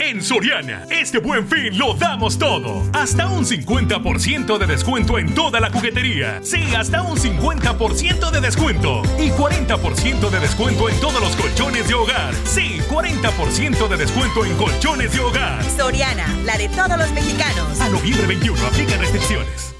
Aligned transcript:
En 0.00 0.22
Soriana, 0.22 0.86
este 0.90 1.18
buen 1.18 1.48
fin 1.48 1.76
lo 1.76 1.92
damos 1.94 2.38
todo. 2.38 2.84
Hasta 2.92 3.26
un 3.26 3.44
50% 3.44 4.56
de 4.56 4.66
descuento 4.68 5.18
en 5.18 5.34
toda 5.34 5.58
la 5.58 5.70
juguetería. 5.70 6.38
Sí, 6.40 6.72
hasta 6.76 7.02
un 7.02 7.18
50% 7.18 8.30
de 8.30 8.40
descuento. 8.40 9.02
Y 9.18 9.30
40% 9.30 10.30
de 10.30 10.38
descuento 10.38 10.88
en 10.88 11.00
todos 11.00 11.20
los 11.20 11.34
colchones 11.34 11.88
de 11.88 11.94
hogar. 11.94 12.32
Sí, 12.44 12.78
40% 12.88 13.88
de 13.88 13.96
descuento 13.96 14.44
en 14.44 14.54
colchones 14.56 15.12
de 15.12 15.18
hogar. 15.18 15.64
Soriana, 15.64 16.28
la 16.44 16.56
de 16.56 16.68
todos 16.68 16.96
los 16.96 17.10
mexicanos. 17.10 17.80
A 17.80 17.88
noviembre 17.88 18.28
21, 18.28 18.66
aplica 18.68 18.96
restricciones. 18.98 19.74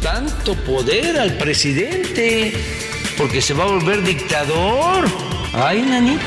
Tanto 0.00 0.54
poder 0.64 1.18
al 1.18 1.36
presidente, 1.36 2.52
porque 3.16 3.42
se 3.42 3.54
va 3.54 3.64
a 3.64 3.66
volver 3.66 4.02
dictador. 4.02 5.06
Ay, 5.52 5.82
nanita. 5.82 6.20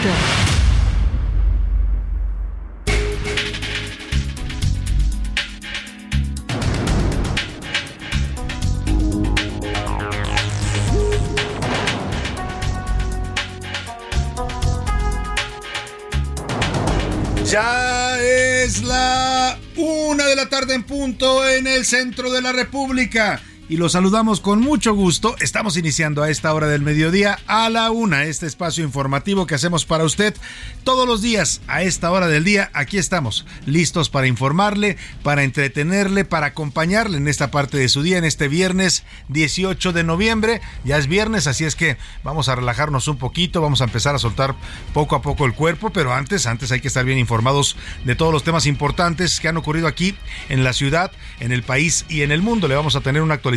Ya 17.45 18.20
es 18.20 18.82
la 18.82 19.60
una 19.76 20.26
de 20.26 20.36
la 20.36 20.50
tarde 20.50 20.73
en 20.73 20.83
punto 20.83 21.48
en 21.48 21.67
el 21.67 21.86
centro 21.86 22.32
de 22.32 22.42
la 22.42 22.52
República. 22.52 23.39
Y 23.70 23.78
los 23.78 23.94
saludamos 23.94 24.42
con 24.42 24.60
mucho 24.60 24.94
gusto. 24.94 25.38
Estamos 25.40 25.78
iniciando 25.78 26.22
a 26.22 26.30
esta 26.30 26.54
hora 26.54 26.68
del 26.68 26.82
mediodía 26.82 27.40
a 27.48 27.70
la 27.70 27.92
una 27.92 28.26
este 28.26 28.46
espacio 28.46 28.84
informativo 28.84 29.48
que 29.48 29.56
hacemos 29.56 29.86
para 29.86 30.04
usted 30.04 30.36
todos 30.84 31.08
los 31.08 31.22
días 31.22 31.62
a 31.68 31.82
esta 31.82 32.12
hora 32.12 32.28
del 32.28 32.44
día. 32.44 32.70
Aquí 32.74 32.98
estamos 32.98 33.46
listos 33.66 34.10
para 34.10 34.28
informarle, 34.28 34.98
para 35.24 35.44
entretenerle, 35.44 36.26
para 36.26 36.48
acompañarle 36.48 37.16
en 37.16 37.30
esta 37.30 37.52
parte 37.52 37.78
de 37.78 37.88
su 37.88 38.04
día, 38.04 38.18
en 38.18 38.26
este 38.26 38.50
viernes 38.50 39.06
18 39.30 39.94
de 39.94 40.04
noviembre. 40.04 40.60
Ya 40.84 40.98
es 40.98 41.08
viernes, 41.08 41.48
así 41.48 41.64
es 41.64 41.78
que 41.78 41.95
vamos 42.22 42.50
a 42.50 42.56
relajarnos 42.56 43.08
un 43.08 43.18
poquito, 43.18 43.62
vamos 43.62 43.80
a 43.80 43.86
empezar 43.86 44.14
a 44.14 44.20
soltar 44.20 44.56
poco 44.94 45.16
a 45.16 45.22
poco 45.22 45.45
el 45.45 45.54
cuerpo, 45.54 45.90
pero 45.90 46.14
antes, 46.14 46.48
antes 46.48 46.74
hay 46.74 46.82
que 46.82 46.90
estar 46.90 47.06
bien 47.06 47.18
informados 47.18 47.78
de 48.04 48.16
todos 48.16 48.34
los 48.34 48.44
temas 48.44 48.66
importantes 48.66 49.40
que 49.40 49.48
han 49.48 49.56
ocurrido 49.56 49.88
aquí 49.88 50.16
en 50.50 50.66
la 50.66 50.74
ciudad, 50.74 51.14
en 51.40 51.54
el 51.54 51.64
país 51.64 52.06
y 52.10 52.24
en 52.24 52.34
el 52.34 52.42
mundo. 52.42 52.68
Le 52.68 52.76
vamos 52.76 52.98
a 52.98 53.02
tener 53.02 53.22
una 53.22 53.36
actualización 53.36 53.52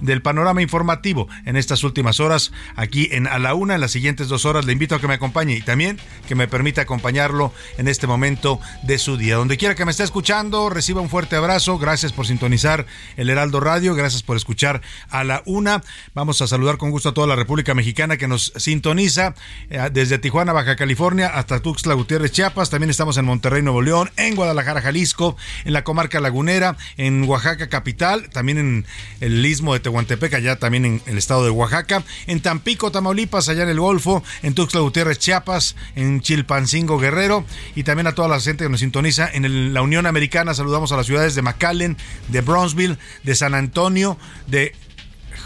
del 0.00 0.22
panorama 0.22 0.62
informativo 0.62 1.28
en 1.44 1.56
estas 1.56 1.84
últimas 1.84 2.20
horas 2.20 2.52
aquí 2.76 3.08
en 3.12 3.26
A 3.26 3.38
la 3.38 3.54
Una. 3.54 3.74
En 3.74 3.80
las 3.80 3.92
siguientes 3.92 4.28
dos 4.28 4.44
horas 4.44 4.64
le 4.64 4.72
invito 4.72 4.94
a 4.94 5.00
que 5.00 5.08
me 5.08 5.14
acompañe 5.14 5.54
y 5.54 5.62
también 5.62 5.98
que 6.28 6.34
me 6.34 6.48
permita 6.48 6.82
acompañarlo 6.82 7.52
en 7.78 7.88
este 7.88 8.06
momento 8.06 8.60
de 8.82 8.98
su 8.98 9.16
día. 9.16 9.36
Donde 9.36 9.56
quiera 9.56 9.74
que 9.74 9.84
me 9.84 9.90
esté 9.90 10.04
escuchando, 10.04 10.70
reciba 10.70 11.00
un 11.00 11.08
fuerte 11.08 11.36
abrazo. 11.36 11.78
Gracias 11.78 12.12
por 12.12 12.26
sintonizar 12.26 12.86
el 13.16 13.30
Heraldo 13.30 13.60
Radio. 13.60 13.94
Gracias 13.94 14.22
por 14.22 14.36
escuchar 14.36 14.82
A 15.10 15.24
la 15.24 15.42
Una. 15.46 15.82
Vamos 16.14 16.40
a 16.42 16.46
saludar 16.46 16.76
con 16.76 16.90
gusto 16.90 17.10
a 17.10 17.14
toda 17.14 17.26
la 17.26 17.36
República 17.36 17.74
Mexicana 17.74 18.16
que 18.16 18.28
nos 18.28 18.52
sintoniza 18.56 19.34
eh, 19.70 19.88
desde 19.92 20.18
Tijuana, 20.18 20.52
Baja 20.52 20.76
California, 20.76 21.28
hasta 21.28 21.60
Tuxtla 21.60 21.94
Gutiérrez, 21.94 22.32
Chiapas. 22.32 22.70
También 22.70 22.90
estamos 22.90 23.16
en 23.16 23.24
Monterrey, 23.24 23.62
Nuevo 23.62 23.82
León, 23.82 24.10
en 24.16 24.34
Guadalajara, 24.34 24.80
Jalisco, 24.80 25.36
en 25.64 25.72
la 25.72 25.84
comarca 25.84 26.20
lagunera, 26.20 26.76
en 26.96 27.24
Oaxaca 27.24 27.68
capital, 27.68 28.30
también 28.30 28.58
en 28.58 28.86
el 29.20 29.44
istmo 29.44 29.74
de 29.74 29.80
Tehuantepec, 29.80 30.34
allá 30.34 30.56
también 30.56 30.84
en 30.84 31.02
el 31.06 31.18
estado 31.18 31.44
de 31.44 31.50
Oaxaca, 31.50 32.02
en 32.26 32.40
Tampico, 32.40 32.90
Tamaulipas, 32.90 33.48
allá 33.48 33.62
en 33.62 33.68
el 33.68 33.80
Golfo, 33.80 34.22
en 34.42 34.54
Tuxtla 34.54 34.80
Gutiérrez, 34.80 35.18
Chiapas, 35.18 35.76
en 35.96 36.20
Chilpancingo, 36.20 36.98
Guerrero, 36.98 37.44
y 37.74 37.84
también 37.84 38.06
a 38.06 38.12
toda 38.12 38.28
la 38.28 38.40
gente 38.40 38.64
que 38.64 38.70
nos 38.70 38.80
sintoniza 38.80 39.28
en 39.32 39.74
la 39.74 39.82
Unión 39.82 40.06
Americana. 40.06 40.54
Saludamos 40.54 40.92
a 40.92 40.96
las 40.96 41.06
ciudades 41.06 41.34
de 41.34 41.42
McAllen, 41.42 41.96
de 42.28 42.40
Brownsville, 42.40 42.98
de 43.22 43.34
San 43.34 43.54
Antonio, 43.54 44.18
de 44.46 44.74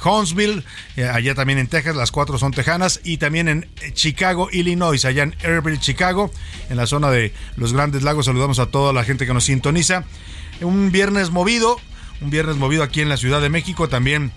Huntsville, 0.04 0.62
eh, 0.96 1.04
allá 1.04 1.34
también 1.34 1.58
en 1.58 1.66
Texas, 1.66 1.96
las 1.96 2.12
cuatro 2.12 2.38
son 2.38 2.52
tejanas, 2.52 3.00
y 3.04 3.18
también 3.18 3.48
en 3.48 3.68
eh, 3.82 3.92
Chicago, 3.92 4.48
Illinois, 4.52 5.04
allá 5.04 5.22
en 5.22 5.34
Airville, 5.42 5.80
Chicago, 5.80 6.30
en 6.70 6.76
la 6.76 6.86
zona 6.86 7.10
de 7.10 7.32
los 7.56 7.72
Grandes 7.72 8.02
Lagos. 8.02 8.26
Saludamos 8.26 8.58
a 8.58 8.66
toda 8.66 8.92
la 8.92 9.04
gente 9.04 9.26
que 9.26 9.34
nos 9.34 9.44
sintoniza. 9.44 10.04
Un 10.60 10.90
viernes 10.90 11.30
movido, 11.30 11.80
un 12.20 12.30
viernes 12.30 12.56
movido 12.56 12.82
aquí 12.82 13.00
en 13.00 13.08
la 13.08 13.16
Ciudad 13.16 13.40
de 13.40 13.50
México, 13.50 13.88
también 13.88 14.32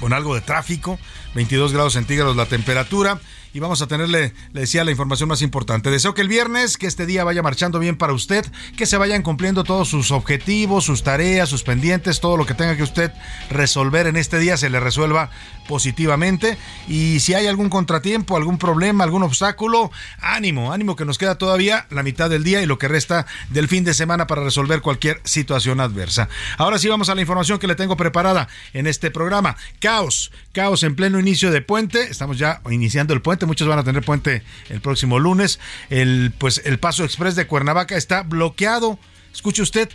con 0.00 0.12
algo 0.12 0.34
de 0.34 0.40
tráfico, 0.40 0.98
22 1.34 1.72
grados 1.72 1.94
centígrados 1.94 2.36
la 2.36 2.46
temperatura. 2.46 3.20
Y 3.56 3.58
vamos 3.58 3.80
a 3.80 3.86
tenerle, 3.86 4.34
le 4.52 4.60
decía, 4.60 4.84
la 4.84 4.90
información 4.90 5.30
más 5.30 5.40
importante. 5.40 5.90
Deseo 5.90 6.12
que 6.12 6.20
el 6.20 6.28
viernes, 6.28 6.76
que 6.76 6.86
este 6.86 7.06
día 7.06 7.24
vaya 7.24 7.42
marchando 7.42 7.78
bien 7.78 7.96
para 7.96 8.12
usted, 8.12 8.44
que 8.76 8.84
se 8.84 8.98
vayan 8.98 9.22
cumpliendo 9.22 9.64
todos 9.64 9.88
sus 9.88 10.10
objetivos, 10.10 10.84
sus 10.84 11.02
tareas, 11.02 11.48
sus 11.48 11.62
pendientes, 11.62 12.20
todo 12.20 12.36
lo 12.36 12.44
que 12.44 12.52
tenga 12.52 12.76
que 12.76 12.82
usted 12.82 13.14
resolver 13.48 14.08
en 14.08 14.16
este 14.16 14.38
día 14.40 14.58
se 14.58 14.68
le 14.68 14.78
resuelva 14.78 15.30
positivamente. 15.68 16.58
Y 16.86 17.20
si 17.20 17.32
hay 17.32 17.46
algún 17.46 17.70
contratiempo, 17.70 18.36
algún 18.36 18.58
problema, 18.58 19.04
algún 19.04 19.22
obstáculo, 19.22 19.90
ánimo, 20.20 20.70
ánimo 20.70 20.94
que 20.94 21.06
nos 21.06 21.16
queda 21.16 21.38
todavía 21.38 21.86
la 21.88 22.02
mitad 22.02 22.28
del 22.28 22.44
día 22.44 22.60
y 22.60 22.66
lo 22.66 22.76
que 22.76 22.88
resta 22.88 23.24
del 23.48 23.68
fin 23.68 23.84
de 23.84 23.94
semana 23.94 24.26
para 24.26 24.44
resolver 24.44 24.82
cualquier 24.82 25.22
situación 25.24 25.80
adversa. 25.80 26.28
Ahora 26.58 26.78
sí 26.78 26.88
vamos 26.88 27.08
a 27.08 27.14
la 27.14 27.22
información 27.22 27.58
que 27.58 27.68
le 27.68 27.74
tengo 27.74 27.96
preparada 27.96 28.48
en 28.74 28.86
este 28.86 29.10
programa. 29.10 29.56
Caos, 29.80 30.30
caos 30.52 30.82
en 30.82 30.94
pleno 30.94 31.18
inicio 31.18 31.50
de 31.50 31.62
puente. 31.62 32.02
Estamos 32.02 32.36
ya 32.36 32.60
iniciando 32.68 33.14
el 33.14 33.22
puente. 33.22 33.45
Muchos 33.46 33.68
van 33.68 33.78
a 33.78 33.84
tener 33.84 34.02
puente 34.02 34.42
el 34.68 34.80
próximo 34.80 35.18
lunes. 35.18 35.58
El, 35.90 36.32
pues, 36.36 36.60
el 36.64 36.78
paso 36.78 37.04
express 37.04 37.36
de 37.36 37.46
Cuernavaca 37.46 37.96
está 37.96 38.22
bloqueado. 38.22 38.98
Escuche 39.32 39.62
usted. 39.62 39.88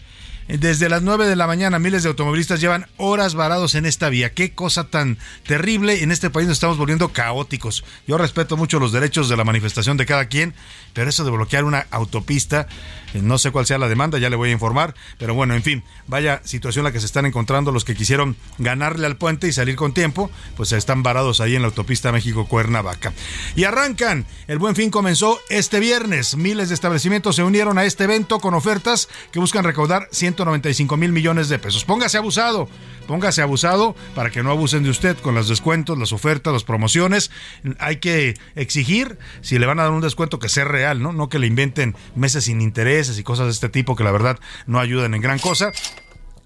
Desde 0.48 0.90
las 0.90 1.02
9 1.02 1.28
de 1.28 1.36
la 1.36 1.48
mañana 1.48 1.80
miles 1.80 2.04
de 2.04 2.10
automovilistas 2.10 2.60
llevan 2.60 2.88
horas 2.98 3.36
varados 3.36 3.76
en 3.76 3.86
esta 3.86 4.10
vía. 4.10 4.34
Qué 4.34 4.54
cosa 4.54 4.86
tan 4.86 5.18
terrible. 5.48 6.04
En 6.04 6.12
este 6.12 6.30
país 6.30 6.48
nos 6.48 6.58
estamos 6.58 6.78
volviendo 6.78 7.10
caóticos. 7.10 7.86
Yo 8.08 8.18
respeto 8.18 8.58
mucho 8.58 8.80
los 8.80 8.92
derechos 8.92 9.30
de 9.30 9.38
la 9.38 9.44
manifestación 9.44 9.98
de 9.98 10.06
cada 10.06 10.26
quien, 10.26 10.54
pero 10.94 11.10
eso 11.10 11.24
de 11.24 11.32
bloquear 11.32 11.64
una 11.64 11.88
autopista, 11.92 12.68
eh, 13.14 13.22
no 13.22 13.38
sé 13.38 13.52
cuál 13.52 13.66
sea 13.66 13.78
la 13.78 13.88
demanda, 13.88 14.18
ya 14.18 14.30
le 14.30 14.36
voy 14.36 14.50
a 14.50 14.54
informar, 14.54 14.94
pero 15.18 15.34
bueno, 15.34 15.56
en 15.56 15.64
fin, 15.64 15.84
vaya 16.08 16.42
situación 16.44 16.84
la 16.84 16.92
que 16.92 17.00
se 17.00 17.06
están 17.06 17.26
encontrando 17.26 17.72
los 17.72 17.86
que 17.86 17.96
quisieron 17.96 18.36
ganarle 18.58 19.06
al 19.06 19.18
puente 19.18 19.48
y 19.48 19.54
salir 19.54 19.76
con 19.76 19.94
tiempo, 19.94 20.32
pues 20.58 20.72
están 20.72 21.04
varados 21.04 21.40
ahí 21.40 21.56
en 21.56 21.62
la 21.62 21.70
autopista 21.70 22.12
México-Cuernavaca. 22.12 23.14
Y 23.56 23.64
arrancan. 23.64 24.26
El 24.48 24.60
buen 24.60 24.76
fin 24.76 24.90
comenzó 24.90 25.40
este 25.50 25.80
viernes. 25.80 26.36
Miles 26.36 26.70
de 26.70 26.76
establecimientos 26.76 27.36
se 27.36 27.44
unieron 27.44 27.78
a 27.78 27.86
este 27.86 28.04
evento 28.04 28.40
con 28.40 28.54
ofertas 28.54 29.08
que 29.32 29.40
buscan 29.40 29.64
recaudar 29.64 30.08
195 30.34 30.98
mil 30.98 31.12
millones 31.12 31.50
de 31.50 31.60
pesos. 31.60 31.86
Póngase 31.86 32.18
abusado, 32.18 32.68
póngase 33.08 33.42
abusado 33.42 33.96
para 34.16 34.30
que 34.30 34.44
no 34.44 34.52
abusen 34.52 34.84
de 34.84 34.90
usted 34.90 35.18
con 35.18 35.36
los 35.36 35.48
descuentos, 35.48 35.98
las 35.98 36.14
ofertas, 36.14 36.54
las 36.54 36.64
promociones. 36.64 37.32
Hay 37.80 37.98
que 37.98 38.36
exigir, 38.56 39.18
si 39.42 39.60
le 39.60 39.66
van 39.66 39.80
a 39.80 39.84
dar 39.84 39.92
un 39.92 40.02
descuento, 40.02 40.40
que 40.40 40.50
sea 40.50 40.66
real, 40.66 41.02
¿no? 41.02 41.12
No 41.12 41.30
que 41.30 41.40
le 41.40 41.48
inventen 41.48 41.96
meses 42.16 42.46
sin 42.46 42.62
intereses 42.62 43.20
y 43.20 43.24
cosas 43.24 43.48
de 43.48 43.52
este 43.52 43.70
tipo 43.70 43.96
que 43.96 44.04
la 44.04 44.12
verdad 44.12 44.40
no 44.66 44.80
ayudan 44.80 45.14
en 45.14 45.22
gran 45.22 45.40
cosa 45.40 45.72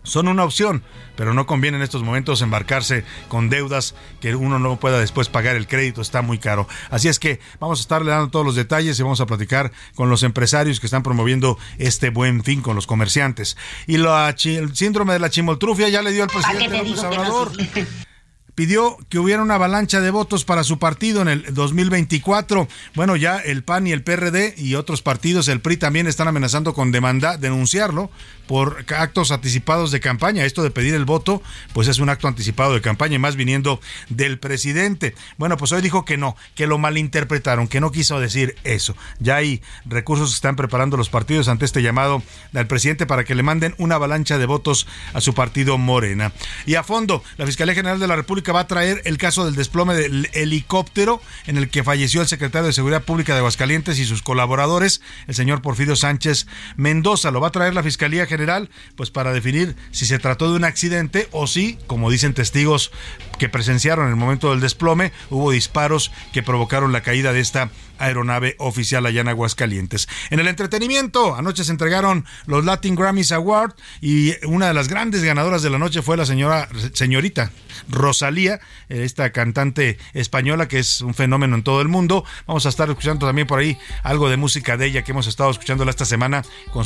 son 0.06 0.28
una 0.28 0.44
opción, 0.44 0.84
pero 1.16 1.34
no 1.34 1.46
conviene 1.46 1.78
en 1.78 1.84
estos 1.84 2.04
momentos 2.04 2.42
embarcarse 2.42 3.04
con 3.28 3.50
deudas 3.50 3.96
que 4.22 4.36
uno 4.36 4.60
no 4.60 4.80
pueda 4.80 5.00
después 5.00 5.30
pagar 5.30 5.56
el 5.56 5.68
crédito, 5.68 6.02
está 6.02 6.22
muy 6.22 6.38
caro. 6.40 6.68
Así 6.90 7.08
es 7.08 7.20
que 7.20 7.40
vamos 7.60 7.80
a 7.80 7.82
estarle 7.82 8.12
dando 8.12 8.30
todos 8.30 8.46
los 8.46 8.56
detalles 8.56 9.00
y 9.00 9.04
vamos 9.04 9.22
a 9.22 9.26
platicar 9.26 9.72
con 9.96 10.10
los 10.10 10.24
empresarios 10.24 10.80
que 10.80 10.88
están 10.88 11.04
promoviendo 11.04 11.58
este 11.78 12.10
buen 12.10 12.44
fin 12.44 12.62
con 12.62 12.76
los 12.76 12.88
comerciantes. 12.88 13.58
Y 13.88 13.98
la, 13.98 14.34
el 14.44 14.76
síndrome 14.76 15.14
de 15.14 15.20
la 15.20 15.30
chimoltrufia 15.30 15.90
ya 15.90 16.02
le 16.02 16.12
dio 16.12 16.24
al 16.24 16.30
presidente 16.30 16.78
López 16.78 17.04
Obrador 17.04 17.52
pidió 18.56 18.98
que 19.10 19.20
hubiera 19.20 19.44
una 19.44 19.56
avalancha 19.56 20.02
de 20.02 20.10
votos 20.10 20.46
para 20.46 20.64
su 20.64 20.80
partido 20.80 21.22
en 21.22 21.28
el 21.28 21.54
2024. 21.54 22.68
Bueno, 22.96 23.16
ya 23.16 23.38
el 23.38 23.64
PAN 23.64 23.86
y 23.88 23.92
el 23.92 24.02
PRD 24.02 24.56
y 24.58 24.76
otros 24.76 25.02
partidos, 25.02 25.48
el 25.50 25.62
PRI 25.62 25.78
también 25.78 26.08
están 26.08 26.28
amenazando 26.28 26.74
con 26.74 26.92
demanda, 26.92 27.38
denunciarlo 27.38 28.10
por 28.48 28.86
actos 28.96 29.32
anticipados 29.32 29.92
de 29.92 30.00
campaña. 30.00 30.46
Esto 30.46 30.64
de 30.64 30.72
pedir 30.72 30.94
el 30.94 31.06
voto, 31.06 31.42
pues 31.74 31.88
es 31.88 32.00
un 32.00 32.10
acto 32.10 32.28
anticipado 32.28 32.74
de 32.74 32.82
campaña 32.82 33.16
y 33.16 33.20
más 33.20 33.36
viniendo 33.36 33.80
del 34.10 34.40
presidente. 34.40 35.16
Bueno, 35.38 35.58
pues 35.58 35.72
hoy 35.72 35.82
dijo 35.82 36.06
que 36.06 36.18
no, 36.18 36.36
que 36.56 36.68
lo 36.68 36.78
malinterpretaron, 36.78 37.68
que 37.68 37.82
no 37.82 37.92
quiso 37.92 38.20
decir 38.20 38.56
eso. 38.64 38.96
Ya 39.20 39.38
hay 39.38 39.62
recursos 39.86 40.30
que 40.30 40.36
están 40.36 40.56
preparando 40.56 40.98
los 40.98 41.10
partidos 41.10 41.48
ante 41.48 41.66
este 41.66 41.82
llamado 41.82 42.24
del 42.52 42.68
presidente 42.68 43.06
para 43.06 43.24
que 43.24 43.36
le 43.36 43.44
manden 43.44 43.76
una 43.78 43.96
avalancha 43.96 44.38
de 44.38 44.46
votos 44.46 44.88
a 45.14 45.22
su 45.22 45.34
partido 45.34 45.78
Morena. 45.78 46.32
Y 46.66 46.76
a 46.76 46.84
fondo, 46.84 47.24
la 47.38 47.46
Fiscalía 47.46 47.76
General 47.76 48.00
de 48.00 48.08
la 48.08 48.16
República 48.16 48.45
va 48.52 48.62
a 48.62 48.68
traer 48.68 49.02
el 49.06 49.18
caso 49.18 49.46
del 49.46 49.56
desplome 49.56 49.96
del 49.96 50.30
helicóptero 50.34 51.22
en 51.48 51.58
el 51.58 51.70
que 51.70 51.84
falleció 51.84 52.22
el 52.22 52.28
secretario 52.28 52.68
de 52.68 52.74
Seguridad 52.74 53.04
Pública 53.04 53.34
de 53.34 53.40
Aguascalientes 53.40 54.00
y 54.00 54.06
sus 54.06 54.22
colaboradores, 54.22 55.02
el 55.28 55.36
señor 55.36 55.62
Porfirio 55.62 55.96
Sánchez 55.96 56.48
Mendoza. 56.76 57.32
Lo 57.32 57.42
va 57.42 57.48
a 57.48 57.52
traer 57.52 57.74
la 57.74 57.84
Fiscalía 57.84 58.26
General, 58.26 58.70
pues 58.96 59.12
para 59.12 59.34
definir 59.34 59.76
si 59.92 60.06
se 60.06 60.20
trató 60.20 60.50
de 60.50 60.58
un 60.58 60.64
accidente 60.64 61.28
o 61.32 61.48
si, 61.48 61.78
como 61.88 62.10
dicen 62.10 62.34
testigos 62.34 62.92
que 63.38 63.50
presenciaron 63.50 64.06
en 64.06 64.12
el 64.12 64.18
momento 64.18 64.52
del 64.52 64.62
desplome, 64.62 65.12
hubo 65.30 65.52
disparos 65.52 66.12
que 66.34 66.44
provocaron 66.44 66.92
la 66.92 67.02
caída 67.02 67.34
de 67.34 67.40
esta 67.40 67.70
aeronave 68.00 68.56
oficial 68.60 69.06
allá 69.06 69.22
en 69.22 69.28
Aguascalientes. 69.28 70.08
En 70.30 70.40
el 70.40 70.48
entretenimiento, 70.48 71.36
anoche 71.36 71.64
se 71.64 71.72
entregaron 71.72 72.26
los 72.46 72.66
Latin 72.66 72.96
Grammys 72.96 73.32
Award 73.32 73.74
y 74.02 74.34
una 74.46 74.68
de 74.68 74.74
las 74.74 74.88
grandes 74.88 75.24
ganadoras 75.24 75.62
de 75.62 75.70
la 75.70 75.78
noche 75.78 76.02
fue 76.02 76.18
la 76.18 76.26
señora 76.26 76.70
señorita 76.94 77.52
Rosalía, 77.90 78.60
esta 78.90 79.32
cantante 79.32 79.98
española 80.14 80.68
que 80.68 80.80
es 80.80 81.02
un 81.02 81.14
fenómeno 81.14 81.56
en 81.56 81.64
todo 81.64 81.82
el 81.82 81.88
mundo. 81.88 82.24
Vamos 82.48 82.66
a 82.66 82.70
estar 82.70 82.90
escuchando 82.90 83.26
también 83.26 83.48
por 83.48 83.60
ahí 83.60 83.78
algo 84.04 84.30
de 84.30 84.38
música 84.38 84.78
de 84.78 84.88
ella 84.88 85.04
que 85.04 85.12
hemos 85.12 85.28
estado 85.28 85.52
escuchándola 85.52 85.92
esta 85.92 86.06
semana 86.06 86.44
con 86.72 86.86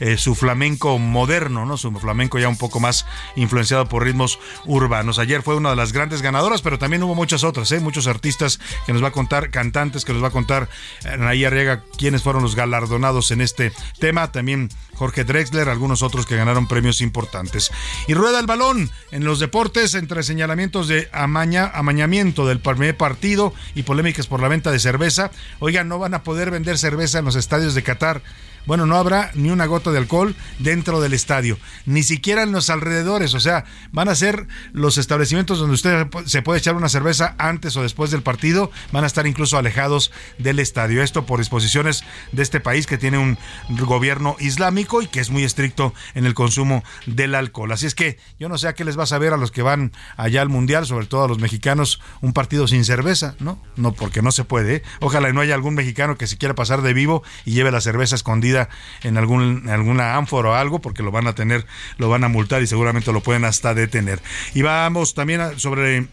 eh, 0.00 0.16
su 0.16 0.34
flamenco 0.34 0.98
moderno, 0.98 1.66
¿no? 1.66 1.76
Su 1.76 1.92
flamenco 1.92 2.38
ya 2.38 2.48
un 2.48 2.56
poco 2.56 2.80
más 2.80 3.06
influenciado 3.36 3.88
por 3.88 4.04
ritmos 4.04 4.38
urbanos. 4.64 5.18
Ayer 5.18 5.42
fue 5.42 5.56
una 5.56 5.70
de 5.70 5.76
las 5.76 5.92
grandes 5.92 6.22
ganadoras, 6.22 6.62
pero 6.62 6.78
también 6.78 7.02
hubo 7.02 7.14
muchas 7.14 7.44
otras, 7.44 7.70
¿eh? 7.72 7.80
muchos 7.80 8.06
artistas 8.06 8.60
que 8.86 8.92
nos 8.92 9.02
va 9.02 9.08
a 9.08 9.12
contar, 9.12 9.50
cantantes 9.50 10.04
que 10.04 10.12
nos 10.12 10.22
va 10.22 10.28
a 10.28 10.30
contar 10.30 10.41
contar 10.42 10.68
ahí 11.20 11.44
Arriaga 11.44 11.84
quiénes 11.96 12.22
fueron 12.22 12.42
los 12.42 12.56
galardonados 12.56 13.30
en 13.30 13.40
este 13.40 13.72
tema. 13.98 14.32
También 14.32 14.68
Jorge 14.94 15.24
Drexler, 15.24 15.68
algunos 15.68 16.02
otros 16.02 16.26
que 16.26 16.36
ganaron 16.36 16.66
premios 16.66 17.00
importantes. 17.00 17.70
Y 18.08 18.14
rueda 18.14 18.40
el 18.40 18.46
balón 18.46 18.90
en 19.12 19.24
los 19.24 19.38
deportes 19.38 19.94
entre 19.94 20.22
señalamientos 20.22 20.88
de 20.88 21.08
amaña, 21.12 21.70
amañamiento 21.72 22.46
del 22.46 22.60
primer 22.60 22.96
partido 22.96 23.54
y 23.74 23.84
polémicas 23.84 24.26
por 24.26 24.40
la 24.40 24.48
venta 24.48 24.70
de 24.70 24.80
cerveza. 24.80 25.30
Oigan, 25.60 25.88
no 25.88 25.98
van 25.98 26.14
a 26.14 26.24
poder 26.24 26.50
vender 26.50 26.76
cerveza 26.76 27.20
en 27.20 27.24
los 27.24 27.36
estadios 27.36 27.74
de 27.74 27.82
Qatar 27.82 28.22
bueno, 28.66 28.86
no 28.86 28.96
habrá 28.96 29.30
ni 29.34 29.50
una 29.50 29.66
gota 29.66 29.90
de 29.90 29.98
alcohol 29.98 30.34
dentro 30.58 31.00
del 31.00 31.14
estadio, 31.14 31.58
ni 31.86 32.02
siquiera 32.02 32.42
en 32.42 32.52
los 32.52 32.70
alrededores. 32.70 33.34
O 33.34 33.40
sea, 33.40 33.64
van 33.90 34.08
a 34.08 34.14
ser 34.14 34.46
los 34.72 34.98
establecimientos 34.98 35.58
donde 35.58 35.74
usted 35.74 36.06
se 36.26 36.42
puede 36.42 36.58
echar 36.58 36.74
una 36.74 36.88
cerveza 36.88 37.34
antes 37.38 37.76
o 37.76 37.82
después 37.82 38.10
del 38.10 38.22
partido, 38.22 38.70
van 38.92 39.04
a 39.04 39.06
estar 39.06 39.26
incluso 39.26 39.58
alejados 39.58 40.12
del 40.38 40.58
estadio. 40.58 41.02
Esto 41.02 41.26
por 41.26 41.38
disposiciones 41.38 42.04
de 42.30 42.42
este 42.42 42.60
país 42.60 42.86
que 42.86 42.98
tiene 42.98 43.18
un 43.18 43.38
gobierno 43.68 44.36
islámico 44.38 45.02
y 45.02 45.06
que 45.06 45.20
es 45.20 45.30
muy 45.30 45.44
estricto 45.44 45.94
en 46.14 46.26
el 46.26 46.34
consumo 46.34 46.84
del 47.06 47.34
alcohol. 47.34 47.72
Así 47.72 47.86
es 47.86 47.94
que 47.94 48.18
yo 48.38 48.48
no 48.48 48.58
sé 48.58 48.68
a 48.68 48.74
qué 48.74 48.84
les 48.84 48.98
va 48.98 49.04
a 49.04 49.06
saber 49.06 49.32
a 49.32 49.36
los 49.36 49.50
que 49.50 49.62
van 49.62 49.92
allá 50.16 50.42
al 50.42 50.48
mundial, 50.48 50.86
sobre 50.86 51.06
todo 51.06 51.24
a 51.24 51.28
los 51.28 51.38
mexicanos, 51.38 52.00
un 52.20 52.32
partido 52.32 52.68
sin 52.68 52.84
cerveza, 52.84 53.34
¿no? 53.40 53.58
No, 53.76 53.92
porque 53.92 54.22
no 54.22 54.30
se 54.30 54.44
puede. 54.44 54.76
¿eh? 54.76 54.82
Ojalá 55.00 55.32
no 55.32 55.40
haya 55.40 55.54
algún 55.54 55.74
mexicano 55.74 56.16
que 56.16 56.26
se 56.26 56.38
quiera 56.38 56.54
pasar 56.54 56.82
de 56.82 56.94
vivo 56.94 57.22
y 57.44 57.52
lleve 57.52 57.70
la 57.70 57.80
cerveza 57.80 58.14
escondida 58.14 58.51
en 59.02 59.18
algún 59.18 59.68
alguna 59.68 60.16
ánfora 60.16 60.50
o 60.50 60.54
algo 60.54 60.80
porque 60.80 61.02
lo 61.02 61.10
van 61.10 61.26
a 61.26 61.34
tener, 61.34 61.66
lo 61.98 62.08
van 62.08 62.24
a 62.24 62.28
multar 62.28 62.62
y 62.62 62.66
seguramente 62.66 63.12
lo 63.12 63.20
pueden 63.22 63.44
hasta 63.44 63.74
detener. 63.74 64.20
Y 64.54 64.62
vamos 64.62 65.14
también 65.14 65.58
sobre 65.58 66.08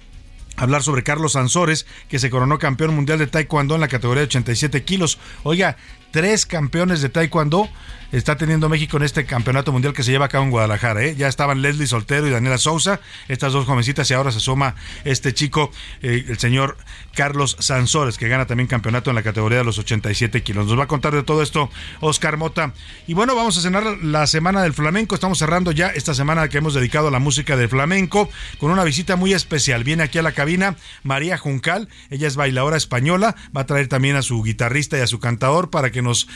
hablar 0.59 0.83
sobre 0.83 1.03
Carlos 1.03 1.35
Ansores, 1.35 1.85
que 2.09 2.19
se 2.19 2.29
coronó 2.29 2.59
campeón 2.59 2.93
mundial 2.93 3.19
de 3.19 3.27
Taekwondo 3.27 3.75
en 3.75 3.81
la 3.81 3.87
categoría 3.87 4.21
de 4.21 4.27
87 4.27 4.83
kilos. 4.83 5.17
Oiga, 5.43 5.77
tres 6.11 6.45
campeones 6.45 7.01
de 7.01 7.09
Taekwondo 7.09 7.69
está 8.11 8.37
teniendo 8.37 8.69
México 8.69 8.97
en 8.97 9.03
este 9.03 9.25
campeonato 9.25 9.71
mundial 9.71 9.93
que 9.93 10.03
se 10.03 10.11
lleva 10.11 10.25
a 10.25 10.29
cabo 10.29 10.45
en 10.45 10.51
Guadalajara. 10.51 11.03
¿eh? 11.03 11.15
Ya 11.15 11.27
estaban 11.27 11.61
Leslie 11.61 11.87
Soltero 11.87 12.27
y 12.27 12.31
Daniela 12.31 12.57
Sousa, 12.57 12.99
estas 13.27 13.53
dos 13.53 13.65
jovencitas, 13.65 14.09
y 14.09 14.13
ahora 14.13 14.31
se 14.31 14.39
suma 14.39 14.75
este 15.05 15.33
chico, 15.33 15.71
eh, 16.01 16.25
el 16.27 16.37
señor 16.39 16.77
Carlos 17.13 17.57
Sansores, 17.59 18.17
que 18.17 18.27
gana 18.27 18.45
también 18.45 18.67
campeonato 18.67 19.11
en 19.11 19.15
la 19.15 19.23
categoría 19.23 19.59
de 19.59 19.63
los 19.63 19.77
87 19.77 20.41
kilos. 20.41 20.67
Nos 20.67 20.79
va 20.79 20.85
a 20.85 20.87
contar 20.87 21.13
de 21.13 21.23
todo 21.23 21.41
esto 21.41 21.69
Oscar 21.99 22.37
Mota. 22.37 22.73
Y 23.07 23.13
bueno, 23.13 23.35
vamos 23.35 23.57
a 23.57 23.61
cenar 23.61 23.83
la 24.01 24.25
semana 24.27 24.63
del 24.63 24.73
flamenco. 24.73 25.15
Estamos 25.15 25.37
cerrando 25.39 25.71
ya 25.71 25.87
esta 25.87 26.13
semana 26.13 26.47
que 26.49 26.57
hemos 26.57 26.73
dedicado 26.73 27.09
a 27.09 27.11
la 27.11 27.19
música 27.19 27.57
del 27.57 27.69
flamenco 27.69 28.29
con 28.57 28.71
una 28.71 28.83
visita 28.83 29.15
muy 29.15 29.33
especial. 29.33 29.83
Viene 29.83 30.03
aquí 30.03 30.17
a 30.17 30.23
la 30.23 30.31
cabina 30.31 30.75
María 31.03 31.37
Juncal, 31.37 31.89
ella 32.09 32.27
es 32.27 32.35
bailadora 32.35 32.77
española, 32.77 33.35
va 33.55 33.61
a 33.61 33.65
traer 33.65 33.87
también 33.87 34.15
a 34.15 34.21
su 34.21 34.41
guitarrista 34.43 34.97
y 34.97 35.01
a 35.01 35.07
su 35.07 35.19
cantador 35.19 35.69
para 35.69 35.91
que 35.99 36.03
nos 36.03 36.27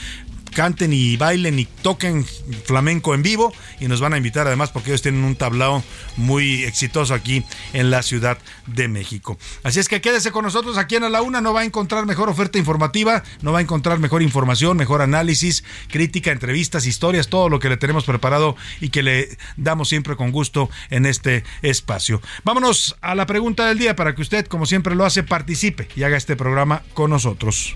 canten 0.53 0.93
y 0.93 1.17
bailen 1.17 1.57
y 1.57 1.65
toquen 1.65 2.25
flamenco 2.65 3.15
en 3.15 3.23
vivo 3.23 3.53
y 3.79 3.87
nos 3.87 4.01
van 4.01 4.13
a 4.13 4.17
invitar 4.17 4.45
además 4.45 4.69
porque 4.69 4.91
ellos 4.91 5.01
tienen 5.01 5.23
un 5.23 5.35
tablao 5.35 5.83
muy 6.15 6.63
exitoso 6.63 7.13
aquí 7.13 7.43
en 7.71 7.89
la 7.89 8.03
Ciudad 8.03 8.37
de 8.67 8.87
México. 8.87 9.39
Así 9.63 9.79
es 9.79 9.87
que 9.87 10.01
quédese 10.01 10.31
con 10.31 10.43
nosotros 10.43 10.77
aquí 10.77 10.95
en 10.95 11.05
A 11.05 11.09
la 11.09 11.21
Una, 11.21 11.41
no 11.41 11.53
va 11.53 11.61
a 11.61 11.65
encontrar 11.65 12.05
mejor 12.05 12.29
oferta 12.29 12.57
informativa, 12.57 13.23
no 13.41 13.51
va 13.51 13.59
a 13.59 13.61
encontrar 13.61 13.99
mejor 13.99 14.21
información, 14.21 14.77
mejor 14.77 15.01
análisis, 15.01 15.63
crítica, 15.89 16.31
entrevistas, 16.31 16.85
historias, 16.85 17.29
todo 17.29 17.49
lo 17.49 17.59
que 17.59 17.69
le 17.69 17.77
tenemos 17.77 18.03
preparado 18.03 18.55
y 18.79 18.89
que 18.89 19.01
le 19.01 19.37
damos 19.57 19.89
siempre 19.89 20.15
con 20.17 20.31
gusto 20.31 20.69
en 20.89 21.05
este 21.05 21.43
espacio. 21.61 22.21
Vámonos 22.43 22.97
a 23.01 23.15
la 23.15 23.25
pregunta 23.25 23.65
del 23.65 23.79
día 23.79 23.95
para 23.95 24.13
que 24.13 24.21
usted, 24.21 24.45
como 24.45 24.65
siempre 24.65 24.93
lo 24.93 25.05
hace, 25.05 25.23
participe 25.23 25.87
y 25.95 26.03
haga 26.03 26.17
este 26.17 26.35
programa 26.35 26.83
con 26.93 27.09
nosotros. 27.09 27.75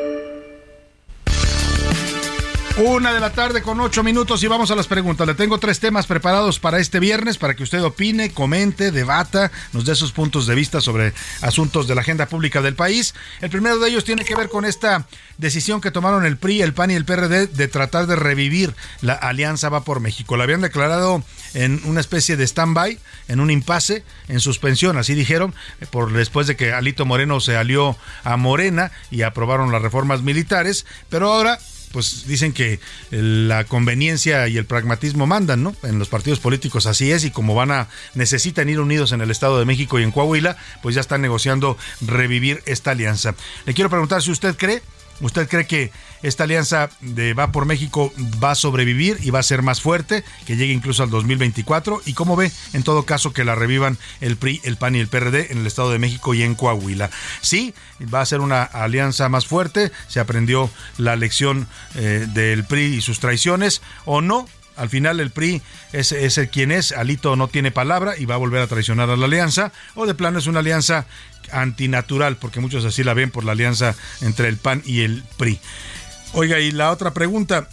Una 2.77 3.13
de 3.13 3.19
la 3.19 3.31
tarde 3.31 3.61
con 3.61 3.79
ocho 3.81 4.01
minutos 4.01 4.41
y 4.43 4.47
vamos 4.47 4.71
a 4.71 4.75
las 4.75 4.87
preguntas. 4.87 5.27
Le 5.27 5.35
tengo 5.35 5.57
tres 5.59 5.79
temas 5.79 6.07
preparados 6.07 6.57
para 6.57 6.79
este 6.79 6.99
viernes 6.99 7.37
para 7.37 7.53
que 7.53 7.63
usted 7.63 7.83
opine, 7.83 8.31
comente, 8.31 8.91
debata, 8.91 9.51
nos 9.73 9.85
dé 9.85 9.93
sus 9.93 10.13
puntos 10.13 10.47
de 10.47 10.55
vista 10.55 10.79
sobre 10.79 11.13
asuntos 11.41 11.87
de 11.87 11.95
la 11.95 12.01
agenda 12.01 12.27
pública 12.27 12.61
del 12.61 12.75
país. 12.75 13.13
El 13.41 13.49
primero 13.49 13.77
de 13.77 13.89
ellos 13.89 14.05
tiene 14.05 14.23
que 14.23 14.35
ver 14.35 14.49
con 14.49 14.65
esta 14.65 15.05
decisión 15.37 15.81
que 15.81 15.91
tomaron 15.91 16.25
el 16.25 16.37
PRI, 16.37 16.61
el 16.61 16.73
PAN 16.73 16.91
y 16.91 16.95
el 16.95 17.05
PRD 17.05 17.47
de 17.47 17.67
tratar 17.67 18.07
de 18.07 18.15
revivir 18.15 18.73
la 19.01 19.13
Alianza 19.13 19.69
Va 19.69 19.83
por 19.83 19.99
México. 19.99 20.37
La 20.37 20.45
habían 20.45 20.61
declarado 20.61 21.23
en 21.53 21.81
una 21.85 21.99
especie 21.99 22.37
de 22.37 22.47
stand-by, 22.47 22.97
en 23.27 23.39
un 23.41 23.51
impasse, 23.51 24.03
en 24.27 24.39
suspensión, 24.39 24.97
así 24.97 25.13
dijeron, 25.13 25.53
por 25.89 26.13
después 26.13 26.47
de 26.47 26.55
que 26.55 26.71
Alito 26.71 27.05
Moreno 27.05 27.41
se 27.41 27.57
alió 27.57 27.97
a 28.23 28.37
Morena 28.37 28.91
y 29.11 29.23
aprobaron 29.23 29.71
las 29.71 29.81
reformas 29.81 30.21
militares, 30.21 30.85
pero 31.09 31.31
ahora 31.33 31.59
pues 31.91 32.25
dicen 32.27 32.53
que 32.53 32.79
la 33.11 33.63
conveniencia 33.65 34.47
y 34.47 34.57
el 34.57 34.65
pragmatismo 34.65 35.27
mandan, 35.27 35.63
¿no? 35.63 35.75
En 35.83 35.99
los 35.99 36.09
partidos 36.09 36.39
políticos 36.39 36.85
así 36.85 37.11
es 37.11 37.23
y 37.23 37.31
como 37.31 37.55
van 37.55 37.71
a 37.71 37.87
necesitan 38.15 38.69
ir 38.69 38.79
unidos 38.79 39.11
en 39.11 39.21
el 39.21 39.31
Estado 39.31 39.59
de 39.59 39.65
México 39.65 39.99
y 39.99 40.03
en 40.03 40.11
Coahuila, 40.11 40.57
pues 40.81 40.95
ya 40.95 41.01
están 41.01 41.21
negociando 41.21 41.77
revivir 42.01 42.63
esta 42.65 42.91
alianza. 42.91 43.35
Le 43.65 43.73
quiero 43.73 43.89
preguntar 43.89 44.21
si 44.21 44.31
usted 44.31 44.55
cree 44.57 44.81
¿Usted 45.19 45.47
cree 45.47 45.67
que 45.67 45.91
esta 46.23 46.43
alianza 46.43 46.89
de 47.01 47.33
Va 47.33 47.51
por 47.51 47.65
México 47.65 48.13
va 48.43 48.51
a 48.51 48.55
sobrevivir 48.55 49.17
y 49.21 49.29
va 49.29 49.39
a 49.39 49.43
ser 49.43 49.61
más 49.61 49.81
fuerte, 49.81 50.23
que 50.45 50.55
llegue 50.55 50.73
incluso 50.73 51.03
al 51.03 51.09
2024? 51.09 52.01
¿Y 52.05 52.13
cómo 52.13 52.35
ve, 52.35 52.51
en 52.73 52.83
todo 52.83 53.03
caso, 53.03 53.33
que 53.33 53.43
la 53.43 53.55
revivan 53.55 53.97
el 54.19 54.37
PRI, 54.37 54.61
el 54.63 54.77
PAN 54.77 54.95
y 54.95 54.99
el 54.99 55.07
PRD 55.07 55.51
en 55.51 55.59
el 55.59 55.67
Estado 55.67 55.91
de 55.91 55.99
México 55.99 56.33
y 56.33 56.43
en 56.43 56.55
Coahuila? 56.55 57.09
Sí, 57.41 57.73
va 58.13 58.21
a 58.21 58.25
ser 58.25 58.41
una 58.41 58.63
alianza 58.63 59.29
más 59.29 59.45
fuerte, 59.45 59.91
se 60.07 60.19
aprendió 60.19 60.69
la 60.97 61.15
lección 61.15 61.67
eh, 61.95 62.27
del 62.33 62.63
PRI 62.65 62.95
y 62.95 63.01
sus 63.01 63.19
traiciones, 63.19 63.81
o 64.05 64.21
no, 64.21 64.47
al 64.75 64.89
final 64.89 65.19
el 65.19 65.31
PRI 65.31 65.61
es, 65.93 66.11
es, 66.11 66.37
el 66.37 66.49
quien 66.49 66.71
es, 66.71 66.91
Alito 66.91 67.35
no 67.35 67.47
tiene 67.47 67.71
palabra 67.71 68.17
y 68.17 68.25
va 68.25 68.35
a 68.35 68.39
volver 68.39 68.61
a 68.61 68.67
traicionar 68.67 69.09
a 69.09 69.15
la 69.15 69.25
alianza, 69.25 69.71
o 69.95 70.05
de 70.05 70.13
plano 70.13 70.39
es 70.39 70.47
una 70.47 70.59
alianza 70.59 71.05
antinatural, 71.51 72.37
porque 72.37 72.59
muchos 72.59 72.85
así 72.85 73.03
la 73.03 73.13
ven 73.13 73.31
por 73.31 73.43
la 73.43 73.51
alianza 73.51 73.95
entre 74.21 74.47
el 74.47 74.57
PAN 74.57 74.81
y 74.85 75.01
el 75.01 75.23
PRI. 75.37 75.59
Oiga, 76.33 76.59
y 76.59 76.71
la 76.71 76.91
otra 76.91 77.13
pregunta, 77.13 77.67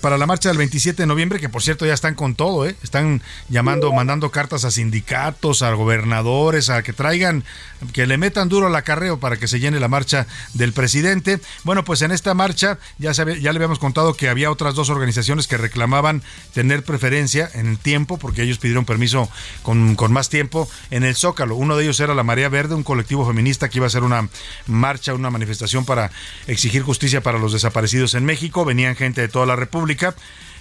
para 0.00 0.16
la 0.16 0.26
marcha 0.26 0.48
del 0.48 0.58
27 0.58 1.02
de 1.02 1.06
noviembre, 1.06 1.40
que 1.40 1.48
por 1.48 1.62
cierto 1.62 1.84
ya 1.84 1.92
están 1.92 2.14
con 2.14 2.34
todo, 2.34 2.66
¿eh? 2.66 2.76
están 2.82 3.22
llamando, 3.48 3.92
mandando 3.92 4.30
cartas 4.30 4.64
a 4.64 4.70
sindicatos, 4.70 5.62
a 5.62 5.72
gobernadores, 5.72 6.70
a 6.70 6.82
que 6.82 6.92
traigan, 6.92 7.44
que 7.92 8.06
le 8.06 8.18
metan 8.18 8.48
duro 8.48 8.66
al 8.66 8.76
acarreo 8.76 9.20
para 9.20 9.36
que 9.36 9.48
se 9.48 9.60
llene 9.60 9.80
la 9.80 9.88
marcha 9.88 10.26
del 10.54 10.72
presidente. 10.72 11.40
Bueno, 11.64 11.84
pues 11.84 12.02
en 12.02 12.12
esta 12.12 12.34
marcha 12.34 12.78
ya, 12.98 13.12
ya 13.12 13.24
le 13.24 13.56
habíamos 13.56 13.78
contado 13.78 14.14
que 14.14 14.28
había 14.28 14.50
otras 14.50 14.74
dos 14.74 14.90
organizaciones 14.90 15.46
que 15.46 15.56
reclamaban 15.56 16.22
tener 16.52 16.84
preferencia 16.84 17.50
en 17.54 17.66
el 17.66 17.78
tiempo, 17.78 18.18
porque 18.18 18.42
ellos 18.42 18.58
pidieron 18.58 18.84
permiso 18.84 19.30
con, 19.62 19.94
con 19.96 20.12
más 20.12 20.28
tiempo 20.28 20.68
en 20.90 21.04
el 21.04 21.14
Zócalo. 21.14 21.56
Uno 21.56 21.76
de 21.76 21.84
ellos 21.84 22.00
era 22.00 22.14
la 22.14 22.22
Marea 22.22 22.48
Verde, 22.48 22.74
un 22.74 22.84
colectivo 22.84 23.26
feminista 23.26 23.68
que 23.68 23.78
iba 23.78 23.86
a 23.86 23.88
hacer 23.88 24.02
una 24.02 24.28
marcha, 24.66 25.14
una 25.14 25.30
manifestación 25.30 25.84
para 25.84 26.10
exigir 26.46 26.82
justicia 26.82 27.22
para 27.22 27.38
los 27.38 27.52
desaparecidos 27.52 28.14
en 28.14 28.24
México. 28.24 28.64
Venían 28.64 28.96
gente 28.96 29.20
de 29.20 29.28
toda 29.28 29.46
la 29.46 29.56
República, 29.56 30.14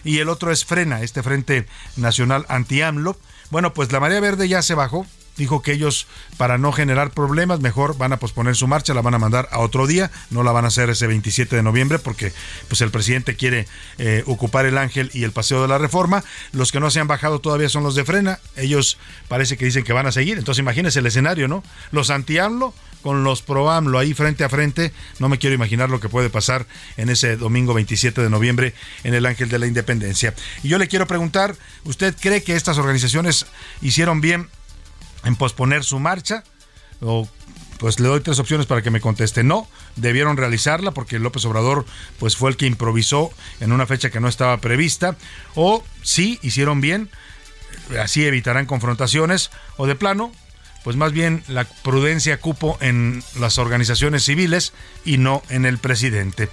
y 0.04 0.20
el 0.20 0.30
otro 0.30 0.52
es 0.52 0.66
Frena, 0.66 1.02
este 1.02 1.24
Frente 1.24 1.68
Nacional 1.96 2.46
Anti-AMLO. 2.50 3.18
Bueno, 3.50 3.74
pues 3.74 3.92
la 3.92 4.00
Marea 4.00 4.20
Verde 4.20 4.48
ya 4.48 4.62
se 4.62 4.74
bajó, 4.74 5.06
dijo 5.38 5.62
que 5.62 5.72
ellos, 5.72 6.08
para 6.38 6.58
no 6.58 6.72
generar 6.72 7.12
problemas, 7.12 7.60
mejor 7.60 7.98
van 7.98 8.14
a 8.14 8.18
posponer 8.18 8.56
su 8.56 8.68
marcha, 8.68 8.94
la 8.94 9.02
van 9.02 9.14
a 9.14 9.20
mandar 9.20 9.48
a 9.52 9.60
otro 9.60 9.88
día, 9.88 10.12
no 10.30 10.44
la 10.44 10.52
van 10.52 10.66
a 10.66 10.70
hacer 10.70 10.90
ese 10.90 11.08
27 11.08 11.56
de 11.56 11.64
noviembre 11.64 12.00
porque 12.00 12.34
pues 12.68 12.82
el 12.82 12.92
presidente 12.92 13.36
quiere 13.36 13.68
eh, 13.98 14.24
ocupar 14.26 14.66
el 14.66 14.78
Ángel 14.78 15.12
y 15.14 15.24
el 15.24 15.32
Paseo 15.32 15.62
de 15.62 15.68
la 15.68 15.78
Reforma. 15.78 16.24
Los 16.52 16.72
que 16.72 16.80
no 16.80 16.92
se 16.92 17.00
han 17.00 17.08
bajado 17.08 17.40
todavía 17.40 17.70
son 17.70 17.84
los 17.84 17.96
de 17.96 18.06
Frena, 18.06 18.40
ellos 18.56 18.98
parece 19.28 19.58
que 19.58 19.66
dicen 19.66 19.84
que 19.84 19.94
van 19.94 20.08
a 20.08 20.12
seguir, 20.12 20.38
entonces 20.38 20.60
imagínense 20.62 21.00
el 21.00 21.06
escenario, 21.06 21.48
¿no? 21.48 21.64
Los 21.92 22.10
anti-AMLO 22.10 22.74
con 23.02 23.24
los 23.24 23.42
pro-AMLO 23.42 24.00
ahí 24.00 24.14
frente 24.14 24.44
a 24.44 24.50
frente, 24.50 24.92
no 25.20 25.30
me 25.30 25.38
quiero 25.38 25.56
imaginar 25.56 25.90
lo 25.90 26.00
que 26.00 26.10
puede 26.10 26.30
pasar 26.30 26.66
en 26.98 27.10
ese 27.10 27.38
domingo 27.38 27.74
27 27.74 28.22
de 28.22 28.30
noviembre 28.30 28.74
en 29.04 29.14
el 29.14 29.26
Ángel 29.26 29.50
de 29.50 29.60
la 29.60 29.68
Independencia. 29.68 30.34
Y 30.64 30.70
yo 30.70 30.78
le 30.78 30.88
quiero 30.88 31.08
preguntar, 31.08 31.56
¿usted 31.84 32.16
cree 32.20 32.44
que 32.44 32.56
estas 32.56 32.78
organizaciones 32.78 33.46
hicieron 33.82 34.20
bien 34.20 34.50
en 35.24 35.36
posponer 35.36 35.84
su 35.84 36.00
marcha 36.00 36.44
o 37.02 37.28
pues 37.78 38.00
le 38.00 38.08
doy 38.08 38.22
tres 38.22 38.40
opciones 38.40 38.66
para 38.66 38.82
que 38.82 38.92
me 38.92 39.02
conteste. 39.02 39.44
No, 39.44 39.68
debieron 39.96 40.38
realizarla 40.38 40.92
porque 40.92 41.20
López 41.20 41.46
Obrador 41.46 41.86
pues 42.20 42.36
fue 42.36 42.50
el 42.50 42.58
que 42.58 42.66
improvisó 42.66 43.32
en 43.60 43.72
una 43.72 43.86
fecha 43.86 44.10
que 44.10 44.20
no 44.20 44.28
estaba 44.28 44.58
prevista. 44.58 45.16
O 45.56 45.84
sí, 46.02 46.40
hicieron 46.42 46.82
bien, 46.82 47.10
así 48.02 48.26
evitarán 48.26 48.66
confrontaciones. 48.66 49.52
O 49.78 49.86
de 49.86 49.96
plano, 49.96 50.32
pues 50.84 50.96
más 50.96 51.12
bien 51.12 51.44
la 51.48 51.66
prudencia 51.66 52.40
cupo 52.40 52.78
en 52.82 53.24
las 53.40 53.58
organizaciones 53.58 54.26
civiles 54.26 54.74
y 55.06 55.18
no 55.18 55.44
en 55.50 55.66
el 55.66 55.78
presidente. 55.78 56.50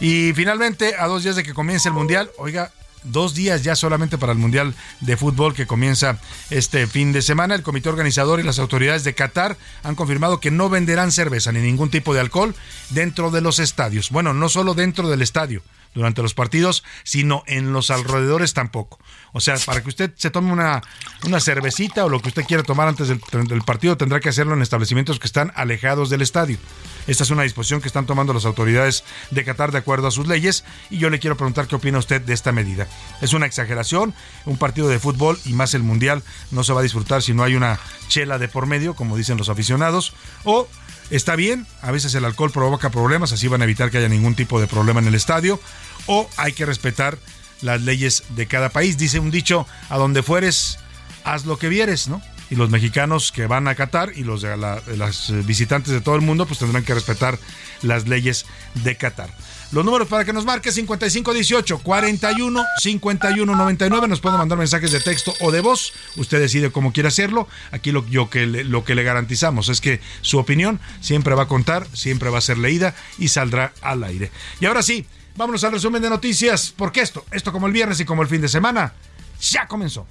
Y 0.00 0.32
finalmente, 0.34 0.94
a 0.98 1.06
dos 1.06 1.24
días 1.24 1.36
de 1.36 1.42
que 1.42 1.54
comience 1.54 1.88
el 1.88 1.94
Mundial, 1.94 2.30
oiga, 2.38 2.72
dos 3.04 3.34
días 3.34 3.62
ya 3.62 3.76
solamente 3.76 4.18
para 4.18 4.32
el 4.32 4.38
Mundial 4.38 4.74
de 5.00 5.16
Fútbol 5.16 5.54
que 5.54 5.66
comienza 5.66 6.18
este 6.50 6.86
fin 6.86 7.12
de 7.12 7.22
semana. 7.22 7.54
El 7.54 7.62
comité 7.62 7.88
organizador 7.88 8.40
y 8.40 8.42
las 8.42 8.58
autoridades 8.58 9.04
de 9.04 9.14
Qatar 9.14 9.56
han 9.82 9.94
confirmado 9.94 10.40
que 10.40 10.50
no 10.50 10.68
venderán 10.68 11.12
cerveza 11.12 11.52
ni 11.52 11.60
ningún 11.60 11.90
tipo 11.90 12.14
de 12.14 12.20
alcohol 12.20 12.54
dentro 12.90 13.30
de 13.30 13.40
los 13.40 13.58
estadios. 13.58 14.10
Bueno, 14.10 14.34
no 14.34 14.48
solo 14.48 14.74
dentro 14.74 15.08
del 15.08 15.22
estadio 15.22 15.62
durante 15.94 16.22
los 16.22 16.34
partidos, 16.34 16.84
sino 17.04 17.42
en 17.46 17.72
los 17.72 17.90
alrededores 17.90 18.54
tampoco. 18.54 18.98
O 19.32 19.40
sea, 19.40 19.56
para 19.66 19.82
que 19.82 19.88
usted 19.88 20.12
se 20.16 20.30
tome 20.30 20.52
una, 20.52 20.82
una 21.24 21.40
cervecita 21.40 22.04
o 22.04 22.08
lo 22.08 22.20
que 22.20 22.28
usted 22.28 22.44
quiera 22.44 22.62
tomar 22.62 22.88
antes 22.88 23.08
del, 23.08 23.20
del, 23.46 23.62
partido, 23.62 23.96
tendrá 23.96 24.20
que 24.20 24.28
hacerlo 24.28 24.54
en 24.54 24.62
establecimientos 24.62 25.18
que 25.18 25.26
están 25.26 25.52
alejados 25.54 26.10
del 26.10 26.22
estadio. 26.22 26.58
Esta 27.06 27.24
es 27.24 27.30
una 27.30 27.42
disposición 27.42 27.80
que 27.80 27.88
están 27.88 28.06
tomando 28.06 28.32
las 28.32 28.44
autoridades 28.44 29.04
de 29.30 29.44
Qatar 29.44 29.72
de 29.72 29.78
acuerdo 29.78 30.08
a 30.08 30.10
sus 30.10 30.26
leyes 30.26 30.64
y 30.90 30.98
yo 30.98 31.10
le 31.10 31.18
quiero 31.18 31.36
preguntar 31.36 31.66
qué 31.66 31.76
opina 31.76 31.98
usted 31.98 32.20
de 32.20 32.34
esta 32.34 32.52
medida. 32.52 32.86
¿Es 33.20 33.32
una 33.32 33.46
exageración? 33.46 34.14
Un 34.44 34.56
partido 34.58 34.88
de 34.88 34.98
fútbol 34.98 35.38
y 35.44 35.52
más 35.52 35.74
el 35.74 35.82
Mundial 35.82 36.22
no 36.50 36.64
se 36.64 36.72
va 36.72 36.80
a 36.80 36.82
disfrutar 36.82 37.22
si 37.22 37.34
no 37.34 37.44
hay 37.44 37.54
una 37.54 37.78
chela 38.08 38.38
de 38.38 38.48
por 38.48 38.66
medio, 38.66 38.94
como 38.94 39.16
dicen 39.16 39.38
los 39.38 39.48
aficionados, 39.48 40.14
o 40.44 40.68
está 41.10 41.36
bien, 41.36 41.66
a 41.82 41.90
veces 41.90 42.14
el 42.14 42.24
alcohol 42.24 42.50
provoca 42.50 42.90
problemas, 42.90 43.32
así 43.32 43.48
van 43.48 43.62
a 43.62 43.64
evitar 43.64 43.90
que 43.90 43.98
haya 43.98 44.08
ningún 44.08 44.34
tipo 44.34 44.60
de 44.60 44.66
problema 44.66 45.00
en 45.00 45.08
el 45.08 45.14
estadio, 45.14 45.60
o 46.06 46.28
hay 46.36 46.52
que 46.52 46.66
respetar 46.66 47.18
las 47.60 47.82
leyes 47.82 48.24
de 48.30 48.46
cada 48.46 48.70
país. 48.70 48.98
Dice 48.98 49.18
un 49.18 49.30
dicho, 49.30 49.66
a 49.88 49.98
donde 49.98 50.22
fueres, 50.22 50.78
haz 51.24 51.44
lo 51.44 51.58
que 51.58 51.68
vieres, 51.68 52.08
¿no? 52.08 52.22
Y 52.50 52.54
los 52.54 52.70
mexicanos 52.70 53.30
que 53.30 53.46
van 53.46 53.68
a 53.68 53.74
Qatar 53.74 54.12
y 54.16 54.24
los 54.24 54.40
de 54.40 54.56
la, 54.56 54.80
las 54.96 55.30
visitantes 55.44 55.92
de 55.92 56.00
todo 56.00 56.14
el 56.14 56.22
mundo, 56.22 56.46
pues 56.46 56.58
tendrán 56.58 56.84
que 56.84 56.94
respetar 56.94 57.38
las 57.82 58.08
leyes 58.08 58.46
de 58.74 58.96
Qatar. 58.96 59.28
Los 59.70 59.84
números 59.84 60.08
para 60.08 60.24
que 60.24 60.32
nos 60.32 60.46
marque 60.46 60.72
5518 60.72 61.80
41 61.80 62.64
51 62.80 63.54
99. 63.54 64.08
Nos 64.08 64.20
pueden 64.20 64.38
mandar 64.38 64.56
mensajes 64.56 64.92
de 64.92 65.00
texto 65.00 65.34
o 65.40 65.50
de 65.50 65.60
voz. 65.60 65.92
Usted 66.16 66.40
decide 66.40 66.70
cómo 66.70 66.92
quiere 66.92 67.08
hacerlo. 67.08 67.48
Aquí 67.70 67.92
lo, 67.92 68.06
yo 68.06 68.30
que 68.30 68.46
lo 68.46 68.84
que 68.84 68.94
le 68.94 69.02
garantizamos 69.02 69.68
es 69.68 69.80
que 69.80 70.00
su 70.22 70.38
opinión 70.38 70.80
siempre 71.00 71.34
va 71.34 71.42
a 71.42 71.48
contar, 71.48 71.86
siempre 71.92 72.30
va 72.30 72.38
a 72.38 72.42
ser 72.42 72.56
leída 72.56 72.94
y 73.18 73.28
saldrá 73.28 73.72
al 73.82 74.04
aire. 74.04 74.30
Y 74.60 74.66
ahora 74.66 74.82
sí, 74.82 75.06
vámonos 75.36 75.62
al 75.64 75.72
resumen 75.72 76.00
de 76.00 76.08
noticias, 76.08 76.72
porque 76.74 77.00
esto, 77.00 77.26
esto 77.30 77.52
como 77.52 77.66
el 77.66 77.72
viernes 77.74 78.00
y 78.00 78.06
como 78.06 78.22
el 78.22 78.28
fin 78.28 78.40
de 78.40 78.48
semana, 78.48 78.94
ya 79.40 79.66
comenzó. 79.66 80.06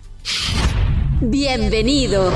Bienvenido. 1.20 2.32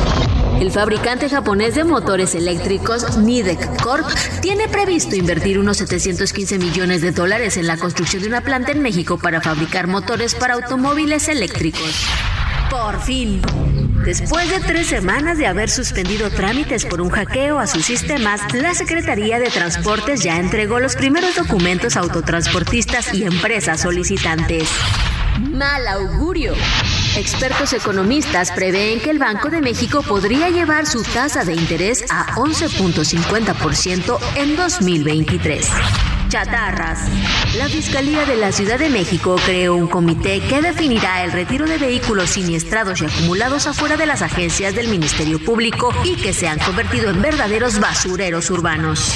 El 0.60 0.72
fabricante 0.72 1.30
japonés 1.30 1.76
de 1.76 1.84
motores 1.84 2.34
eléctricos 2.34 3.16
Nidec 3.18 3.80
Corp 3.80 4.08
tiene 4.42 4.68
previsto 4.68 5.16
invertir 5.16 5.60
unos 5.60 5.78
715 5.78 6.58
millones 6.58 7.04
de 7.04 7.12
dólares 7.12 7.58
en 7.58 7.68
la 7.68 7.78
construcción 7.78 8.24
de 8.24 8.30
una 8.30 8.42
planta 8.42 8.72
en 8.72 8.82
México 8.82 9.20
para 9.20 9.40
fabricar 9.40 9.86
motores 9.86 10.34
para 10.34 10.56
automóviles 10.56 11.28
eléctricos. 11.28 12.08
Por 12.72 13.00
fin. 13.02 13.40
Después 14.04 14.50
de 14.50 14.60
tres 14.62 14.88
semanas 14.88 15.38
de 15.38 15.46
haber 15.46 15.70
suspendido 15.70 16.32
trámites 16.32 16.86
por 16.86 17.02
un 17.02 17.12
hackeo 17.12 17.60
a 17.60 17.68
sus 17.68 17.86
sistemas, 17.86 18.42
la 18.52 18.74
Secretaría 18.74 19.38
de 19.38 19.52
Transportes 19.52 20.24
ya 20.24 20.40
entregó 20.40 20.80
los 20.80 20.96
primeros 20.96 21.36
documentos 21.36 21.98
a 21.98 22.00
autotransportistas 22.00 23.14
y 23.14 23.26
empresas 23.26 23.82
solicitantes. 23.82 24.68
Mal 25.40 25.88
augurio. 25.88 26.54
Expertos 27.16 27.74
economistas 27.74 28.52
prevén 28.52 29.00
que 29.00 29.10
el 29.10 29.20
Banco 29.20 29.50
de 29.50 29.62
México 29.62 30.02
podría 30.02 30.50
llevar 30.50 30.86
su 30.86 31.04
tasa 31.04 31.44
de 31.44 31.54
interés 31.54 32.04
a 32.10 32.36
11.50% 32.36 34.20
en 34.36 34.56
2023. 34.56 35.70
Chatarras. 36.30 37.00
La 37.58 37.68
Fiscalía 37.68 38.26
de 38.26 38.38
la 38.38 38.52
Ciudad 38.52 38.80
de 38.80 38.90
México 38.90 39.36
creó 39.46 39.76
un 39.76 39.88
comité 39.88 40.40
que 40.42 40.62
definirá 40.62 41.24
el 41.24 41.32
retiro 41.32 41.66
de 41.66 41.78
vehículos 41.78 42.30
siniestrados 42.32 43.02
y 43.02 43.06
acumulados 43.06 43.68
afuera 43.68 43.98
de 43.98 44.06
las 44.06 44.22
agencias 44.22 44.74
del 44.74 44.88
Ministerio 44.88 45.44
Público 45.44 45.94
y 46.06 46.16
que 46.16 46.34
se 46.34 46.48
han 46.48 46.60
convertido 46.60 47.10
en 47.10 47.22
verdaderos 47.22 47.80
basureros 47.80 48.50
urbanos. 48.50 49.14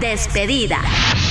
Despedida. 0.00 0.80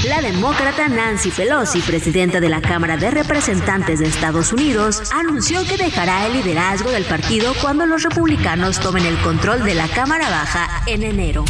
La 0.08 0.22
demócrata 0.22 0.88
Nancy 0.88 1.32
Pelosi, 1.32 1.82
presidenta 1.82 2.40
de 2.40 2.50
la 2.50 2.62
Cámara 2.62 2.96
de 2.98 3.12
Representantes 3.12 4.00
de 4.00 4.08
Estados 4.08 4.54
Unidos, 4.54 5.12
anunció 5.14 5.64
que 5.66 5.78
dejará 5.78 6.26
el 6.28 6.34
liderazgo 6.34 6.90
del 6.92 7.04
partido 7.04 7.54
cuando 7.62 7.86
los 7.86 8.04
republicanos 8.04 8.80
tomen 8.80 9.06
el 9.06 9.18
control 9.20 9.64
de 9.64 9.76
la 9.76 9.88
Cámara 9.90 10.30
Baja 10.30 10.84
en 10.88 11.04
enero. 11.04 11.44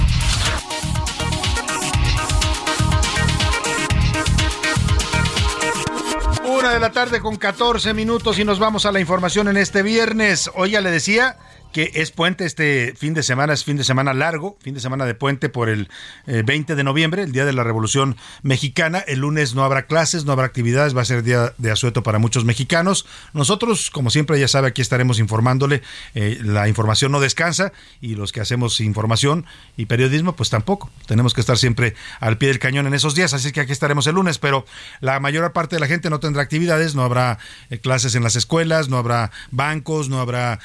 Una 6.45 6.71
de 6.71 6.79
la 6.79 6.91
tarde 6.91 7.19
con 7.19 7.35
14 7.35 7.93
minutos 7.93 8.39
y 8.39 8.45
nos 8.45 8.59
vamos 8.59 8.85
a 8.85 8.91
la 8.91 8.99
información 8.99 9.47
en 9.47 9.57
este 9.57 9.83
viernes. 9.83 10.49
Hoy 10.55 10.71
ya 10.71 10.81
le 10.81 10.91
decía 10.91 11.37
que 11.73 11.91
es 11.95 12.11
puente 12.11 12.45
este 12.45 12.93
fin 12.95 13.13
de 13.13 13.23
semana, 13.23 13.51
es 13.51 13.65
fin 13.65 13.75
de 13.75 13.83
semana 13.83 14.13
largo, 14.13 14.57
fin 14.61 14.75
de 14.75 14.79
semana 14.79 15.05
de 15.05 15.15
puente 15.15 15.49
por 15.49 15.69
el 15.69 15.89
20 16.27 16.73
eh, 16.73 16.75
de 16.75 16.83
noviembre, 16.83 17.23
el 17.23 17.31
día 17.31 17.45
de 17.45 17.51
la 17.51 17.63
Revolución 17.63 18.15
Mexicana. 18.43 18.99
El 18.99 19.19
lunes 19.19 19.55
no 19.55 19.63
habrá 19.63 19.87
clases, 19.87 20.23
no 20.23 20.31
habrá 20.31 20.45
actividades, 20.45 20.95
va 20.95 21.01
a 21.01 21.05
ser 21.05 21.23
día 21.23 21.53
de 21.57 21.71
asueto 21.71 22.03
para 22.03 22.19
muchos 22.19 22.45
mexicanos. 22.45 23.05
Nosotros, 23.33 23.89
como 23.89 24.11
siempre, 24.11 24.39
ya 24.39 24.47
sabe, 24.47 24.67
aquí 24.67 24.81
estaremos 24.81 25.19
informándole. 25.19 25.81
Eh, 26.13 26.39
la 26.43 26.67
información 26.67 27.11
no 27.11 27.19
descansa 27.19 27.73
y 27.99 28.15
los 28.15 28.31
que 28.31 28.39
hacemos 28.39 28.79
información 28.79 29.45
y 29.75 29.87
periodismo, 29.87 30.35
pues 30.35 30.51
tampoco. 30.51 30.91
Tenemos 31.07 31.33
que 31.33 31.41
estar 31.41 31.57
siempre 31.57 31.95
al 32.19 32.37
pie 32.37 32.49
del 32.49 32.59
cañón 32.59 32.85
en 32.85 32.93
esos 32.93 33.15
días, 33.15 33.33
así 33.33 33.51
que 33.51 33.61
aquí 33.61 33.71
estaremos 33.71 34.05
el 34.05 34.15
lunes, 34.15 34.37
pero 34.37 34.65
la 35.01 35.19
mayor 35.19 35.51
parte 35.53 35.75
de 35.75 35.79
la 35.79 35.87
gente 35.87 36.11
no 36.11 36.19
tendrá 36.19 36.43
actividades, 36.43 36.93
no 36.93 37.03
habrá 37.03 37.39
eh, 37.71 37.79
clases 37.79 38.13
en 38.13 38.21
las 38.21 38.35
escuelas, 38.35 38.89
no 38.89 38.97
habrá 38.97 39.31
bancos, 39.49 40.07
no 40.07 40.19
habrá 40.21 40.59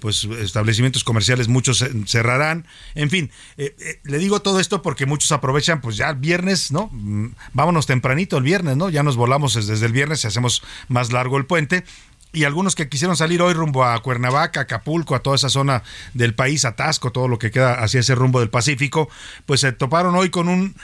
pues 0.00 0.26
establecimientos 0.52 1.02
comerciales 1.02 1.48
muchos 1.48 1.84
cerrarán, 2.06 2.66
en 2.94 3.08
fin, 3.08 3.30
eh, 3.56 3.74
eh, 3.78 4.00
le 4.04 4.18
digo 4.18 4.42
todo 4.42 4.60
esto 4.60 4.82
porque 4.82 5.06
muchos 5.06 5.32
aprovechan, 5.32 5.80
pues 5.80 5.96
ya 5.96 6.12
viernes, 6.12 6.70
¿no? 6.70 6.90
Mm, 6.92 7.34
vámonos 7.54 7.86
tempranito 7.86 8.36
el 8.36 8.44
viernes, 8.44 8.76
¿no? 8.76 8.90
Ya 8.90 9.02
nos 9.02 9.16
volamos 9.16 9.54
desde 9.54 9.86
el 9.86 9.92
viernes 9.92 10.24
y 10.24 10.26
hacemos 10.26 10.62
más 10.88 11.10
largo 11.10 11.38
el 11.38 11.46
puente 11.46 11.84
y 12.32 12.44
algunos 12.44 12.74
que 12.74 12.88
quisieron 12.88 13.16
salir 13.16 13.42
hoy 13.42 13.52
rumbo 13.52 13.84
a 13.84 13.98
Cuernavaca, 14.02 14.60
Acapulco, 14.60 15.14
a 15.14 15.20
toda 15.20 15.36
esa 15.36 15.50
zona 15.50 15.82
del 16.14 16.34
país, 16.34 16.64
Atasco, 16.64 17.12
todo 17.12 17.28
lo 17.28 17.38
que 17.38 17.50
queda 17.50 17.74
hacia 17.74 18.00
ese 18.00 18.14
rumbo 18.14 18.40
del 18.40 18.48
Pacífico, 18.48 19.08
pues 19.44 19.60
se 19.60 19.72
toparon 19.72 20.14
hoy 20.14 20.30
con 20.30 20.48
un 20.48 20.74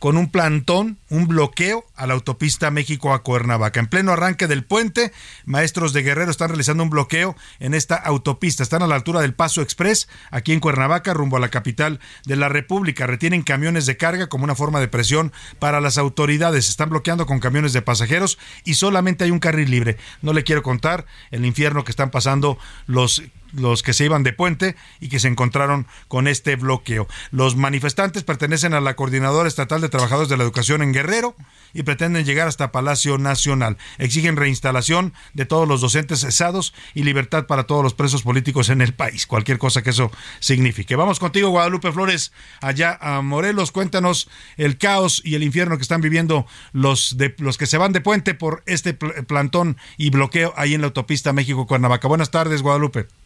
con 0.00 0.16
un 0.16 0.30
plantón, 0.30 0.98
un 1.10 1.28
bloqueo 1.28 1.84
a 1.94 2.06
la 2.06 2.14
autopista 2.14 2.70
México 2.70 3.12
a 3.12 3.22
Cuernavaca. 3.22 3.78
En 3.80 3.86
pleno 3.86 4.12
arranque 4.12 4.46
del 4.46 4.64
puente, 4.64 5.12
maestros 5.44 5.92
de 5.92 6.02
Guerrero 6.02 6.30
están 6.30 6.48
realizando 6.48 6.82
un 6.82 6.88
bloqueo 6.88 7.36
en 7.60 7.74
esta 7.74 7.96
autopista. 7.96 8.62
Están 8.62 8.82
a 8.82 8.86
la 8.86 8.94
altura 8.94 9.20
del 9.20 9.34
Paso 9.34 9.60
Express, 9.60 10.08
aquí 10.30 10.54
en 10.54 10.60
Cuernavaca, 10.60 11.12
rumbo 11.12 11.36
a 11.36 11.40
la 11.40 11.50
capital 11.50 12.00
de 12.24 12.36
la 12.36 12.48
República. 12.48 13.06
Retienen 13.06 13.42
camiones 13.42 13.84
de 13.84 13.98
carga 13.98 14.28
como 14.28 14.44
una 14.44 14.54
forma 14.54 14.80
de 14.80 14.88
presión 14.88 15.32
para 15.58 15.82
las 15.82 15.98
autoridades. 15.98 16.70
Están 16.70 16.88
bloqueando 16.88 17.26
con 17.26 17.38
camiones 17.38 17.74
de 17.74 17.82
pasajeros 17.82 18.38
y 18.64 18.74
solamente 18.74 19.24
hay 19.24 19.30
un 19.30 19.38
carril 19.38 19.70
libre. 19.70 19.98
No 20.22 20.32
le 20.32 20.44
quiero 20.44 20.62
contar 20.62 21.04
el 21.30 21.44
infierno 21.44 21.84
que 21.84 21.90
están 21.90 22.10
pasando 22.10 22.58
los 22.86 23.22
los 23.52 23.82
que 23.82 23.92
se 23.92 24.04
iban 24.04 24.22
de 24.22 24.32
puente 24.32 24.76
y 25.00 25.08
que 25.08 25.20
se 25.20 25.28
encontraron 25.28 25.86
con 26.08 26.28
este 26.28 26.56
bloqueo. 26.56 27.08
Los 27.30 27.56
manifestantes 27.56 28.24
pertenecen 28.24 28.74
a 28.74 28.80
la 28.80 28.96
Coordinadora 28.96 29.48
Estatal 29.48 29.80
de 29.80 29.88
Trabajadores 29.88 30.28
de 30.28 30.36
la 30.36 30.42
Educación 30.42 30.82
en 30.82 30.92
Guerrero 30.92 31.34
y 31.72 31.82
pretenden 31.82 32.24
llegar 32.24 32.48
hasta 32.48 32.72
Palacio 32.72 33.18
Nacional. 33.18 33.76
Exigen 33.98 34.36
reinstalación 34.36 35.14
de 35.34 35.46
todos 35.46 35.68
los 35.68 35.80
docentes 35.80 36.20
cesados 36.20 36.74
y 36.94 37.02
libertad 37.02 37.46
para 37.46 37.64
todos 37.64 37.82
los 37.82 37.94
presos 37.94 38.22
políticos 38.22 38.68
en 38.68 38.80
el 38.80 38.94
país, 38.94 39.26
cualquier 39.26 39.58
cosa 39.58 39.82
que 39.82 39.90
eso 39.90 40.10
signifique. 40.40 40.96
Vamos 40.96 41.18
contigo, 41.18 41.50
Guadalupe 41.50 41.92
Flores, 41.92 42.32
allá 42.60 42.98
a 43.00 43.22
Morelos. 43.22 43.72
Cuéntanos 43.72 44.28
el 44.56 44.78
caos 44.78 45.22
y 45.24 45.34
el 45.34 45.42
infierno 45.42 45.76
que 45.76 45.82
están 45.82 46.00
viviendo 46.00 46.46
los, 46.72 47.16
de, 47.16 47.34
los 47.38 47.58
que 47.58 47.66
se 47.66 47.78
van 47.78 47.92
de 47.92 48.00
puente 48.00 48.34
por 48.34 48.62
este 48.66 48.94
plantón 48.94 49.76
y 49.96 50.10
bloqueo 50.10 50.52
ahí 50.56 50.74
en 50.74 50.80
la 50.80 50.88
autopista 50.88 51.32
México-Cuernavaca. 51.32 52.08
Buenas 52.08 52.30
tardes, 52.30 52.62
Guadalupe. 52.62 53.19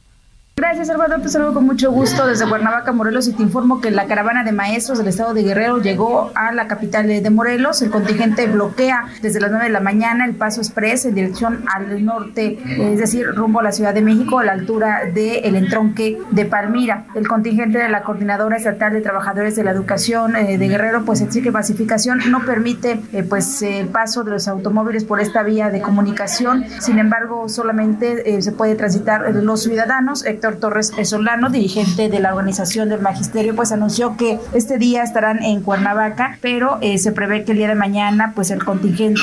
Gracias, 0.56 0.87
Salvador. 0.87 1.20
Te 1.20 1.28
saludo 1.28 1.52
con 1.52 1.66
mucho 1.66 1.90
gusto 1.90 2.28
desde 2.28 2.49
Cuernavaca, 2.49 2.92
Morelos, 2.92 3.26
y 3.26 3.32
te 3.32 3.42
informo 3.42 3.80
que 3.80 3.90
la 3.90 4.06
caravana 4.06 4.44
de 4.44 4.52
maestros 4.52 4.99
del 4.99 5.08
estado 5.08 5.34
de 5.34 5.42
Guerrero 5.42 5.78
llegó 5.78 6.30
a 6.37 6.52
la 6.52 6.68
capital 6.68 7.08
de 7.08 7.28
Morelos. 7.30 7.82
El 7.82 7.90
contingente 7.90 8.46
bloquea 8.46 9.06
desde 9.20 9.40
las 9.40 9.50
9 9.50 9.66
de 9.66 9.73
la 9.73 9.80
mañana 9.80 10.25
el 10.25 10.37
paso 10.37 10.61
express 10.61 11.06
en 11.06 11.16
dirección 11.16 11.64
al 11.75 12.04
norte, 12.04 12.61
es 12.78 13.00
decir, 13.00 13.26
rumbo 13.34 13.58
a 13.58 13.62
la 13.64 13.73
Ciudad 13.73 13.92
de 13.94 14.02
México, 14.02 14.38
a 14.38 14.44
la 14.44 14.52
altura 14.52 15.00
del 15.12 15.56
entronque 15.56 16.20
de 16.30 16.44
Palmira. 16.44 17.06
El 17.16 17.26
contingente 17.26 17.78
de 17.78 17.88
la 17.88 18.04
Coordinadora 18.04 18.56
Estatal 18.56 18.92
de 18.92 19.00
Trabajadores 19.00 19.56
de 19.56 19.64
la 19.64 19.73
Educación 19.73 20.37
eh, 20.37 20.56
de 20.56 20.68
Guerrero, 20.68 21.04
pues 21.04 21.20
exige 21.20 21.50
pacificación, 21.50 22.20
no 22.30 22.44
permite 22.44 23.00
eh, 23.12 23.25
pues 23.25 23.61
el 23.62 23.88
paso 23.88 24.23
de 24.23 24.30
los 24.30 24.46
automóviles 24.46 25.02
por 25.02 25.20
esta 25.20 25.42
vía 25.42 25.70
de 25.70 25.80
comunicación. 25.80 26.64
Sin 26.78 27.00
embargo, 27.00 27.49
solamente 27.49 28.37
eh, 28.37 28.40
se 28.40 28.52
puede 28.52 28.76
transitar 28.76 29.34
los 29.34 29.64
ciudadanos. 29.64 30.25
Torres 30.52 30.92
Solano, 31.04 31.48
dirigente 31.48 32.08
de 32.08 32.20
la 32.20 32.34
organización 32.34 32.88
del 32.88 33.00
magisterio, 33.00 33.56
pues 33.56 33.72
anunció 33.72 34.16
que 34.16 34.38
este 34.52 34.78
día 34.78 35.02
estarán 35.02 35.42
en 35.42 35.62
Cuernavaca, 35.62 36.38
pero 36.40 36.78
eh, 36.80 36.98
se 36.98 37.12
prevé 37.12 37.44
que 37.44 37.52
el 37.52 37.58
día 37.58 37.68
de 37.68 37.74
mañana 37.74 38.32
pues 38.34 38.50
el 38.50 38.64
contingente 38.64 39.20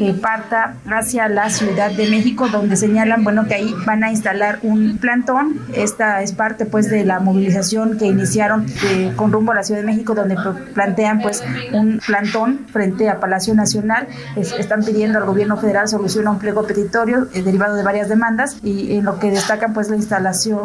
eh, 0.00 0.14
parta 0.14 0.76
hacia 0.86 1.28
la 1.28 1.50
Ciudad 1.50 1.90
de 1.90 2.08
México, 2.08 2.48
donde 2.48 2.76
señalan, 2.76 3.24
bueno, 3.24 3.46
que 3.46 3.54
ahí 3.54 3.74
van 3.86 4.02
a 4.04 4.10
instalar 4.10 4.58
un 4.62 4.98
plantón. 4.98 5.60
Esta 5.74 6.22
es 6.22 6.32
parte 6.32 6.64
pues 6.64 6.88
de 6.88 7.04
la 7.04 7.20
movilización 7.20 7.98
que 7.98 8.06
iniciaron 8.06 8.66
eh, 8.84 9.12
con 9.16 9.32
rumbo 9.32 9.52
a 9.52 9.56
la 9.56 9.62
Ciudad 9.62 9.80
de 9.80 9.86
México, 9.86 10.14
donde 10.14 10.36
plantean 10.74 11.20
pues 11.20 11.42
un 11.72 12.00
plantón 12.06 12.66
frente 12.72 13.08
a 13.08 13.20
Palacio 13.20 13.54
Nacional. 13.54 14.08
están 14.36 14.82
pidiendo 14.84 15.18
al 15.18 15.24
gobierno 15.24 15.56
federal 15.56 15.88
solución 15.88 16.26
a 16.26 16.30
un 16.30 16.38
pliego 16.38 16.66
petitorio 16.66 17.26
derivado 17.26 17.76
de 17.76 17.82
varias 17.82 18.08
demandas 18.08 18.56
y 18.62 18.96
en 18.96 19.04
lo 19.04 19.18
que 19.18 19.30
destacan 19.30 19.74
pues 19.74 19.88
la 19.88 19.96
instalación 19.96 20.61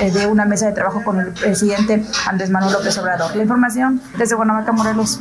eh, 0.00 0.10
de 0.10 0.26
una 0.26 0.44
mesa 0.44 0.66
de 0.66 0.72
trabajo 0.72 1.02
con 1.04 1.20
el 1.20 1.32
presidente 1.32 2.04
Andrés 2.26 2.50
Manuel 2.50 2.72
López 2.72 2.96
Obrador. 2.98 3.34
La 3.36 3.42
información 3.42 4.00
desde 4.16 4.34
Guanajuato, 4.34 4.72
Morelos. 4.72 5.20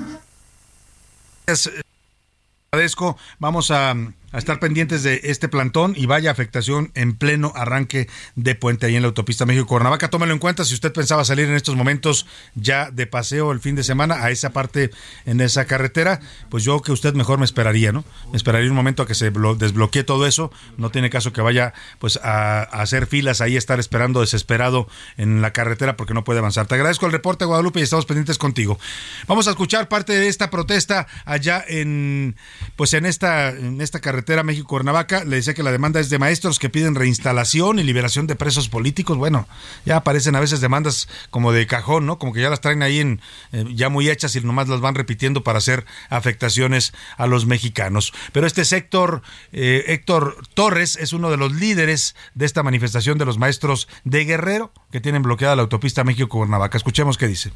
Agradezco. 2.72 3.18
Vamos 3.40 3.72
a 3.72 3.94
a 4.38 4.40
estar 4.40 4.60
pendientes 4.60 5.02
de 5.02 5.22
este 5.24 5.50
plantón 5.50 5.96
y 5.98 6.06
vaya 6.06 6.30
afectación 6.30 6.92
en 6.94 7.16
pleno 7.16 7.54
arranque 7.56 8.08
de 8.36 8.54
puente 8.54 8.86
ahí 8.86 8.96
en 8.96 9.02
la 9.02 9.08
autopista 9.08 9.48
México-Cuernavaca. 9.48 10.12
Tómelo 10.12 10.32
en 10.32 10.38
cuenta 10.38 10.64
si 10.64 10.76
usted 10.76 10.94
pensaba 10.94 11.26
salir 11.26 11.48
en 11.48 11.56
estos 11.56 11.76
momentos 11.76 12.28
ya 12.54 12.92
de 12.92 13.08
paseo 13.08 13.52
el 13.52 13.60
fin 13.60 13.74
de 13.74 13.84
semana 13.84 14.24
a 14.24 14.30
esa 14.30 14.52
parte 14.52 14.92
en 15.26 15.42
esa 15.42 15.66
carretera, 15.66 16.20
pues 16.50 16.64
yo 16.64 16.84
que 16.84 16.92
usted 16.92 17.16
mejor 17.16 17.40
me 17.40 17.46
esperaría, 17.46 17.92
¿no? 17.92 18.06
Me 18.30 18.38
esperaría 18.38 18.70
un 18.70 18.76
momento 18.76 19.02
a 19.02 19.08
que 19.08 19.16
se 19.16 19.32
desbloquee 19.32 20.04
todo 20.04 20.28
eso. 20.28 20.52
No 20.78 20.92
tiene 20.92 21.10
caso 21.10 21.34
que 21.34 21.42
vaya 21.42 21.74
pues 21.98 22.20
a, 22.22 22.62
hacer 22.62 23.08
filas 23.08 23.42
ahí, 23.42 23.58
estar 23.58 23.80
esperando 23.80 24.22
desesperado 24.22 24.88
en 25.18 25.42
la 25.42 25.52
carretera 25.52 25.98
porque 25.98 26.14
no 26.14 26.24
puede 26.24 26.38
avanzar. 26.42 26.68
Te 26.68 26.76
agradezco 26.76 27.08
el 27.08 27.12
reporte, 27.12 27.46
Guadalupe, 27.46 27.80
y 27.80 27.84
estamos 27.84 28.06
pendientes 28.06 28.38
contigo. 28.38 28.78
Vamos 29.26 29.48
a 29.48 29.50
escuchar 29.50 29.90
parte 29.90 30.14
de 30.14 30.28
esta 30.28 30.52
protesta 30.52 31.08
allá 31.26 31.66
en 31.68 32.36
pues 32.76 32.94
en 32.94 33.08
esta 33.08 33.50
en 33.50 33.82
esta 33.82 34.00
carretera 34.00 34.27
carretera 34.28 34.44
México-Cuernavaca. 34.44 35.24
Le 35.24 35.38
decía 35.38 35.54
que 35.54 35.64
la 35.64 35.72
demanda 35.72 36.02
es 36.02 36.10
de 36.10 36.20
maestros 36.20 36.60
que 36.60 36.70
piden 36.70 36.96
reinstalación 36.96 37.80
y 37.80 37.84
liberación 37.84 38.28
de 38.28 38.36
presos 38.36 38.68
políticos. 38.68 39.18
Bueno, 39.18 39.48
ya 39.86 39.96
aparecen 39.96 40.36
a 40.36 40.42
veces 40.42 40.60
demandas 40.60 41.08
como 41.30 41.54
de 41.54 41.66
cajón, 41.66 42.06
¿no? 42.06 42.20
Como 42.20 42.34
que 42.34 42.42
ya 42.42 42.50
las 42.50 42.60
traen 42.60 42.84
ahí 42.84 43.00
en, 43.00 43.22
eh, 43.54 43.64
ya 43.74 43.88
muy 43.88 44.10
hechas 44.10 44.36
y 44.36 44.42
nomás 44.42 44.68
las 44.68 44.82
van 44.82 44.96
repitiendo 44.96 45.44
para 45.44 45.60
hacer 45.60 45.86
afectaciones 46.10 46.92
a 47.16 47.26
los 47.26 47.46
mexicanos. 47.46 48.12
Pero 48.34 48.48
este 48.48 48.66
sector, 48.66 49.22
eh, 49.54 49.86
Héctor 49.88 50.36
Torres, 50.54 50.98
es 50.98 51.14
uno 51.14 51.32
de 51.32 51.38
los 51.38 51.54
líderes 51.54 52.14
de 52.36 52.46
esta 52.46 52.64
manifestación 52.64 53.18
de 53.18 53.24
los 53.24 53.38
maestros 53.38 53.88
de 54.04 54.26
Guerrero 54.26 54.74
que 54.92 55.00
tienen 55.00 55.22
bloqueada 55.22 55.56
la 55.56 55.62
autopista 55.62 56.04
México-Cuernavaca. 56.04 56.76
Escuchemos 56.76 57.18
qué 57.18 57.28
dice. 57.28 57.54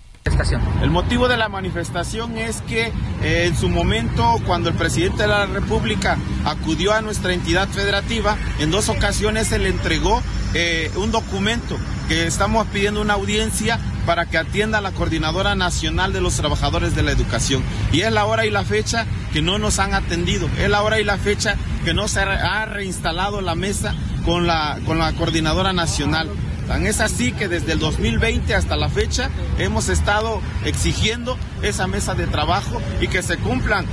El 0.82 0.92
motivo 0.92 1.28
de 1.28 1.36
la 1.36 1.50
manifestación 1.50 2.38
es 2.38 2.62
que 2.62 2.92
eh, 3.24 3.46
en 3.48 3.58
su 3.58 3.70
momento, 3.70 4.38
cuando 4.46 4.70
el 4.70 4.76
presidente 4.76 5.24
de 5.24 5.28
la 5.28 5.48
República 5.48 6.18
acudió 6.52 6.94
a 6.94 7.02
nuestra 7.02 7.34
entidad 7.34 7.68
federativa, 7.68 8.38
en 8.60 8.72
dos 8.72 8.90
ocasiones 8.90 9.48
se 9.48 9.60
le 9.60 9.70
entregó 9.70 10.22
eh, 10.54 10.92
un 10.96 11.12
documento 11.12 11.78
que 12.08 12.28
estamos 12.28 12.68
pidiendo 12.68 13.02
una 13.02 13.14
audiencia 13.14 13.80
para 14.06 14.26
que 14.26 14.38
atienda 14.38 14.80
a 14.80 14.82
la 14.82 14.92
Coordinadora 14.92 15.56
Nacional 15.56 16.12
de 16.12 16.22
los 16.22 16.36
Trabajadores 16.36 16.96
de 16.96 17.04
la 17.04 17.12
Educación. 17.12 17.64
Y 17.92 18.02
es 18.02 18.12
la 18.12 18.26
hora 18.26 18.46
y 18.46 18.50
la 18.50 18.64
fecha 18.64 19.06
que 19.32 19.42
no 19.42 19.58
nos 19.60 19.80
han 19.80 19.94
atendido, 19.94 20.50
es 20.60 20.70
la 20.70 20.82
hora 20.82 21.00
y 21.00 21.04
la 21.04 21.18
fecha 21.18 21.56
que 21.86 21.94
no 21.94 22.08
se 22.08 22.20
ha 22.20 22.66
reinstalado 22.66 23.42
la 23.42 23.56
mesa 23.56 23.96
con 24.26 24.48
la, 24.48 24.80
con 24.86 25.00
la 25.00 25.14
Coordinadora 25.14 25.74
Nacional. 25.74 26.30
Tan 26.68 26.86
es 26.86 27.00
así 27.00 27.32
que 27.32 27.48
desde 27.48 27.74
el 27.74 27.80
2020 27.80 28.54
hasta 28.56 28.76
la 28.76 28.90
fecha 28.90 29.30
hemos 29.58 29.90
estado 29.90 30.42
exigiendo 30.66 31.38
esa 31.62 31.88
mesa 31.88 32.14
de 32.14 32.28
trabajo 32.28 32.82
y 33.00 33.08
que 33.08 33.24
se 33.24 33.38
cumplan. 33.38 33.86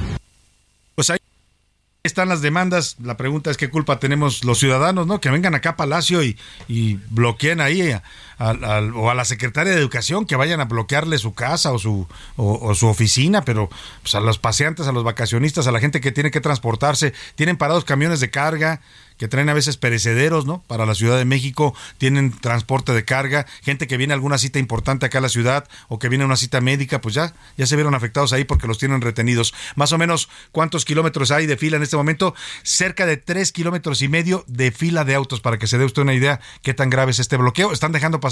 Están 2.08 2.30
las 2.30 2.40
demandas. 2.40 2.96
La 3.04 3.18
pregunta 3.18 3.50
es 3.50 3.58
qué 3.58 3.68
culpa 3.68 4.00
tenemos 4.00 4.42
los 4.42 4.58
ciudadanos, 4.58 5.06
¿no? 5.06 5.20
Que 5.20 5.28
vengan 5.30 5.54
acá 5.54 5.70
a 5.70 5.76
Palacio 5.76 6.22
y, 6.22 6.38
y 6.66 6.94
bloqueen 7.10 7.60
ahí 7.60 7.94
o 8.38 9.10
a 9.10 9.14
la 9.14 9.24
secretaria 9.24 9.72
de 9.72 9.78
Educación 9.78 10.26
que 10.26 10.36
vayan 10.36 10.60
a 10.60 10.64
bloquearle 10.66 11.18
su 11.18 11.34
casa 11.34 11.72
o 11.72 11.78
su, 11.78 12.06
o, 12.36 12.74
su 12.74 12.86
oficina, 12.86 13.42
pero 13.42 13.68
pues, 14.02 14.14
a 14.14 14.20
los 14.20 14.38
paseantes, 14.38 14.86
a 14.86 14.92
los 14.92 15.04
vacacionistas, 15.04 15.66
a 15.66 15.72
la 15.72 15.80
gente 15.80 16.00
que 16.00 16.12
tiene 16.12 16.30
que 16.30 16.40
transportarse, 16.40 17.12
tienen 17.34 17.56
parados 17.56 17.84
camiones 17.84 18.20
de 18.20 18.30
carga, 18.30 18.80
que 19.18 19.28
traen 19.28 19.48
a 19.48 19.54
veces 19.54 19.76
perecederos, 19.76 20.46
¿no? 20.46 20.62
Para 20.68 20.86
la 20.86 20.94
Ciudad 20.94 21.18
de 21.18 21.24
México, 21.24 21.74
tienen 21.98 22.30
transporte 22.30 22.92
de 22.92 23.04
carga, 23.04 23.46
gente 23.62 23.86
que 23.88 23.96
viene 23.96 24.12
a 24.12 24.16
alguna 24.16 24.38
cita 24.38 24.60
importante 24.60 25.06
acá 25.06 25.18
a 25.18 25.20
la 25.20 25.28
ciudad 25.28 25.68
o 25.88 25.98
que 25.98 26.08
viene 26.08 26.22
a 26.22 26.26
una 26.26 26.36
cita 26.36 26.60
médica, 26.60 27.00
pues 27.00 27.16
ya, 27.16 27.34
ya 27.56 27.66
se 27.66 27.74
vieron 27.74 27.94
afectados 27.94 28.32
ahí 28.32 28.44
porque 28.44 28.68
los 28.68 28.78
tienen 28.78 29.00
retenidos. 29.00 29.52
Más 29.74 29.92
o 29.92 29.98
menos, 29.98 30.28
¿cuántos 30.52 30.84
kilómetros 30.84 31.32
hay 31.32 31.46
de 31.46 31.56
fila 31.56 31.76
en 31.76 31.82
este 31.82 31.96
momento? 31.96 32.34
Cerca 32.62 33.06
de 33.06 33.16
tres 33.16 33.50
kilómetros 33.50 34.02
y 34.02 34.08
medio 34.08 34.44
de 34.46 34.70
fila 34.70 35.04
de 35.04 35.16
autos, 35.16 35.40
para 35.40 35.58
que 35.58 35.66
se 35.66 35.78
dé 35.78 35.84
usted 35.84 36.02
una 36.02 36.14
idea 36.14 36.40
qué 36.62 36.72
tan 36.72 36.88
grave 36.88 37.10
es 37.10 37.18
este 37.18 37.36
bloqueo. 37.36 37.72
Están 37.72 37.90
dejando 37.90 38.20
pasar 38.20 38.27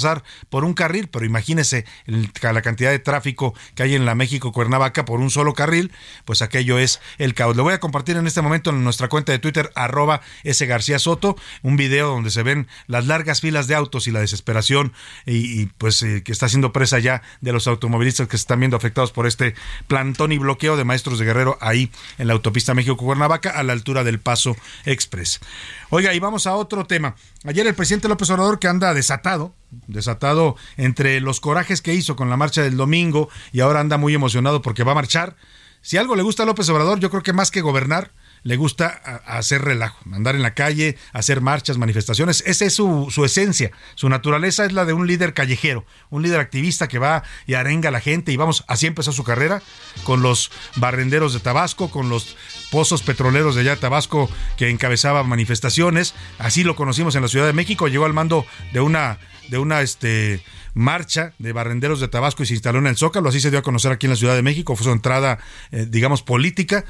por 0.48 0.64
un 0.64 0.74
carril, 0.74 1.08
pero 1.08 1.24
imagínese 1.24 1.84
la 2.06 2.62
cantidad 2.62 2.90
de 2.90 2.98
tráfico 2.98 3.54
que 3.74 3.82
hay 3.82 3.94
en 3.94 4.04
la 4.04 4.14
México-Cuernavaca 4.14 5.04
por 5.04 5.20
un 5.20 5.30
solo 5.30 5.54
carril, 5.54 5.92
pues 6.24 6.42
aquello 6.42 6.78
es 6.78 7.00
el 7.18 7.34
caos. 7.34 7.56
Lo 7.56 7.62
voy 7.62 7.74
a 7.74 7.80
compartir 7.80 8.16
en 8.16 8.26
este 8.26 8.42
momento 8.42 8.70
en 8.70 8.84
nuestra 8.84 9.08
cuenta 9.08 9.32
de 9.32 9.38
Twitter, 9.38 9.70
arroba 9.74 10.20
García 10.66 10.98
Soto, 10.98 11.36
un 11.62 11.76
video 11.76 12.08
donde 12.08 12.30
se 12.30 12.42
ven 12.42 12.66
las 12.86 13.06
largas 13.06 13.40
filas 13.40 13.66
de 13.66 13.74
autos 13.74 14.06
y 14.06 14.10
la 14.10 14.20
desesperación 14.20 14.92
y, 15.26 15.66
pues 15.66 16.02
eh, 16.02 16.22
que 16.22 16.32
está 16.32 16.48
siendo 16.48 16.72
presa 16.72 16.98
ya 16.98 17.22
de 17.40 17.52
los 17.52 17.66
automovilistas 17.66 18.28
que 18.28 18.36
se 18.36 18.42
están 18.42 18.60
viendo 18.60 18.76
afectados 18.76 19.12
por 19.12 19.26
este 19.26 19.54
plantón 19.86 20.32
y 20.32 20.38
bloqueo 20.38 20.76
de 20.76 20.84
maestros 20.84 21.18
de 21.18 21.24
Guerrero 21.24 21.58
ahí 21.60 21.90
en 22.18 22.28
la 22.28 22.34
autopista 22.34 22.74
México-Cuernavaca 22.74 23.50
a 23.50 23.62
la 23.62 23.72
altura 23.72 24.04
del 24.04 24.20
Paso 24.20 24.56
Express. 24.84 25.40
Oiga, 25.90 26.12
y 26.14 26.18
vamos 26.18 26.46
a 26.46 26.54
otro 26.54 26.84
tema. 26.84 27.14
Ayer 27.44 27.66
el 27.66 27.74
presidente 27.74 28.08
López 28.08 28.28
Obrador 28.30 28.58
que 28.58 28.66
anda 28.66 28.92
desatado, 28.92 29.54
desatado 29.86 30.56
entre 30.76 31.20
los 31.20 31.40
corajes 31.40 31.80
que 31.80 31.94
hizo 31.94 32.16
con 32.16 32.28
la 32.28 32.36
marcha 32.36 32.62
del 32.62 32.76
domingo 32.76 33.28
y 33.52 33.60
ahora 33.60 33.80
anda 33.80 33.96
muy 33.96 34.12
emocionado 34.14 34.62
porque 34.62 34.82
va 34.82 34.92
a 34.92 34.96
marchar. 34.96 35.36
Si 35.82 35.96
algo 35.96 36.16
le 36.16 36.22
gusta 36.22 36.42
a 36.42 36.46
López 36.46 36.68
Obrador, 36.70 36.98
yo 36.98 37.10
creo 37.10 37.22
que 37.22 37.32
más 37.32 37.52
que 37.52 37.60
gobernar, 37.60 38.10
le 38.46 38.54
gusta 38.54 38.86
hacer 39.26 39.62
relajo, 39.62 39.98
andar 40.12 40.36
en 40.36 40.42
la 40.42 40.54
calle, 40.54 40.96
hacer 41.12 41.40
marchas, 41.40 41.78
manifestaciones. 41.78 42.44
Esa 42.46 42.64
es 42.64 42.74
su, 42.74 43.08
su, 43.10 43.24
esencia. 43.24 43.72
Su 43.96 44.08
naturaleza 44.08 44.64
es 44.64 44.72
la 44.72 44.84
de 44.84 44.92
un 44.92 45.08
líder 45.08 45.34
callejero, 45.34 45.84
un 46.10 46.22
líder 46.22 46.38
activista 46.38 46.86
que 46.86 47.00
va 47.00 47.24
y 47.48 47.54
arenga 47.54 47.88
a 47.88 47.92
la 47.92 47.98
gente. 47.98 48.30
Y 48.30 48.36
vamos, 48.36 48.64
así 48.68 48.86
empezó 48.86 49.10
su 49.10 49.24
carrera, 49.24 49.62
con 50.04 50.22
los 50.22 50.52
barrenderos 50.76 51.34
de 51.34 51.40
Tabasco, 51.40 51.90
con 51.90 52.08
los 52.08 52.36
pozos 52.70 53.02
petroleros 53.02 53.56
de 53.56 53.62
allá 53.62 53.74
de 53.74 53.80
Tabasco 53.80 54.30
que 54.56 54.70
encabezaba 54.70 55.24
manifestaciones. 55.24 56.14
Así 56.38 56.62
lo 56.62 56.76
conocimos 56.76 57.16
en 57.16 57.22
la 57.22 57.28
Ciudad 57.28 57.46
de 57.46 57.52
México. 57.52 57.88
Llegó 57.88 58.04
al 58.04 58.12
mando 58.12 58.46
de 58.72 58.78
una, 58.78 59.18
de 59.48 59.58
una, 59.58 59.80
este 59.80 60.40
marcha 60.76 61.32
de 61.38 61.54
barrenderos 61.54 62.00
de 62.00 62.08
Tabasco 62.08 62.42
y 62.42 62.46
se 62.46 62.52
instaló 62.52 62.78
en 62.78 62.86
el 62.86 62.96
Zócalo, 62.98 63.30
así 63.30 63.40
se 63.40 63.48
dio 63.48 63.58
a 63.58 63.62
conocer 63.62 63.92
aquí 63.92 64.04
en 64.04 64.10
la 64.10 64.16
Ciudad 64.16 64.34
de 64.34 64.42
México, 64.42 64.76
fue 64.76 64.84
su 64.84 64.92
entrada, 64.92 65.38
eh, 65.72 65.86
digamos, 65.88 66.22
política, 66.22 66.84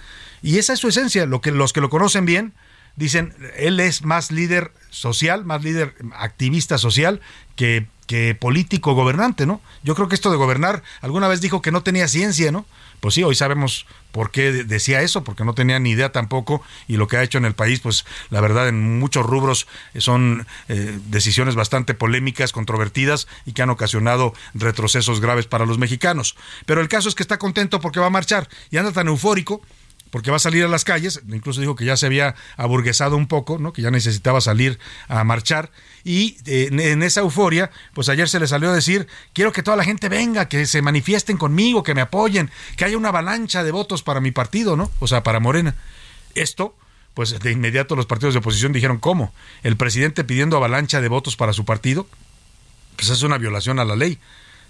y 0.46 0.59
esa 0.59 0.74
es 0.74 0.78
su 0.78 0.87
esencia, 0.87 1.26
lo 1.26 1.40
que 1.40 1.50
los 1.50 1.72
que 1.72 1.80
lo 1.80 1.90
conocen 1.90 2.24
bien 2.24 2.52
dicen, 2.94 3.35
él 3.56 3.80
es 3.80 4.04
más 4.04 4.30
líder 4.30 4.70
social, 4.90 5.44
más 5.44 5.64
líder 5.64 5.96
activista 6.14 6.78
social 6.78 7.20
que, 7.56 7.88
político 8.38 8.94
gobernante, 8.94 9.44
¿no? 9.44 9.61
Yo 9.82 9.96
creo 9.96 10.09
que 10.09 10.14
esto 10.14 10.30
de 10.30 10.37
gobernar, 10.37 10.85
alguna 11.00 11.26
vez 11.26 11.40
dijo 11.40 11.62
que 11.62 11.72
no 11.72 11.82
tenía 11.82 12.06
ciencia, 12.06 12.52
¿no? 12.52 12.64
pues 13.00 13.14
sí, 13.14 13.24
hoy 13.24 13.35
sabemos 13.35 13.87
por 14.12 14.30
qué 14.30 14.52
decía 14.52 15.02
eso, 15.02 15.24
porque 15.24 15.44
no 15.44 15.52
tenía 15.52 15.80
ni 15.80 15.90
idea 15.90 16.12
tampoco 16.12 16.62
y 16.87 16.96
lo 16.96 17.09
que 17.09 17.16
ha 17.16 17.24
hecho 17.24 17.38
en 17.38 17.44
el 17.44 17.54
país, 17.54 17.80
pues 17.80 18.04
la 18.30 18.40
verdad 18.40 18.68
en 18.68 19.00
muchos 19.00 19.26
rubros 19.26 19.66
eh, 19.94 20.00
son 20.00 20.46
eh, 20.68 20.96
decisiones 21.09 21.56
bastante 21.56 21.92
polémicas, 21.94 22.52
controvertidas 22.52 23.26
y 23.46 23.52
que 23.52 23.62
han 23.62 23.70
ocasionado 23.70 24.32
retrocesos 24.54 25.20
graves 25.20 25.46
para 25.46 25.66
los 25.66 25.78
mexicanos. 25.78 26.37
Pero 26.66 26.80
el 26.80 26.88
caso 26.88 27.09
es 27.09 27.16
que 27.16 27.24
está 27.24 27.37
contento 27.37 27.80
porque 27.80 27.98
va 27.98 28.06
a 28.06 28.11
marchar 28.11 28.48
y 28.70 28.76
anda 28.76 28.92
tan 28.92 29.09
eufórico 29.09 29.61
porque 30.11 30.31
va 30.31 30.37
a 30.37 30.40
salir 30.40 30.64
a 30.64 30.69
las 30.69 30.85
calles, 30.85 31.21
incluso 31.29 31.61
dijo 31.61 31.77
que 31.77 31.85
ya 31.85 31.97
se 31.97 32.07
había 32.07 32.35
aburguesado 32.57 33.16
un 33.16 33.27
poco, 33.27 33.59
¿no? 33.59 33.73
que 33.73 33.83
ya 33.83 33.90
necesitaba 33.90 34.40
salir 34.40 34.79
a 35.09 35.25
marchar, 35.25 35.71
y 36.05 36.37
eh, 36.47 36.69
en 36.71 37.03
esa 37.03 37.21
euforia, 37.21 37.71
pues 37.92 38.09
ayer 38.09 38.29
se 38.29 38.38
le 38.38 38.47
salió 38.47 38.71
a 38.71 38.75
decir, 38.75 39.09
quiero 39.33 39.53
que 39.53 39.62
toda 39.62 39.77
la 39.77 39.85
gente 39.85 40.09
venga, 40.09 40.49
que 40.49 40.66
se 40.66 40.81
manifiesten 40.83 41.37
conmigo, 41.37 41.83
que 41.83 41.95
me 41.95 42.01
apoyen, 42.01 42.51
que 42.77 42.85
haya 42.85 42.97
una 42.97 43.09
avalancha 43.09 43.64
de 43.64 43.73
votos 43.73 44.03
para 44.03 44.21
mi 44.21 44.31
partido, 44.31 44.77
¿no? 44.77 44.90
O 45.01 45.09
sea, 45.09 45.23
para 45.23 45.40
Morena. 45.40 45.75
Esto, 46.35 46.77
pues 47.14 47.38
de 47.40 47.51
inmediato 47.51 47.97
los 47.97 48.07
partidos 48.07 48.35
de 48.35 48.38
oposición 48.38 48.73
dijeron, 48.73 48.99
¿cómo? 48.99 49.33
El 49.64 49.77
presidente 49.77 50.23
pidiendo 50.23 50.57
avalancha 50.57 51.01
de 51.01 51.09
votos 51.09 51.37
para 51.37 51.53
su 51.53 51.64
partido, 51.64 52.07
pues 52.95 53.11
es 53.11 53.23
una 53.23 53.38
violación 53.38 53.81
a 53.81 53.85
la 53.85 53.97
ley 53.97 54.21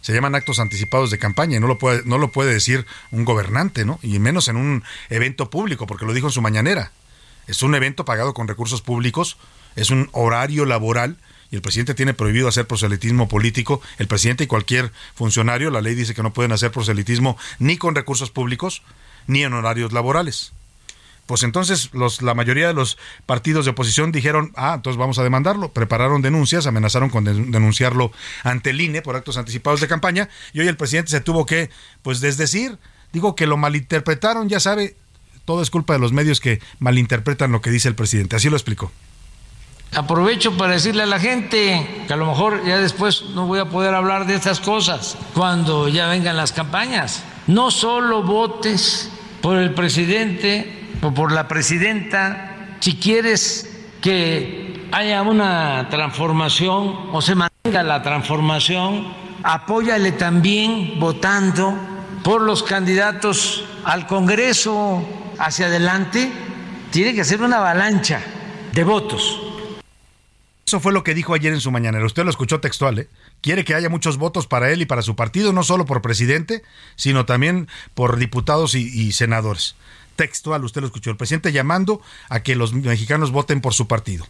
se 0.07 0.12
llaman 0.12 0.37
actos 0.37 0.61
anticipados 0.61 1.11
de 1.11 1.19
campaña 1.19 1.57
y 1.57 1.61
no 1.61 1.66
lo 1.66 1.79
puede, 1.79 2.03
no 2.05 2.16
lo 2.16 2.31
puede 2.31 2.53
decir 2.53 2.87
un 3.11 3.25
gobernante, 3.25 3.85
¿no? 3.85 3.99
Y 4.05 4.21
menos 4.21 4.47
en 4.47 4.55
un 4.55 4.85
evento 5.11 5.51
público, 5.51 5.88
porque 5.88 6.07
lo 6.07 6.14
dijo 6.14 6.29
en 6.29 6.33
su 6.33 6.40
mañanera. 6.40 6.92
Es 7.49 7.64
un 7.64 7.75
evento 7.75 8.05
pagado 8.05 8.33
con 8.33 8.47
recursos 8.47 8.83
públicos, 8.83 9.37
es 9.75 9.90
un 9.90 10.09
horario 10.12 10.64
laboral 10.64 11.16
y 11.51 11.57
el 11.57 11.61
presidente 11.61 11.95
tiene 11.95 12.14
prohibido 12.14 12.47
hacer 12.47 12.69
proselitismo 12.69 13.27
político. 13.27 13.83
El 13.99 14.07
presidente 14.07 14.45
y 14.45 14.47
cualquier 14.47 14.92
funcionario, 15.16 15.73
la 15.73 15.81
ley 15.81 15.97
dice 15.97 16.14
que 16.14 16.23
no 16.23 16.33
pueden 16.33 16.53
hacer 16.53 16.71
proselitismo 16.71 17.37
ni 17.59 17.77
con 17.77 17.97
recursos 17.97 18.31
públicos 18.31 18.83
ni 19.27 19.42
en 19.42 19.55
horarios 19.55 19.92
laborales 19.92 20.53
pues 21.26 21.42
entonces 21.42 21.90
los, 21.92 22.22
la 22.22 22.34
mayoría 22.34 22.68
de 22.68 22.74
los 22.74 22.96
partidos 23.26 23.64
de 23.64 23.72
oposición 23.72 24.12
dijeron, 24.12 24.52
ah, 24.56 24.74
entonces 24.76 24.98
vamos 24.98 25.18
a 25.18 25.24
demandarlo. 25.24 25.72
Prepararon 25.72 26.22
denuncias, 26.22 26.66
amenazaron 26.66 27.10
con 27.10 27.24
denunciarlo 27.24 28.12
ante 28.44 28.70
el 28.70 28.80
INE 28.80 29.02
por 29.02 29.16
actos 29.16 29.36
anticipados 29.36 29.80
de 29.80 29.88
campaña 29.88 30.28
y 30.52 30.60
hoy 30.60 30.68
el 30.68 30.76
presidente 30.76 31.10
se 31.10 31.20
tuvo 31.20 31.44
que, 31.44 31.70
pues, 32.02 32.20
desdecir. 32.20 32.78
Digo 33.12 33.34
que 33.34 33.46
lo 33.46 33.56
malinterpretaron, 33.56 34.48
ya 34.48 34.60
sabe, 34.60 34.96
todo 35.44 35.62
es 35.62 35.70
culpa 35.70 35.94
de 35.94 35.98
los 35.98 36.12
medios 36.12 36.40
que 36.40 36.60
malinterpretan 36.78 37.50
lo 37.50 37.60
que 37.60 37.70
dice 37.70 37.88
el 37.88 37.94
presidente. 37.94 38.36
Así 38.36 38.48
lo 38.48 38.56
explicó. 38.56 38.92
Aprovecho 39.94 40.56
para 40.56 40.72
decirle 40.72 41.04
a 41.04 41.06
la 41.06 41.18
gente 41.18 42.04
que 42.06 42.12
a 42.12 42.16
lo 42.16 42.26
mejor 42.26 42.64
ya 42.66 42.78
después 42.78 43.22
no 43.34 43.46
voy 43.46 43.60
a 43.60 43.64
poder 43.66 43.94
hablar 43.94 44.26
de 44.26 44.34
estas 44.34 44.60
cosas 44.60 45.16
cuando 45.32 45.88
ya 45.88 46.08
vengan 46.08 46.36
las 46.36 46.52
campañas. 46.52 47.22
No 47.46 47.70
solo 47.70 48.22
votes 48.22 49.10
por 49.40 49.56
el 49.56 49.72
presidente 49.74 50.86
o 51.02 51.12
por 51.12 51.32
la 51.32 51.48
presidenta, 51.48 52.76
si 52.80 52.96
quieres 52.96 53.70
que 54.00 54.88
haya 54.92 55.22
una 55.22 55.88
transformación 55.90 57.11
o 57.12 57.20
se 57.20 57.35
mantenga 57.35 57.82
la 57.82 58.02
transformación, 58.02 59.12
apóyale 59.42 60.12
también 60.12 60.98
votando 60.98 61.76
por 62.22 62.42
los 62.42 62.62
candidatos 62.62 63.64
al 63.85 64.06
Congreso 64.06 65.04
hacia 65.38 65.66
adelante. 65.66 66.30
Tiene 66.90 67.14
que 67.14 67.24
ser 67.24 67.42
una 67.42 67.59
avalancha 67.59 68.22
de 68.72 68.85
votos. 68.85 69.40
Eso 70.66 70.80
fue 70.80 70.92
lo 70.92 71.04
que 71.04 71.14
dijo 71.14 71.35
ayer 71.35 71.52
en 71.52 71.61
su 71.61 71.70
mañanera. 71.70 72.04
Usted 72.04 72.24
lo 72.24 72.30
escuchó 72.30 72.61
textual, 72.61 72.98
¿eh? 72.98 73.09
Quiere 73.40 73.64
que 73.64 73.74
haya 73.74 73.88
muchos 73.88 74.16
votos 74.16 74.48
para 74.48 74.70
él 74.70 74.82
y 74.82 74.87
para 74.87 75.02
su 75.02 75.14
partido, 75.14 75.52
no 75.52 75.62
solo 75.62 75.85
por 75.85 76.02
presidente, 76.02 76.62
sino 76.96 77.24
también 77.24 77.68
por 77.94 78.16
diputados 78.16 78.74
y, 78.74 78.82
y 78.82 79.12
senadores 79.12 79.76
textual, 80.16 80.64
usted 80.64 80.81
lo 80.81 80.88
escuchó, 80.88 81.11
el 81.11 81.16
presidente 81.16 81.52
llamando 81.52 82.00
a 82.29 82.40
que 82.40 82.57
los 82.57 82.72
mexicanos 82.72 83.31
voten 83.31 83.61
por 83.61 83.74
su 83.74 83.87
partido. 83.87 84.26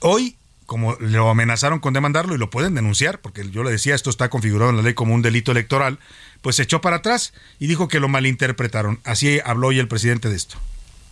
Hoy, 0.00 0.36
como 0.66 0.94
lo 1.00 1.30
amenazaron 1.30 1.78
con 1.78 1.94
demandarlo 1.94 2.34
y 2.34 2.38
lo 2.38 2.50
pueden 2.50 2.74
denunciar, 2.74 3.20
porque 3.20 3.48
yo 3.50 3.62
le 3.64 3.70
decía, 3.70 3.94
esto 3.94 4.10
está 4.10 4.28
configurado 4.28 4.70
en 4.70 4.76
la 4.76 4.82
ley 4.82 4.94
como 4.94 5.14
un 5.14 5.22
delito 5.22 5.52
electoral, 5.52 5.98
pues 6.42 6.56
se 6.56 6.62
echó 6.62 6.80
para 6.80 6.96
atrás 6.96 7.32
y 7.58 7.66
dijo 7.66 7.88
que 7.88 8.00
lo 8.00 8.08
malinterpretaron. 8.08 9.00
Así 9.04 9.40
habló 9.44 9.68
hoy 9.68 9.78
el 9.78 9.88
presidente 9.88 10.28
de 10.28 10.36
esto. 10.36 10.58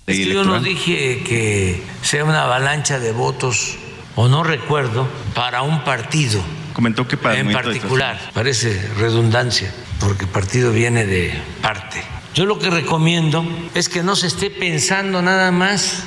yo 0.07 0.45
no 0.45 0.61
dije 0.61 1.23
que 1.25 1.83
sea 2.03 2.25
una 2.25 2.43
avalancha 2.43 2.99
de 2.99 3.12
votos, 3.12 3.77
o 4.17 4.29
no 4.29 4.43
recuerdo, 4.43 5.09
para 5.35 5.62
un 5.62 5.85
partido. 5.85 6.43
Comentó 6.73 7.09
que 7.09 7.17
para 7.17 7.38
en 7.38 7.53
particular, 7.53 8.31
parece 8.35 8.81
redundancia, 8.97 9.75
porque 10.01 10.27
partido 10.27 10.73
viene 10.73 11.05
de 11.07 11.33
parte 11.61 12.03
yo 12.38 12.46
lo 12.46 12.61
que 12.61 12.70
recomiendo 12.70 13.44
es 13.74 13.88
que 13.88 14.05
no 14.05 14.14
se 14.14 14.29
esté 14.29 14.48
pensando 14.48 15.20
nada 15.22 15.51
más 15.51 16.05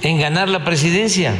en 0.00 0.16
ganar 0.16 0.48
la 0.48 0.64
presidencia. 0.64 1.34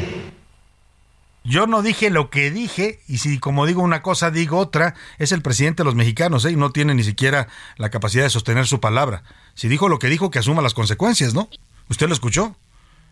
Yo 1.45 1.69
no 1.69 1.81
dije 1.81 2.11
lo 2.11 2.29
que 2.29 2.51
dije, 2.51 2.99
y 3.07 3.19
si 3.19 3.39
como 3.39 3.67
digo 3.67 3.83
una 3.83 4.03
cosa, 4.03 4.33
digo 4.33 4.59
otra, 4.59 4.97
es 5.21 5.31
el 5.31 5.43
presidente 5.43 5.83
de 5.83 5.85
los 5.85 5.95
mexicanos, 5.95 6.45
¿eh? 6.45 6.51
y 6.51 6.57
no 6.57 6.73
tiene 6.73 6.93
ni 6.97 7.05
siquiera 7.05 7.47
la 7.77 7.91
capacidad 7.91 8.25
de 8.25 8.31
sostener 8.31 8.67
su 8.67 8.81
palabra. 8.81 9.23
Si 9.55 9.69
dijo 9.69 9.89
lo 9.89 10.01
que 10.01 10.09
dijo, 10.09 10.33
que 10.33 10.41
asuma 10.41 10.61
las 10.61 10.75
consecuencias, 10.75 11.35
¿no? 11.35 11.49
¿Usted 11.89 12.09
lo 12.09 12.13
escuchó? 12.13 12.57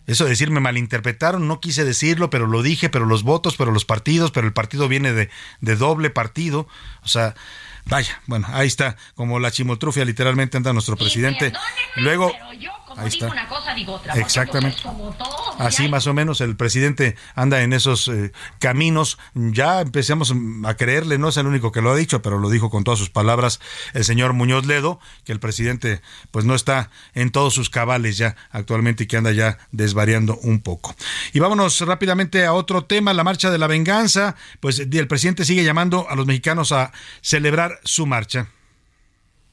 Eso 0.08 0.24
de 0.24 0.30
decir 0.30 0.50
me 0.50 0.58
malinterpretaron, 0.58 1.46
no 1.46 1.60
quise 1.60 1.84
decirlo, 1.84 2.28
pero 2.28 2.48
lo 2.48 2.64
dije, 2.64 2.88
pero 2.88 3.06
los 3.06 3.22
votos, 3.22 3.54
pero 3.56 3.70
los 3.70 3.84
partidos, 3.84 4.32
pero 4.32 4.48
el 4.48 4.52
partido 4.52 4.88
viene 4.88 5.12
de, 5.12 5.30
de 5.60 5.76
doble 5.76 6.10
partido. 6.10 6.66
O 7.04 7.08
sea, 7.08 7.36
Vaya, 7.90 8.20
bueno, 8.26 8.46
ahí 8.52 8.68
está, 8.68 8.96
como 9.16 9.40
la 9.40 9.50
chimotrufia 9.50 10.04
literalmente 10.04 10.56
anda 10.56 10.72
nuestro 10.72 10.96
presidente. 10.96 11.52
Luego, 11.96 12.32
Ahí 12.96 13.08
está. 13.08 13.28
una 13.28 13.48
cosa, 13.48 13.74
digo 13.74 13.94
otra. 13.94 14.14
Exactamente. 14.14 14.82
Así 15.58 15.88
más 15.88 16.06
o 16.06 16.14
menos 16.14 16.40
el 16.40 16.56
presidente 16.56 17.16
anda 17.34 17.62
en 17.62 17.72
esos 17.72 18.08
eh, 18.08 18.32
caminos. 18.58 19.18
Ya 19.34 19.80
empezamos 19.80 20.34
a 20.64 20.74
creerle, 20.74 21.18
no 21.18 21.28
es 21.28 21.36
el 21.36 21.46
único 21.46 21.72
que 21.72 21.82
lo 21.82 21.90
ha 21.90 21.96
dicho, 21.96 22.22
pero 22.22 22.38
lo 22.38 22.50
dijo 22.50 22.70
con 22.70 22.84
todas 22.84 22.98
sus 22.98 23.10
palabras 23.10 23.60
el 23.94 24.04
señor 24.04 24.32
Muñoz 24.32 24.66
Ledo, 24.66 25.00
que 25.24 25.32
el 25.32 25.40
presidente 25.40 26.02
pues 26.30 26.44
no 26.44 26.54
está 26.54 26.90
en 27.14 27.30
todos 27.30 27.54
sus 27.54 27.70
cabales 27.70 28.16
ya 28.16 28.36
actualmente 28.50 29.04
y 29.04 29.06
que 29.06 29.16
anda 29.16 29.32
ya 29.32 29.58
desvariando 29.72 30.38
un 30.42 30.60
poco. 30.60 30.94
Y 31.32 31.40
vámonos 31.40 31.80
rápidamente 31.80 32.44
a 32.44 32.52
otro 32.52 32.84
tema, 32.84 33.12
la 33.12 33.24
marcha 33.24 33.50
de 33.50 33.58
la 33.58 33.66
venganza. 33.66 34.36
Pues 34.60 34.78
el 34.78 35.08
presidente 35.08 35.44
sigue 35.44 35.64
llamando 35.64 36.06
a 36.08 36.14
los 36.14 36.26
mexicanos 36.26 36.72
a 36.72 36.92
celebrar 37.20 37.80
su 37.84 38.06
marcha. 38.06 38.48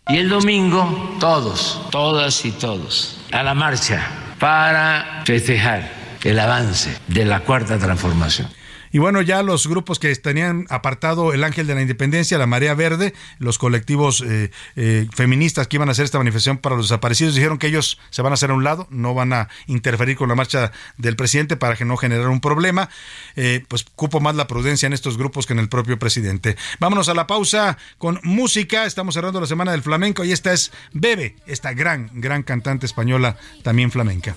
Y 0.10 0.18
el 0.18 0.30
domingo, 0.30 1.18
todos, 1.20 1.82
todas 1.92 2.46
y 2.46 2.52
todos, 2.52 3.20
a 3.32 3.44
la 3.44 3.54
marcha 3.54 4.08
para 4.40 5.24
festejar 5.26 5.92
el 6.24 6.40
avance 6.40 6.98
de 7.08 7.26
la 7.26 7.42
cuarta 7.42 7.78
transformación. 7.78 8.48
Y 8.98 9.00
bueno, 9.00 9.22
ya 9.22 9.44
los 9.44 9.68
grupos 9.68 10.00
que 10.00 10.16
tenían 10.16 10.66
apartado 10.72 11.32
el 11.32 11.44
Ángel 11.44 11.68
de 11.68 11.76
la 11.76 11.84
Independencia, 11.84 12.40
la 12.40 12.48
Marea 12.48 12.74
Verde, 12.74 13.14
los 13.38 13.60
colectivos 13.60 14.24
eh, 14.26 14.50
eh, 14.76 15.08
feministas 15.14 15.68
que 15.68 15.76
iban 15.76 15.88
a 15.88 15.92
hacer 15.92 16.06
esta 16.06 16.18
manifestación 16.18 16.58
para 16.58 16.76
los 16.76 16.86
desaparecidos, 16.90 17.36
dijeron 17.36 17.60
que 17.60 17.68
ellos 17.68 18.00
se 18.10 18.24
van 18.24 18.34
a 18.34 18.34
hacer 18.34 18.50
a 18.50 18.56
un 18.56 18.64
lado, 18.64 18.88
no 18.90 19.14
van 19.14 19.34
a 19.34 19.50
interferir 19.68 20.18
con 20.18 20.30
la 20.30 20.34
marcha 20.34 20.72
del 20.98 21.16
presidente 21.16 21.58
para 21.58 21.76
que 21.76 21.86
no 21.86 21.96
generara 21.96 22.30
un 22.30 22.42
problema. 22.42 22.90
Eh, 23.36 23.64
pues 23.68 23.84
cupo 23.84 24.20
más 24.20 24.34
la 24.34 24.48
prudencia 24.48 24.88
en 24.88 24.94
estos 24.94 25.16
grupos 25.16 25.46
que 25.46 25.54
en 25.54 25.60
el 25.60 25.70
propio 25.70 26.00
presidente. 26.00 26.58
Vámonos 26.80 27.08
a 27.08 27.14
la 27.14 27.28
pausa 27.28 27.78
con 28.00 28.20
música. 28.24 28.86
Estamos 28.86 29.14
cerrando 29.14 29.40
la 29.40 29.46
semana 29.46 29.74
del 29.74 29.84
flamenco 29.84 30.26
y 30.26 30.32
esta 30.32 30.54
es 30.54 30.72
Bebe, 30.92 31.36
esta 31.46 31.72
gran, 31.74 32.10
gran 32.16 32.42
cantante 32.42 32.88
española, 32.88 33.38
también 33.62 33.92
flamenca. 33.92 34.36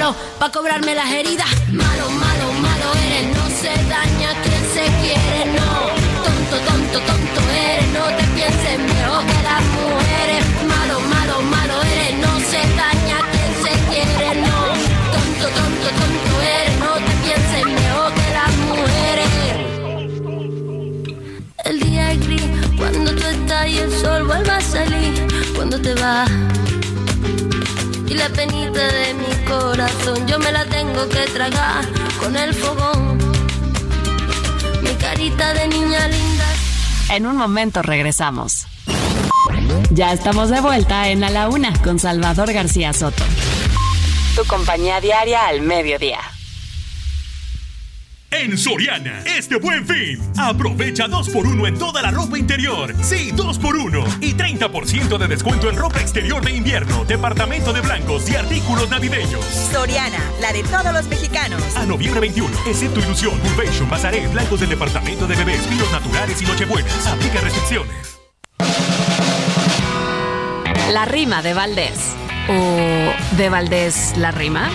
Para 0.00 0.50
cobrarme 0.50 0.94
las 0.94 1.12
heridas. 1.12 1.46
Malo, 1.70 2.08
malo, 2.08 2.52
malo 2.54 2.94
eres, 3.04 3.36
no 3.36 3.50
se 3.50 3.68
daña 3.84 4.32
quien 4.42 4.64
se 4.72 4.84
quiere, 5.02 5.44
no. 5.52 5.70
Tonto, 6.24 6.56
tonto, 6.64 7.00
tonto 7.00 7.40
eres, 7.52 7.86
no 7.92 8.06
te 8.16 8.24
pienses 8.34 8.78
mejor 8.78 9.22
que 9.26 9.42
las 9.42 9.62
mujeres. 9.76 10.42
Malo, 10.66 11.00
malo, 11.00 11.42
malo 11.42 11.82
eres, 11.82 12.16
no 12.16 12.40
se 12.40 12.60
daña 12.80 13.18
quien 13.30 13.52
se 13.62 13.72
quiere, 13.90 14.40
no. 14.40 14.58
Tonto, 15.12 15.46
tonto, 15.58 15.88
tonto 16.00 16.32
eres, 16.40 16.74
no 16.80 16.92
te 16.96 17.12
pienses 17.24 17.64
mejor 17.66 18.08
que 18.14 18.28
las 18.40 18.52
mujeres. 18.70 19.30
El 21.66 21.76
día 21.78 22.12
es 22.12 22.26
gris 22.26 22.48
cuando 22.78 23.14
tú 23.14 23.26
estás 23.26 23.68
y 23.68 23.78
el 23.78 23.92
sol 23.92 24.24
vuelve 24.24 24.50
a 24.50 24.60
salir. 24.62 25.26
Cuando 25.54 25.78
te 25.78 25.92
vas 25.92 26.30
y 28.10 28.14
la 28.14 28.28
penita 28.30 28.88
de 28.88 29.09
yo 30.26 30.38
me 30.38 30.52
la 30.52 30.64
tengo 30.66 31.08
que 31.08 31.26
tragar 31.32 31.86
con 32.18 32.36
el 32.36 32.54
fogón. 32.54 33.18
Mi 34.82 34.94
carita 34.94 35.54
de 35.54 35.68
niña 35.68 36.08
linda. 36.08 36.44
En 37.10 37.26
un 37.26 37.36
momento 37.36 37.82
regresamos. 37.82 38.66
Ya 39.90 40.12
estamos 40.12 40.50
de 40.50 40.60
vuelta 40.60 41.08
en 41.08 41.20
la 41.20 41.48
Una 41.48 41.72
con 41.82 41.98
Salvador 41.98 42.52
García 42.52 42.92
Soto. 42.92 43.24
Tu 44.36 44.44
compañía 44.46 45.00
diaria 45.00 45.46
al 45.46 45.60
mediodía. 45.60 46.20
En 48.40 48.56
Soriana, 48.56 49.22
este 49.26 49.56
buen 49.56 49.86
fin, 49.86 50.18
aprovecha 50.38 51.06
2x1 51.06 51.68
en 51.68 51.78
toda 51.78 52.00
la 52.00 52.10
ropa 52.10 52.38
interior. 52.38 52.94
Sí, 53.02 53.32
2x1 53.32 54.16
y 54.22 54.32
30% 54.32 55.18
de 55.18 55.28
descuento 55.28 55.68
en 55.68 55.76
ropa 55.76 56.00
exterior 56.00 56.42
de 56.42 56.52
invierno, 56.52 57.04
departamento 57.04 57.74
de 57.74 57.82
blancos 57.82 58.30
y 58.30 58.36
artículos 58.36 58.88
navideños. 58.88 59.44
Soriana, 59.44 60.24
la 60.40 60.54
de 60.54 60.62
todos 60.62 60.90
los 60.94 61.06
mexicanos. 61.08 61.62
A 61.76 61.84
noviembre 61.84 62.20
21, 62.20 62.48
excepto 62.66 63.00
Ilusión, 63.00 63.38
Convention, 63.40 63.90
Bazaré, 63.90 64.26
blancos 64.28 64.58
del 64.58 64.70
departamento 64.70 65.26
de 65.26 65.36
bebés, 65.36 65.60
pilos 65.66 65.92
naturales 65.92 66.40
y 66.40 66.46
nochebuenas. 66.46 67.06
Aplica 67.08 67.42
restricciones. 67.42 68.20
La 70.90 71.04
rima 71.04 71.42
de 71.42 71.52
Valdés. 71.52 72.14
¿O 72.48 73.36
de 73.36 73.48
Valdés 73.50 74.14
la 74.16 74.30
rima? 74.30 74.70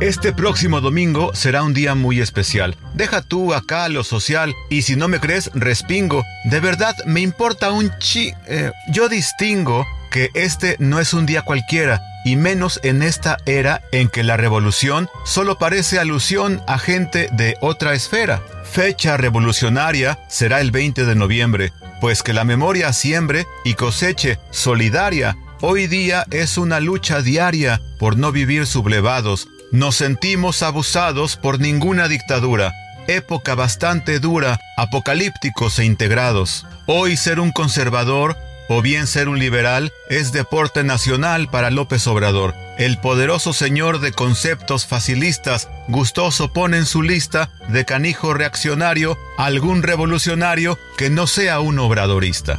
Este 0.00 0.32
próximo 0.32 0.80
domingo 0.80 1.34
será 1.34 1.62
un 1.62 1.74
día 1.74 1.94
muy 1.94 2.20
especial. 2.20 2.76
Deja 2.94 3.20
tú 3.22 3.52
acá 3.52 3.88
lo 3.88 4.04
social 4.04 4.54
y 4.70 4.82
si 4.82 4.96
no 4.96 5.08
me 5.08 5.20
crees, 5.20 5.50
respingo. 5.54 6.24
De 6.44 6.60
verdad, 6.60 6.94
me 7.04 7.20
importa 7.20 7.72
un 7.72 7.90
chi... 7.98 8.32
Eh, 8.46 8.70
yo 8.92 9.08
distingo 9.08 9.84
que 10.10 10.30
este 10.34 10.76
no 10.78 11.00
es 11.00 11.12
un 11.14 11.26
día 11.26 11.42
cualquiera, 11.42 12.00
y 12.24 12.36
menos 12.36 12.80
en 12.82 13.02
esta 13.02 13.38
era 13.46 13.82
en 13.92 14.08
que 14.08 14.22
la 14.22 14.36
revolución 14.36 15.08
solo 15.24 15.58
parece 15.58 15.98
alusión 15.98 16.62
a 16.66 16.78
gente 16.78 17.28
de 17.32 17.56
otra 17.60 17.94
esfera. 17.94 18.42
Fecha 18.64 19.16
revolucionaria 19.16 20.18
será 20.28 20.60
el 20.60 20.70
20 20.70 21.04
de 21.04 21.14
noviembre, 21.14 21.72
pues 22.00 22.22
que 22.22 22.32
la 22.32 22.44
memoria 22.44 22.92
siembre 22.92 23.46
y 23.64 23.74
coseche 23.74 24.38
solidaria. 24.50 25.36
Hoy 25.60 25.88
día 25.88 26.24
es 26.30 26.56
una 26.56 26.80
lucha 26.80 27.20
diaria 27.20 27.80
por 27.98 28.16
no 28.16 28.30
vivir 28.30 28.66
sublevados, 28.66 29.48
nos 29.72 29.96
sentimos 29.96 30.62
abusados 30.62 31.36
por 31.36 31.60
ninguna 31.60 32.08
dictadura. 32.08 32.72
Época 33.06 33.54
bastante 33.54 34.20
dura, 34.20 34.58
apocalípticos 34.76 35.78
e 35.78 35.84
integrados. 35.84 36.66
Hoy 36.86 37.16
ser 37.16 37.40
un 37.40 37.52
conservador 37.52 38.36
o 38.68 38.82
bien 38.82 39.06
ser 39.06 39.28
un 39.28 39.38
liberal 39.38 39.92
es 40.10 40.32
deporte 40.32 40.84
nacional 40.84 41.48
para 41.48 41.70
López 41.70 42.06
Obrador. 42.06 42.54
El 42.78 42.98
poderoso 42.98 43.52
señor 43.52 44.00
de 44.00 44.12
conceptos 44.12 44.86
facilistas 44.86 45.68
gustoso 45.88 46.52
pone 46.52 46.76
en 46.76 46.86
su 46.86 47.02
lista 47.02 47.50
de 47.68 47.84
canijo 47.84 48.34
reaccionario 48.34 49.18
algún 49.38 49.82
revolucionario 49.82 50.78
que 50.98 51.08
no 51.08 51.26
sea 51.26 51.60
un 51.60 51.78
obradorista. 51.78 52.58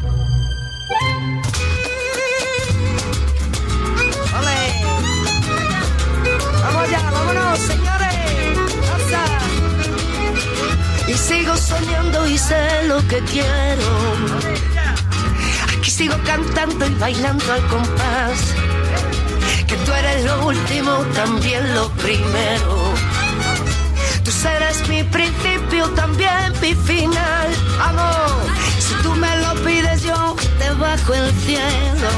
Sé 12.39 12.83
lo 12.87 12.99
que 13.07 13.19
quiero. 13.33 13.89
Aquí 15.77 15.91
sigo 15.91 16.15
cantando 16.25 16.85
y 16.85 16.93
bailando 16.95 17.51
al 17.51 17.61
compás. 17.67 18.39
Que 19.67 19.75
tú 19.75 19.91
eres 19.91 20.25
lo 20.25 20.47
último, 20.47 20.91
también 21.13 21.75
lo 21.75 21.89
primero. 22.05 22.93
Tú 24.23 24.31
serás 24.31 24.87
mi 24.87 25.03
principio, 25.03 25.89
también 25.89 26.53
mi 26.61 26.73
final. 26.73 27.47
Amor, 27.81 28.45
si 28.85 28.93
tú 29.03 29.11
me 29.15 29.35
lo 29.43 29.53
pides, 29.65 30.03
yo 30.03 30.35
te 30.59 30.69
bajo 30.71 31.13
el 31.13 31.31
cielo. 31.45 32.11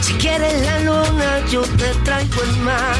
Si 0.00 0.14
quieres 0.14 0.64
la 0.66 0.78
luna, 0.80 1.30
yo 1.50 1.62
te 1.62 1.88
traigo 2.06 2.42
el 2.42 2.56
mar 2.68 2.96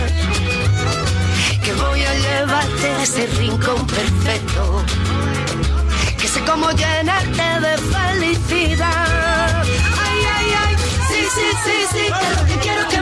que 1.64 1.72
voy 1.72 2.02
a 2.02 2.14
llevarte 2.14 2.86
a 2.88 3.02
ese 3.02 3.26
rincón 3.38 3.86
perfecto. 3.86 4.84
Cómo 6.46 6.70
llenarte 6.70 7.60
de 7.60 7.78
felicidad. 7.78 9.62
Ay, 9.62 10.18
ay, 10.36 10.46
ay, 10.66 10.76
sí, 11.08 11.20
sí, 11.34 11.46
sí, 11.64 11.76
sí, 11.92 12.04
que 12.06 12.40
lo 12.40 12.46
que 12.46 12.56
quiero 12.60 12.88
que 12.88 12.93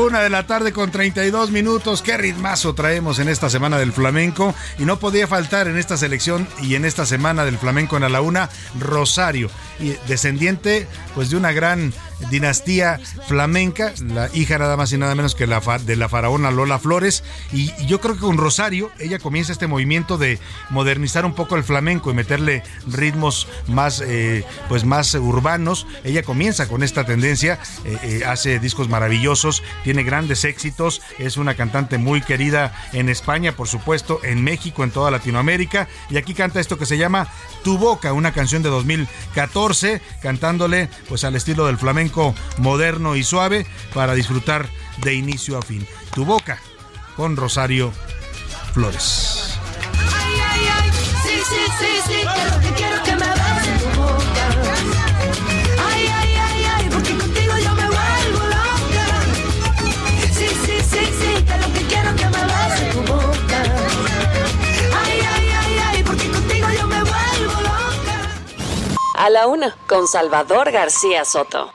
Una 0.00 0.22
de 0.22 0.30
la 0.30 0.46
tarde 0.46 0.72
con 0.72 0.90
32 0.90 1.50
minutos. 1.50 2.00
Qué 2.00 2.16
ritmazo 2.16 2.74
traemos 2.74 3.18
en 3.18 3.28
esta 3.28 3.50
semana 3.50 3.78
del 3.78 3.92
flamenco. 3.92 4.54
Y 4.78 4.86
no 4.86 4.98
podía 4.98 5.26
faltar 5.26 5.68
en 5.68 5.76
esta 5.76 5.98
selección 5.98 6.48
y 6.62 6.74
en 6.74 6.86
esta 6.86 7.04
semana 7.04 7.44
del 7.44 7.58
flamenco 7.58 7.98
en 7.98 8.10
la 8.10 8.22
una, 8.22 8.48
Rosario. 8.78 9.50
Y 9.78 9.90
descendiente 10.08 10.88
pues 11.14 11.28
de 11.28 11.36
una 11.36 11.52
gran 11.52 11.92
dinastía 12.28 13.00
flamenca, 13.26 13.92
la 14.04 14.28
hija 14.34 14.58
nada 14.58 14.76
más 14.76 14.92
y 14.92 14.98
nada 14.98 15.14
menos 15.14 15.34
que 15.34 15.46
la 15.46 15.60
de 15.78 15.96
la 15.96 16.08
faraona 16.08 16.50
Lola 16.50 16.78
Flores. 16.78 17.22
Y, 17.52 17.70
yo 17.86 18.00
creo 18.00 18.14
que 18.14 18.20
con 18.20 18.36
Rosario 18.36 18.90
ella 18.98 19.18
comienza 19.18 19.52
este 19.52 19.66
movimiento 19.66 20.18
de 20.18 20.38
modernizar 20.70 21.24
un 21.24 21.34
poco 21.34 21.56
el 21.56 21.64
flamenco 21.64 22.10
y 22.10 22.14
meterle 22.14 22.62
ritmos 22.86 23.48
más, 23.68 24.02
eh, 24.04 24.44
pues 24.68 24.84
más 24.84 25.14
urbanos. 25.14 25.86
Ella 26.04 26.22
comienza 26.22 26.68
con 26.68 26.82
esta 26.82 27.04
tendencia, 27.04 27.58
eh, 27.84 27.98
eh, 28.02 28.22
hace 28.26 28.58
discos 28.58 28.88
maravillosos, 28.88 29.62
tiene 29.84 30.02
grandes 30.02 30.44
éxitos, 30.44 31.02
es 31.18 31.36
una 31.36 31.54
cantante 31.54 31.98
muy 31.98 32.22
querida 32.22 32.72
en 32.92 33.08
España, 33.08 33.52
por 33.52 33.68
supuesto, 33.68 34.20
en 34.24 34.42
México, 34.42 34.84
en 34.84 34.90
toda 34.90 35.10
Latinoamérica. 35.10 35.88
Y 36.10 36.16
aquí 36.16 36.34
canta 36.34 36.60
esto 36.60 36.78
que 36.78 36.86
se 36.86 36.98
llama 36.98 37.28
Tu 37.62 37.78
Boca, 37.78 38.12
una 38.12 38.32
canción 38.32 38.62
de 38.62 38.68
2014, 38.68 40.00
cantándole 40.22 40.88
pues 41.08 41.24
al 41.24 41.36
estilo 41.36 41.66
del 41.66 41.78
flamenco 41.78 42.09
flamenco 42.10 42.34
moderno 42.58 43.16
y 43.16 43.22
suave 43.22 43.66
para 43.94 44.14
disfrutar 44.14 44.68
de 44.98 45.14
inicio 45.14 45.58
a 45.58 45.62
fin. 45.62 45.86
Tu 46.14 46.24
boca 46.24 46.60
con 47.16 47.36
Rosario 47.36 47.92
Flores. 48.72 49.56
Sí, 51.22 51.36
sí, 51.48 51.64
sí, 51.78 52.00
sí, 52.06 52.20
que 52.20 52.50
lo 52.50 52.60
que 52.60 52.74
quiero 52.74 53.02
que 53.02 53.12
me 53.12 53.28
beses 53.28 53.82
tu 53.82 54.00
boca. 54.00 54.44
Ay, 55.90 56.06
ay, 56.06 56.34
ay, 56.34 56.64
ay, 56.76 56.88
porque 56.90 57.16
contigo 57.16 57.54
yo 57.58 57.74
me 57.74 57.86
vuelvo 57.86 58.46
loca. 58.46 59.06
Sí, 60.32 60.48
sí, 60.48 60.76
sí, 60.90 61.04
sí, 61.20 61.44
que 61.44 61.56
lo 61.58 61.72
que 61.72 61.86
quiero 61.86 62.16
que 62.16 62.26
me 62.26 62.44
beses 62.44 62.94
tu 62.94 63.00
boca. 63.02 63.62
Ay, 65.04 65.20
ay, 65.34 65.48
ay, 65.62 65.78
ay, 65.86 66.02
porque 66.02 66.28
contigo 66.30 66.68
yo 66.78 66.86
me 66.86 67.02
vuelvo 67.02 67.60
loca. 67.62 68.38
A 69.18 69.30
la 69.30 69.46
una, 69.46 69.76
con 69.86 70.06
Salvador 70.08 70.70
García 70.72 71.24
Soto. 71.24 71.72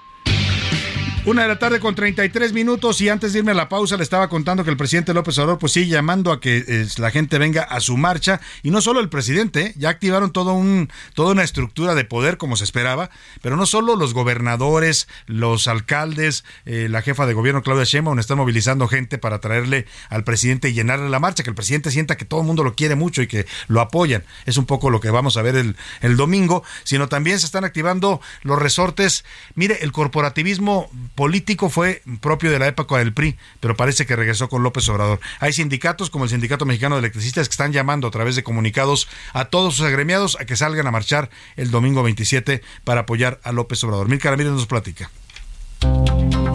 Una 1.28 1.42
de 1.42 1.48
la 1.48 1.58
tarde 1.58 1.80
con 1.80 1.96
33 1.96 2.54
minutos 2.54 3.02
y 3.02 3.10
antes 3.10 3.34
de 3.34 3.40
irme 3.40 3.50
a 3.50 3.56
la 3.56 3.68
pausa 3.68 3.98
le 3.98 4.04
estaba 4.04 4.30
contando 4.30 4.64
que 4.64 4.70
el 4.70 4.78
presidente 4.78 5.12
López 5.12 5.36
Obrador 5.40 5.58
pues 5.58 5.72
sigue 5.72 5.88
llamando 5.88 6.32
a 6.32 6.40
que 6.40 6.64
eh, 6.68 6.88
la 6.98 7.10
gente 7.10 7.40
venga 7.40 7.64
a 7.64 7.80
su 7.80 7.98
marcha 7.98 8.40
y 8.62 8.70
no 8.70 8.80
solo 8.80 9.00
el 9.00 9.10
presidente, 9.10 9.62
¿eh? 9.62 9.74
ya 9.76 9.90
activaron 9.90 10.32
todo 10.32 10.54
un, 10.54 10.88
toda 11.16 11.32
una 11.32 11.42
estructura 11.42 11.96
de 11.96 12.06
poder 12.06 12.38
como 12.38 12.56
se 12.56 12.64
esperaba, 12.64 13.10
pero 13.42 13.58
no 13.58 13.66
solo 13.66 13.96
los 13.96 14.14
gobernadores, 14.14 15.08
los 15.26 15.68
alcaldes, 15.68 16.46
eh, 16.68 16.90
la 16.92 17.02
jefa 17.02 17.26
de 17.26 17.34
gobierno 17.34 17.64
Claudia 17.64 17.86
Sheinbaum 17.86 18.20
están 18.20 18.38
movilizando 18.38 18.88
gente 18.88 19.18
para 19.18 19.40
traerle 19.40 19.88
al 20.10 20.24
presidente 20.26 20.70
y 20.70 20.74
llenarle 20.74 21.10
la 21.10 21.20
marcha, 21.20 21.42
que 21.42 21.50
el 21.50 21.56
presidente 21.56 21.90
sienta 21.90 22.18
que 22.18 22.26
todo 22.26 22.42
el 22.42 22.46
mundo 22.46 22.64
lo 22.64 22.76
quiere 22.76 22.94
mucho 22.94 23.24
y 23.24 23.28
que 23.28 23.48
lo 23.68 23.82
apoyan. 23.82 24.24
Es 24.46 24.58
un 24.58 24.68
poco 24.68 24.92
lo 24.92 25.00
que 25.00 25.10
vamos 25.10 25.38
a 25.38 25.42
ver 25.42 25.56
el, 25.56 25.76
el 26.02 26.18
domingo, 26.18 26.64
sino 26.84 27.10
también 27.10 27.40
se 27.40 27.48
están 27.48 27.66
activando 27.66 28.22
los 28.44 28.62
resortes. 28.62 29.26
Mire, 29.56 29.80
el 29.82 29.92
corporativismo 29.92 30.92
político 31.16 31.70
fue 31.70 32.02
propio 32.22 32.52
de 32.52 32.60
la 32.60 32.68
época 32.68 32.98
del 32.98 33.14
PRI, 33.14 33.38
pero 33.60 33.76
parece 33.76 34.06
que 34.06 34.16
regresó 34.16 34.50
con 34.50 34.64
López 34.64 34.88
Obrador. 34.90 35.20
Hay 35.40 35.54
sindicatos 35.54 36.10
como 36.10 36.26
el 36.26 36.30
Sindicato 36.30 36.66
Mexicano 36.66 36.96
de 36.96 37.00
Electricistas 37.00 37.48
que 37.48 37.54
están 37.54 37.72
llamando 37.74 38.08
a 38.08 38.12
través 38.12 38.36
de 38.36 38.44
comunicados 38.44 39.08
a 39.34 39.46
todos 39.46 39.76
sus 39.76 39.86
agremiados 39.86 40.38
a 40.40 40.46
que 40.46 40.56
salgan 40.56 40.88
a 40.88 40.92
marchar 40.92 41.30
el 41.56 41.72
domingo 41.72 42.04
27 42.04 42.62
para 42.84 43.02
apoyar 43.02 43.40
a 43.44 43.52
López 43.52 43.84
Obrador. 43.84 44.10
Mil 44.10 44.20
Ramírez 44.20 44.52
nos 44.52 44.68
platica. 44.68 45.10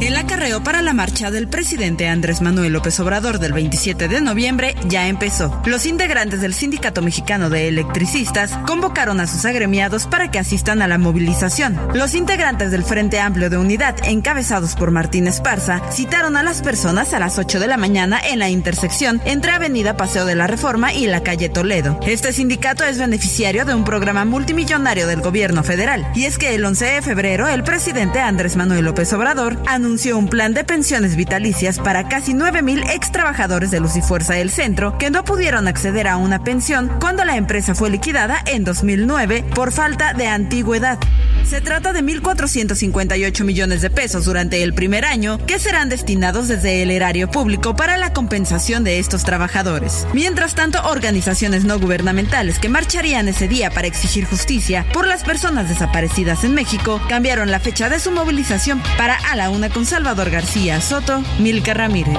El 0.00 0.16
acarreo 0.16 0.64
para 0.64 0.80
la 0.80 0.94
marcha 0.94 1.30
del 1.30 1.46
presidente 1.46 2.08
Andrés 2.08 2.40
Manuel 2.40 2.72
López 2.72 2.98
Obrador 3.00 3.38
del 3.38 3.52
27 3.52 4.08
de 4.08 4.20
noviembre 4.20 4.74
ya 4.88 5.06
empezó. 5.06 5.60
Los 5.66 5.86
integrantes 5.86 6.40
del 6.40 6.54
Sindicato 6.54 7.00
Mexicano 7.00 7.48
de 7.48 7.68
Electricistas 7.68 8.58
convocaron 8.66 9.20
a 9.20 9.26
sus 9.26 9.44
agremiados 9.44 10.06
para 10.06 10.30
que 10.30 10.38
asistan 10.38 10.82
a 10.82 10.88
la 10.88 10.98
movilización. 10.98 11.78
Los 11.94 12.14
integrantes 12.14 12.70
del 12.70 12.82
Frente 12.82 13.20
Amplio 13.20 13.50
de 13.50 13.58
Unidad, 13.58 13.94
encabezados 14.02 14.74
por 14.74 14.90
Martín 14.90 15.26
Esparza, 15.26 15.80
citaron 15.92 16.36
a 16.36 16.42
las 16.42 16.62
personas 16.62 17.12
a 17.12 17.20
las 17.20 17.38
8 17.38 17.60
de 17.60 17.66
la 17.66 17.76
mañana 17.76 18.18
en 18.26 18.38
la 18.38 18.48
intersección 18.48 19.20
entre 19.26 19.52
Avenida 19.52 19.96
Paseo 19.96 20.24
de 20.24 20.34
la 20.34 20.46
Reforma 20.46 20.92
y 20.92 21.06
la 21.06 21.22
calle 21.22 21.50
Toledo. 21.50 22.00
Este 22.06 22.32
sindicato 22.32 22.84
es 22.84 22.98
beneficiario 22.98 23.64
de 23.64 23.74
un 23.74 23.84
programa 23.84 24.24
multimillonario 24.24 25.06
del 25.06 25.20
gobierno 25.20 25.62
federal. 25.62 26.10
Y 26.14 26.24
es 26.24 26.38
que 26.38 26.54
el 26.54 26.64
11 26.64 26.84
de 26.86 27.02
febrero 27.02 27.46
el 27.46 27.62
presidente 27.62 28.20
Andrés 28.20 28.56
Manuel 28.56 28.86
López 28.86 29.12
Obrador 29.12 29.19
anunció 29.28 30.16
un 30.16 30.28
plan 30.28 30.54
de 30.54 30.64
pensiones 30.64 31.14
vitalicias 31.14 31.78
para 31.78 32.08
casi 32.08 32.32
9.000 32.32 32.90
ex 32.94 33.12
trabajadores 33.12 33.70
de 33.70 33.80
Luz 33.80 33.96
y 33.96 34.02
Fuerza 34.02 34.34
del 34.34 34.50
Centro 34.50 34.96
que 34.98 35.10
no 35.10 35.24
pudieron 35.24 35.68
acceder 35.68 36.08
a 36.08 36.16
una 36.16 36.42
pensión 36.42 36.90
cuando 37.00 37.24
la 37.24 37.36
empresa 37.36 37.74
fue 37.74 37.90
liquidada 37.90 38.42
en 38.46 38.64
2009 38.64 39.44
por 39.54 39.72
falta 39.72 40.14
de 40.14 40.26
antigüedad. 40.26 40.98
Se 41.44 41.60
trata 41.60 41.92
de 41.92 42.02
1.458 42.02 43.44
millones 43.44 43.82
de 43.82 43.90
pesos 43.90 44.24
durante 44.24 44.62
el 44.62 44.72
primer 44.72 45.04
año 45.04 45.44
que 45.46 45.58
serán 45.58 45.88
destinados 45.88 46.48
desde 46.48 46.82
el 46.82 46.90
erario 46.90 47.30
público 47.30 47.74
para 47.74 47.96
la 47.98 48.12
compensación 48.12 48.84
de 48.84 48.98
estos 48.98 49.24
trabajadores. 49.24 50.06
Mientras 50.12 50.54
tanto, 50.54 50.80
organizaciones 50.88 51.64
no 51.64 51.78
gubernamentales 51.78 52.58
que 52.58 52.68
marcharían 52.68 53.28
ese 53.28 53.48
día 53.48 53.70
para 53.70 53.86
exigir 53.86 54.24
justicia 54.24 54.86
por 54.92 55.06
las 55.06 55.24
personas 55.24 55.68
desaparecidas 55.68 56.44
en 56.44 56.54
México 56.54 57.00
cambiaron 57.08 57.50
la 57.50 57.60
fecha 57.60 57.88
de 57.88 57.98
su 57.98 58.10
movilización 58.12 58.80
para 59.00 59.14
a 59.14 59.34
la 59.34 59.48
una 59.48 59.70
con 59.70 59.86
Salvador 59.86 60.28
García 60.28 60.78
Soto, 60.82 61.22
Milka 61.38 61.72
Ramírez. 61.72 62.18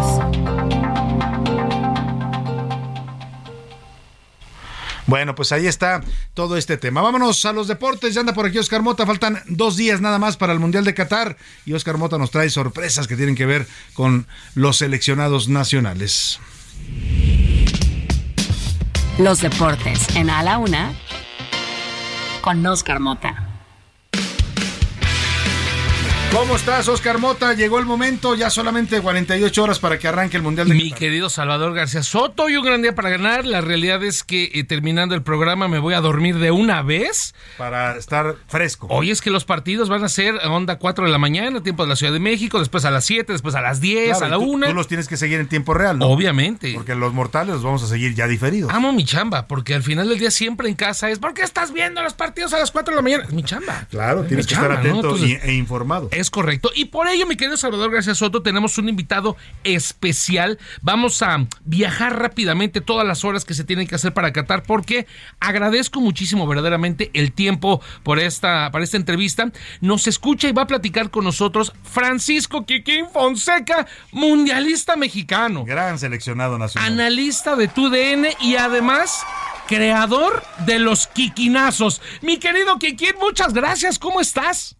Bueno, 5.06 5.36
pues 5.36 5.52
ahí 5.52 5.68
está 5.68 6.02
todo 6.34 6.58
este 6.58 6.78
tema. 6.78 7.04
Vámonos 7.04 7.46
a 7.46 7.54
los 7.54 7.68
deportes. 7.68 8.16
Ya 8.16 8.22
anda 8.22 8.34
por 8.34 8.48
aquí 8.48 8.58
Oscar 8.58 8.82
Mota. 8.82 9.06
Faltan 9.06 9.44
dos 9.46 9.78
días 9.78 10.02
nada 10.02 10.18
más 10.18 10.38
para 10.38 10.54
el 10.54 10.60
Mundial 10.60 10.84
de 10.84 10.96
Qatar. 10.96 11.38
Y 11.68 11.74
Oscar 11.74 12.00
Mota 12.00 12.18
nos 12.18 12.32
trae 12.32 12.50
sorpresas 12.50 13.06
que 13.06 13.16
tienen 13.16 13.36
que 13.36 13.46
ver 13.46 13.68
con 13.94 14.26
los 14.56 14.78
seleccionados 14.78 15.50
nacionales. 15.50 16.40
Los 19.20 19.40
deportes 19.40 20.16
en 20.16 20.32
A 20.32 20.42
la 20.42 20.58
Una 20.58 20.96
con 22.42 22.66
Oscar 22.66 23.00
Mota. 23.00 23.41
¿Cómo 26.32 26.56
estás, 26.56 26.88
Oscar 26.88 27.18
Mota? 27.18 27.54
Llegó 27.54 27.78
el 27.78 27.86
momento, 27.86 28.36
ya 28.36 28.50
solamente 28.50 29.02
48 29.02 29.64
horas 29.64 29.80
para 29.80 30.00
que 30.00 30.08
arranque 30.08 30.38
el 30.38 30.44
Mundial 30.44 30.68
de 30.70 30.76
Mi 30.76 30.84
Qatar. 30.86 31.00
querido 31.00 31.30
Salvador 31.30 31.74
García 31.74 32.04
Soto, 32.04 32.48
y 32.50 32.56
un 32.56 32.64
gran 32.66 32.82
día 32.82 32.96
para 32.96 33.10
ganar. 33.10 33.46
La 33.46 33.60
realidad 33.60 34.02
es 34.02 34.24
que 34.24 34.50
eh, 34.54 34.64
terminando 34.64 35.14
el 35.14 35.24
programa 35.24 35.68
me 35.68 35.78
voy 35.80 35.94
a 35.94 36.00
dormir 36.00 36.38
de 36.40 36.52
una 36.52 36.84
vez. 36.84 37.36
Para 37.58 37.98
estar 37.98 38.36
fresco. 38.48 38.88
Hoy 38.90 39.12
es 39.12 39.20
que 39.22 39.30
los 39.30 39.44
partidos 39.44 39.90
van 39.90 40.06
a 40.06 40.10
ser 40.10 40.36
a 40.42 40.50
onda 40.50 40.78
4 40.80 41.06
de 41.06 41.12
la 41.12 41.18
mañana, 41.18 41.62
tiempo 41.64 41.84
de 41.84 41.90
la 41.90 41.96
Ciudad 41.98 42.14
de 42.14 42.20
México, 42.22 42.60
después 42.60 42.86
a 42.86 42.92
las 42.92 43.04
7, 43.06 43.34
después 43.34 43.54
a 43.56 43.62
las 43.62 43.82
10, 43.82 44.18
Claro, 44.18 44.26
a 44.26 44.30
la 44.30 44.36
tú- 44.38 44.52
1. 44.54 44.68
Tú 44.68 44.74
los 44.74 44.88
tienes 44.88 45.10
que 45.10 45.18
seguir 45.18 45.40
en 45.42 45.48
tiempo 45.48 45.74
real, 45.74 46.00
¿no? 46.00 46.08
Obviamente. 46.08 46.72
Porque 46.74 46.96
los 46.96 47.14
mortales 47.14 47.56
los 47.56 47.64
vamos 47.64 47.84
a 47.84 47.88
seguir 47.88 48.16
ya 48.16 48.28
diferidos. 48.28 48.72
Amo 48.74 48.94
mi 48.94 49.04
chamba, 49.04 49.48
porque 49.48 49.76
al 49.76 49.84
final 49.84 50.08
del 50.08 50.18
día 50.18 50.32
siempre 50.32 50.70
en 50.70 50.76
casa 50.76 51.10
es 51.10 51.20
¿por 51.20 51.34
qué 51.34 51.42
estás 51.42 51.74
viendo 51.74 52.02
los 52.02 52.14
partidos 52.14 52.54
a 52.54 52.60
las 52.60 52.72
4 52.72 52.94
de 52.94 52.96
la 52.96 53.02
mañana? 53.02 53.26
Es 53.26 53.34
mi 53.34 53.44
chamba. 53.44 53.86
Claro, 53.92 54.22
Es 54.22 54.28
tienes 54.30 54.48
que 54.48 54.54
estar 54.54 54.72
atento 54.72 54.96
Entonces, 54.96 55.30
y- 55.30 55.34
e 55.50 55.54
informado. 55.56 56.08
Es 56.12 56.21
correcto. 56.30 56.72
Y 56.76 56.86
por 56.86 57.08
ello, 57.08 57.26
mi 57.26 57.36
querido 57.36 57.58
Salvador 57.58 57.92
García 57.92 58.16
Soto, 58.16 58.42
tenemos 58.42 58.78
un 58.78 58.90
invitado 58.90 59.38
especial. 59.64 60.60
Vamos 60.82 61.22
a 61.22 61.48
viajar 61.66 62.20
rápidamente 62.20 62.82
todas 62.82 63.08
las 63.08 63.24
horas 63.26 63.46
que 63.46 63.54
se 63.54 63.64
tienen 63.64 63.88
que 63.88 63.96
hacer 63.96 64.14
para 64.14 64.34
Qatar, 64.34 64.64
porque 64.64 65.08
agradezco 65.40 66.02
muchísimo 66.02 66.48
verdaderamente 66.48 67.12
el 67.14 67.32
tiempo 67.32 67.82
por 68.04 68.20
esta, 68.20 68.70
para 68.72 68.84
esta 68.84 68.98
entrevista. 68.98 69.52
Nos 69.80 70.08
escucha 70.08 70.48
y 70.48 70.52
va 70.52 70.64
a 70.64 70.68
platicar 70.68 71.10
con 71.10 71.24
nosotros 71.24 71.74
Francisco 71.84 72.66
Quiquín 72.66 73.08
Fonseca, 73.10 73.88
mundialista 74.12 74.96
mexicano. 74.96 75.66
Gran 75.66 75.98
seleccionado 76.00 76.58
nacional. 76.58 76.92
Analista 76.92 77.56
de 77.56 77.68
TUDN 77.68 78.28
y 78.42 78.56
además 78.56 79.26
creador 79.68 80.44
de 80.66 80.80
los 80.80 81.08
Quiquinazos. 81.08 82.02
Mi 82.22 82.38
querido 82.38 82.78
Quiquín, 82.78 83.16
muchas 83.22 83.54
gracias. 83.54 83.98
¿Cómo 83.98 84.20
estás? 84.20 84.76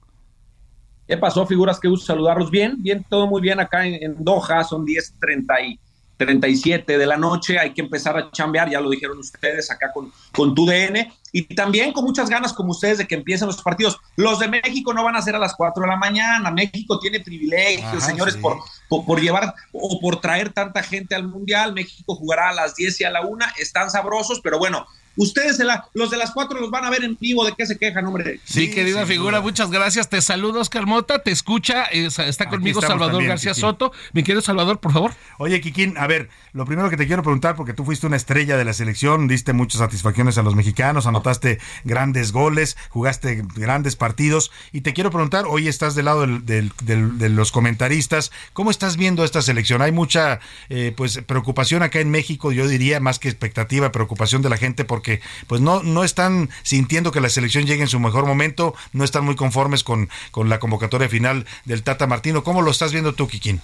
¿Qué 1.08 1.18
pasó, 1.18 1.46
figuras? 1.46 1.80
Qué 1.80 1.88
gusto 1.88 2.06
saludarlos. 2.06 2.50
Bien, 2.50 2.76
bien, 2.82 3.06
todo 3.10 3.28
muy 3.28 3.42
bien 3.42 3.60
acá 3.60 3.86
en, 3.86 4.02
en 4.02 4.24
Doha. 4.24 4.64
Son 4.64 4.86
10.30 4.86 5.68
y 5.68 5.80
37 6.26 6.98
de 6.98 7.06
la 7.06 7.18
noche. 7.18 7.58
Hay 7.58 7.74
que 7.74 7.82
empezar 7.82 8.18
a 8.18 8.32
chambear, 8.32 8.70
ya 8.70 8.80
lo 8.80 8.90
dijeron 8.90 9.18
ustedes 9.18 9.72
acá 9.72 9.92
con, 9.92 10.12
con 10.32 10.54
tu 10.54 10.66
DN. 10.66 11.12
Y 11.34 11.44
también 11.56 11.94
con 11.94 12.04
muchas 12.04 12.30
ganas, 12.30 12.54
como 12.54 12.72
ustedes, 12.72 13.00
de 13.00 13.08
que 13.08 13.16
empiecen 13.16 13.48
los 13.48 13.62
partidos. 13.62 13.98
Los 14.16 14.40
de 14.40 14.48
México 14.48 14.94
no 14.94 15.04
van 15.04 15.16
a 15.16 15.22
ser 15.22 15.36
a 15.36 15.40
las 15.40 15.56
4 15.56 15.82
de 15.82 15.90
la 15.90 15.96
mañana. 15.96 16.52
México 16.52 17.00
tiene 17.00 17.20
privilegios, 17.22 17.86
Ajá, 17.86 18.02
señores, 18.02 18.36
sí. 18.36 18.40
por, 18.40 18.58
por, 18.88 19.06
por 19.06 19.22
llevar 19.22 19.54
o 19.72 20.00
por 20.00 20.22
traer 20.22 20.54
tanta 20.54 20.84
gente 20.84 21.16
al 21.16 21.28
Mundial. 21.28 21.74
México 21.74 22.16
jugará 22.16 22.50
a 22.50 22.54
las 22.54 22.76
10 22.76 23.02
y 23.02 23.04
a 23.06 23.10
la 23.10 23.22
1. 23.22 23.46
Están 23.60 23.90
sabrosos, 23.90 24.42
pero 24.42 24.60
bueno. 24.60 24.86
Ustedes, 25.18 25.58
de 25.58 25.66
la- 25.66 25.86
los 25.94 26.10
de 26.10 26.18
las 26.18 26.32
4 26.32 26.60
los 26.60 26.72
van 26.72 26.86
a 26.86 26.90
ver 26.90 27.04
en 27.04 27.18
vivo. 27.20 27.46
¿De 27.46 27.54
qué 27.58 27.66
se 27.66 27.78
quejan, 27.78 28.06
hombre? 28.06 28.40
Sí, 28.46 28.72
querida 28.72 29.06
figura, 29.06 29.42
muchas 29.42 29.70
gracias. 29.72 30.10
Te 30.10 30.22
saludo, 30.22 30.60
Oscar 30.62 30.86
Mota. 30.86 31.20
Te 31.22 31.32
escucha, 31.32 31.84
está 31.84 32.48
conmigo 32.50 32.82
Salvador 32.82 33.12
también, 33.14 33.30
García 33.30 33.52
Kikín. 33.52 33.62
Soto. 33.62 33.92
Mi 34.14 34.24
querido 34.24 34.42
Salvador, 34.42 34.80
por 34.80 34.94
favor. 34.94 35.12
Oye, 35.38 35.60
Kikín, 35.62 35.98
a 35.98 36.08
ver, 36.08 36.30
lo 36.54 36.66
primero 36.66 36.90
que 36.90 36.98
te 36.98 37.08
quiero 37.08 37.24
preguntar, 37.24 37.56
porque 37.56 37.74
tú 37.74 37.84
fuiste 37.86 38.08
una 38.08 38.16
estrella 38.16 38.58
de 38.58 38.66
la 38.66 38.74
selección, 38.74 39.28
diste 39.28 39.54
muchas 39.54 39.80
satisfacciones 39.80 40.38
a 40.38 40.44
los 40.44 40.56
mexicanos, 40.56 41.06
anotaste 41.08 41.60
grandes 41.84 42.32
goles, 42.32 42.78
jugaste 42.90 43.44
grandes 43.56 43.96
partidos, 43.96 44.52
y 44.72 44.82
te 44.82 44.94
quiero 44.94 45.12
preguntar, 45.12 45.46
hoy 45.48 45.68
estás 45.68 45.96
del 45.96 46.06
lado 46.06 46.22
del- 46.22 46.46
del- 46.46 46.72
del- 46.84 47.18
de 47.18 47.30
los 47.30 47.52
comentaristas, 47.52 48.32
¿cómo 48.54 48.72
estás 48.72 48.98
viendo 48.98 49.24
esta 49.24 49.42
selección? 49.42 49.82
Hay 49.82 49.92
mucha 49.92 50.40
eh, 50.70 50.94
pues 50.96 51.20
preocupación 51.26 51.84
acá 51.84 52.00
en 52.00 52.10
México, 52.12 52.52
yo 52.52 52.68
diría, 52.68 53.00
más 53.00 53.20
que 53.20 53.28
expectativa, 53.30 53.92
preocupación 53.92 54.42
de 54.42 54.50
la 54.50 54.58
gente, 54.58 54.86
porque 55.02 55.20
pues 55.48 55.62
no, 55.62 55.82
no 55.82 56.04
están 56.04 56.52
sintiendo 56.62 57.12
que 57.12 57.22
la 57.22 57.30
selección 57.30 57.66
llegue 57.66 57.82
en 57.82 57.88
su 57.88 58.00
mejor 58.00 58.28
momento, 58.28 58.76
no 58.94 59.04
están 59.04 59.26
muy 59.26 59.36
conformes 59.36 59.84
con, 59.84 60.10
con 60.30 60.48
la 60.48 60.60
convocatoria 60.60 61.10
final 61.10 61.48
del 61.66 61.82
Tata 61.82 62.06
Martino. 62.06 62.44
¿Cómo 62.44 62.62
lo 62.62 62.70
estás 62.70 62.92
viendo 62.92 63.14
tú, 63.14 63.28
Kikín? 63.28 63.60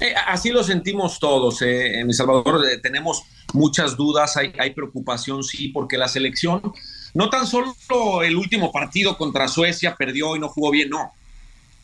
Eh, 0.00 0.14
así 0.26 0.48
lo 0.48 0.64
sentimos 0.64 1.18
todos, 1.18 1.60
eh, 1.60 2.00
en 2.00 2.06
El 2.06 2.14
Salvador. 2.14 2.64
eh, 2.64 2.78
tenemos 2.78 3.24
muchas 3.52 3.98
dudas, 3.98 4.34
hay, 4.38 4.50
hay 4.58 4.70
preocupación, 4.70 5.44
sí, 5.44 5.68
porque 5.68 5.98
la 5.98 6.08
selección, 6.08 6.62
no 7.12 7.28
tan 7.28 7.46
solo 7.46 7.74
el 8.22 8.34
último 8.34 8.72
partido 8.72 9.18
contra 9.18 9.46
Suecia 9.46 9.94
perdió 9.94 10.36
y 10.36 10.38
no 10.40 10.48
jugó 10.48 10.70
bien, 10.70 10.88
no. 10.88 11.12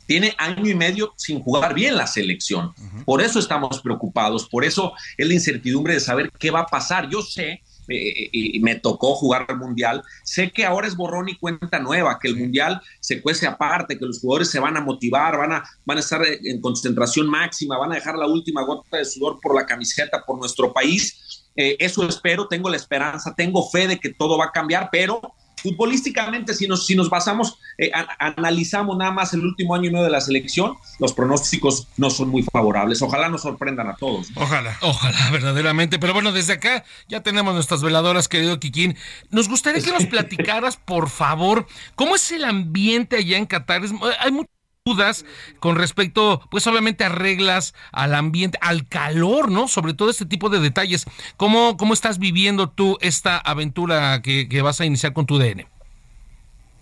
tiene 0.07 0.35
año 0.39 0.67
y 0.67 0.75
medio 0.75 1.13
sin 1.17 1.43
jugar 1.43 1.75
bien 1.75 1.95
la 1.95 2.07
selección. 2.07 2.73
Por 3.05 3.21
eso 3.21 3.39
estamos 3.39 3.83
preocupados, 3.83 4.49
por 4.49 4.65
eso 4.65 4.95
es 5.19 5.27
la 5.27 5.35
incertidumbre 5.35 5.93
de 5.93 6.01
saber 6.01 6.31
qué 6.39 6.51
va 6.51 6.61
a 6.61 6.67
pasar. 6.67 7.11
Yo 7.11 7.21
sé 7.21 7.61
eh, 7.89 8.29
y 8.33 8.61
me 8.61 8.77
tocó 8.77 9.15
jugar 9.15 9.47
al 9.49 9.59
mundial. 9.59 10.03
Sé 10.25 10.51
que 10.51 10.65
ahora 10.65 10.87
es 10.87 10.97
borrón 10.97 11.29
y 11.29 11.37
cuenta 11.37 11.79
nueva, 11.79 12.19
que 12.21 12.29
el 12.29 12.37
mundial 12.37 12.81
se 13.01 13.21
cuece 13.23 13.47
aparte, 13.47 13.99
que 13.99 14.07
los 14.07 14.21
jugadores 14.21 14.51
se 14.51 14.61
van 14.61 14.77
a 14.77 14.81
motivar, 14.81 15.37
van 15.37 15.53
a, 15.53 15.65
van 15.85 15.97
a 15.99 16.01
estar 16.01 16.23
en 16.25 16.61
concentración 16.61 17.29
máxima, 17.29 17.79
van 17.79 17.93
a 17.93 17.97
dejar 17.97 18.17
la 18.17 18.27
última 18.27 18.63
gota 18.63 18.97
de 18.97 19.05
sudor 19.05 19.39
por 19.41 19.55
la 19.55 19.67
camiseta, 19.67 20.25
por 20.27 20.39
nuestro 20.39 20.73
país. 20.73 21.47
Eh, 21.57 21.77
eso 21.79 22.07
espero, 22.07 22.49
tengo 22.49 22.69
la 22.69 22.77
esperanza, 22.77 23.35
tengo 23.35 23.69
fe 23.69 23.89
de 23.89 23.99
que 23.99 24.13
todo 24.13 24.37
va 24.37 24.47
a 24.47 24.53
cambiar, 24.53 24.91
pero 24.93 25.21
futbolísticamente, 25.57 26.55
si 26.55 26.69
nos, 26.69 26.87
si 26.87 26.95
nos 26.95 27.11
basamos, 27.11 27.59
eh, 27.79 27.91
analizamos 28.19 28.97
nada 28.97 29.11
más 29.11 29.33
el 29.35 29.41
último 29.45 29.75
año 29.75 29.89
y 29.89 29.93
medio 29.93 30.05
de 30.05 30.11
la 30.11 30.21
selección, 30.21 30.77
los 30.99 31.13
pronósticos 31.13 31.89
no 31.97 32.11
son 32.11 32.29
muy 32.29 32.43
favorables. 32.43 33.03
Ojalá 33.03 33.29
nos 33.29 33.43
sorprendan 33.43 33.89
a 33.89 33.97
todos. 33.97 34.29
Ojalá, 34.35 34.77
ojalá, 34.83 35.31
verdaderamente. 35.33 35.99
Pero 35.99 36.13
bueno, 36.13 36.33
desde 36.33 36.55
acá 36.55 36.85
ya 37.09 37.23
tenemos 37.23 37.55
nuestras 37.55 37.83
veladoras, 37.83 38.29
querido 38.29 38.61
Kikín. 38.61 38.97
Nos 39.31 39.49
gustaría 39.49 39.83
que 39.83 39.93
nos 39.93 40.07
platicaras, 40.07 40.77
por 40.77 41.09
favor, 41.09 41.67
cómo 41.95 42.17
es 42.17 42.31
el 42.33 42.45
ambiente 42.45 43.17
allá 43.17 43.39
en 43.39 43.47
Qatar. 43.47 43.83
hay 44.21 44.33
mucho 44.33 44.56
dudas 44.87 45.27
con 45.59 45.77
respecto, 45.77 46.41
pues 46.49 46.67
obviamente 46.67 47.05
a 47.05 47.09
reglas, 47.09 47.75
al 47.91 48.15
ambiente, 48.15 48.57
al 48.63 48.89
calor, 48.89 49.51
¿no? 49.51 49.67
Sobre 49.69 49.93
todo 49.95 50.11
este 50.11 50.25
tipo 50.25 50.49
de 50.49 50.61
detalles. 50.61 51.07
¿Cómo, 51.37 51.77
cómo 51.77 51.93
estás 51.93 52.19
viviendo 52.19 52.71
tú 52.71 52.97
esta 53.01 53.37
aventura 53.37 54.23
que, 54.23 54.47
vas 54.63 54.81
a 54.81 54.87
iniciar 54.87 55.13
con 55.13 55.27
tu 55.27 55.39
DN? 55.39 55.67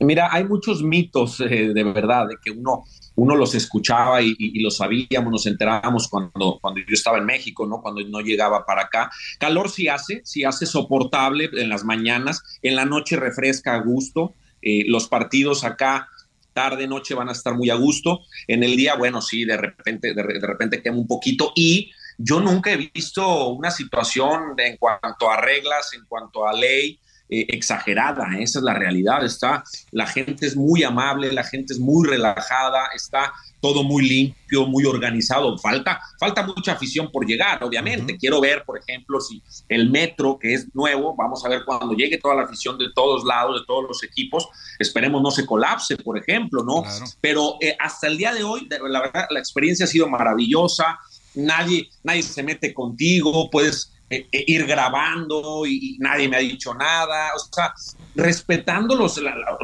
Mira, 0.00 0.28
hay 0.30 0.44
muchos 0.44 0.82
mitos 0.82 1.40
eh, 1.40 1.72
de 1.72 1.84
verdad, 1.84 2.28
de 2.28 2.36
que 2.42 2.50
uno, 2.50 2.84
uno 3.16 3.36
los 3.36 3.54
escuchaba 3.54 4.20
y, 4.20 4.34
y, 4.38 4.60
lo 4.60 4.70
sabíamos, 4.70 5.30
nos 5.30 5.46
enterábamos 5.46 6.08
cuando, 6.08 6.58
cuando 6.60 6.80
yo 6.80 6.92
estaba 6.92 7.18
en 7.18 7.24
México, 7.24 7.66
¿no? 7.66 7.80
Cuando 7.80 8.02
no 8.02 8.20
llegaba 8.20 8.66
para 8.66 8.82
acá. 8.82 9.10
Calor 9.38 9.70
sí 9.70 9.88
hace, 9.88 10.20
sí 10.24 10.44
hace 10.44 10.66
soportable 10.66 11.48
en 11.54 11.68
las 11.68 11.84
mañanas, 11.84 12.42
en 12.62 12.76
la 12.76 12.84
noche 12.84 13.16
refresca 13.16 13.74
a 13.74 13.80
gusto. 13.80 14.34
Eh, 14.66 14.84
los 14.88 15.08
partidos 15.08 15.62
acá 15.62 16.08
tarde, 16.54 16.86
noche 16.86 17.14
van 17.14 17.28
a 17.28 17.32
estar 17.32 17.54
muy 17.54 17.68
a 17.68 17.74
gusto. 17.74 18.20
En 18.46 18.62
el 18.62 18.76
día, 18.76 18.94
bueno, 18.94 19.20
sí, 19.20 19.44
de 19.44 19.56
repente, 19.58 20.14
de, 20.14 20.22
repente 20.22 20.82
quema 20.82 20.96
un 20.96 21.06
poquito. 21.06 21.52
Y 21.54 21.92
yo 22.16 22.40
nunca 22.40 22.72
he 22.72 22.76
visto 22.76 23.48
una 23.48 23.70
situación 23.70 24.54
en 24.56 24.78
cuanto 24.78 25.30
a 25.30 25.40
reglas, 25.40 25.92
en 25.92 26.06
cuanto 26.06 26.46
a 26.46 26.54
ley, 26.54 26.98
eh, 27.30 27.46
exagerada. 27.48 28.38
Esa 28.38 28.58
es 28.58 28.64
la 28.64 28.74
realidad. 28.74 29.24
Está, 29.24 29.64
la 29.92 30.06
gente 30.06 30.46
es 30.46 30.56
muy 30.56 30.82
amable, 30.82 31.32
la 31.32 31.42
gente 31.42 31.72
es 31.72 31.80
muy 31.80 32.06
relajada, 32.06 32.88
está 32.94 33.32
todo 33.64 33.82
muy 33.82 34.06
limpio, 34.06 34.66
muy 34.66 34.84
organizado. 34.84 35.56
Falta, 35.56 35.98
falta 36.20 36.46
mucha 36.46 36.72
afición 36.72 37.10
por 37.10 37.26
llegar, 37.26 37.64
obviamente. 37.64 38.18
Quiero 38.18 38.38
ver, 38.42 38.62
por 38.66 38.78
ejemplo, 38.78 39.22
si 39.22 39.42
el 39.70 39.88
metro, 39.88 40.38
que 40.38 40.52
es 40.52 40.66
nuevo, 40.74 41.16
vamos 41.16 41.42
a 41.46 41.48
ver 41.48 41.64
cuando 41.64 41.94
llegue 41.94 42.18
toda 42.18 42.34
la 42.34 42.42
afición 42.42 42.76
de 42.76 42.92
todos 42.94 43.24
lados, 43.24 43.62
de 43.62 43.66
todos 43.66 43.84
los 43.88 44.02
equipos, 44.04 44.46
esperemos 44.78 45.22
no 45.22 45.30
se 45.30 45.46
colapse, 45.46 45.96
por 45.96 46.18
ejemplo, 46.18 46.62
¿no? 46.62 46.84
Pero 47.22 47.56
eh, 47.62 47.74
hasta 47.80 48.06
el 48.06 48.18
dea 48.18 48.34
de 48.34 48.44
hoy, 48.44 48.68
la 48.68 49.00
verdad, 49.00 49.28
la 49.30 49.38
experiencia 49.38 49.84
ha 49.84 49.88
sido 49.88 50.10
maravillosa. 50.10 50.98
Nadie, 51.34 51.88
nadie 52.02 52.22
se 52.22 52.42
mete 52.42 52.74
contigo, 52.74 53.48
puedes 53.50 53.94
eh, 54.14 54.28
eh, 54.30 54.44
ir 54.46 54.66
grabando 54.66 55.66
y, 55.66 55.96
nadie 55.98 56.28
me 56.28 56.36
ha 56.36 56.40
dicho 56.40 56.74
nada. 56.74 57.32
O 57.34 57.38
sea, 57.38 57.74
respetándolos, 58.14 59.20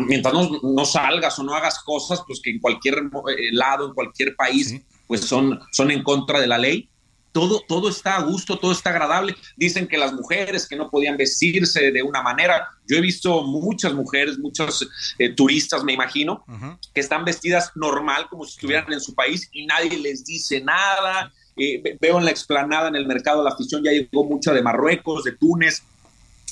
mientras 0.07 0.35
no, 0.63 0.85
salgas 0.85 1.39
o 1.39 1.43
no 1.43 1.55
hagas 1.55 1.79
cosas, 1.81 2.23
pues 2.27 2.41
que 2.43 2.51
en 2.51 2.59
cualquier 2.59 2.95
eh, 2.97 3.53
lado, 3.53 3.87
en 3.87 3.95
cualquier 3.95 4.35
país, 4.35 4.75
pues 5.07 5.23
son, 5.23 5.61
son 5.73 5.91
en 5.91 6.03
contra 6.03 6.41
de 6.41 6.47
la 6.47 6.59
ley. 6.59 6.89
Todo, 7.33 7.63
todo 7.69 7.89
está 7.89 8.17
a 8.17 8.23
gusto, 8.23 8.59
todo 8.59 8.73
está 8.73 8.91
agradable. 8.91 9.37
Dicen 9.57 9.87
que 9.87 9.97
las 9.97 10.13
mujeres 10.13 10.67
que 10.67 10.75
no 10.75 10.91
podían 10.91 11.17
vestirse 11.17 11.93
de 11.93 12.03
una 12.03 12.23
manera. 12.23 12.67
Yo 12.89 12.97
he 12.97 13.01
visto 13.01 13.45
muchas 13.45 13.95
mujeres, 13.95 14.37
muchos 14.37 14.89
turistas, 15.37 15.85
me 15.85 15.93
imagino, 15.93 16.45
que 16.93 17.01
están 17.01 17.25
vestidas 17.25 17.71
normal, 17.77 18.27
como 18.29 18.45
si 18.45 18.55
estuvieran 18.55 18.93
en 18.93 19.01
su 19.01 19.15
país 19.15 19.49
y 19.53 19.65
nadie 19.65 19.97
les 19.97 20.25
dice 20.25 20.61
nada 20.61 21.33
eh, 21.61 21.99
veo 22.01 22.19
en 22.19 22.25
la 22.25 22.31
explanada, 22.31 22.89
en 22.89 22.97
el 22.97 23.07
mercado, 23.07 23.45
la 23.45 23.51
afición 23.51 23.83
ya 23.85 23.91
llegó 23.91 24.25
mucha 24.25 24.53
de 24.53 24.63
Marruecos, 24.63 25.25
de 25.25 25.33
Túnez, 25.33 25.83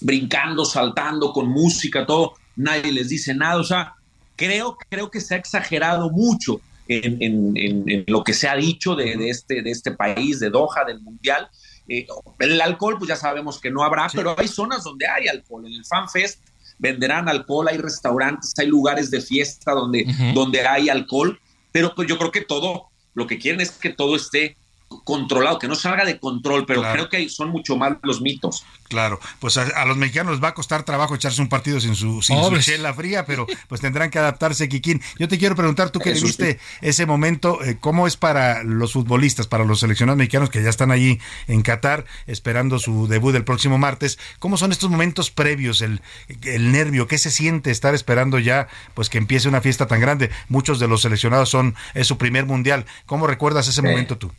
brincando, 0.00 0.64
saltando, 0.64 1.32
con 1.32 1.48
música, 1.48 2.06
todo. 2.06 2.34
Nadie 2.56 2.92
les 2.92 3.09
dice 3.09 3.34
nada. 3.34 3.56
O 3.56 3.64
sea, 3.64 3.94
creo, 4.36 4.76
creo 4.88 5.11
que 5.11 5.20
se 5.20 5.34
ha 5.34 5.38
exagerado 5.38 6.11
mucho 6.11 6.61
en, 6.88 8.04
lo 8.06 8.24
que 8.24 8.32
se 8.32 8.48
ha 8.48 8.56
dicho 8.56 8.94
de, 8.94 9.28
este, 9.28 9.62
de 9.62 9.70
este 9.70 9.92
país, 9.92 10.40
de 10.40 10.50
Doha, 10.50 10.84
del 10.86 11.00
Mundial. 11.00 11.48
Eh, 11.88 12.06
el 12.40 12.61
alcohol, 12.61 12.96
pues 12.98 13.09
ya 13.09 13.16
sabemos 13.16 13.61
que 13.61 13.70
no 13.70 13.82
habrá, 13.82 14.09
pero 14.14 14.34
hay 14.38 14.48
zonas 14.48 14.84
donde 14.84 15.06
hay 15.06 15.28
alcohol. 15.28 15.66
En 15.66 15.72
el 15.72 15.84
FanFest 15.84 16.40
venderán 16.78 17.28
alcohol, 17.28 17.68
hay 17.68 17.78
restaurantes, 17.78 18.52
hay 18.59 18.66
lugares 18.66 19.11
de 19.11 19.20
fiesta 19.20 19.72
donde, 19.72 20.06
donde 20.34 20.66
hay 20.66 20.88
alcohol, 20.88 21.38
pero 21.72 21.94
pues 21.94 22.09
yo 22.09 22.18
creo 22.18 22.30
que 22.30 22.42
todo, 22.42 22.88
lo 23.14 23.26
que 23.26 23.38
quieren 23.38 23.61
es 23.61 23.72
que 23.72 23.90
todo 23.90 24.16
esté 24.16 24.56
controlado, 25.05 25.59
que 25.59 25.68
no 25.68 25.74
salga 25.74 26.05
de 26.05 26.18
control, 26.18 26.64
pero 26.66 26.82
creo 26.82 27.09
que 27.09 27.28
son 27.28 27.51
mucho 27.51 27.76
más 27.76 27.97
los 28.03 28.20
mitos. 28.20 28.64
Claro, 28.89 29.20
pues 29.39 29.59
a, 29.59 29.84
los 29.84 29.99
mexicanos 29.99 30.32
les 30.32 30.43
va 30.43 30.49
a 30.49 30.55
costar 30.55 30.82
trabajo 30.82 31.14
echarse 31.14 31.43
un 31.43 31.49
partido 31.49 31.78
sin 31.78 31.95
su, 31.95 32.22
sin 32.22 32.39
chela 32.61 32.95
fría, 32.95 33.26
pero 33.26 33.47
pues 33.68 33.82
tendrán 33.82 34.11
que 34.11 34.18
adaptarse, 34.18 34.68
Kikín. 34.68 35.03
Yo 35.18 35.28
te 35.28 35.39
quiero 35.39 35.55
preguntar, 35.57 35.91
tú 35.91 36.01
que 36.01 36.12
viste 36.12 36.59
ese 36.80 37.05
momento, 37.05 37.62
eh, 37.62 37.76
¿cómo 37.78 38.07
es 38.07 38.16
para 38.16 38.62
los 38.64 38.95
futbolistas, 38.95 39.47
para 39.47 39.64
los 39.64 39.80
seleccionados 39.80 40.16
mexicanos 40.16 40.49
que 40.49 40.62
ya 40.62 40.70
están 40.70 40.91
allí 40.91 41.20
en 41.49 41.62
Qatar 41.62 42.07
esperando 42.26 42.78
su 42.78 43.09
debut 43.09 43.34
el 43.34 43.45
próximo 43.45 43.76
martes? 43.76 44.18
¿Cómo 44.39 44.57
son 44.57 44.72
estos 44.72 44.89
momentos 44.89 45.30
previos, 45.30 45.82
el, 45.82 46.01
el 46.45 46.72
nervio, 46.72 47.07
qué 47.07 47.18
se 47.18 47.30
siente 47.30 47.70
estar 47.70 47.95
esperando 47.95 48.39
ya 48.39 48.68
pues 48.95 49.11
que 49.11 49.18
empiece 49.18 49.49
una 49.49 49.61
fiesta 49.61 49.86
tan 49.86 50.01
grande? 50.01 50.30
Muchos 50.49 50.80
de 50.80 50.89
los 50.89 51.03
seleccionados 51.03 51.51
son, 51.51 51.74
es 51.93 52.07
su 52.07 52.16
primer 52.16 52.47
mundial. 52.47 52.86
¿Cómo 53.05 53.26
recuerdas 53.26 53.68
ese 53.68 53.82
momento 53.82 54.16
tú? 54.16 54.32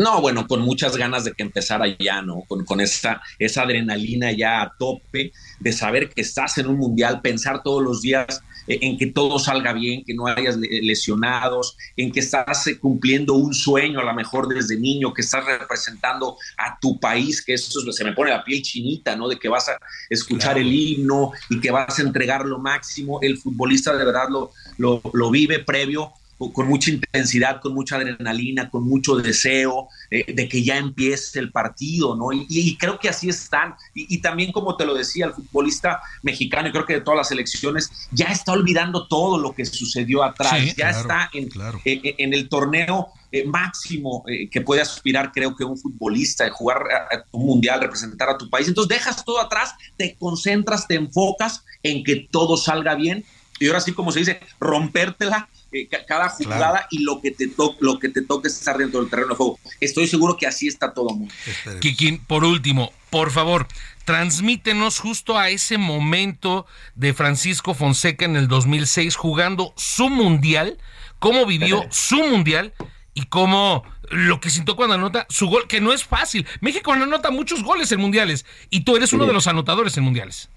No, 0.00 0.22
bueno, 0.22 0.46
con 0.46 0.62
muchas 0.62 0.96
ganas 0.96 1.24
de 1.24 1.32
que 1.32 1.42
empezara 1.42 1.84
ya, 1.98 2.22
¿no? 2.22 2.40
Con, 2.48 2.64
con 2.64 2.80
esa, 2.80 3.20
esa 3.38 3.64
adrenalina 3.64 4.32
ya 4.32 4.62
a 4.62 4.74
tope, 4.78 5.30
de 5.58 5.72
saber 5.74 6.08
que 6.08 6.22
estás 6.22 6.56
en 6.56 6.68
un 6.68 6.78
mundial, 6.78 7.20
pensar 7.20 7.62
todos 7.62 7.82
los 7.82 8.00
días 8.00 8.42
eh, 8.66 8.78
en 8.80 8.96
que 8.96 9.08
todo 9.08 9.38
salga 9.38 9.74
bien, 9.74 10.02
que 10.02 10.14
no 10.14 10.26
hayas 10.26 10.56
lesionados, 10.56 11.76
en 11.98 12.10
que 12.12 12.20
estás 12.20 12.66
eh, 12.68 12.78
cumpliendo 12.78 13.34
un 13.34 13.52
sueño 13.52 14.00
a 14.00 14.04
lo 14.04 14.14
mejor 14.14 14.48
desde 14.48 14.78
niño, 14.78 15.12
que 15.12 15.20
estás 15.20 15.44
representando 15.44 16.38
a 16.56 16.78
tu 16.80 16.98
país, 16.98 17.44
que 17.44 17.52
eso 17.52 17.92
se 17.92 18.04
me 18.04 18.14
pone 18.14 18.30
la 18.30 18.42
piel 18.42 18.62
chinita, 18.62 19.14
¿no? 19.16 19.28
De 19.28 19.38
que 19.38 19.50
vas 19.50 19.68
a 19.68 19.76
escuchar 20.08 20.56
el 20.56 20.72
himno 20.72 21.32
y 21.50 21.60
que 21.60 21.70
vas 21.70 21.98
a 21.98 22.02
entregar 22.02 22.46
lo 22.46 22.58
máximo. 22.58 23.18
El 23.20 23.36
futbolista 23.36 23.94
de 23.94 24.02
verdad 24.02 24.30
lo, 24.30 24.52
lo, 24.78 25.02
lo 25.12 25.30
vive 25.30 25.58
previo 25.58 26.14
con 26.48 26.68
mucha 26.68 26.90
intensidad, 26.90 27.60
con 27.60 27.74
mucha 27.74 27.96
adrenalina, 27.96 28.70
con 28.70 28.84
mucho 28.84 29.16
deseo 29.16 29.88
eh, 30.10 30.32
de 30.32 30.48
que 30.48 30.62
ya 30.62 30.78
empiece 30.78 31.38
el 31.38 31.52
partido, 31.52 32.16
¿no? 32.16 32.28
Y, 32.32 32.76
creo 32.78 32.98
que 32.98 33.10
así 33.10 33.28
están. 33.28 33.74
Y, 33.94 34.18
también, 34.22 34.50
como 34.50 34.76
te 34.76 34.86
lo 34.86 34.94
decía, 34.94 35.26
el 35.26 35.34
futbolista 35.34 36.00
mexicano, 36.22 36.68
y 36.68 36.72
creo 36.72 36.86
que 36.86 36.94
de 36.94 37.00
todas 37.02 37.18
las 37.18 37.30
elecciones, 37.30 37.90
ya 38.10 38.26
está 38.26 38.52
olvidando 38.52 39.06
todo 39.06 39.38
lo 39.38 39.54
que 39.54 39.66
sucedió 39.66 40.24
atrás, 40.24 40.74
ya 40.76 40.90
está 40.90 41.30
en, 41.34 41.44
eh, 41.84 42.00
eh, 42.02 42.14
en, 42.18 42.32
el 42.32 42.48
torneo 42.48 43.08
máximo 43.46 44.24
que 44.50 44.60
puede 44.60 44.80
aspirar, 44.80 45.30
creo 45.30 45.54
que 45.54 45.62
un 45.62 45.78
futbolista, 45.78 46.42
de 46.42 46.50
jugar 46.50 46.82
un 47.30 47.46
mundial, 47.46 47.80
representar 47.80 48.28
a 48.28 48.36
tu 48.36 48.50
país. 48.50 48.66
Entonces 48.66 48.88
dejas 48.88 49.24
todo 49.24 49.40
atrás, 49.40 49.74
te 49.96 50.16
concentras, 50.16 50.88
te 50.88 50.96
enfocas 50.96 51.64
en 51.84 52.02
que 52.02 52.26
todo 52.28 52.56
salga 52.56 52.96
bien. 52.96 53.24
Y 53.60 53.68
ahora 53.68 53.80
sí, 53.80 53.92
como 53.92 54.10
se 54.10 54.20
dice, 54.20 54.40
rompértela 54.58 55.48
eh, 55.72 55.88
cada 56.06 56.28
jugada 56.28 56.86
y 56.90 57.02
lo 57.02 57.20
que 57.20 57.30
te 57.30 57.48
toque 57.48 57.78
lo 57.80 57.98
que 57.98 58.08
te 58.08 58.22
toque 58.22 58.48
estar 58.48 58.76
dentro 58.76 59.00
del 59.00 59.10
terreno 59.10 59.30
de 59.30 59.36
juego. 59.36 59.58
Estoy 59.80 60.06
seguro 60.06 60.36
que 60.36 60.46
así 60.46 60.66
está 60.66 60.92
todo 60.92 61.10
el 61.10 61.16
mundo. 61.16 61.34
Kikín, 61.80 62.18
por 62.18 62.44
último, 62.44 62.92
por 63.10 63.30
favor, 63.30 63.66
transmítenos 64.04 64.98
justo 64.98 65.38
a 65.38 65.50
ese 65.50 65.78
momento 65.78 66.66
de 66.94 67.14
Francisco 67.14 67.74
Fonseca 67.74 68.24
en 68.24 68.36
el 68.36 68.48
2006 68.48 69.14
jugando 69.16 69.72
su 69.76 70.10
mundial, 70.10 70.78
cómo 71.18 71.46
vivió 71.46 71.84
su 71.90 72.16
mundial 72.16 72.72
y 73.14 73.26
cómo 73.26 73.84
lo 74.10 74.40
que 74.40 74.50
sintió 74.50 74.76
cuando 74.76 74.96
anota 74.96 75.26
su 75.28 75.46
gol, 75.46 75.68
que 75.68 75.80
no 75.80 75.92
es 75.92 76.04
fácil. 76.04 76.46
México 76.60 76.92
anota 76.92 77.30
muchos 77.30 77.62
goles 77.62 77.92
en 77.92 78.00
mundiales 78.00 78.44
y 78.70 78.80
tú 78.80 78.96
eres 78.96 79.12
uno 79.12 79.26
de 79.26 79.32
los 79.32 79.46
anotadores 79.46 79.96
en 79.96 80.04
mundiales. 80.04 80.48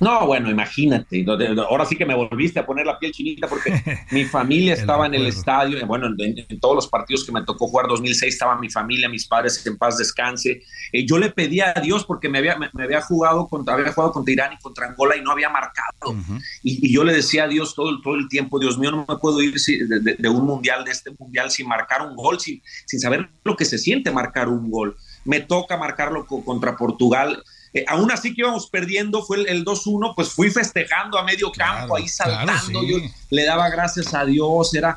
No, 0.00 0.26
bueno, 0.26 0.50
imagínate. 0.50 1.24
Ahora 1.68 1.84
sí 1.84 1.94
que 1.96 2.04
me 2.04 2.14
volviste 2.14 2.58
a 2.58 2.66
poner 2.66 2.84
la 2.84 2.98
piel 2.98 3.12
chinita 3.12 3.46
porque 3.46 4.04
mi 4.10 4.24
familia 4.24 4.74
estaba 4.74 5.06
en 5.06 5.14
el 5.14 5.26
estadio. 5.26 5.86
Bueno, 5.86 6.08
en, 6.18 6.60
todos 6.60 6.74
los 6.74 6.88
partidos 6.88 7.24
que 7.24 7.30
me 7.30 7.44
tocó 7.44 7.68
jugar 7.68 7.86
2006 7.88 8.34
estaba 8.34 8.58
mi 8.58 8.68
familia, 8.68 9.08
mis 9.08 9.26
padres 9.26 9.64
en 9.64 9.78
paz 9.78 9.96
descanse. 9.96 10.62
Eh, 10.92 11.06
yo 11.06 11.16
le 11.18 11.30
pedía 11.30 11.72
a 11.76 11.80
Dios 11.80 12.04
porque 12.04 12.28
me 12.28 12.38
había, 12.38 12.56
me, 12.56 12.68
había 12.82 13.00
jugado 13.02 13.46
contra, 13.46 13.74
había 13.74 13.92
jugado 13.92 14.12
contra 14.12 14.32
Irán 14.32 14.52
y 14.54 14.58
contra 14.58 14.88
Angola 14.88 15.16
y 15.16 15.22
no 15.22 15.30
había 15.30 15.48
marcado. 15.48 16.16
y, 16.62 16.92
yo 16.92 17.04
le 17.04 17.12
decía 17.12 17.44
a 17.44 17.48
Dios 17.48 17.74
todo, 17.74 18.00
todo 18.02 18.14
el 18.14 18.28
tiempo, 18.28 18.58
Dios 18.58 18.78
mío, 18.78 18.90
no 18.90 19.04
me 19.08 19.16
puedo 19.16 19.40
ir 19.42 19.54
de, 19.54 20.28
un 20.28 20.44
mundial, 20.44 20.84
de 20.84 20.90
este 20.90 21.12
mundial, 21.16 21.50
sin 21.52 21.68
marcar 21.68 22.02
un 22.02 22.16
gol, 22.16 22.40
sin, 22.40 22.60
sin 22.84 22.98
saber 22.98 23.28
lo 23.44 23.56
que 23.56 23.64
se 23.64 23.78
siente 23.78 24.10
marcar 24.10 24.48
un 24.48 24.70
gol. 24.70 24.96
Me 25.24 25.40
toca 25.40 25.76
marcarlo 25.76 26.26
contra 26.26 26.76
Portugal 26.76 27.42
eh, 27.74 27.84
aún 27.88 28.10
así 28.12 28.32
que 28.32 28.42
íbamos 28.42 28.70
perdiendo, 28.70 29.24
fue 29.24 29.38
el, 29.50 29.64
2-1, 29.64 30.14
pues 30.14 30.28
fui 30.28 30.48
festejando 30.48 31.18
a 31.18 31.24
medio 31.24 31.50
campo, 31.50 31.96
ahí 31.96 32.06
saltando, 32.06 32.84
yo 32.84 32.98
le 33.30 33.44
daba 33.44 33.68
gracias 33.68 34.14
a 34.14 34.24
Dios, 34.24 34.72
era, 34.74 34.96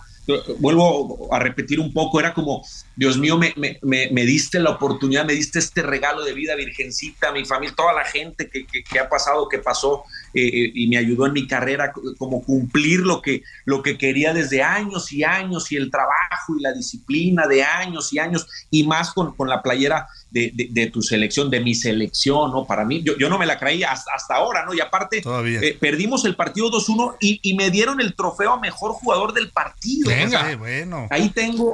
vuelvo 0.60 1.28
a 1.34 1.40
repetir 1.40 1.80
un 1.80 1.92
poco, 1.92 2.20
era 2.20 2.36
como, 2.36 2.64
Dios 2.96 3.18
mío, 3.18 3.36
me, 3.36 3.52
me, 3.56 3.80
me, 3.82 4.26
diste 4.26 4.60
la 4.60 4.70
oportunidad, 4.70 5.26
me 5.26 5.34
diste 5.34 5.58
este 5.58 5.82
regalo 5.82 6.24
de 6.24 6.34
vida, 6.34 6.54
Virgencita, 6.56 7.32
mi 7.32 7.46
familia, 7.46 7.76
toda 7.76 7.94
la 7.94 8.06
gente 8.06 8.48
que, 8.48 8.68
que, 8.68 9.00
ha 9.00 9.10
pasado, 9.10 9.50
que 9.50 9.58
pasó 9.58 10.04
eh, 10.38 10.66
eh, 10.66 10.72
y 10.76 10.88
me 10.88 10.98
ayudó 10.98 11.26
en 11.26 11.34
mi 11.34 11.48
carrera, 11.48 11.92
como 12.20 12.44
cumplir 12.44 13.00
lo 13.00 13.24
que, 13.24 13.42
lo 13.66 13.82
que 13.82 13.98
quería 13.98 14.36
desde 14.36 14.62
años 14.62 15.12
y 15.12 15.24
años, 15.24 15.72
y 15.72 15.78
el 15.78 15.90
trabajo 15.90 16.56
y 16.56 16.62
la 16.62 16.74
disciplina 16.74 17.48
de 17.48 17.64
años 17.64 18.14
y 18.14 18.20
años, 18.20 18.48
y 18.70 18.86
más 18.86 19.14
con, 19.14 19.36
con 19.36 19.50
la 19.50 19.64
playera 19.64 20.06
de, 20.30 20.92
tu 20.94 21.02
selección, 21.02 21.50
de 21.50 21.60
mi 21.60 21.74
selección, 21.74 22.52
¿no? 22.52 22.66
Para 22.66 22.86
mí, 22.86 23.02
yo, 23.02 23.18
yo 23.18 23.30
no 23.30 23.40
me 23.40 23.48
la 23.48 23.58
creía 23.58 23.92
hasta, 23.92 24.12
hasta 24.14 24.36
ahora, 24.36 24.64
¿no? 24.64 24.76
Y 24.76 24.80
aparte, 24.80 25.24
eh, 25.26 25.76
perdimos 25.80 26.24
el 26.26 26.36
partido 26.36 26.70
2-1 26.70 27.16
y, 27.20 27.40
y, 27.42 27.56
me 27.56 27.72
dieron 27.72 28.00
el 28.00 28.14
trofeo 28.14 28.54
a 28.54 28.60
mejor 28.60 28.92
jugador 28.92 29.34
del 29.34 29.50
partido. 29.50 30.08
Venga, 30.10 30.56
bueno. 30.56 31.08
Ahí 31.10 31.30
tengo, 31.30 31.74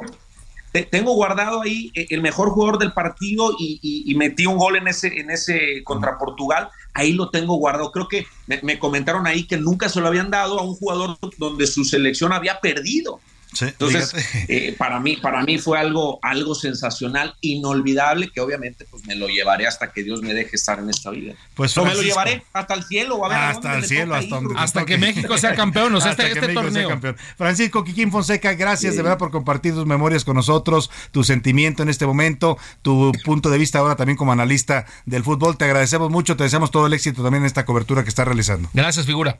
tengo 0.82 1.14
guardado 1.14 1.62
ahí 1.62 1.92
eh, 1.94 2.06
el 2.10 2.20
mejor 2.20 2.50
jugador 2.50 2.78
del 2.78 2.92
partido 2.92 3.54
y, 3.58 4.12
metí 4.16 4.46
un 4.46 4.58
gol 4.58 4.76
en 4.76 4.88
ese, 4.88 5.08
en 5.20 5.30
ese 5.30 5.82
contra 5.84 6.18
Portugal. 6.18 6.70
Ahí 6.94 7.12
lo 7.12 7.30
tengo 7.30 7.56
guardado. 7.56 7.90
Creo 7.90 8.08
que 8.08 8.26
me, 8.46 8.78
comentaron 8.78 9.26
ahí 9.26 9.44
que 9.44 9.56
nunca 9.56 9.88
se 9.88 10.00
lo 10.00 10.06
habían 10.06 10.30
dado 10.30 10.58
a 10.58 10.62
un 10.62 10.74
jugador 10.74 11.18
donde 11.38 11.66
su 11.66 11.84
selección 11.84 12.32
había 12.32 12.60
perdido. 12.60 13.20
Entonces, 13.60 14.14
eh, 14.48 14.74
para 14.76 15.00
mí, 15.00 15.16
para 15.16 15.42
mí 15.42 15.58
fue 15.58 15.78
algo, 15.78 16.18
algo 16.22 16.54
sensacional, 16.54 17.34
inolvidable, 17.40 18.30
que 18.30 18.40
obviamente 18.40 18.86
pues 18.90 19.06
me 19.06 19.14
lo 19.14 19.28
llevaré 19.28 19.66
hasta 19.66 19.92
que 19.92 20.02
Dios 20.02 20.22
me 20.22 20.34
deje 20.34 20.56
estar 20.56 20.78
en 20.78 20.90
esta 20.90 21.10
vida. 21.10 21.34
Pues 21.54 21.76
me 21.76 21.94
lo 21.94 22.02
llevaré 22.02 22.42
hasta 22.52 22.74
el 22.74 22.84
cielo, 22.84 23.24
hasta 23.24 23.76
el 23.76 23.84
cielo, 23.84 24.14
hasta, 24.14 24.36
donde 24.36 24.54
hasta 24.56 24.84
que 24.84 24.98
México 24.98 25.38
sea 25.38 25.54
campeón, 25.54 25.94
o 25.94 26.00
sea, 26.00 26.12
este, 26.12 26.32
este 26.32 26.48
torneo. 26.48 27.00
Francisco 27.36 27.84
Quiquín 27.84 28.10
Fonseca, 28.10 28.54
gracias 28.54 28.96
de 28.96 29.02
verdad 29.02 29.18
por 29.18 29.30
compartir 29.30 29.74
tus 29.74 29.86
memorias 29.86 30.24
con 30.24 30.36
nosotros, 30.36 30.90
tu 31.12 31.24
sentimiento 31.24 31.82
en 31.82 31.88
este 31.88 32.06
momento, 32.06 32.58
tu 32.82 33.12
punto 33.24 33.50
de 33.50 33.58
vista 33.58 33.78
ahora 33.78 33.96
también 33.96 34.16
como 34.16 34.32
analista 34.32 34.86
del 35.06 35.22
fútbol. 35.22 35.56
Te 35.56 35.64
agradecemos 35.64 36.10
mucho, 36.10 36.36
te 36.36 36.44
deseamos 36.44 36.70
todo 36.70 36.86
el 36.86 36.92
éxito 36.92 37.22
también 37.22 37.42
en 37.42 37.46
esta 37.46 37.64
cobertura 37.64 38.02
que 38.02 38.08
estás 38.08 38.26
realizando. 38.26 38.68
Gracias, 38.72 39.06
figura. 39.06 39.38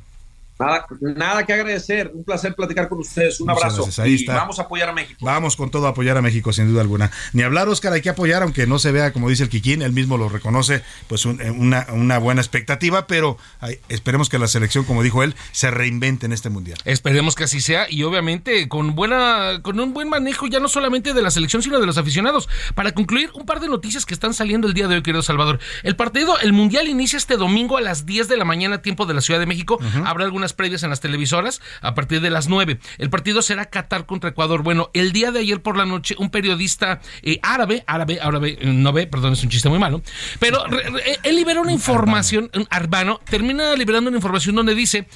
Nada, 0.58 0.86
nada 1.00 1.44
que 1.44 1.52
agradecer, 1.52 2.12
un 2.14 2.22
placer 2.22 2.54
platicar 2.54 2.88
con 2.88 3.00
ustedes, 3.00 3.40
un 3.40 3.50
abrazo. 3.50 3.88
y 4.06 4.24
vamos 4.26 4.58
a 4.58 4.62
apoyar 4.62 4.88
a 4.88 4.92
México. 4.92 5.18
Vamos 5.20 5.56
con 5.56 5.70
todo 5.70 5.86
a 5.86 5.90
apoyar 5.90 6.16
a 6.16 6.22
México, 6.22 6.52
sin 6.52 6.68
duda 6.68 6.80
alguna. 6.80 7.10
Ni 7.32 7.42
hablar, 7.42 7.68
Oscar, 7.68 7.92
hay 7.92 8.02
que 8.02 8.10
apoyar, 8.10 8.42
aunque 8.42 8.66
no 8.66 8.78
se 8.78 8.92
vea, 8.92 9.12
como 9.12 9.28
dice 9.28 9.42
el 9.42 9.48
Kikín, 9.48 9.82
él 9.82 9.92
mismo 9.92 10.16
lo 10.16 10.28
reconoce, 10.28 10.82
pues 11.08 11.24
eh, 11.26 11.50
una, 11.50 11.86
una 11.92 12.18
buena 12.18 12.40
expectativa, 12.40 13.06
pero 13.06 13.36
esperemos 13.88 14.28
que 14.28 14.38
la 14.38 14.46
selección, 14.46 14.84
como 14.84 15.02
dijo 15.02 15.22
él, 15.22 15.34
se 15.52 15.70
reinvente 15.70 16.26
en 16.26 16.32
este 16.32 16.50
mundial. 16.50 16.78
Esperemos 16.84 17.34
que 17.34 17.44
así 17.44 17.60
sea 17.60 17.86
y 17.90 18.04
obviamente 18.04 18.68
con 18.68 18.94
buena, 18.94 19.60
con 19.62 19.80
un 19.80 19.92
buen 19.92 20.08
manejo 20.08 20.46
ya 20.46 20.60
no 20.60 20.68
solamente 20.68 21.14
de 21.14 21.22
la 21.22 21.30
selección, 21.30 21.62
sino 21.62 21.80
de 21.80 21.86
los 21.86 21.98
aficionados. 21.98 22.48
Para 22.74 22.92
concluir, 22.92 23.30
un 23.34 23.46
par 23.46 23.60
de 23.60 23.68
noticias 23.68 24.06
que 24.06 24.14
están 24.14 24.34
saliendo 24.34 24.68
el 24.68 24.74
día 24.74 24.88
de 24.88 24.96
hoy, 24.96 25.02
querido 25.02 25.22
Salvador. 25.22 25.58
El 25.82 25.96
partido, 25.96 26.38
el 26.38 26.52
mundial 26.52 26.88
inicia 26.88 27.16
este 27.16 27.36
domingo 27.36 27.76
a 27.76 27.80
las 27.80 28.06
10 28.06 28.28
de 28.28 28.36
la 28.36 28.44
mañana, 28.44 28.82
tiempo 28.82 29.06
de 29.06 29.14
la 29.14 29.20
Ciudad 29.20 29.40
de 29.40 29.46
México. 29.46 29.78
Habrá 30.04 30.24
algunas 30.44 30.52
previas 30.52 30.82
en 30.82 30.90
las 30.90 31.00
televisoras 31.00 31.60
a 31.80 31.94
partir 31.94 32.20
de 32.20 32.30
las 32.30 32.48
9. 32.48 32.78
El 32.98 33.10
partido 33.10 33.40
será 33.40 33.66
Qatar 33.66 34.04
contra 34.04 34.30
Ecuador. 34.30 34.62
Bueno, 34.62 34.90
el 34.92 35.12
día 35.12 35.30
de 35.30 35.40
ayer 35.40 35.62
por 35.62 35.76
la 35.76 35.86
noche, 35.86 36.14
un 36.18 36.30
periodista 36.30 37.00
eh, 37.22 37.38
árabe, 37.42 37.82
árabe, 37.86 38.20
árabe, 38.20 38.58
eh, 38.60 38.66
no 38.66 38.92
ve, 38.92 39.06
perdón, 39.06 39.32
es 39.32 39.42
un 39.42 39.48
chiste 39.48 39.68
muy 39.68 39.78
malo, 39.78 40.02
pero 40.38 40.64
él 41.22 41.36
liberó 41.36 41.62
una 41.62 41.72
información, 41.72 42.50
un 42.54 42.66
arbano, 42.70 43.20
termina 43.24 43.74
liberando 43.74 44.08
una 44.08 44.18
información 44.18 44.54
donde 44.54 44.74
dice 44.74 45.06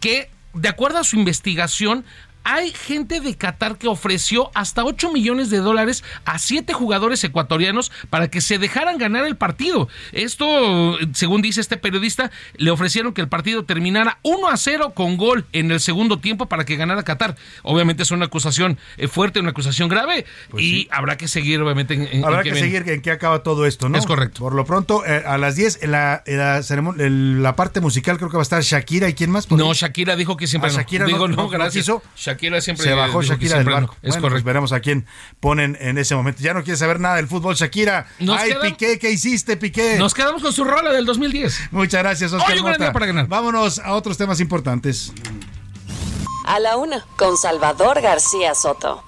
que 0.00 0.30
de 0.54 0.68
acuerdo 0.68 0.98
a 0.98 1.04
su 1.04 1.16
investigación, 1.16 2.04
hay 2.48 2.72
gente 2.72 3.20
de 3.20 3.36
Qatar 3.36 3.76
que 3.76 3.88
ofreció 3.88 4.50
hasta 4.54 4.82
8 4.82 5.12
millones 5.12 5.50
de 5.50 5.58
dólares 5.58 6.02
a 6.24 6.38
siete 6.38 6.72
jugadores 6.72 7.22
ecuatorianos 7.22 7.92
para 8.08 8.30
que 8.30 8.40
se 8.40 8.56
dejaran 8.56 8.96
ganar 8.96 9.26
el 9.26 9.36
partido. 9.36 9.88
Esto, 10.12 10.96
según 11.12 11.42
dice 11.42 11.60
este 11.60 11.76
periodista, 11.76 12.30
le 12.56 12.70
ofrecieron 12.70 13.12
que 13.12 13.20
el 13.20 13.28
partido 13.28 13.64
terminara 13.64 14.18
1 14.22 14.48
a 14.48 14.56
0 14.56 14.92
con 14.94 15.18
gol 15.18 15.44
en 15.52 15.70
el 15.70 15.78
segundo 15.78 16.20
tiempo 16.20 16.46
para 16.46 16.64
que 16.64 16.76
ganara 16.76 17.02
Qatar. 17.02 17.36
Obviamente 17.64 18.02
es 18.02 18.10
una 18.12 18.24
acusación 18.24 18.78
eh, 18.96 19.08
fuerte, 19.08 19.40
una 19.40 19.50
acusación 19.50 19.90
grave 19.90 20.24
pues 20.48 20.64
y 20.64 20.88
habrá 20.90 21.18
que 21.18 21.28
seguir, 21.28 21.60
obviamente. 21.60 21.94
En, 21.94 22.24
habrá 22.24 22.42
que 22.42 22.54
seguir 22.54 22.88
en 22.88 23.02
qué 23.02 23.10
acaba 23.10 23.42
todo 23.42 23.66
esto, 23.66 23.90
¿no? 23.90 23.98
Es 23.98 24.06
correcto. 24.06 24.40
Por 24.40 24.54
lo 24.54 24.64
pronto, 24.64 25.04
eh, 25.04 25.22
a 25.26 25.36
las 25.36 25.54
10, 25.54 25.80
en 25.82 25.90
la, 25.90 26.22
la, 26.26 27.56
parte 27.56 27.82
musical 27.82 28.16
creo 28.16 28.30
que 28.30 28.38
va 28.38 28.42
a 28.42 28.48
estar 28.48 28.62
Shakira 28.62 29.06
y 29.10 29.12
quién 29.12 29.30
más. 29.30 29.50
No, 29.50 29.74
Shakira 29.74 30.16
dijo 30.16 30.38
que 30.38 30.46
siempre. 30.46 30.70
Ah, 30.70 30.76
Shakira 30.78 31.04
Digo, 31.04 31.28
no, 31.28 31.50
gracias. 31.50 31.90
Shakira 32.38 32.60
siempre 32.60 32.84
se 32.84 32.94
bajó 32.94 33.20
Shakira 33.22 33.58
del 33.58 33.68
barco. 33.68 33.96
Es 34.00 34.14
correcto. 34.14 34.30
Pues 34.30 34.44
veremos 34.44 34.72
a 34.72 34.80
quién 34.80 35.06
ponen 35.40 35.76
en 35.80 35.98
ese 35.98 36.14
momento. 36.14 36.40
Ya 36.40 36.54
no 36.54 36.62
quiere 36.62 36.76
saber 36.76 37.00
nada 37.00 37.16
del 37.16 37.26
fútbol, 37.26 37.56
Shakira. 37.56 38.06
Ay, 38.30 38.54
Piqué, 38.62 38.98
¿qué 38.98 39.10
hiciste, 39.10 39.56
Piqué? 39.56 39.98
Nos 39.98 40.14
quedamos 40.14 40.42
con 40.42 40.52
su 40.52 40.64
rola 40.64 40.92
del 40.92 41.04
2010. 41.04 41.72
Muchas 41.72 42.02
gracias, 42.02 42.32
Oscar. 42.32 42.56
Hoy 42.56 42.62
para 42.92 43.06
ganar. 43.06 43.26
Vámonos 43.26 43.80
a 43.80 43.94
otros 43.94 44.16
temas 44.16 44.38
importantes. 44.40 45.12
A 46.46 46.60
la 46.60 46.76
una, 46.76 47.04
con 47.16 47.36
Salvador 47.36 48.00
García 48.00 48.54
Soto. 48.54 49.07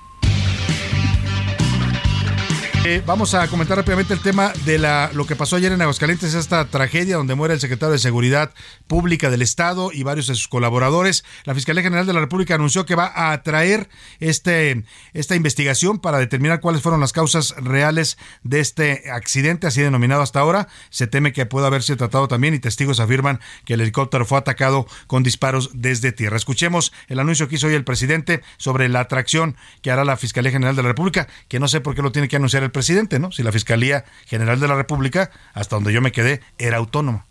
Eh, 2.83 3.03
vamos 3.05 3.35
a 3.35 3.47
comentar 3.49 3.77
rápidamente 3.77 4.15
el 4.15 4.23
tema 4.23 4.55
de 4.65 4.79
la, 4.79 5.11
lo 5.13 5.27
que 5.27 5.37
pasó 5.37 5.57
ayer 5.57 5.71
en 5.71 5.83
Aguascalientes, 5.83 6.33
esta 6.33 6.65
tragedia 6.65 7.19
donde 7.19 7.35
muere 7.35 7.53
el 7.53 7.61
secretario 7.61 7.93
de 7.93 7.99
Seguridad 7.99 8.55
Pública 8.87 9.29
del 9.29 9.43
Estado 9.43 9.91
y 9.93 10.03
varios 10.03 10.29
de 10.29 10.35
sus 10.35 10.49
colaboradores. 10.49 11.23
La 11.45 11.55
Fiscalía 11.55 11.83
General 11.83 12.07
de 12.07 12.15
la 12.15 12.21
República 12.21 12.55
anunció 12.55 12.87
que 12.87 12.95
va 12.95 13.33
a 13.33 13.43
traer 13.43 13.91
este, 14.19 14.83
esta 15.13 15.37
investigación 15.37 15.99
para 15.99 16.17
determinar 16.17 16.61
cuáles 16.61 16.81
fueron 16.81 17.01
las 17.01 17.13
causas 17.13 17.55
reales 17.59 18.17
de 18.45 18.61
este 18.61 19.11
accidente, 19.13 19.67
así 19.67 19.83
denominado 19.83 20.23
hasta 20.23 20.41
ahora. 20.41 20.67
Se 20.89 21.07
teme 21.07 21.35
que 21.35 21.45
pueda 21.45 21.67
haberse 21.67 21.97
tratado 21.97 22.29
también 22.29 22.55
y 22.55 22.61
testigos 22.61 22.99
afirman 22.99 23.41
que 23.67 23.75
el 23.75 23.83
helicóptero 23.83 24.25
fue 24.25 24.39
atacado 24.39 24.87
con 25.07 25.23
disparos 25.23 25.69
desde 25.75 26.13
tierra. 26.13 26.39
Escuchemos 26.39 26.95
el 27.09 27.19
anuncio 27.19 27.47
que 27.47 27.57
hizo 27.57 27.67
hoy 27.67 27.75
el 27.75 27.85
presidente 27.85 28.41
sobre 28.57 28.89
la 28.89 29.01
atracción 29.01 29.55
que 29.83 29.91
hará 29.91 30.07
la 30.07 30.17
Fiscalía 30.17 30.51
General 30.51 30.75
de 30.75 30.83
la 30.83 30.89
República, 30.89 31.29
que 31.49 31.61
no 31.61 31.69
sé 31.69 31.83
por 31.83 31.95
qué 31.95 32.01
lo 32.01 32.11
tiene 32.11 32.29
que 32.29 32.37
anunciar 32.37 32.63
el 32.63 32.70
presidente, 32.71 33.19
¿no? 33.19 33.33
Si 33.33 33.43
la 33.43 33.53
Fiscalía 33.53 34.05
General 34.27 34.61
de 34.61 34.69
la 34.69 34.75
República, 34.75 35.31
hasta 35.55 35.77
donde 35.77 35.93
yo 35.93 36.01
me 36.01 36.13
quedé, 36.13 36.41
era 36.59 36.79
autónoma. 36.79 37.27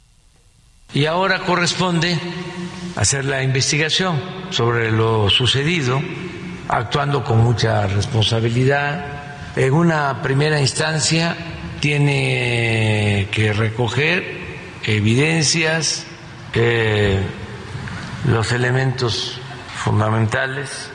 Y 0.93 1.05
ahora 1.05 1.41
corresponde 1.45 2.17
hacer 2.95 3.25
la 3.25 3.43
investigación 3.43 4.19
sobre 4.49 4.91
lo 4.91 5.29
sucedido, 5.29 6.01
actuando 6.67 7.23
con 7.23 7.39
mucha 7.39 7.85
responsabilidad. 7.87 9.53
En 9.55 9.73
una 9.73 10.21
primera 10.21 10.59
instancia 10.59 11.35
tiene 11.79 13.27
que 13.31 13.53
recoger 13.53 14.39
evidencias, 14.83 16.05
eh, 16.55 17.19
los 18.25 18.51
elementos 18.51 19.39
fundamentales, 19.75 20.89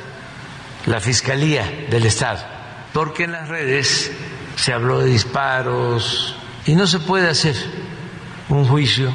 la 0.86 1.00
Fiscalía 1.00 1.86
del 1.90 2.04
Estado, 2.04 2.44
porque 2.92 3.24
en 3.24 3.32
las 3.32 3.48
redes 3.48 4.12
se 4.56 4.72
habló 4.72 5.00
de 5.00 5.10
disparos 5.10 6.36
y 6.66 6.74
no 6.74 6.86
se 6.86 6.98
puede 7.00 7.28
hacer 7.28 7.56
un 8.48 8.66
juicio 8.66 9.14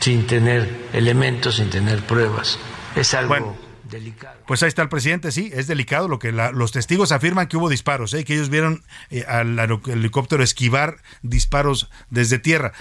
sin 0.00 0.26
tener 0.26 0.88
elementos, 0.92 1.56
sin 1.56 1.70
tener 1.70 2.04
pruebas. 2.06 2.58
Es 2.94 3.14
algo 3.14 3.56
delicado. 3.84 4.38
Pues 4.46 4.62
ahí 4.62 4.68
está 4.68 4.82
el 4.82 4.88
presidente, 4.88 5.32
sí, 5.32 5.50
es 5.52 5.66
delicado. 5.66 6.08
Lo 6.08 6.18
que 6.18 6.32
los 6.32 6.72
testigos 6.72 7.12
afirman 7.12 7.48
que 7.48 7.56
hubo 7.56 7.68
disparos, 7.68 8.14
¿eh? 8.14 8.24
que 8.24 8.34
ellos 8.34 8.50
vieron 8.50 8.84
eh, 9.10 9.24
al 9.26 9.58
helicóptero 9.58 10.42
esquivar 10.42 10.98
disparos 11.22 11.90
desde 12.10 12.38
tierra 12.38 12.72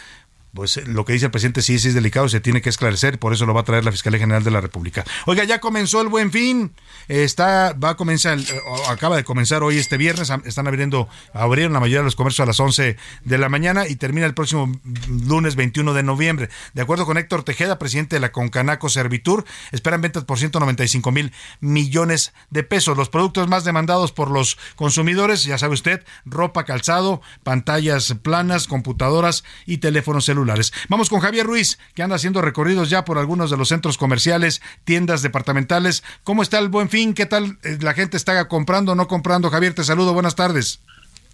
pues 0.57 0.77
lo 0.87 1.05
que 1.05 1.13
dice 1.13 1.25
el 1.25 1.31
presidente 1.31 1.61
sí, 1.61 1.77
sí 1.77 1.89
es 1.89 1.93
delicado, 1.93 2.27
se 2.27 2.39
tiene 2.39 2.63
que 2.63 2.69
esclarecer, 2.69 3.19
por 3.19 3.31
eso 3.31 3.45
lo 3.45 3.53
va 3.53 3.61
a 3.61 3.63
traer 3.63 3.85
la 3.85 3.91
Fiscalía 3.91 4.19
General 4.19 4.43
de 4.43 4.49
la 4.49 4.59
República. 4.59 5.05
Oiga, 5.27 5.43
ya 5.43 5.59
comenzó 5.59 6.01
el 6.01 6.07
Buen 6.07 6.31
Fin, 6.31 6.71
está, 7.07 7.73
va 7.73 7.91
a 7.91 7.95
comenzar, 7.95 8.39
acaba 8.89 9.17
de 9.17 9.23
comenzar 9.23 9.61
hoy 9.61 9.77
este 9.77 9.97
viernes, 9.97 10.33
están 10.45 10.67
abriendo, 10.67 11.09
abrieron 11.31 11.73
la 11.73 11.79
mayoría 11.79 11.99
de 11.99 12.05
los 12.05 12.15
comercios 12.15 12.43
a 12.43 12.47
las 12.47 12.59
11 12.59 12.97
de 13.23 13.37
la 13.37 13.49
mañana 13.49 13.87
y 13.87 13.97
termina 13.97 14.25
el 14.25 14.33
próximo 14.33 14.71
lunes 15.27 15.55
21 15.55 15.93
de 15.93 16.01
noviembre. 16.01 16.49
De 16.73 16.81
acuerdo 16.81 17.05
con 17.05 17.19
Héctor 17.19 17.43
Tejeda, 17.43 17.77
presidente 17.77 18.15
de 18.15 18.19
la 18.19 18.31
Concanaco 18.31 18.89
Servitur, 18.89 19.45
esperan 19.71 20.01
ventas 20.01 20.23
por 20.23 20.39
195 20.39 21.11
mil 21.11 21.33
millones 21.59 22.33
de 22.49 22.63
pesos. 22.63 22.97
Los 22.97 23.09
productos 23.09 23.47
más 23.47 23.63
demandados 23.63 24.11
por 24.11 24.31
los 24.31 24.57
consumidores, 24.75 25.43
ya 25.43 25.59
sabe 25.59 25.75
usted, 25.75 26.03
ropa, 26.25 26.63
calzado, 26.63 27.21
pantallas 27.43 28.15
planas, 28.23 28.65
computadoras 28.65 29.43
y 29.67 29.77
teléfonos 29.77 30.25
celulares. 30.25 30.46
Vamos 30.89 31.09
con 31.09 31.19
Javier 31.19 31.45
Ruiz, 31.45 31.77
que 31.95 32.03
anda 32.03 32.15
haciendo 32.15 32.41
recorridos 32.41 32.89
ya 32.89 33.03
por 33.03 33.17
algunos 33.17 33.51
de 33.51 33.57
los 33.57 33.69
centros 33.69 33.97
comerciales, 33.97 34.61
tiendas 34.85 35.21
departamentales. 35.21 36.03
¿Cómo 36.23 36.41
está 36.41 36.59
el 36.59 36.69
buen 36.69 36.89
fin? 36.89 37.13
¿Qué 37.13 37.25
tal 37.25 37.57
eh, 37.63 37.77
la 37.81 37.93
gente 37.93 38.17
está 38.17 38.47
comprando 38.47 38.93
o 38.93 38.95
no 38.95 39.07
comprando? 39.07 39.49
Javier, 39.49 39.73
te 39.73 39.83
saludo. 39.83 40.13
Buenas 40.13 40.35
tardes. 40.35 40.81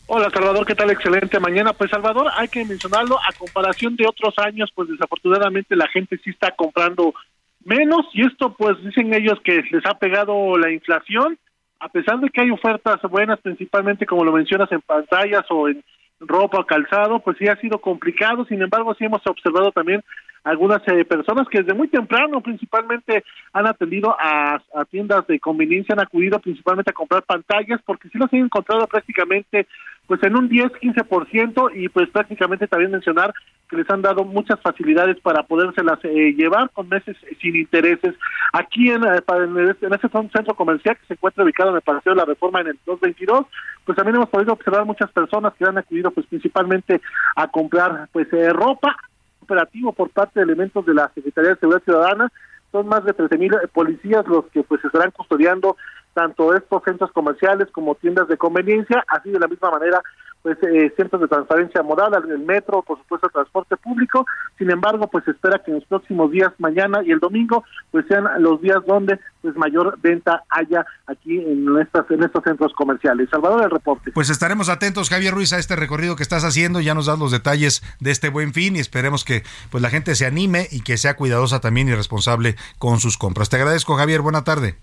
Hola 0.07 0.29
Salvador, 0.31 0.65
¿qué 0.65 0.75
tal? 0.75 0.89
Excelente 0.89 1.39
mañana. 1.39 1.73
Pues 1.73 1.89
Salvador, 1.89 2.27
hay 2.35 2.47
que 2.47 2.65
mencionarlo, 2.65 3.17
a 3.17 3.31
comparación 3.37 3.95
de 3.95 4.05
otros 4.05 4.33
años, 4.37 4.69
pues 4.75 4.89
desafortunadamente 4.89 5.75
la 5.75 5.87
gente 5.87 6.19
sí 6.23 6.29
está 6.29 6.51
comprando 6.51 7.13
menos 7.63 8.05
y 8.13 8.25
esto 8.25 8.53
pues 8.53 8.75
dicen 8.83 9.13
ellos 9.13 9.39
que 9.43 9.63
les 9.71 9.85
ha 9.85 9.97
pegado 9.97 10.57
la 10.57 10.71
inflación, 10.71 11.37
a 11.79 11.87
pesar 11.87 12.19
de 12.19 12.29
que 12.29 12.41
hay 12.41 12.51
ofertas 12.51 13.01
buenas, 13.09 13.39
principalmente 13.39 14.05
como 14.05 14.25
lo 14.25 14.33
mencionas 14.33 14.71
en 14.71 14.81
pantallas 14.81 15.45
o 15.49 15.69
en 15.69 15.83
ropa, 16.27 16.65
calzado, 16.65 17.19
pues 17.19 17.37
sí 17.37 17.47
ha 17.47 17.55
sido 17.57 17.79
complicado, 17.79 18.45
sin 18.45 18.61
embargo 18.61 18.93
sí 18.95 19.05
hemos 19.05 19.25
observado 19.25 19.71
también 19.71 20.03
algunas 20.43 20.81
eh, 20.87 21.05
personas 21.05 21.47
que 21.47 21.59
desde 21.59 21.73
muy 21.73 21.87
temprano 21.87 22.41
principalmente 22.41 23.23
han 23.53 23.67
atendido 23.67 24.15
a, 24.19 24.61
tiendas 24.89 25.25
de 25.27 25.39
conveniencia, 25.39 25.93
han 25.93 26.01
acudido 26.01 26.39
principalmente 26.39 26.91
a 26.91 26.93
comprar 26.93 27.23
pantallas 27.23 27.79
porque 27.85 28.09
sí 28.09 28.17
las 28.17 28.31
han 28.33 28.41
encontrado 28.41 28.85
prácticamente 28.87 29.67
pues 30.05 30.21
en 30.23 30.35
un 30.35 30.49
10, 30.49 30.65
15% 30.73 31.71
y 31.75 31.87
pues 31.87 32.09
prácticamente 32.09 32.67
también 32.67 32.91
mencionar 32.91 33.33
que 33.69 33.77
les 33.77 33.89
han 33.89 34.01
dado 34.01 34.25
muchas 34.25 34.59
facilidades 34.59 35.17
para 35.21 35.43
podérselas 35.43 35.97
eh, 36.03 36.33
llevar 36.35 36.69
con 36.71 36.89
meses 36.89 37.15
sin 37.41 37.55
intereses. 37.55 38.13
Aquí 38.51 38.89
en, 38.89 39.03
eh, 39.05 39.23
en, 39.81 39.93
ese 39.93 40.09
centro 40.09 40.55
comercial 40.55 40.97
que 40.97 41.05
se 41.07 41.13
encuentra 41.13 41.45
ubicado 41.45 41.69
en 41.69 41.77
el 41.77 41.81
Paseo 41.81 42.13
de 42.13 42.19
la 42.19 42.25
Reforma 42.25 42.59
en 42.59 42.67
el 42.67 42.79
222, 42.85 43.45
pues 43.85 43.95
también 43.95 44.17
hemos 44.17 44.29
podido 44.29 44.51
observar 44.51 44.83
muchas 44.85 45.09
personas 45.11 45.53
que 45.53 45.63
han 45.63 45.77
acudido 45.77 46.11
pues 46.11 46.27
principalmente 46.27 46.99
a 47.37 47.47
comprar 47.47 48.09
pues 48.11 48.27
ropa, 48.51 48.97
operativo 49.43 49.93
por 49.93 50.09
parte 50.09 50.39
de 50.39 50.43
elementos 50.43 50.85
de 50.85 50.93
la 50.93 51.11
Secretaría 51.13 51.51
de 51.51 51.57
Seguridad 51.57 51.83
Ciudadana. 51.83 52.31
Son 52.71 52.87
más 52.87 53.05
de 53.05 53.13
13 53.13 53.37
mil 53.37 53.51
policías 53.71 54.27
los 54.27 54.45
que 54.47 54.63
pues 54.63 54.83
estarán 54.83 55.11
custodiando 55.11 55.77
tanto 56.13 56.55
estos 56.55 56.83
centros 56.83 57.11
comerciales 57.11 57.69
como 57.71 57.95
tiendas 57.95 58.27
de 58.27 58.37
conveniencia, 58.37 59.03
así 59.07 59.31
de 59.31 59.39
la 59.39 59.47
misma 59.47 59.71
manera 59.71 60.01
pues 60.43 60.57
eh, 60.61 60.93
centros 60.97 61.21
de 61.21 61.27
transparencia 61.29 61.81
moral, 61.81 62.13
el 62.29 62.39
metro, 62.39 62.83
por 62.83 62.99
supuesto 62.99 63.27
el 63.27 63.33
transporte 63.33 63.77
público. 63.77 64.25
Sin 64.57 64.69
embargo, 64.69 65.07
pues 65.07 65.25
espera 65.27 65.59
que 65.63 65.71
en 65.71 65.75
los 65.75 65.85
próximos 65.85 66.29
días, 66.31 66.51
mañana 66.59 67.01
y 67.03 67.11
el 67.11 67.19
domingo, 67.19 67.63
pues 67.91 68.05
sean 68.07 68.25
los 68.39 68.61
días 68.61 68.79
donde 68.85 69.19
pues 69.41 69.55
mayor 69.55 69.97
venta 70.01 70.43
haya 70.49 70.85
aquí 71.07 71.39
en 71.39 71.79
estas 71.79 72.09
en 72.11 72.23
estos 72.23 72.43
centros 72.43 72.73
comerciales. 72.73 73.29
Salvador, 73.29 73.63
el 73.63 73.71
reporte. 73.71 74.11
Pues 74.11 74.29
estaremos 74.29 74.67
atentos, 74.67 75.09
Javier 75.09 75.33
Ruiz, 75.33 75.53
a 75.53 75.59
este 75.59 75.77
recorrido 75.77 76.17
que 76.17 76.23
estás 76.23 76.43
haciendo. 76.43 76.81
Ya 76.81 76.93
nos 76.93 77.05
das 77.05 77.19
los 77.19 77.31
detalles 77.31 77.81
de 78.01 78.11
este 78.11 78.29
buen 78.29 78.53
fin 78.53 78.75
y 78.75 78.79
esperemos 78.79 79.23
que 79.23 79.43
pues 79.71 79.81
la 79.81 79.89
gente 79.89 80.13
se 80.15 80.25
anime 80.25 80.67
y 80.71 80.81
que 80.81 80.97
sea 80.97 81.15
cuidadosa 81.15 81.61
también 81.61 81.87
y 81.87 81.95
responsable 81.95 82.55
con 82.79 82.99
sus 82.99 83.17
compras. 83.17 83.49
Te 83.49 83.55
agradezco, 83.55 83.95
Javier. 83.95 84.21
Buena 84.21 84.43
tarde. 84.43 84.75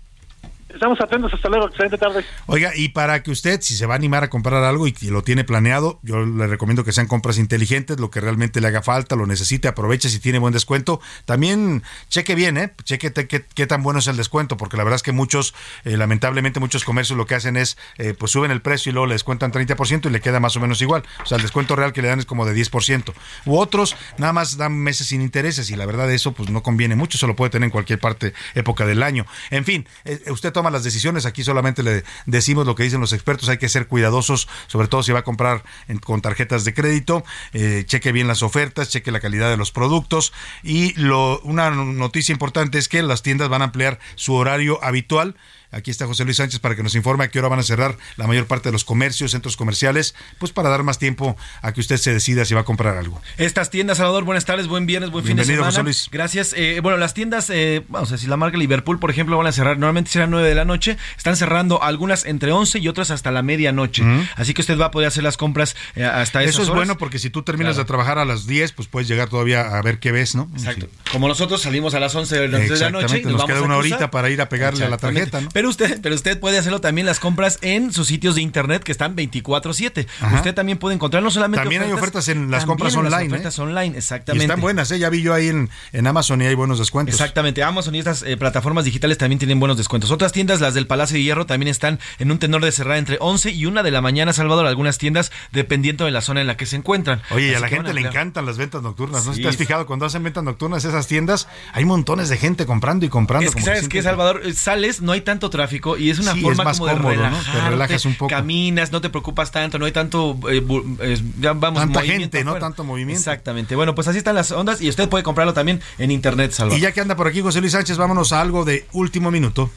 Estamos 0.73 0.99
atentos, 1.01 1.33
hasta 1.33 1.49
luego, 1.49 1.67
excelente 1.67 1.97
tarde. 1.97 2.25
Oiga, 2.47 2.71
y 2.75 2.89
para 2.89 3.21
que 3.23 3.31
usted, 3.31 3.61
si 3.61 3.75
se 3.75 3.85
va 3.85 3.93
a 3.93 3.97
animar 3.97 4.23
a 4.23 4.29
comprar 4.29 4.63
algo 4.63 4.87
y 4.87 4.93
lo 5.03 5.21
tiene 5.23 5.43
planeado, 5.43 5.99
yo 6.03 6.25
le 6.25 6.47
recomiendo 6.47 6.83
que 6.83 6.91
sean 6.91 7.07
compras 7.07 7.37
inteligentes, 7.37 7.99
lo 7.99 8.09
que 8.09 8.21
realmente 8.21 8.61
le 8.61 8.67
haga 8.67 8.81
falta, 8.81 9.15
lo 9.15 9.27
necesite, 9.27 9.67
aproveche 9.67 10.09
si 10.09 10.19
tiene 10.19 10.39
buen 10.39 10.53
descuento. 10.53 11.01
También 11.25 11.83
cheque 12.09 12.35
bien, 12.35 12.57
¿eh? 12.57 12.73
Cheque 12.83 13.11
qué, 13.13 13.67
tan 13.67 13.83
bueno 13.83 13.99
es 13.99 14.07
el 14.07 14.17
descuento, 14.17 14.57
porque 14.57 14.77
la 14.77 14.83
verdad 14.83 14.95
es 14.95 15.03
que 15.03 15.11
muchos, 15.11 15.53
eh, 15.83 15.97
lamentablemente 15.97 16.59
muchos 16.59 16.83
comercios 16.83 17.17
lo 17.17 17.25
que 17.25 17.35
hacen 17.35 17.57
es, 17.57 17.77
eh, 17.97 18.13
pues 18.17 18.31
suben 18.31 18.51
el 18.51 18.61
precio 18.61 18.89
y 18.89 18.93
luego 18.93 19.07
le 19.07 19.13
descuentan 19.13 19.51
30% 19.51 20.09
y 20.09 20.11
le 20.11 20.21
queda 20.21 20.39
más 20.39 20.55
o 20.55 20.59
menos 20.59 20.81
igual. 20.81 21.03
O 21.23 21.25
sea, 21.25 21.37
el 21.37 21.41
descuento 21.41 21.75
real 21.75 21.93
que 21.93 22.01
le 22.01 22.07
dan 22.07 22.19
es 22.19 22.25
como 22.25 22.45
de 22.45 22.53
10%. 22.53 23.13
U 23.45 23.57
otros 23.57 23.95
nada 24.17 24.33
más 24.33 24.57
dan 24.57 24.77
meses 24.77 25.07
sin 25.07 25.21
intereses 25.21 25.69
y 25.69 25.75
la 25.75 25.85
verdad 25.85 26.11
eso 26.11 26.33
pues 26.33 26.49
no 26.49 26.63
conviene 26.63 26.95
mucho, 26.95 27.17
se 27.17 27.27
lo 27.27 27.35
puede 27.35 27.51
tener 27.51 27.65
en 27.65 27.71
cualquier 27.71 27.99
parte, 27.99 28.33
época 28.55 28.85
del 28.85 29.03
año. 29.03 29.25
En 29.49 29.65
fin, 29.65 29.87
eh, 30.05 30.21
usted 30.29 30.51
toma 30.61 30.69
las 30.69 30.83
decisiones. 30.83 31.25
Aquí 31.25 31.43
solamente 31.43 31.81
le 31.81 32.03
decimos 32.27 32.67
lo 32.67 32.75
que 32.75 32.83
dicen 32.83 33.01
los 33.01 33.13
expertos. 33.13 33.49
Hay 33.49 33.57
que 33.57 33.67
ser 33.67 33.87
cuidadosos, 33.87 34.47
sobre 34.67 34.87
todo 34.87 35.01
si 35.01 35.11
va 35.11 35.19
a 35.19 35.23
comprar 35.23 35.63
con 36.03 36.21
tarjetas 36.21 36.65
de 36.65 36.75
crédito. 36.75 37.23
Eh, 37.53 37.83
cheque 37.87 38.11
bien 38.11 38.27
las 38.27 38.43
ofertas, 38.43 38.89
cheque 38.89 39.11
la 39.11 39.19
calidad 39.19 39.49
de 39.49 39.57
los 39.57 39.71
productos. 39.71 40.33
Y 40.61 40.93
lo, 41.01 41.39
una 41.39 41.71
noticia 41.71 42.31
importante 42.31 42.77
es 42.77 42.89
que 42.89 43.01
las 43.01 43.23
tiendas 43.23 43.49
van 43.49 43.63
a 43.63 43.65
ampliar 43.65 43.97
su 44.13 44.35
horario 44.35 44.77
habitual 44.83 45.35
Aquí 45.71 45.89
está 45.89 46.05
José 46.05 46.25
Luis 46.25 46.37
Sánchez 46.37 46.59
para 46.59 46.75
que 46.75 46.83
nos 46.83 46.95
informe 46.95 47.23
a 47.23 47.29
qué 47.29 47.39
hora 47.39 47.47
van 47.47 47.59
a 47.59 47.63
cerrar 47.63 47.97
la 48.17 48.27
mayor 48.27 48.45
parte 48.45 48.69
de 48.69 48.73
los 48.73 48.83
comercios, 48.83 49.31
centros 49.31 49.55
comerciales, 49.55 50.15
pues 50.37 50.51
para 50.51 50.69
dar 50.69 50.83
más 50.83 50.99
tiempo 50.99 51.37
a 51.61 51.71
que 51.71 51.79
usted 51.79 51.97
se 51.97 52.13
decida 52.13 52.45
si 52.45 52.53
va 52.53 52.61
a 52.61 52.65
comprar 52.65 52.97
algo. 52.97 53.21
Estas 53.37 53.69
tiendas, 53.69 53.97
Salvador, 53.97 54.23
buenas 54.25 54.45
tardes, 54.45 54.67
buen 54.67 54.85
viernes, 54.85 55.11
buen 55.11 55.23
fin 55.23 55.37
de 55.37 55.45
semana. 55.45 55.67
José 55.67 55.83
Luis. 55.83 56.09
Gracias. 56.11 56.53
Eh, 56.57 56.79
bueno, 56.81 56.97
las 56.97 57.13
tiendas, 57.13 57.49
eh, 57.49 57.83
vamos 57.87 58.09
a 58.09 58.15
decir, 58.15 58.29
la 58.29 58.37
marca 58.37 58.57
Liverpool, 58.57 58.99
por 58.99 59.11
ejemplo, 59.11 59.37
van 59.37 59.47
a 59.47 59.51
cerrar, 59.51 59.77
normalmente 59.77 60.11
serán 60.11 60.29
9 60.31 60.47
de 60.47 60.55
la 60.55 60.65
noche, 60.65 60.97
están 61.17 61.37
cerrando 61.37 61.81
algunas 61.81 62.25
entre 62.25 62.51
11 62.51 62.79
y 62.79 62.87
otras 62.87 63.11
hasta 63.11 63.31
la 63.31 63.41
medianoche. 63.41 64.03
Así 64.35 64.53
que 64.53 64.61
usted 64.61 64.77
va 64.77 64.87
a 64.87 64.91
poder 64.91 65.07
hacer 65.07 65.23
las 65.23 65.37
compras 65.37 65.75
eh, 65.95 66.03
hasta 66.03 66.43
Eso 66.43 66.61
es 66.61 66.69
bueno 66.69 66.97
porque 66.97 67.19
si 67.19 67.29
tú 67.29 67.43
terminas 67.43 67.77
de 67.77 67.85
trabajar 67.85 68.17
a 68.17 68.25
las 68.25 68.45
10, 68.45 68.73
pues 68.73 68.87
puedes 68.87 69.07
llegar 69.07 69.29
todavía 69.29 69.77
a 69.77 69.81
ver 69.81 69.99
qué 69.99 70.11
ves, 70.11 70.35
¿no? 70.35 70.49
Exacto. 70.53 70.87
Como 71.11 71.27
nosotros 71.27 71.61
salimos 71.61 71.93
a 71.93 71.99
las 71.99 72.13
11 72.13 72.39
de 72.39 72.47
la 72.47 72.59
noche. 72.59 72.91
Nos, 72.91 73.33
nos 73.33 73.45
queda 73.45 73.61
una 73.61 73.77
horita 73.77 74.11
para 74.11 74.29
ir 74.29 74.41
a 74.41 74.49
pegarle 74.49 74.85
a 74.85 74.89
la 74.89 74.97
tarjeta, 74.97 75.39
¿no? 75.39 75.49
Pero 75.53 75.60
usted, 75.69 75.99
pero 76.01 76.15
usted 76.15 76.39
puede 76.39 76.57
hacerlo 76.57 76.81
también 76.81 77.05
las 77.05 77.19
compras 77.19 77.57
en 77.61 77.91
sus 77.93 78.07
sitios 78.07 78.35
de 78.35 78.41
internet 78.41 78.83
que 78.83 78.91
están 78.91 79.15
24/7. 79.15 80.07
Usted 80.35 80.53
también 80.53 80.77
puede 80.77 80.95
encontrar 80.95 81.23
no 81.23 81.31
solamente 81.31 81.61
También 81.61 81.83
hay 81.83 81.91
ofertas 81.91 82.27
en 82.27 82.51
las 82.51 82.65
compras 82.65 82.95
online. 82.95 83.11
Las 83.11 83.23
¿eh? 83.23 83.27
ofertas 83.27 83.59
online, 83.59 83.97
exactamente. 83.97 84.43
Y 84.43 84.45
están 84.45 84.61
buenas, 84.61 84.91
¿eh? 84.91 84.99
ya 84.99 85.09
vi 85.09 85.21
yo 85.21 85.33
ahí 85.33 85.47
en, 85.47 85.69
en 85.91 86.07
Amazon 86.07 86.41
y 86.41 86.45
hay 86.45 86.55
buenos 86.55 86.79
descuentos. 86.79 87.15
Exactamente, 87.15 87.63
Amazon 87.63 87.95
y 87.95 87.99
estas 87.99 88.23
eh, 88.23 88.37
plataformas 88.37 88.85
digitales 88.85 89.17
también 89.17 89.39
tienen 89.39 89.59
buenos 89.59 89.77
descuentos. 89.77 90.11
Otras 90.11 90.31
tiendas, 90.31 90.61
las 90.61 90.73
del 90.73 90.87
Palacio 90.87 91.15
de 91.15 91.23
Hierro, 91.23 91.45
también 91.45 91.69
están 91.69 91.99
en 92.19 92.31
un 92.31 92.39
tenor 92.39 92.63
de 92.63 92.71
cerrar 92.71 92.97
entre 92.97 93.17
11 93.19 93.51
y 93.51 93.65
1 93.65 93.83
de 93.83 93.91
la 93.91 94.01
mañana, 94.01 94.33
Salvador, 94.33 94.65
algunas 94.65 94.97
tiendas 94.97 95.31
dependiendo 95.51 96.05
de 96.05 96.11
la 96.11 96.21
zona 96.21 96.41
en 96.41 96.47
la 96.47 96.57
que 96.57 96.65
se 96.65 96.75
encuentran. 96.75 97.21
Oye, 97.31 97.51
y 97.51 97.53
a 97.53 97.59
la 97.59 97.67
gente 97.67 97.93
le 97.93 98.01
encantan 98.01 98.45
las 98.45 98.57
ventas 98.57 98.81
nocturnas, 98.81 99.25
¿no? 99.25 99.33
Si 99.33 99.41
te 99.41 99.47
has 99.47 99.57
fijado, 99.57 99.85
cuando 99.85 100.05
hacen 100.05 100.23
ventas 100.23 100.43
nocturnas 100.43 100.85
esas 100.85 101.07
tiendas, 101.07 101.47
hay 101.73 101.85
montones 101.85 102.29
de 102.29 102.37
gente 102.37 102.65
comprando 102.65 103.05
y 103.05 103.09
comprando. 103.09 103.49
Es 103.49 103.55
que, 103.55 103.61
¿sabes 103.61 103.87
qué, 103.87 104.01
Salvador? 104.01 104.41
Sales, 104.53 105.01
no 105.01 105.11
hay 105.11 105.21
tanto 105.21 105.49
tráfico 105.51 105.97
y 105.97 106.09
es 106.09 106.17
una 106.17 106.35
forma 106.35 106.63
como 106.73 106.87
de 106.87 106.95
te 106.95 107.69
relajas 107.69 108.05
un 108.05 108.15
poco. 108.15 108.29
Caminas, 108.29 108.91
no 108.91 109.01
te 109.01 109.11
preocupas 109.11 109.51
tanto, 109.51 109.77
no 109.77 109.85
hay 109.85 109.91
tanto, 109.91 110.37
eh, 110.49 110.61
vamos, 110.63 111.79
Tanta 111.79 112.01
gente, 112.01 112.43
no 112.43 112.55
tanto 112.55 112.83
movimiento. 112.83 113.19
Exactamente. 113.19 113.75
Bueno, 113.75 113.93
pues 113.93 114.07
así 114.07 114.17
están 114.17 114.33
las 114.33 114.51
ondas 114.51 114.81
y 114.81 114.89
usted 114.89 115.07
puede 115.07 115.23
comprarlo 115.23 115.53
también 115.53 115.79
en 115.99 116.09
internet, 116.09 116.51
Salvador. 116.51 116.79
Y 116.79 116.81
ya 116.81 116.91
que 116.91 117.01
anda 117.01 117.15
por 117.15 117.27
aquí 117.27 117.41
José 117.41 117.61
Luis 117.61 117.73
Sánchez, 117.73 117.97
vámonos 117.97 118.33
a 118.33 118.41
algo 118.41 118.65
de 118.65 118.87
último 118.93 119.29
minuto. 119.29 119.69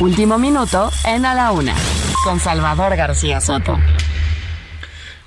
Último 0.00 0.38
minuto 0.38 0.90
en 1.04 1.26
A 1.26 1.34
la 1.34 1.52
Una, 1.52 1.74
con 2.24 2.40
Salvador 2.40 2.96
García 2.96 3.40
Soto. 3.40 3.78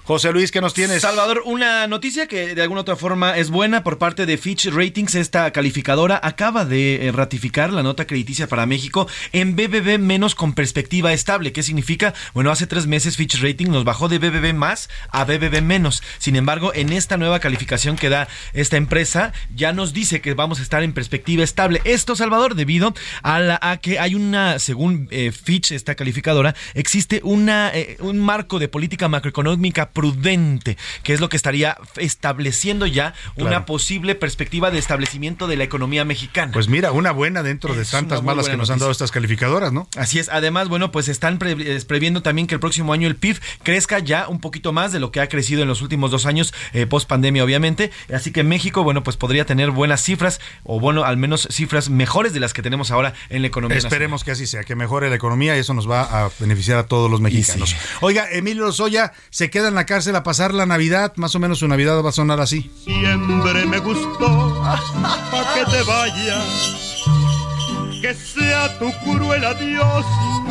José 0.10 0.32
Luis, 0.32 0.52
¿qué 0.52 0.60
nos 0.60 0.74
tienes? 0.74 1.04
Salvador, 1.04 1.44
una 1.46 1.86
noticia 1.86 2.26
que 2.26 2.56
de 2.56 2.62
alguna 2.64 2.82
otra 2.82 2.96
forma 2.96 3.38
es 3.38 3.52
buena 3.52 3.84
por 3.84 4.00
parte 4.00 4.26
de 4.26 4.40
Fitch 4.40 4.66
Ratings. 4.66 5.14
Esta 5.14 5.52
calificadora 5.52 6.20
acaba 6.24 6.66
de 6.66 7.06
eh, 7.06 7.12
ratificar 7.12 7.72
la 7.72 7.84
nota 7.84 8.08
crediticia 8.08 8.48
para 8.48 8.66
México 8.66 9.08
en 9.34 9.56
BBB 9.56 10.00
menos 10.00 10.34
con 10.34 10.54
perspectiva 10.54 11.14
estable. 11.14 11.54
¿Qué 11.54 11.62
significa? 11.62 12.16
Bueno, 12.34 12.50
hace 12.50 12.66
tres 12.66 12.88
meses 12.88 13.18
Fitch 13.18 13.40
Ratings 13.40 13.70
nos 13.70 13.84
bajó 13.84 14.10
de 14.10 14.18
BBB 14.18 14.56
más 14.56 14.90
a 15.12 15.26
BBB 15.26 15.62
menos. 15.62 16.02
Sin 16.18 16.36
embargo, 16.36 16.72
en 16.74 16.92
esta 16.92 17.18
nueva 17.18 17.40
calificación 17.40 17.96
que 17.96 18.10
da 18.10 18.28
esta 18.54 18.78
empresa, 18.78 19.32
ya 19.54 19.74
nos 19.74 19.94
dice 19.94 20.22
que 20.22 20.34
vamos 20.34 20.58
a 20.58 20.64
estar 20.64 20.82
en 20.82 20.94
perspectiva 20.94 21.44
estable. 21.44 21.82
Esto, 21.84 22.16
Salvador, 22.16 22.56
debido 22.56 22.96
a, 23.22 23.40
la, 23.40 23.80
que 23.80 24.00
hay 24.00 24.16
una, 24.16 24.58
según 24.58 25.08
eh, 25.12 25.32
Fitch, 25.32 25.72
esta 25.72 25.94
calificadora, 25.94 26.56
existe 26.74 27.22
una, 27.24 27.70
eh, 27.76 27.98
un 28.00 28.18
marco 28.18 28.58
de 28.58 28.70
política 28.70 29.08
macroeconómica 29.08 29.92
prudente, 30.00 30.78
que 31.04 31.12
es 31.14 31.20
lo 31.20 31.28
que 31.28 31.36
estaría 31.36 31.78
estableciendo 31.98 32.86
ya 32.86 33.14
una 33.36 33.66
posible 33.66 34.16
perspectiva 34.16 34.72
de 34.72 34.80
establecimiento 34.80 35.46
de 35.46 35.58
la 35.58 35.66
economía 35.66 36.06
mexicana. 36.06 36.54
Pues 36.54 36.70
mira, 36.70 36.94
una 36.94 37.12
buena 37.12 37.44
dentro 37.44 37.76
de 37.76 37.84
tantas 37.84 38.24
malas 38.24 38.48
que 38.48 38.56
nos 38.56 38.70
han 38.70 38.80
dado 38.80 38.92
estas 38.92 39.12
calificadoras, 39.12 39.74
¿no? 39.74 39.90
Así 39.98 40.20
es. 40.20 40.30
Además, 40.30 40.70
bueno, 40.70 40.92
pues 40.94 41.10
están 41.10 41.38
pre- 41.38 41.82
previendo 41.82 42.22
también 42.22 42.48
que 42.48 42.54
el 42.54 42.62
próximo 42.62 42.94
año 42.94 43.10
el 43.10 43.18
PIB 43.18 43.40
crezca 43.64 44.00
ya 44.00 44.30
un 44.30 44.40
poquito 44.40 44.72
más 44.72 44.94
de 44.94 45.02
lo 45.02 45.12
que 45.12 45.20
ha 45.20 45.28
crecido 45.28 45.62
en 45.62 45.68
los 45.68 45.82
últimos 45.82 46.12
dos 46.12 46.26
años, 46.26 46.54
eh, 46.72 46.86
post 46.86 47.10
pandemia, 47.10 47.44
obviamente. 47.44 47.92
Así 48.14 48.32
que 48.32 48.44
México, 48.44 48.84
bueno, 48.84 49.04
pues 49.04 49.18
podría 49.18 49.46
tener 49.46 49.72
buenas 49.72 50.02
cifras, 50.02 50.40
o 50.64 50.80
bueno, 50.80 51.04
al 51.04 51.18
menos 51.18 51.48
cifras 51.52 51.90
mejores 51.90 52.32
de 52.32 52.40
las 52.40 52.54
que 52.54 52.62
tenemos 52.62 52.92
ahora 52.92 53.14
en 53.30 53.42
la 53.42 53.48
economía. 53.50 53.78
Esperemos 53.78 54.24
que 54.24 54.32
así 54.32 54.48
sea, 54.48 54.64
que 54.64 54.76
mejore 54.76 55.10
la 55.10 55.16
economía 55.16 55.58
y 55.58 55.60
eso 55.60 55.74
nos 55.74 55.90
va 55.90 56.04
a 56.04 56.30
beneficiar 56.40 56.78
a 56.78 56.86
todos 56.86 57.12
los 57.12 57.20
mexicanos. 57.20 57.76
Oiga, 58.02 58.28
Emilio 58.32 58.64
Lozoya 58.64 59.12
se 59.30 59.50
queda 59.50 59.68
en 59.68 59.76
la 59.76 59.86
cárcel 59.90 60.16
a 60.16 60.22
pasar 60.22 60.54
la 60.54 60.68
Navidad, 60.68 61.14
más 61.16 61.34
o 61.34 61.40
menos 61.40 61.58
su 61.58 61.68
Navidad 61.68 62.04
va 62.04 62.10
a 62.10 62.12
sonar 62.12 62.40
así. 62.40 62.70
Siempre 62.84 63.66
me 63.66 63.80
gustó 63.80 64.62
pa' 65.32 65.54
que 65.56 65.66
te 65.66 65.82
vayas. 65.82 66.76
Que 68.00 68.14
sea 68.14 68.78
tu 68.78 68.92
cruel 69.04 69.44
adiós 69.44 70.06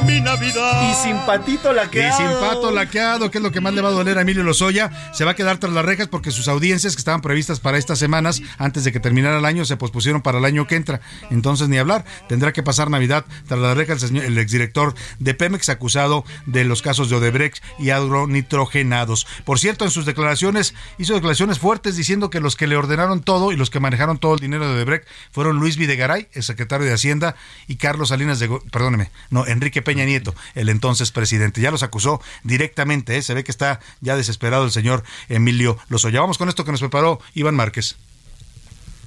mi 0.04 0.20
Navidad. 0.20 0.90
Y 0.90 0.94
sin 0.94 1.16
patito 1.26 1.72
Y 1.72 2.12
sin 2.12 2.26
pato 2.40 2.70
laqueado, 2.70 3.30
que 3.30 3.38
es 3.38 3.44
lo 3.44 3.50
que 3.52 3.60
más 3.60 3.72
le 3.74 3.80
va 3.82 3.88
a 3.88 3.92
doler 3.92 4.18
a 4.18 4.22
Emilio 4.22 4.42
Lozoya, 4.44 4.90
se 5.12 5.24
va 5.24 5.32
a 5.32 5.34
quedar 5.34 5.58
tras 5.58 5.72
las 5.72 5.84
rejas 5.84 6.08
porque 6.08 6.30
sus 6.30 6.48
audiencias 6.48 6.94
que 6.94 7.00
estaban 7.00 7.20
previstas 7.20 7.60
para 7.60 7.78
estas 7.78 7.98
semanas, 7.98 8.42
antes 8.58 8.84
de 8.84 8.92
que 8.92 9.00
terminara 9.00 9.38
el 9.38 9.44
año, 9.44 9.64
se 9.64 9.76
pospusieron 9.76 10.22
para 10.22 10.38
el 10.38 10.44
año 10.44 10.66
que 10.66 10.76
entra. 10.76 11.00
Entonces, 11.30 11.68
ni 11.68 11.78
hablar, 11.78 12.04
tendrá 12.28 12.52
que 12.52 12.62
pasar 12.62 12.90
Navidad 12.90 13.24
tras 13.46 13.60
las 13.60 13.76
rejas 13.76 14.02
el, 14.02 14.08
señor- 14.10 14.24
el 14.24 14.38
exdirector 14.38 14.94
de 15.18 15.34
Pemex 15.34 15.68
acusado 15.68 16.24
de 16.46 16.64
los 16.64 16.82
casos 16.82 17.10
de 17.10 17.16
Odebrecht 17.16 17.62
y 17.78 17.90
agronitrogenados. 17.90 19.26
Por 19.44 19.58
cierto, 19.58 19.84
en 19.84 19.90
sus 19.90 20.06
declaraciones, 20.06 20.74
hizo 20.98 21.14
declaraciones 21.14 21.58
fuertes 21.58 21.96
diciendo 21.96 22.30
que 22.30 22.40
los 22.40 22.56
que 22.56 22.66
le 22.66 22.76
ordenaron 22.76 23.22
todo 23.22 23.52
y 23.52 23.56
los 23.56 23.70
que 23.70 23.80
manejaron 23.80 24.18
todo 24.18 24.34
el 24.34 24.40
dinero 24.40 24.66
de 24.68 24.74
Odebrecht 24.74 25.06
fueron 25.32 25.56
Luis 25.58 25.76
Videgaray, 25.76 26.28
el 26.32 26.42
secretario 26.42 26.86
de 26.86 26.92
Hacienda, 26.92 27.36
y 27.66 27.76
Carlos 27.76 28.08
Salinas 28.10 28.38
de, 28.38 28.46
Go- 28.46 28.62
perdóneme, 28.70 29.10
no, 29.30 29.46
Enrique 29.46 29.82
Peña 29.88 30.04
Nieto, 30.04 30.34
el 30.54 30.68
entonces 30.68 31.12
presidente. 31.12 31.62
Ya 31.62 31.70
los 31.70 31.82
acusó 31.82 32.20
directamente, 32.42 33.16
¿eh? 33.16 33.22
se 33.22 33.32
ve 33.32 33.42
que 33.42 33.50
está 33.50 33.80
ya 34.02 34.16
desesperado 34.16 34.66
el 34.66 34.70
señor 34.70 35.02
Emilio 35.30 35.78
Lozoya. 35.88 36.20
Vamos 36.20 36.36
con 36.36 36.50
esto 36.50 36.66
que 36.66 36.72
nos 36.72 36.80
preparó 36.80 37.20
Iván 37.32 37.54
Márquez. 37.54 37.96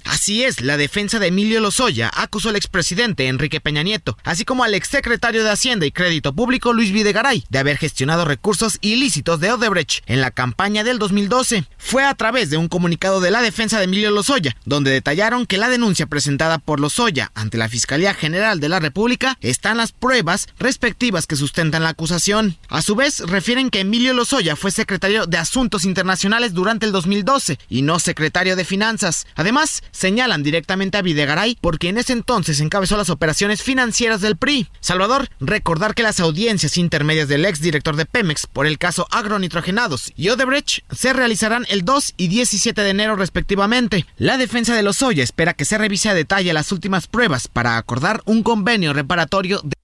Así 0.06 0.44
es, 0.44 0.62
la 0.62 0.78
defensa 0.78 1.20
de 1.20 1.28
Emilio 1.28 1.60
Lozoya 1.60 2.12
acusó 2.14 2.50
al 2.50 2.56
expresidente 2.56 3.28
Enrique 3.28 3.62
Peña 3.62 3.84
Nieto, 3.84 4.18
así 4.24 4.46
como 4.46 4.64
al 4.64 4.74
exsecretario 4.74 5.44
de 5.44 5.50
Hacienda 5.52 5.86
y 5.86 5.92
Crédito 5.92 6.34
Público 6.34 6.74
Luis 6.74 6.92
Videgaray, 6.92 7.44
de 7.50 7.60
haber 7.60 7.78
gestionado 7.78 8.26
recursos 8.26 8.78
ilícitos 8.82 9.40
de 9.40 9.52
Odebrecht 9.52 10.04
en 10.08 10.22
la 10.22 10.32
campaña 10.32 10.84
del 10.84 11.00
2012. 11.00 11.66
Fue 11.78 12.04
a 12.04 12.14
través 12.16 12.50
de 12.50 12.58
un 12.58 12.68
comunicado 12.68 13.20
de 13.20 13.32
la 13.32 13.42
defensa 13.42 13.78
de 13.78 13.86
Emilio 13.86 14.12
Lozoya, 14.12 14.56
donde 14.66 14.92
detallaron 14.92 15.46
que 15.46 15.58
la 15.58 15.70
denuncia 15.70 16.06
presentada 16.06 16.58
por 16.58 16.80
Lozoya 16.80 17.32
ante 17.36 17.58
la 17.58 17.70
Fiscalía 17.70 18.14
General 18.14 18.60
de 18.60 18.70
la 18.70 18.80
República 18.80 19.38
están 19.42 19.78
las 19.78 19.92
pruebas 19.92 20.48
respectivas 20.60 21.28
que 21.28 21.36
sustentan 21.36 21.84
la 21.84 21.90
acusación. 21.90 22.58
A 22.70 22.82
su 22.82 22.96
vez, 22.96 23.20
refieren 23.20 23.70
que 23.70 23.82
Emilio 23.82 24.14
Lozoya 24.14 24.56
fue 24.56 24.72
secretario 24.72 25.26
de 25.26 25.38
Asuntos 25.38 25.86
Internacionales 25.86 26.54
durante 26.54 26.86
el 26.86 26.92
2012 26.92 27.60
y 27.70 27.82
no 27.82 28.00
secretario 28.00 28.56
de 28.56 28.66
Finanzas. 28.66 29.28
Además, 29.36 29.84
señalan 29.92 30.44
directamente 30.44 30.98
a 30.98 31.02
Videgaray 31.02 31.58
porque 31.62 31.90
en 31.90 31.98
ese 31.98 32.14
entonces 32.14 32.60
encabezó 32.60 32.98
las 32.98 33.10
operaciones 33.10 33.62
financieras 33.64 34.22
del 34.22 34.38
PRI. 34.38 34.68
Salvador, 34.80 35.30
recordar 35.40 35.94
que 35.96 36.04
las 36.04 36.20
audiencias 36.20 36.78
intermedias 36.78 37.28
del 37.28 37.46
exdirector 37.46 37.96
de 37.96 38.06
Pemex 38.06 38.48
por 38.48 38.66
el 38.66 38.78
caso 38.78 39.08
agronitrogenados 39.12 40.12
y 40.16 40.30
Odebrecht 40.30 40.84
se 40.92 41.14
realizarán 41.14 41.66
el 41.70 41.84
2 41.84 42.14
y 42.18 42.28
17 42.28 42.82
de 42.82 42.90
enero 42.90 43.16
respectivamente. 43.16 44.06
La 44.18 44.38
defensa 44.38 44.76
de 44.76 44.84
Lozoya 44.84 45.24
espera 45.24 45.54
que 45.54 45.66
se 45.66 45.78
revise 45.78 46.10
a 46.10 46.14
detalle 46.14 46.54
las 46.54 46.72
últimas 46.72 47.08
pruebas 47.08 47.48
para 47.48 47.78
acordar 47.78 48.22
un 48.26 48.44
convenio 48.44 48.94
reparatorio 48.94 49.62
de 49.64 49.81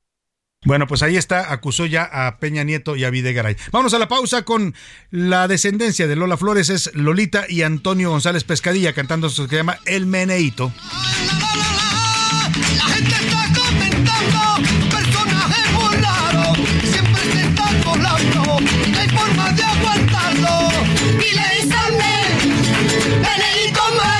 Bueno, 0.65 0.87
pues 0.87 1.03
ahí 1.03 1.17
está, 1.17 1.53
acusó 1.53 1.85
ya 1.85 2.03
a 2.03 2.39
Peña 2.39 2.63
Nieto 2.63 2.95
y 2.95 3.03
a 3.03 3.11
Videgaray. 3.11 3.55
Vamos 3.71 3.93
a 3.93 3.99
la 3.99 4.07
pausa 4.07 4.41
con 4.41 4.73
la 5.11 5.47
descendencia 5.47 6.07
de 6.07 6.15
Lola 6.15 6.35
Flores, 6.35 6.69
es 6.69 6.91
Lolita 6.95 7.45
y 7.47 7.61
Antonio 7.61 8.09
González 8.09 8.43
Pescadilla 8.43 8.93
cantando 8.93 9.27
eso 9.27 9.43
que 9.43 9.51
se 9.51 9.55
llama 9.57 9.77
El 9.85 10.07
Meneito. 10.07 10.73
La 12.75 12.85
gente 12.85 13.15
está 13.15 13.45
comentando, 13.53 14.89
personaje 14.89 15.71
muy 15.73 15.95
raro, 15.97 16.55
siempre 16.83 17.21
se 17.21 17.47
está 17.47 17.83
colando, 17.83 18.43
no 18.43 18.99
hay 18.99 19.09
forma 19.09 19.51
de 19.51 19.63
aguantarlo. 19.63 20.69
Y 21.13 21.35
le 21.35 21.61
dicen, 21.61 21.93
ven, 21.99 23.21
ven 23.21 23.41
y 23.63 23.71
come, 23.73 24.11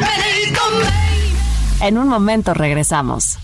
ven 0.00 0.22
y 0.42 0.54
come. 0.54 1.86
En 1.88 1.98
un 1.98 2.08
momento 2.08 2.54
regresamos. 2.54 3.38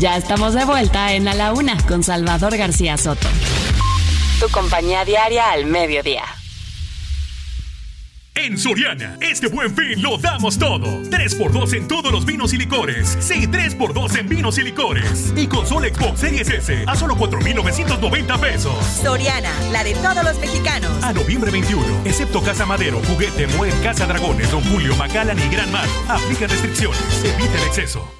Ya 0.00 0.16
estamos 0.16 0.54
de 0.54 0.64
vuelta 0.64 1.12
en 1.12 1.28
A 1.28 1.34
la 1.34 1.52
Una 1.52 1.76
con 1.86 2.02
Salvador 2.02 2.56
García 2.56 2.96
Soto. 2.96 3.28
Tu 4.40 4.48
compañía 4.48 5.04
diaria 5.04 5.52
al 5.52 5.66
mediodía. 5.66 6.24
En 8.34 8.56
Soriana, 8.56 9.18
este 9.20 9.48
buen 9.48 9.76
fin 9.76 10.00
lo 10.00 10.16
damos 10.16 10.58
todo. 10.58 10.86
3x2 10.86 11.74
en 11.74 11.86
todos 11.86 12.10
los 12.10 12.24
vinos 12.24 12.54
y 12.54 12.56
licores. 12.56 13.18
Sí, 13.20 13.46
3x2 13.46 14.20
en 14.20 14.28
vinos 14.30 14.56
y 14.56 14.62
licores. 14.62 15.34
Y 15.36 15.46
consola 15.46 15.88
Xbox 15.88 16.20
Series 16.20 16.48
S 16.48 16.82
a 16.86 16.96
solo 16.96 17.14
4,990 17.18 18.38
pesos. 18.38 18.72
Soriana, 19.02 19.52
la 19.70 19.84
de 19.84 19.92
todos 19.96 20.24
los 20.24 20.38
mexicanos. 20.38 20.90
A 21.04 21.12
noviembre 21.12 21.50
21, 21.50 21.84
excepto 22.06 22.42
Casa 22.42 22.64
Madero, 22.64 23.02
Juguete, 23.06 23.46
Mueble, 23.48 23.78
Casa 23.82 24.06
Dragones, 24.06 24.50
Don 24.50 24.64
Julio, 24.70 24.96
Macallan 24.96 25.38
y 25.38 25.54
Gran 25.54 25.70
Mar. 25.70 25.86
Aplica 26.08 26.46
restricciones. 26.46 27.02
Evita 27.22 27.58
el 27.58 27.66
exceso. 27.66 28.19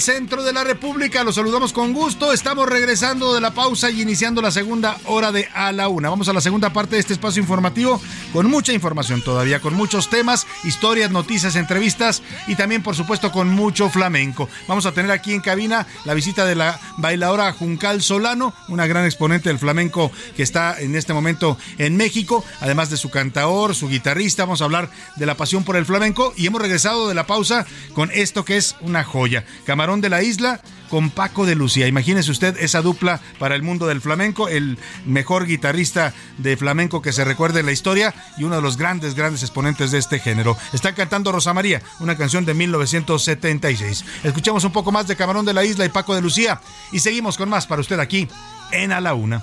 Centro 0.00 0.42
de 0.42 0.52
la 0.52 0.64
República. 0.64 1.24
Los 1.24 1.36
saludamos 1.36 1.72
con 1.72 1.92
gusto. 1.92 2.32
Estamos 2.32 2.68
regresando 2.68 3.34
de 3.34 3.40
la 3.40 3.52
pausa 3.54 3.90
y 3.90 4.02
iniciando 4.02 4.42
la 4.42 4.50
segunda 4.50 4.96
hora 5.06 5.32
de 5.32 5.48
A 5.54 5.72
la 5.72 5.88
Una. 5.88 6.10
Vamos 6.10 6.28
a 6.28 6.32
la 6.32 6.40
segunda 6.40 6.72
parte 6.72 6.96
de 6.96 7.00
este 7.00 7.12
espacio 7.12 7.40
informativo 7.40 8.00
con 8.32 8.48
mucha 8.48 8.72
información 8.72 9.22
todavía, 9.22 9.60
con 9.60 9.74
muchos 9.74 10.08
temas, 10.10 10.46
historias, 10.66 11.10
noticias, 11.10 11.56
entrevistas 11.56 12.22
y 12.46 12.56
también, 12.56 12.82
por 12.82 12.94
supuesto, 12.94 13.32
con 13.32 13.48
mucho 13.48 13.88
flamenco. 13.88 14.48
Vamos 14.66 14.86
a 14.86 14.92
tener 14.92 15.10
aquí 15.10 15.32
en 15.32 15.40
cabina 15.40 15.86
la 16.04 16.14
visita 16.14 16.44
de 16.44 16.54
la 16.54 16.78
bailadora 16.98 17.52
Juncal 17.52 18.02
Solano, 18.02 18.54
una 18.68 18.86
gran 18.86 19.04
exponente 19.04 19.48
del 19.48 19.58
flamenco 19.58 20.10
que 20.36 20.42
está 20.42 20.78
en 20.80 20.94
este 20.96 21.12
momento 21.12 21.56
en 21.78 21.96
México, 21.96 22.44
además 22.60 22.90
de 22.90 22.96
su 22.96 23.10
cantaor, 23.10 23.74
su 23.74 23.88
guitarrista. 23.88 24.44
Vamos 24.44 24.60
a 24.60 24.64
hablar 24.64 24.90
de 25.16 25.26
la 25.26 25.36
pasión 25.36 25.64
por 25.64 25.76
el 25.76 25.86
flamenco 25.86 26.34
y 26.36 26.46
hemos 26.46 26.60
regresado 26.60 27.08
de 27.08 27.14
la 27.14 27.26
pausa 27.26 27.66
con 27.94 28.10
esto 28.12 28.44
que 28.44 28.56
es 28.56 28.76
una 28.80 29.04
joya. 29.04 29.44
Camarón 29.64 30.00
de 30.00 30.10
la 30.10 30.22
Isla 30.22 30.60
con 30.88 31.10
Paco 31.10 31.46
de 31.46 31.54
Lucía. 31.54 31.86
Imagínese 31.86 32.30
usted 32.30 32.56
esa 32.58 32.82
dupla 32.82 33.20
para 33.38 33.54
el 33.54 33.62
mundo 33.62 33.86
del 33.86 34.00
flamenco, 34.00 34.48
el 34.48 34.78
mejor 35.04 35.46
guitarrista 35.46 36.14
de 36.38 36.56
flamenco 36.56 37.02
que 37.02 37.12
se 37.12 37.24
recuerde 37.24 37.60
en 37.60 37.66
la 37.66 37.72
historia 37.72 38.14
y 38.38 38.44
uno 38.44 38.56
de 38.56 38.62
los 38.62 38.76
grandes, 38.76 39.14
grandes 39.14 39.42
exponentes 39.42 39.90
de 39.90 39.98
este 39.98 40.18
género. 40.18 40.55
Está 40.72 40.94
cantando 40.94 41.32
Rosa 41.32 41.54
María, 41.54 41.82
una 42.00 42.16
canción 42.16 42.44
de 42.44 42.54
1976. 42.54 44.04
Escuchamos 44.24 44.64
un 44.64 44.72
poco 44.72 44.92
más 44.92 45.06
de 45.06 45.16
Camarón 45.16 45.44
de 45.44 45.54
la 45.54 45.64
Isla 45.64 45.84
y 45.84 45.88
Paco 45.88 46.14
de 46.14 46.22
Lucía 46.22 46.60
y 46.92 47.00
seguimos 47.00 47.36
con 47.36 47.48
más 47.48 47.66
para 47.66 47.80
usted 47.80 47.98
aquí 48.00 48.28
en 48.72 48.92
A 48.92 49.00
la 49.00 49.14
Una. 49.14 49.42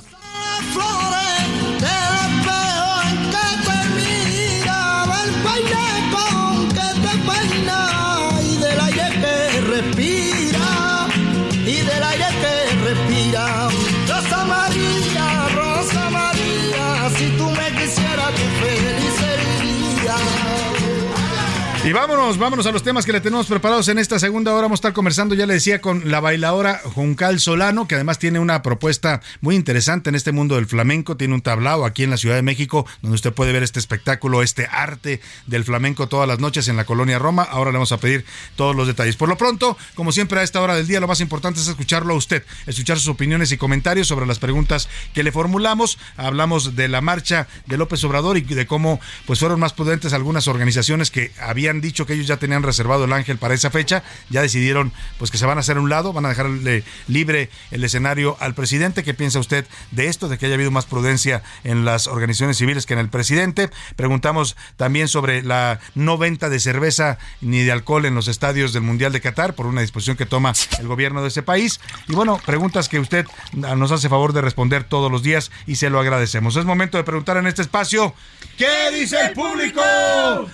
Y 21.86 21.92
vámonos, 21.92 22.38
vámonos 22.38 22.66
a 22.66 22.72
los 22.72 22.82
temas 22.82 23.06
que 23.06 23.12
le 23.12 23.20
tenemos 23.20 23.48
preparados 23.48 23.90
en 23.90 24.00
esta 24.00 24.18
segunda 24.18 24.54
hora. 24.54 24.62
Vamos 24.62 24.78
a 24.78 24.80
estar 24.80 24.94
conversando, 24.94 25.36
ya 25.36 25.46
le 25.46 25.56
decía, 25.56 25.82
con 25.82 26.10
la 26.10 26.22
bailadora 26.22 26.80
Juncal 26.82 27.42
Solano, 27.42 27.90
que 27.90 27.96
además 27.96 28.20
tiene 28.20 28.40
una 28.40 28.62
propuesta 28.62 29.20
muy 29.42 29.56
interesante 29.56 30.08
en 30.08 30.16
este 30.16 30.32
mundo 30.32 30.56
del 30.56 30.66
flamenco. 30.66 31.18
Tiene 31.18 31.34
un 31.34 31.42
tablao 31.42 31.84
aquí 31.84 32.04
en 32.04 32.10
la 32.10 32.16
Ciudad 32.16 32.38
de 32.38 32.42
México, 32.42 32.86
donde 33.02 33.16
usted 33.16 33.34
puede 33.34 33.52
ver 33.52 33.64
este 33.64 33.80
espectáculo, 33.80 34.44
este 34.44 34.66
arte 34.72 35.20
del 35.46 35.66
flamenco 35.66 36.08
todas 36.08 36.26
las 36.26 36.40
noches 36.40 36.70
en 36.70 36.78
la 36.78 36.86
colonia 36.86 37.20
Roma. 37.20 37.44
Ahora 37.44 37.72
le 37.72 37.80
vamos 37.80 37.92
a 37.92 37.98
pedir 37.98 38.24
todos 38.56 38.74
los 38.78 38.88
detalles. 38.88 39.18
Por 39.18 39.28
lo 39.28 39.38
pronto, 39.38 39.78
como 39.94 40.14
siempre 40.14 40.40
a 40.40 40.44
esta 40.44 40.62
hora 40.62 40.78
del 40.78 40.88
día, 40.88 41.02
lo 41.02 41.10
más 41.10 41.20
importante 41.20 41.60
es 41.60 41.68
escucharlo 41.68 42.14
a 42.14 42.18
usted, 42.18 42.46
escuchar 42.66 42.98
sus 42.98 43.10
opiniones 43.10 43.52
y 43.52 43.58
comentarios 43.58 44.08
sobre 44.08 44.26
las 44.26 44.40
preguntas 44.40 44.88
que 45.14 45.22
le 45.22 45.34
formulamos. 45.34 45.98
Hablamos 46.16 46.78
de 46.78 46.88
la 46.88 47.02
marcha 47.02 47.50
de 47.66 47.76
López 47.76 48.02
Obrador 48.06 48.38
y 48.38 48.42
de 48.42 48.66
cómo 48.66 49.02
pues 49.26 49.40
fueron 49.40 49.60
más 49.60 49.74
prudentes 49.74 50.14
algunas 50.14 50.48
organizaciones 50.48 51.12
que 51.12 51.34
habían 51.42 51.73
dicho 51.82 52.06
que 52.06 52.14
ellos 52.14 52.28
ya 52.28 52.38
tenían 52.38 52.64
reservado 52.64 53.06
el 53.06 53.14
ángel 53.14 53.38
para 53.38 53.54
esa 53.54 53.70
fecha, 53.70 54.04
ya 54.30 54.42
decidieron 54.42 54.92
pues 55.18 55.32
que 55.32 55.38
se 55.38 55.46
van 55.46 55.58
a 55.58 55.62
hacer 55.62 55.78
un 55.78 55.90
lado, 55.90 56.14
van 56.14 56.26
a 56.26 56.30
dejarle 56.30 56.84
libre 57.08 57.50
el 57.72 57.84
escenario 57.84 58.38
al 58.40 58.54
presidente. 58.54 59.04
¿Qué 59.04 59.14
piensa 59.14 59.40
usted 59.40 59.66
de 59.92 60.08
esto, 60.08 60.30
de 60.30 60.38
que 60.38 60.46
haya 60.46 60.56
habido 60.56 60.72
más 60.72 60.86
prudencia 60.86 61.44
en 61.64 61.86
las 61.86 62.08
organizaciones 62.08 62.58
civiles 62.58 62.86
que 62.86 62.94
en 62.94 63.00
el 63.00 63.10
presidente? 63.10 63.70
Preguntamos 63.96 64.56
también 64.78 65.08
sobre 65.08 65.42
la 65.42 65.80
no 65.96 66.18
venta 66.18 66.50
de 66.50 66.60
cerveza 66.60 67.18
ni 67.42 67.64
de 67.64 67.72
alcohol 67.72 68.06
en 68.06 68.16
los 68.16 68.28
estadios 68.28 68.74
del 68.74 68.84
Mundial 68.84 69.12
de 69.12 69.22
Qatar 69.22 69.56
por 69.56 69.66
una 69.66 69.82
disposición 69.82 70.18
que 70.18 70.26
toma 70.26 70.54
el 70.80 70.88
gobierno 70.88 71.22
de 71.22 71.28
ese 71.30 71.44
país. 71.44 71.80
Y 72.08 72.14
bueno, 72.14 72.40
preguntas 72.46 72.90
que 72.90 73.00
usted 73.00 73.26
nos 73.54 73.92
hace 73.92 74.10
favor 74.10 74.34
de 74.34 74.42
responder 74.42 74.84
todos 74.84 75.12
los 75.12 75.24
días 75.24 75.52
y 75.68 75.76
se 75.76 75.90
lo 75.90 76.00
agradecemos. 76.00 76.56
Es 76.56 76.66
momento 76.66 76.98
de 76.98 77.04
preguntar 77.04 77.38
en 77.38 77.48
este 77.48 77.62
espacio, 77.62 78.14
¿qué 78.58 78.92
dice 78.94 79.18
el 79.28 79.34
público? 79.34 79.82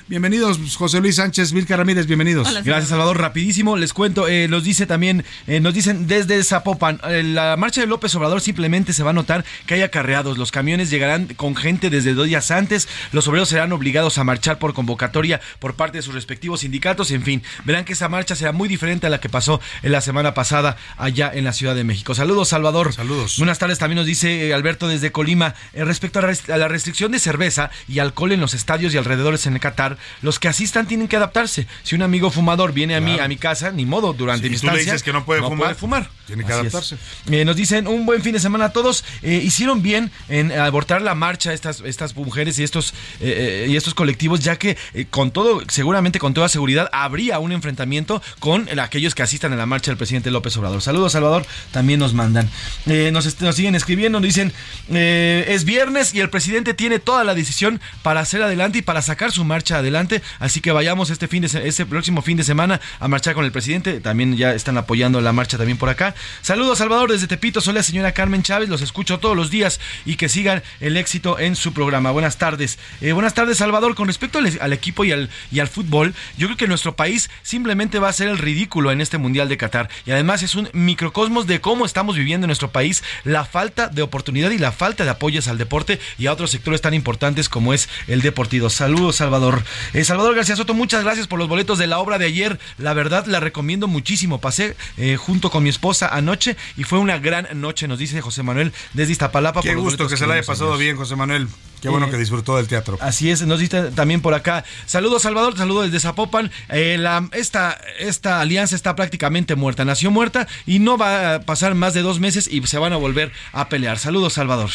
Bienvenidos, 0.07 0.59
José 0.75 0.99
Luis 0.99 1.08
Sánchez, 1.13 1.53
Vilca 1.53 1.77
Ramírez, 1.77 2.07
bienvenidos. 2.07 2.47
Gracias, 2.63 2.89
Salvador. 2.89 3.19
Rapidísimo, 3.19 3.77
les 3.77 3.93
cuento, 3.93 4.27
eh, 4.27 4.47
nos 4.47 4.63
dice 4.63 4.85
también, 4.85 5.23
eh, 5.47 5.59
nos 5.59 5.73
dicen 5.73 6.07
desde 6.07 6.43
Zapopan, 6.43 6.99
eh, 7.07 7.23
la 7.23 7.55
marcha 7.57 7.81
de 7.81 7.87
López 7.87 8.13
Obrador 8.15 8.41
simplemente 8.41 8.93
se 8.93 9.03
va 9.03 9.11
a 9.11 9.13
notar 9.13 9.45
que 9.65 9.75
hay 9.75 9.81
acarreados. 9.81 10.37
Los 10.37 10.51
camiones 10.51 10.89
llegarán 10.89 11.27
con 11.35 11.55
gente 11.55 11.89
desde 11.89 12.13
dos 12.13 12.27
días 12.27 12.51
antes. 12.51 12.87
Los 13.11 13.27
obreros 13.27 13.49
serán 13.49 13.71
obligados 13.71 14.17
a 14.17 14.23
marchar 14.23 14.59
por 14.59 14.73
convocatoria 14.73 15.41
por 15.59 15.75
parte 15.75 15.99
de 15.99 16.01
sus 16.01 16.13
respectivos 16.13 16.61
sindicatos. 16.61 17.11
En 17.11 17.23
fin, 17.23 17.43
verán 17.65 17.85
que 17.85 17.93
esa 17.93 18.09
marcha 18.09 18.35
será 18.35 18.51
muy 18.51 18.67
diferente 18.67 19.07
a 19.07 19.09
la 19.09 19.19
que 19.19 19.29
pasó 19.29 19.61
en 19.81 19.91
la 19.91 20.01
semana 20.01 20.33
pasada 20.33 20.77
allá 20.97 21.31
en 21.33 21.43
la 21.43 21.53
Ciudad 21.53 21.75
de 21.75 21.83
México. 21.83 22.13
Saludos, 22.15 22.49
Salvador. 22.49 22.93
Saludos. 22.93 23.37
Buenas 23.37 23.59
tardes. 23.59 23.79
También 23.79 23.97
nos 23.97 24.05
dice 24.05 24.53
Alberto 24.53 24.87
desde 24.87 25.11
Colima, 25.11 25.55
respecto 25.73 26.19
a, 26.19 26.23
rest 26.23 26.49
a 26.49 26.57
la 26.57 26.67
restricción 26.67 27.11
de 27.11 27.19
cerveza 27.19 27.71
y 27.87 27.99
alcohol 27.99 28.31
en 28.31 28.41
los 28.41 28.53
estadios 28.53 28.93
y 28.93 28.97
alrededores 28.97 29.45
en 29.47 29.53
el 29.53 29.59
Qatar, 29.59 29.97
los 30.21 30.39
que 30.39 30.47
asistan 30.47 30.87
tienen 30.87 30.98
que 31.07 31.15
adaptarse. 31.15 31.67
Si 31.83 31.95
un 31.95 32.01
amigo 32.01 32.29
fumador 32.31 32.73
viene 32.73 32.95
a 32.95 33.01
mí 33.01 33.17
a 33.19 33.27
mi 33.27 33.37
casa, 33.37 33.71
ni 33.71 33.85
modo, 33.85 34.13
durante 34.13 34.43
Si 34.47 34.49
mi 34.51 34.57
tú 34.59 34.67
le 34.67 34.79
dices 34.79 35.03
que 35.03 35.13
no 35.13 35.25
puede 35.25 35.41
fumar, 35.41 35.75
fumar. 35.75 36.09
tiene 36.27 36.43
que 36.43 36.51
Así 36.51 36.61
adaptarse. 36.61 36.97
Eh, 37.31 37.45
nos 37.45 37.55
dicen 37.55 37.87
un 37.87 38.05
buen 38.05 38.21
fin 38.21 38.33
de 38.33 38.39
semana 38.39 38.65
a 38.65 38.73
todos. 38.73 39.03
Eh, 39.21 39.41
hicieron 39.43 39.81
bien 39.81 40.11
en 40.27 40.51
abortar 40.51 41.01
la 41.01 41.15
marcha 41.15 41.53
estas, 41.53 41.81
estas 41.81 42.15
mujeres 42.15 42.59
y 42.59 42.63
estos, 42.63 42.93
eh, 43.21 43.67
y 43.69 43.75
estos 43.75 43.93
colectivos, 43.93 44.39
ya 44.41 44.57
que 44.57 44.77
con 45.09 45.31
todo, 45.31 45.61
seguramente 45.69 46.19
con 46.19 46.33
toda 46.33 46.49
seguridad, 46.49 46.89
habría 46.91 47.39
un 47.39 47.51
enfrentamiento 47.51 48.21
con 48.39 48.67
el- 48.69 48.79
aquellos 48.79 49.15
que 49.15 49.23
asistan 49.23 49.53
a 49.53 49.55
la 49.55 49.65
marcha 49.65 49.91
del 49.91 49.97
presidente 49.97 50.31
López 50.31 50.55
Obrador. 50.57 50.81
Saludos, 50.81 51.11
Salvador. 51.13 51.45
También 51.71 51.99
nos 51.99 52.13
mandan. 52.13 52.49
Nos, 52.85 53.41
nos 53.41 53.55
siguen 53.55 53.75
escribiendo, 53.75 54.19
nos 54.19 54.27
dicen, 54.27 54.53
es 54.89 55.63
viernes 55.65 56.13
y 56.13 56.19
el 56.19 56.29
presidente 56.29 56.73
tiene 56.73 56.99
toda 56.99 57.23
la 57.23 57.33
decisión 57.35 57.79
para 58.03 58.19
hacer 58.21 58.41
adelante 58.41 58.79
y 58.79 58.81
para 58.81 59.01
sacar 59.01 59.31
su 59.31 59.43
marcha 59.43 59.77
adelante. 59.77 60.21
Así 60.39 60.61
que 60.61 60.71
vayamos 60.89 61.11
este 61.11 61.27
fin 61.27 61.43
de 61.43 61.67
este 61.67 61.85
próximo 61.85 62.23
fin 62.23 62.35
de 62.35 62.43
semana 62.43 62.81
a 62.99 63.07
marchar 63.07 63.35
con 63.35 63.45
el 63.45 63.51
presidente. 63.51 63.99
También 63.99 64.35
ya 64.35 64.55
están 64.55 64.75
apoyando 64.75 65.21
la 65.21 65.31
marcha 65.31 65.55
también 65.55 65.77
por 65.77 65.87
acá. 65.87 66.15
Saludos, 66.41 66.79
Salvador, 66.79 67.11
desde 67.11 67.27
Tepito. 67.27 67.61
Soy 67.61 67.75
la 67.75 67.83
señora 67.83 68.11
Carmen 68.11 68.41
Chávez. 68.41 68.69
Los 68.69 68.81
escucho 68.81 69.19
todos 69.19 69.37
los 69.37 69.51
días 69.51 69.79
y 70.03 70.15
que 70.15 70.29
sigan 70.29 70.63
el 70.79 70.97
éxito 70.97 71.37
en 71.37 71.55
su 71.55 71.73
programa. 71.73 72.09
Buenas 72.09 72.39
tardes. 72.39 72.79
Eh, 73.01 73.11
buenas 73.11 73.35
tardes, 73.35 73.59
Salvador. 73.59 73.93
Con 73.93 74.07
respecto 74.07 74.39
al, 74.39 74.51
al 74.59 74.73
equipo 74.73 75.05
y 75.05 75.11
al, 75.11 75.29
y 75.51 75.59
al 75.59 75.67
fútbol, 75.67 76.15
yo 76.39 76.47
creo 76.47 76.57
que 76.57 76.67
nuestro 76.67 76.95
país 76.95 77.29
simplemente 77.43 77.99
va 77.99 78.09
a 78.09 78.13
ser 78.13 78.27
el 78.27 78.39
ridículo 78.39 78.91
en 78.91 78.99
este 78.99 79.19
Mundial 79.19 79.47
de 79.47 79.57
Qatar. 79.57 79.89
Y 80.07 80.11
además 80.11 80.41
es 80.41 80.55
un 80.55 80.69
microcosmos 80.73 81.45
de 81.45 81.61
cómo 81.61 81.85
estamos 81.85 82.15
viviendo 82.15 82.45
en 82.45 82.49
nuestro 82.49 82.71
país 82.71 83.03
la 83.25 83.45
falta 83.45 83.89
de 83.89 84.01
oportunidad 84.01 84.49
y 84.49 84.57
la 84.57 84.71
falta 84.71 85.03
de 85.03 85.11
apoyos 85.11 85.47
al 85.49 85.59
deporte 85.59 85.99
y 86.17 86.25
a 86.25 86.33
otros 86.33 86.49
sectores 86.49 86.81
tan 86.81 86.95
importantes 86.95 87.47
como 87.47 87.75
es 87.75 87.89
el 88.07 88.23
deportivo. 88.23 88.71
Saludos, 88.71 89.17
Salvador. 89.17 89.63
Eh, 89.93 90.03
Salvador 90.03 90.33
García 90.33 90.55
Soto, 90.55 90.73
muchas 90.79 91.03
gracias 91.03 91.27
por 91.27 91.37
los 91.37 91.49
boletos 91.49 91.77
de 91.77 91.87
la 91.87 91.99
obra 91.99 92.17
de 92.17 92.25
ayer. 92.25 92.57
La 92.77 92.93
verdad, 92.93 93.25
la 93.25 93.41
recomiendo 93.41 93.87
muchísimo. 93.87 94.39
Pasé 94.39 94.77
eh, 94.97 95.17
junto 95.17 95.51
con 95.51 95.61
mi 95.61 95.69
esposa 95.69 96.07
anoche 96.07 96.55
y 96.77 96.85
fue 96.85 96.99
una 96.99 97.19
gran 97.19 97.47
noche, 97.59 97.87
nos 97.87 97.99
dice 97.99 98.21
José 98.21 98.43
Manuel 98.43 98.73
desde 98.93 99.11
Iztapalapa. 99.11 99.61
Qué 99.61 99.73
por 99.73 99.79
gusto 99.79 99.97
boletos 99.97 100.11
que 100.11 100.17
se 100.17 100.25
la 100.25 100.35
haya 100.35 100.43
pasado 100.43 100.77
bien, 100.77 100.95
José 100.95 101.17
Manuel. 101.17 101.49
Qué 101.81 101.89
bueno 101.89 102.07
Eh, 102.07 102.11
que 102.11 102.17
disfrutó 102.17 102.57
del 102.57 102.67
teatro. 102.67 102.97
Así 103.01 103.29
es, 103.29 103.41
nos 103.45 103.59
dice 103.59 103.91
también 103.91 104.21
por 104.21 104.33
acá. 104.33 104.63
Saludos 104.85 105.21
Salvador, 105.23 105.57
saludos 105.57 105.85
desde 105.85 105.99
Zapopan. 105.99 106.51
Eh, 106.69 106.97
la- 106.99 107.27
esta, 107.33 107.79
esta 107.99 108.41
alianza 108.41 108.75
está 108.75 108.95
prácticamente 108.95 109.55
muerta, 109.55 109.85
nació 109.85 110.11
muerta 110.11 110.47
y 110.65 110.79
no 110.79 110.97
va 110.97 111.35
a 111.35 111.39
pasar 111.41 111.75
más 111.75 111.93
de 111.93 112.01
dos 112.01 112.19
meses 112.19 112.47
y 112.51 112.65
se 112.67 112.77
van 112.77 112.93
a 112.93 112.97
volver 112.97 113.31
a 113.53 113.69
pelear. 113.69 113.97
Saludos 113.99 114.33
Salvador. 114.33 114.69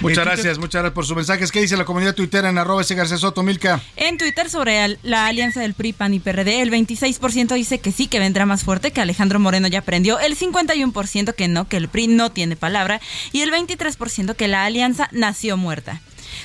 Muchas 0.00 0.18
Eh, 0.18 0.24
gracias, 0.24 0.58
muchas 0.58 0.82
gracias 0.82 0.94
por 0.94 1.06
sus 1.06 1.16
mensajes. 1.16 1.50
¿Qué 1.52 1.60
dice 1.60 1.76
la 1.76 1.84
comunidad 1.84 2.14
tuitera 2.14 2.48
en 2.48 2.58
arroba 2.58 2.82
ese 2.82 2.94
García 2.94 3.16
Soto, 3.18 3.42
Milka? 3.42 3.80
En 3.96 4.18
Twitter 4.18 4.48
sobre 4.50 4.98
la 5.02 5.26
alianza 5.26 5.60
del 5.60 5.74
PRI, 5.74 5.92
PAN 5.92 6.14
y 6.14 6.20
PRD, 6.20 6.62
el 6.62 6.70
26% 6.70 7.54
dice 7.54 7.78
que 7.80 7.92
sí, 7.92 8.06
que 8.06 8.18
vendrá 8.18 8.46
más 8.46 8.62
fuerte, 8.64 8.90
que 8.92 9.00
Alejandro 9.00 9.38
Moreno 9.40 9.68
ya 9.68 9.80
aprendió, 9.80 10.18
el 10.18 10.36
51% 10.36 11.34
que 11.34 11.48
no, 11.48 11.68
que 11.68 11.76
el 11.76 11.88
PRI 11.88 12.06
no 12.08 12.30
tiene 12.30 12.56
palabra 12.56 13.00
y 13.32 13.40
el 13.40 13.50
23% 13.52 14.34
que 14.34 14.48
la 14.48 14.64
alianza 14.64 15.08
nació 15.12 15.56
muerta. 15.56 16.00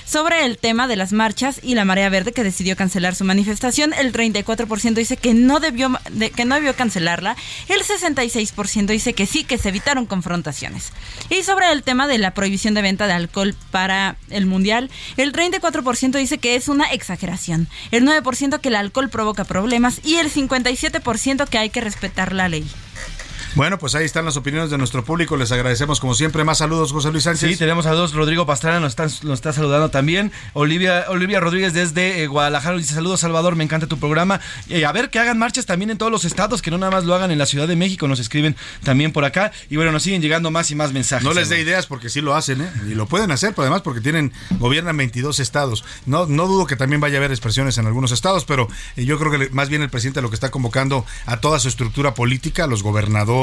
Sobre 0.06 0.46
el 0.46 0.58
tema 0.58 0.88
de 0.88 0.96
las 0.96 1.14
marchas 1.14 1.60
y 1.64 1.76
la 1.76 1.86
marea 1.86 2.10
verde 2.10 2.32
que 2.34 2.44
decidió 2.44 2.76
cancelar 2.76 3.16
su 3.16 3.24
manifestación, 3.24 3.94
el 3.94 4.12
34% 4.12 4.94
dice 4.94 5.18
que 5.18 5.34
no 5.34 5.60
debió 5.60 5.92
de- 6.12 6.32
que 6.32 6.46
no 6.46 6.56
debió 6.56 6.76
cancelarla, 6.76 7.36
el 7.68 7.82
66% 7.84 8.88
dice 8.88 9.14
que 9.14 9.26
sí, 9.26 9.44
que 9.44 9.58
se 9.58 9.70
evitaron 9.70 10.06
confrontaciones. 10.06 10.92
Y 11.30 11.44
sobre 11.44 11.72
el 11.72 11.84
tema 11.84 12.08
de 12.08 12.18
la 12.18 12.34
prohibición 12.34 12.74
de 12.74 12.82
venta 12.82 13.08
de 13.08 13.14
alcohol 13.14 13.56
para 13.72 14.18
el 14.30 14.46
mundial, 14.46 14.89
el 15.18 15.32
34% 15.34 16.18
dice 16.18 16.38
que 16.38 16.56
es 16.56 16.68
una 16.68 16.86
exageración, 16.92 17.68
el 17.92 18.04
9% 18.06 18.60
que 18.60 18.70
el 18.70 18.76
alcohol 18.76 19.10
provoca 19.10 19.44
problemas 19.44 20.02
y 20.04 20.16
el 20.16 20.30
57% 20.32 21.48
que 21.48 21.58
hay 21.58 21.70
que 21.70 21.82
respetar 21.82 22.34
la 22.34 22.50
ley. 22.50 22.66
Bueno, 23.56 23.78
pues 23.78 23.95
ahí 23.95 24.06
están 24.06 24.24
las 24.26 24.38
opiniones 24.38 24.70
de 24.70 24.78
nuestro 24.78 25.04
público. 25.04 25.36
Les 25.36 25.52
agradecemos 25.52 25.99
como 25.99 26.16
siempre. 26.16 26.43
Más 26.43 26.60
saludos, 26.60 26.91
José 26.91 27.12
Luis 27.12 27.26
Sánchez. 27.26 27.49
Sí, 27.52 27.58
tenemos 27.58 27.86
a 27.86 27.91
dos. 27.91 28.14
Rodrigo 28.14 28.45
Pastrana 28.45 28.80
nos 28.80 28.91
está, 28.91 29.04
nos 29.04 29.34
está 29.34 29.52
saludando 29.52 29.89
también. 29.89 30.32
Olivia, 30.54 31.06
Olivia 31.10 31.39
Rodríguez 31.39 31.74
desde 31.74 32.24
eh, 32.24 32.28
Guadalajara 32.28 32.78
dice: 32.78 32.93
Saludos, 32.93 33.20
Salvador, 33.20 33.56
me 33.56 33.64
encanta 33.64 33.88
tu 33.88 33.99
programa. 33.99 34.39
Eh, 34.70 34.86
a 34.86 34.91
ver, 34.93 35.10
que 35.10 35.20
hagan 35.20 35.38
marchas 35.38 35.66
también 35.66 35.91
en 35.91 35.97
todos 35.97 36.12
los 36.12 36.24
estados, 36.24 36.62
que 36.62 36.72
no 36.72 36.78
nada 36.78 36.91
más 36.91 37.04
lo 37.04 37.14
hagan 37.14 37.32
en 37.32 37.38
la 37.38 37.45
Ciudad 37.45 37.68
de 37.68 37.76
México. 37.76 38.08
Nos 38.08 38.20
escriben 38.20 38.56
también 38.84 39.12
por 39.12 39.26
acá. 39.26 39.52
Y 39.70 39.76
bueno, 39.76 39.91
nos 39.91 40.04
siguen 40.04 40.22
llegando 40.22 40.49
más 40.49 40.72
y 40.72 40.76
más 40.76 40.93
mensajes. 40.93 41.26
No 41.26 41.34
les 41.34 41.49
dé 41.49 41.60
ideas 41.60 41.88
porque 41.88 42.10
sí 42.10 42.22
lo 42.22 42.36
hacen, 42.36 42.62
¿eh? 42.62 42.72
Y 42.88 42.95
lo 42.95 43.06
pueden 43.06 43.32
hacer, 43.32 43.49
pero 43.49 43.64
además 43.64 43.82
porque 43.82 43.99
tienen, 43.99 44.32
gobiernan 44.60 44.95
22 44.95 45.39
estados. 45.41 45.84
No, 46.06 46.26
no 46.26 46.47
dudo 46.47 46.68
que 46.68 46.78
también 46.78 47.02
vaya 47.02 47.18
a 47.18 47.20
haber 47.20 47.32
expresiones 47.32 47.78
en 47.78 47.86
algunos 47.86 48.12
estados, 48.12 48.45
pero 48.45 48.70
eh, 48.95 49.04
yo 49.04 49.20
creo 49.20 49.32
que 49.32 49.49
más 49.49 49.68
bien 49.68 49.82
el 49.82 49.89
presidente 49.89 50.22
lo 50.22 50.30
que 50.30 50.36
está 50.36 50.52
convocando 50.52 51.06
a 51.26 51.38
toda 51.41 51.60
su 51.60 51.68
estructura 51.68 52.14
política, 52.14 52.64
a 52.64 52.68
los 52.68 52.82
gobernadores, 52.82 53.41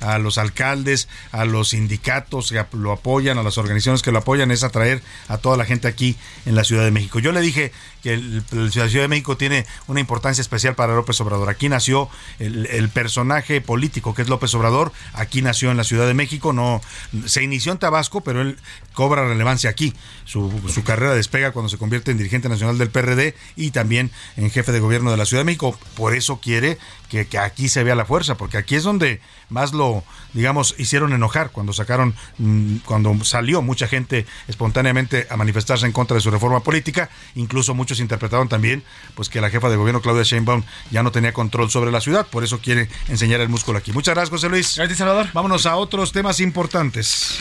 a 0.00 0.18
los 0.18 0.38
alcaldes, 0.38 1.08
a 1.32 1.44
los 1.44 1.70
sindicatos 1.70 2.50
que 2.50 2.64
lo 2.72 2.92
apoyan, 2.92 3.38
a 3.38 3.42
las 3.42 3.58
organizaciones 3.58 4.02
que 4.02 4.12
lo 4.12 4.18
apoyan, 4.18 4.50
es 4.50 4.62
atraer 4.62 5.02
a 5.28 5.38
toda 5.38 5.56
la 5.56 5.64
gente 5.64 5.88
aquí 5.88 6.16
en 6.46 6.54
la 6.54 6.64
Ciudad 6.64 6.84
de 6.84 6.90
México. 6.90 7.18
Yo 7.18 7.32
le 7.32 7.40
dije 7.40 7.72
que 8.04 8.18
la 8.52 8.70
Ciudad 8.70 9.04
de 9.04 9.08
México 9.08 9.38
tiene 9.38 9.64
una 9.86 9.98
importancia 9.98 10.42
especial 10.42 10.74
para 10.74 10.94
López 10.94 11.18
Obrador. 11.22 11.48
Aquí 11.48 11.70
nació 11.70 12.10
el, 12.38 12.90
personaje 12.90 13.62
político 13.62 14.14
que 14.14 14.20
es 14.20 14.28
López 14.28 14.54
Obrador, 14.54 14.92
aquí 15.14 15.40
nació 15.40 15.70
en 15.70 15.78
la 15.78 15.84
Ciudad 15.84 16.06
de 16.06 16.12
México, 16.12 16.52
no 16.52 16.82
se 17.24 17.42
inició 17.42 17.72
en 17.72 17.78
Tabasco, 17.78 18.20
pero 18.20 18.42
él 18.42 18.58
cobra 18.92 19.26
relevancia 19.26 19.70
aquí. 19.70 19.94
Su, 20.26 20.52
carrera 20.84 21.14
despega 21.14 21.52
cuando 21.52 21.70
se 21.70 21.78
convierte 21.78 22.10
en 22.10 22.18
dirigente 22.18 22.50
nacional 22.50 22.76
del 22.76 22.90
PRD 22.90 23.34
y 23.56 23.70
también 23.70 24.10
en 24.36 24.50
jefe 24.50 24.70
de 24.70 24.80
gobierno 24.80 25.10
de 25.10 25.16
la 25.16 25.24
Ciudad 25.24 25.40
de 25.40 25.46
México. 25.46 25.78
Por 25.96 26.14
eso 26.14 26.40
quiere 26.42 26.76
que, 27.08 27.26
aquí 27.38 27.68
se 27.68 27.84
vea 27.84 27.94
la 27.94 28.04
fuerza, 28.04 28.36
porque 28.36 28.58
aquí 28.58 28.74
es 28.74 28.82
donde 28.82 29.22
más 29.48 29.72
lo, 29.72 30.04
digamos, 30.32 30.74
hicieron 30.78 31.12
enojar 31.12 31.50
cuando 31.50 31.72
sacaron, 31.72 32.14
mmm, 32.38 32.76
cuando 32.84 33.24
salió 33.24 33.62
mucha 33.62 33.86
gente 33.86 34.26
espontáneamente 34.48 35.26
a 35.30 35.36
manifestarse 35.36 35.86
en 35.86 35.92
contra 35.92 36.14
de 36.14 36.20
su 36.20 36.30
reforma 36.30 36.60
política, 36.60 37.10
incluso 37.34 37.74
muchos 37.74 38.00
interpretaron 38.00 38.48
también 38.48 38.82
pues 39.14 39.28
que 39.28 39.40
la 39.40 39.50
jefa 39.50 39.68
de 39.68 39.76
gobierno 39.76 40.00
Claudia 40.00 40.22
Sheinbaum 40.22 40.62
ya 40.90 41.02
no 41.02 41.12
tenía 41.12 41.32
control 41.32 41.70
sobre 41.70 41.90
la 41.90 42.00
ciudad, 42.00 42.26
por 42.26 42.44
eso 42.44 42.58
quiere 42.58 42.88
enseñar 43.08 43.40
el 43.40 43.48
músculo 43.48 43.78
aquí. 43.78 43.92
Muchas 43.92 44.14
gracias, 44.14 44.30
José 44.30 44.48
Luis. 44.48 44.76
Gracias, 44.76 44.98
Salvador. 44.98 45.28
Vámonos 45.32 45.66
a 45.66 45.76
otros 45.76 46.12
temas 46.12 46.40
importantes. 46.40 47.38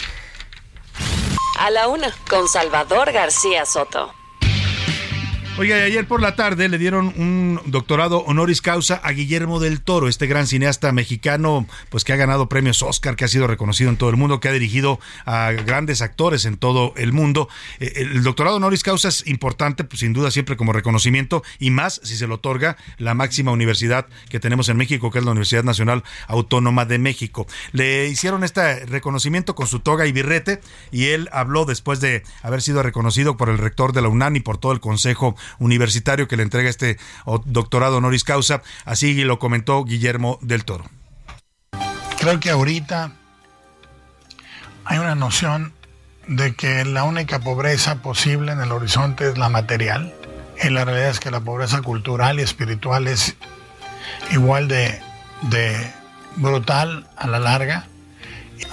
A 1.59 1.69
la 1.69 1.87
una, 1.87 2.13
con 2.29 2.47
Salvador 2.47 3.11
García 3.11 3.65
Soto. 3.65 4.13
Oiga, 5.55 5.75
ayer 5.75 6.07
por 6.07 6.19
la 6.19 6.35
tarde 6.35 6.67
le 6.67 6.79
dieron 6.79 7.13
un 7.15 7.61
doctorado 7.67 8.21
honoris 8.21 8.59
causa 8.59 8.95
a 8.95 9.11
Guillermo 9.11 9.59
del 9.59 9.81
Toro, 9.81 10.07
este 10.07 10.25
gran 10.25 10.47
cineasta 10.47 10.91
mexicano, 10.91 11.67
pues 11.89 12.03
que 12.03 12.11
ha 12.11 12.15
ganado 12.15 12.49
premios 12.49 12.81
Oscar, 12.81 13.15
que 13.15 13.25
ha 13.25 13.27
sido 13.27 13.45
reconocido 13.45 13.91
en 13.91 13.97
todo 13.97 14.09
el 14.09 14.17
mundo, 14.17 14.39
que 14.39 14.49
ha 14.49 14.51
dirigido 14.51 14.99
a 15.27 15.51
grandes 15.51 16.01
actores 16.01 16.45
en 16.45 16.57
todo 16.57 16.95
el 16.97 17.13
mundo. 17.13 17.49
Eh, 17.79 17.93
El 17.97 18.23
doctorado 18.23 18.55
honoris 18.55 18.81
causa 18.81 19.09
es 19.09 19.27
importante, 19.27 19.83
pues, 19.83 19.99
sin 19.99 20.11
duda 20.11 20.31
siempre 20.31 20.57
como 20.57 20.73
reconocimiento 20.73 21.43
y 21.59 21.69
más 21.69 22.01
si 22.03 22.17
se 22.17 22.25
lo 22.25 22.35
otorga 22.35 22.75
la 22.97 23.13
máxima 23.13 23.51
universidad 23.51 24.07
que 24.29 24.39
tenemos 24.39 24.69
en 24.69 24.77
México, 24.77 25.11
que 25.11 25.19
es 25.19 25.25
la 25.25 25.31
Universidad 25.31 25.63
Nacional 25.63 26.03
Autónoma 26.27 26.85
de 26.85 26.97
México. 26.97 27.45
Le 27.73 28.07
hicieron 28.07 28.43
este 28.43 28.87
reconocimiento 28.87 29.53
con 29.53 29.67
su 29.67 29.81
toga 29.81 30.07
y 30.07 30.13
birrete 30.13 30.61
y 30.91 31.09
él 31.09 31.29
habló 31.31 31.65
después 31.65 31.99
de 31.99 32.23
haber 32.41 32.63
sido 32.63 32.81
reconocido 32.81 33.37
por 33.37 33.49
el 33.49 33.59
rector 33.59 33.93
de 33.93 34.01
la 34.01 34.09
UNAM 34.09 34.35
y 34.37 34.39
por 34.39 34.57
todo 34.57 34.71
el 34.71 34.79
Consejo 34.79 35.35
universitario 35.59 36.27
que 36.27 36.37
le 36.37 36.43
entrega 36.43 36.69
este 36.69 36.97
doctorado 37.45 37.97
honoris 37.97 38.23
causa. 38.23 38.61
Así 38.85 39.23
lo 39.23 39.39
comentó 39.39 39.83
Guillermo 39.83 40.39
del 40.41 40.65
Toro. 40.65 40.85
Creo 42.19 42.39
que 42.39 42.49
ahorita 42.49 43.11
hay 44.85 44.97
una 44.97 45.15
noción 45.15 45.73
de 46.27 46.55
que 46.55 46.85
la 46.85 47.03
única 47.03 47.39
pobreza 47.39 48.01
posible 48.01 48.51
en 48.51 48.61
el 48.61 48.71
horizonte 48.71 49.29
es 49.29 49.37
la 49.37 49.49
material. 49.49 50.13
Y 50.63 50.69
la 50.69 50.85
realidad 50.85 51.09
es 51.09 51.19
que 51.19 51.31
la 51.31 51.41
pobreza 51.41 51.81
cultural 51.81 52.39
y 52.39 52.43
espiritual 52.43 53.07
es 53.07 53.35
igual 54.31 54.67
de, 54.67 55.01
de 55.43 55.91
brutal 56.37 57.07
a 57.17 57.27
la 57.27 57.39
larga. 57.39 57.87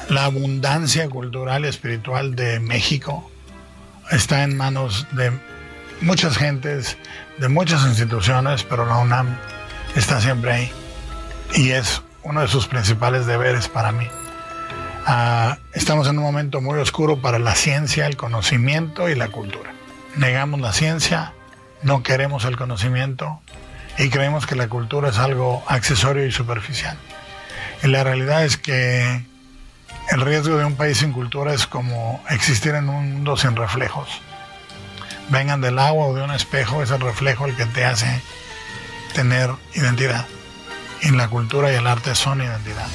La 0.09 0.25
abundancia 0.25 1.09
cultural 1.09 1.65
y 1.65 1.69
espiritual 1.69 2.37
de 2.37 2.61
México 2.61 3.31
está 4.11 4.45
en 4.45 4.57
manos 4.57 5.07
de 5.13 5.33
muchas 6.01 6.37
gentes, 6.37 6.97
de 7.39 7.49
muchas 7.49 7.85
instituciones, 7.87 8.65
pero 8.65 8.87
la 8.87 8.97
UNAM 8.99 9.37
está 9.95 10.21
siempre 10.21 10.53
ahí. 10.53 10.73
Y 11.55 11.71
es 11.71 12.03
uno 12.23 12.41
de 12.41 12.49
sus 12.49 12.67
principales 12.67 13.27
deberes 13.27 13.69
para 13.69 13.93
mí. 13.93 14.07
Uh, 15.07 15.55
estamos 15.73 16.07
en 16.09 16.19
un 16.19 16.25
momento 16.25 16.61
muy 16.61 16.79
oscuro 16.79 17.21
para 17.21 17.39
la 17.39 17.55
ciencia, 17.55 18.07
el 18.07 18.17
conocimiento 18.17 19.09
y 19.09 19.15
la 19.15 19.29
cultura. 19.29 19.73
Negamos 20.17 20.61
la 20.61 20.73
ciencia, 20.73 21.33
no 21.83 22.03
queremos 22.03 22.45
el 22.45 22.57
conocimiento 22.57 23.41
y 23.99 24.11
creemos 24.11 24.47
que 24.47 24.55
la 24.55 24.69
cultura 24.69 25.09
es 25.09 25.19
algo 25.19 25.65
accesorio 25.67 26.27
y 26.27 26.33
superficial. 26.33 26.97
Y 27.83 27.89
la 27.89 28.05
realidad 28.05 28.45
es 28.45 28.57
que 28.57 29.25
el 30.11 30.21
riesgo 30.21 30.57
de 30.57 30.65
un 30.65 30.77
país 30.77 30.99
sin 30.99 31.13
cultura 31.13 31.55
es 31.55 31.67
como 31.67 32.23
existir 32.29 32.75
en 32.75 32.89
un 32.89 33.13
mundo 33.13 33.37
sin 33.37 33.57
reflejos 33.57 34.21
vengan 35.31 35.61
del 35.61 35.79
agua 35.79 36.07
o 36.07 36.15
de 36.15 36.23
un 36.23 36.31
espejo, 36.31 36.83
es 36.83 36.91
el 36.91 37.01
reflejo 37.01 37.47
el 37.47 37.57
que 37.57 37.67
te 37.67 37.85
hace 37.85 38.21
tener 39.15 39.51
identidad. 39.75 40.27
Y 41.03 41.11
la 41.11 41.29
cultura 41.29 41.73
y 41.73 41.77
el 41.77 41.87
arte 41.87 42.15
son 42.15 42.43
identidad. 42.43 42.89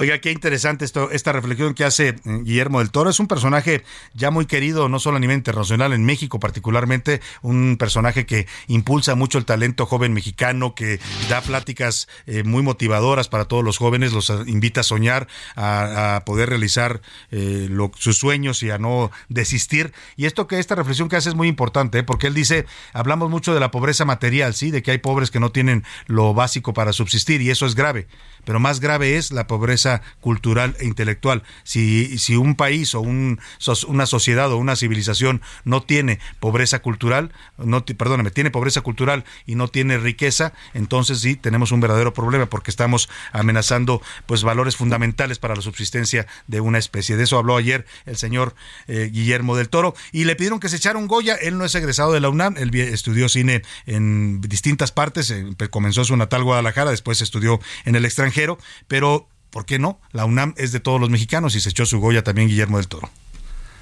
Oiga, 0.00 0.20
qué 0.20 0.30
interesante 0.30 0.84
esto, 0.84 1.10
esta 1.10 1.32
reflexión 1.32 1.74
que 1.74 1.82
hace 1.82 2.14
Guillermo 2.24 2.78
del 2.78 2.92
Toro. 2.92 3.10
Es 3.10 3.18
un 3.18 3.26
personaje 3.26 3.82
ya 4.14 4.30
muy 4.30 4.46
querido, 4.46 4.88
no 4.88 5.00
solo 5.00 5.16
a 5.16 5.20
nivel 5.20 5.34
internacional, 5.34 5.92
en 5.92 6.04
México 6.04 6.38
particularmente, 6.38 7.20
un 7.42 7.76
personaje 7.76 8.24
que 8.24 8.46
impulsa 8.68 9.16
mucho 9.16 9.38
el 9.38 9.44
talento 9.44 9.86
joven 9.86 10.12
mexicano, 10.12 10.76
que 10.76 11.00
da 11.28 11.40
pláticas 11.40 12.06
eh, 12.26 12.44
muy 12.44 12.62
motivadoras 12.62 13.28
para 13.28 13.46
todos 13.46 13.64
los 13.64 13.76
jóvenes, 13.76 14.12
los 14.12 14.30
invita 14.46 14.82
a 14.82 14.84
soñar, 14.84 15.26
a, 15.56 16.22
poder 16.24 16.48
realizar 16.48 17.00
eh, 17.32 17.68
sus 17.96 18.18
sueños 18.18 18.62
y 18.62 18.70
a 18.70 18.78
no 18.78 19.10
desistir. 19.28 19.92
Y 20.14 20.26
esto 20.26 20.46
que 20.46 20.60
esta 20.60 20.76
reflexión 20.76 21.08
que 21.08 21.16
hace 21.16 21.30
es 21.30 21.34
muy 21.34 21.48
importante, 21.48 21.98
¿eh? 21.98 22.02
porque 22.04 22.28
él 22.28 22.34
dice, 22.34 22.66
hablamos 22.92 23.30
mucho 23.30 23.52
de 23.52 23.58
la 23.58 23.72
pobreza 23.72 24.04
material, 24.04 24.54
sí, 24.54 24.70
de 24.70 24.80
que 24.80 24.92
hay 24.92 24.98
pobres 24.98 25.32
que 25.32 25.40
no 25.40 25.50
tienen 25.50 25.82
lo 26.06 26.34
básico 26.34 26.72
para 26.72 26.92
subsistir 26.92 27.42
y 27.42 27.50
eso 27.50 27.66
es 27.66 27.74
grave, 27.74 28.06
pero 28.44 28.60
más 28.60 28.78
grave 28.78 29.16
es 29.16 29.32
la 29.32 29.48
pobreza 29.48 29.87
cultural 30.20 30.76
e 30.80 30.86
intelectual. 30.86 31.42
Si, 31.64 32.18
si 32.18 32.36
un 32.36 32.54
país 32.54 32.94
o 32.94 33.00
un, 33.00 33.40
una 33.86 34.06
sociedad 34.06 34.50
o 34.52 34.56
una 34.56 34.76
civilización 34.76 35.42
no 35.64 35.82
tiene 35.82 36.20
pobreza 36.40 36.80
cultural, 36.80 37.32
no, 37.56 37.84
perdóname, 37.84 38.30
tiene 38.30 38.50
pobreza 38.50 38.80
cultural 38.80 39.24
y 39.46 39.54
no 39.54 39.68
tiene 39.68 39.98
riqueza, 39.98 40.52
entonces 40.74 41.20
sí 41.20 41.36
tenemos 41.36 41.72
un 41.72 41.80
verdadero 41.80 42.12
problema 42.12 42.46
porque 42.46 42.70
estamos 42.70 43.08
amenazando 43.32 44.02
pues 44.26 44.42
valores 44.42 44.76
fundamentales 44.76 45.38
para 45.38 45.54
la 45.54 45.62
subsistencia 45.62 46.26
de 46.46 46.60
una 46.60 46.78
especie. 46.78 47.16
De 47.16 47.24
eso 47.24 47.38
habló 47.38 47.56
ayer 47.56 47.86
el 48.06 48.16
señor 48.16 48.54
eh, 48.86 49.10
Guillermo 49.12 49.56
del 49.56 49.68
Toro 49.68 49.94
y 50.12 50.24
le 50.24 50.36
pidieron 50.36 50.60
que 50.60 50.68
se 50.68 50.76
echara 50.76 50.98
un 50.98 51.06
Goya. 51.06 51.34
Él 51.36 51.58
no 51.58 51.64
es 51.64 51.74
egresado 51.74 52.12
de 52.12 52.20
la 52.20 52.28
UNAM, 52.28 52.56
él 52.56 52.74
estudió 52.74 53.28
cine 53.28 53.62
en 53.86 54.40
distintas 54.40 54.92
partes, 54.92 55.34
comenzó 55.70 56.04
su 56.04 56.16
natal 56.16 56.44
Guadalajara, 56.44 56.90
después 56.90 57.20
estudió 57.20 57.60
en 57.84 57.96
el 57.96 58.04
extranjero, 58.04 58.58
pero 58.86 59.28
¿por 59.58 59.66
qué 59.66 59.80
no? 59.80 60.00
La 60.12 60.24
UNAM 60.24 60.54
es 60.56 60.70
de 60.70 60.78
todos 60.78 61.00
los 61.00 61.10
mexicanos 61.10 61.56
y 61.56 61.60
se 61.60 61.70
echó 61.70 61.84
su 61.84 61.98
Goya 61.98 62.22
también 62.22 62.46
Guillermo 62.46 62.76
del 62.76 62.86
Toro. 62.86 63.10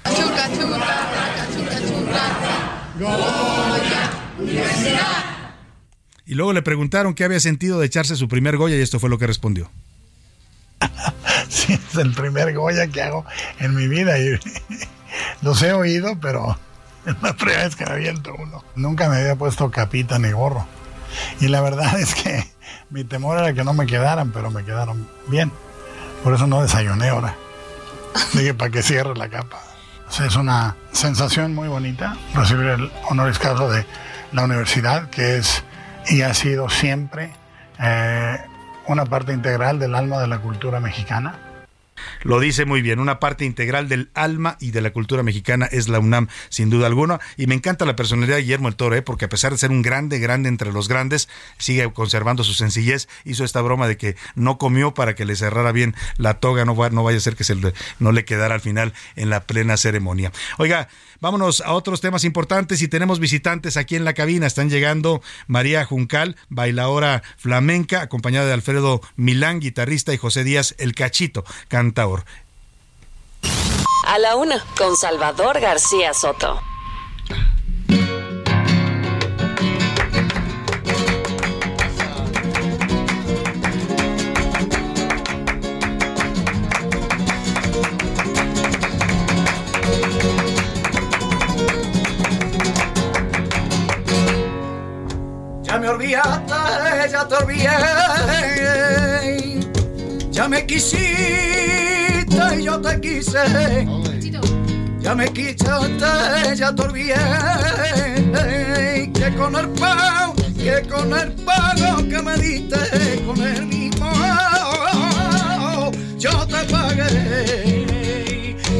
Chuca, 0.05 0.49
chuca, 0.51 1.47
chuca, 1.53 1.79
Goya, 2.99 4.11
y 6.25 6.33
luego 6.33 6.51
le 6.53 6.63
preguntaron 6.63 7.13
qué 7.13 7.25
había 7.25 7.39
sentido 7.39 7.79
de 7.79 7.85
echarse 7.85 8.15
su 8.15 8.27
primer 8.27 8.57
Goya 8.57 8.75
y 8.75 8.81
esto 8.81 8.99
fue 8.99 9.11
lo 9.11 9.19
que 9.19 9.27
respondió. 9.27 9.69
sí, 11.47 11.73
es 11.73 11.95
el 11.95 12.11
primer 12.15 12.55
Goya 12.55 12.87
que 12.87 13.03
hago 13.03 13.23
en 13.59 13.75
mi 13.75 13.87
vida 13.87 14.17
y 14.17 14.31
los 15.43 15.61
he 15.61 15.73
oído, 15.73 16.19
pero 16.19 16.57
es 17.05 17.21
la 17.21 17.37
primera 17.37 17.65
vez 17.65 17.75
que 17.75 17.85
me 17.85 17.91
aviento 17.91 18.33
uno. 18.33 18.63
Nunca 18.75 19.09
me 19.09 19.17
había 19.17 19.35
puesto 19.35 19.69
capita 19.69 20.17
ni 20.17 20.31
gorro. 20.31 20.65
Y 21.39 21.49
la 21.49 21.61
verdad 21.61 21.99
es 21.99 22.15
que 22.15 22.43
mi 22.89 23.03
temor 23.03 23.37
era 23.37 23.53
que 23.53 23.63
no 23.63 23.75
me 23.75 23.85
quedaran, 23.85 24.31
pero 24.31 24.49
me 24.49 24.65
quedaron 24.65 25.07
bien. 25.27 25.51
Por 26.23 26.33
eso 26.33 26.47
no 26.47 26.61
desayuné 26.61 27.09
ahora. 27.09 27.35
Dije, 28.33 28.53
para 28.53 28.71
que 28.71 28.83
cierre 28.83 29.15
la 29.15 29.29
capa. 29.29 29.59
Es 30.09 30.35
una 30.35 30.75
sensación 30.91 31.53
muy 31.53 31.67
bonita 31.67 32.17
recibir 32.33 32.67
el 32.67 32.91
honoris 33.09 33.37
causa 33.39 33.67
de 33.67 33.85
la 34.31 34.45
universidad, 34.45 35.09
que 35.09 35.37
es 35.37 35.63
y 36.09 36.21
ha 36.21 36.33
sido 36.33 36.69
siempre 36.69 37.31
eh, 37.79 38.37
una 38.87 39.05
parte 39.05 39.33
integral 39.33 39.79
del 39.79 39.95
alma 39.95 40.19
de 40.19 40.27
la 40.27 40.39
cultura 40.39 40.79
mexicana. 40.79 41.35
Lo 42.23 42.39
dice 42.39 42.65
muy 42.65 42.81
bien, 42.81 42.99
una 42.99 43.19
parte 43.19 43.45
integral 43.45 43.89
del 43.89 44.09
alma 44.13 44.57
y 44.59 44.71
de 44.71 44.81
la 44.81 44.91
cultura 44.91 45.23
mexicana 45.23 45.65
es 45.65 45.87
la 45.87 45.99
UNAM, 45.99 46.27
sin 46.49 46.69
duda 46.69 46.87
alguna. 46.87 47.19
Y 47.35 47.47
me 47.47 47.55
encanta 47.55 47.85
la 47.85 47.95
personalidad 47.95 48.37
de 48.37 48.43
Guillermo 48.43 48.67
el 48.67 48.75
Toro, 48.75 48.95
¿eh? 48.95 49.01
porque 49.01 49.25
a 49.25 49.29
pesar 49.29 49.51
de 49.51 49.57
ser 49.57 49.71
un 49.71 49.81
grande, 49.81 50.19
grande 50.19 50.49
entre 50.49 50.71
los 50.71 50.87
grandes, 50.87 51.27
sigue 51.57 51.91
conservando 51.91 52.43
su 52.43 52.53
sencillez. 52.53 53.07
Hizo 53.25 53.43
esta 53.43 53.61
broma 53.61 53.87
de 53.87 53.97
que 53.97 54.15
no 54.35 54.57
comió 54.57 54.93
para 54.93 55.15
que 55.15 55.25
le 55.25 55.35
cerrara 55.35 55.71
bien 55.71 55.95
la 56.17 56.35
toga, 56.35 56.65
no, 56.65 56.75
va, 56.75 56.89
no 56.89 57.03
vaya 57.03 57.17
a 57.17 57.21
ser 57.21 57.35
que 57.35 57.43
se 57.43 57.57
no 57.99 58.11
le 58.11 58.25
quedara 58.25 58.55
al 58.55 58.61
final 58.61 58.93
en 59.15 59.29
la 59.29 59.41
plena 59.41 59.77
ceremonia. 59.77 60.31
Oiga, 60.57 60.89
vámonos 61.19 61.61
a 61.61 61.71
otros 61.73 62.01
temas 62.01 62.23
importantes 62.23 62.81
y 62.81 62.87
tenemos 62.87 63.19
visitantes 63.19 63.77
aquí 63.77 63.95
en 63.95 64.05
la 64.05 64.13
cabina. 64.13 64.47
Están 64.47 64.69
llegando 64.69 65.21
María 65.47 65.85
Juncal, 65.85 66.35
bailadora 66.49 67.23
flamenca, 67.37 68.01
acompañada 68.01 68.47
de 68.47 68.53
Alfredo 68.53 69.01
Milán, 69.15 69.59
guitarrista, 69.59 70.13
y 70.13 70.17
José 70.17 70.43
Díaz, 70.43 70.75
el 70.77 70.93
cachito, 70.93 71.43
Cantaor. 71.87 72.25
A 74.07 74.19
la 74.19 74.35
una, 74.35 74.61
con 74.77 74.97
Salvador 74.97 75.61
García 75.61 76.13
Soto. 76.13 76.61
Ya 95.63 95.77
me 95.79 95.87
olvidaste, 95.87 96.53
ya 97.11 97.27
te 97.27 97.35
olvidé 97.35 99.06
ya 100.37 100.47
me 100.47 100.63
quisiste 100.67 100.99
y 102.59 102.63
yo 102.63 102.79
te 102.79 103.01
quise. 103.01 103.87
Ya 104.99 105.15
me 105.15 105.27
quitaste, 105.33 106.55
ya 106.55 106.75
te 106.75 106.81
olvidé. 106.83 107.15
Que 109.15 109.33
con 109.35 109.55
el 109.55 109.67
pago, 109.69 110.35
que 110.55 110.87
con 110.87 111.11
el 111.17 111.31
pago 111.31 112.07
que 112.07 112.21
me 112.21 112.37
diste, 112.37 112.77
con 113.25 113.41
el 113.41 113.65
mismo 113.65 114.11
yo 116.19 116.45
te 116.45 116.63
pagué. 116.71 117.75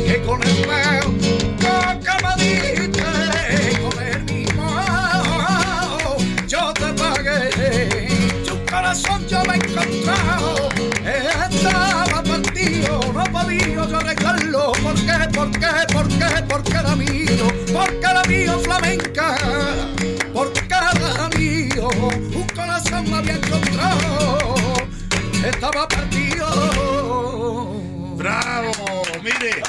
Que 0.05 0.21
con 0.27 0.43
el 0.43 0.57
pago 0.67 1.11
que 2.05 2.13
me 2.23 2.35
diste, 2.43 3.03
con 3.81 3.97
el 4.03 4.23
mismo 4.25 4.79
yo 6.47 6.71
te 6.73 6.93
pagué. 6.93 8.43
Tu 8.45 8.55
corazón 8.69 9.25
yo 9.27 9.43
me 9.45 9.55
he 9.55 9.59
¿Por 15.37 15.51
qué? 15.51 15.67
¿Por 15.93 16.07
qué? 16.07 16.15
¿Por 16.17 16.17
qué? 16.17 16.43
Porque 16.49 16.71
era 16.71 16.95
mío, 16.95 17.47
porque 17.71 18.07
era 18.09 18.23
mío 18.23 18.59
flamenca, 18.59 19.35
porque 20.33 20.61
era 20.65 21.29
mío. 21.37 21.89
Un 22.33 22.47
corazón 22.55 23.13
había 23.13 23.35
encontrado, 23.35 24.57
estaba 25.45 25.87
partido. 25.87 26.47
¡Bravo! 28.15 28.76
Mire, 29.27 29.61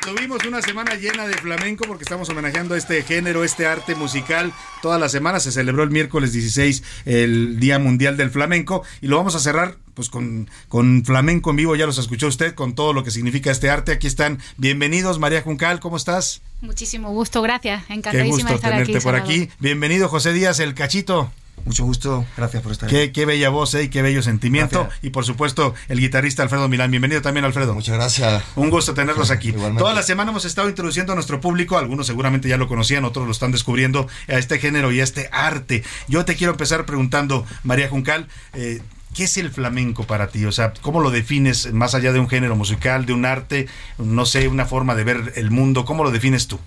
tuvimos 0.00 0.42
una 0.46 0.62
semana 0.62 0.94
llena 0.94 1.26
de 1.26 1.34
flamenco 1.34 1.84
porque 1.86 2.04
estamos 2.04 2.26
homenajeando 2.30 2.74
este 2.74 3.02
género, 3.02 3.44
este 3.44 3.66
arte 3.66 3.94
musical. 3.94 4.50
Toda 4.80 4.98
la 4.98 5.10
semana 5.10 5.40
se 5.40 5.52
celebró 5.52 5.82
el 5.82 5.90
miércoles 5.90 6.32
16 6.32 6.82
el 7.04 7.60
Día 7.60 7.78
Mundial 7.78 8.16
del 8.16 8.30
Flamenco 8.30 8.82
y 9.02 9.08
lo 9.08 9.18
vamos 9.18 9.34
a 9.34 9.40
cerrar 9.40 9.76
pues 9.92 10.08
con, 10.08 10.48
con 10.68 11.04
flamenco 11.04 11.50
en 11.50 11.56
vivo, 11.56 11.76
ya 11.76 11.84
los 11.84 11.98
escuchó 11.98 12.28
usted, 12.28 12.54
con 12.54 12.74
todo 12.74 12.94
lo 12.94 13.04
que 13.04 13.10
significa 13.10 13.50
este 13.50 13.68
arte. 13.68 13.92
Aquí 13.92 14.06
están, 14.06 14.38
bienvenidos 14.56 15.18
María 15.18 15.42
Juncal, 15.42 15.80
¿cómo 15.80 15.98
estás? 15.98 16.40
Muchísimo 16.62 17.10
gusto, 17.10 17.42
gracias. 17.42 17.84
Qué 17.84 17.92
Encantadísima 17.92 18.30
gusto 18.30 18.48
de 18.48 18.54
estar 18.54 18.70
tenerte 18.70 18.92
aquí. 18.92 19.04
por 19.04 19.12
Salvador. 19.12 19.30
aquí. 19.30 19.50
Bienvenido 19.60 20.08
José 20.08 20.32
Díaz, 20.32 20.60
el 20.60 20.72
cachito. 20.72 21.30
Mucho 21.64 21.84
gusto, 21.84 22.26
gracias 22.36 22.62
por 22.62 22.72
estar 22.72 22.90
Qué, 22.90 23.10
qué 23.10 23.24
bella 23.24 23.48
voz 23.48 23.74
¿eh? 23.74 23.84
y 23.84 23.88
qué 23.88 24.02
bello 24.02 24.22
sentimiento. 24.22 24.80
Gracias. 24.80 25.04
Y 25.04 25.10
por 25.10 25.24
supuesto, 25.24 25.74
el 25.88 25.98
guitarrista 25.98 26.42
Alfredo 26.42 26.68
Milán. 26.68 26.90
Bienvenido 26.90 27.22
también, 27.22 27.44
Alfredo. 27.44 27.74
Muchas 27.74 27.94
gracias. 27.94 28.42
Un 28.54 28.68
gusto 28.70 28.92
tenerlos 28.92 29.30
aquí. 29.30 29.52
Toda 29.52 29.94
la 29.94 30.02
semana 30.02 30.30
hemos 30.30 30.44
estado 30.44 30.68
introduciendo 30.68 31.12
a 31.12 31.14
nuestro 31.14 31.40
público, 31.40 31.78
algunos 31.78 32.06
seguramente 32.06 32.48
ya 32.48 32.58
lo 32.58 32.68
conocían, 32.68 33.04
otros 33.04 33.26
lo 33.26 33.32
están 33.32 33.50
descubriendo, 33.50 34.08
a 34.28 34.34
este 34.34 34.58
género 34.58 34.92
y 34.92 35.00
a 35.00 35.04
este 35.04 35.28
arte. 35.32 35.82
Yo 36.08 36.24
te 36.24 36.36
quiero 36.36 36.52
empezar 36.52 36.84
preguntando, 36.84 37.46
María 37.62 37.88
Juncal, 37.88 38.28
eh, 38.52 38.82
¿qué 39.14 39.24
es 39.24 39.36
el 39.38 39.50
flamenco 39.50 40.04
para 40.04 40.28
ti? 40.28 40.44
O 40.44 40.52
sea, 40.52 40.74
¿cómo 40.82 41.00
lo 41.00 41.10
defines 41.10 41.72
más 41.72 41.94
allá 41.94 42.12
de 42.12 42.18
un 42.18 42.28
género 42.28 42.56
musical, 42.56 43.06
de 43.06 43.14
un 43.14 43.24
arte, 43.24 43.68
no 43.98 44.26
sé, 44.26 44.48
una 44.48 44.66
forma 44.66 44.94
de 44.94 45.04
ver 45.04 45.32
el 45.36 45.50
mundo? 45.50 45.84
¿Cómo 45.84 46.04
lo 46.04 46.10
defines 46.10 46.46
tú? 46.46 46.58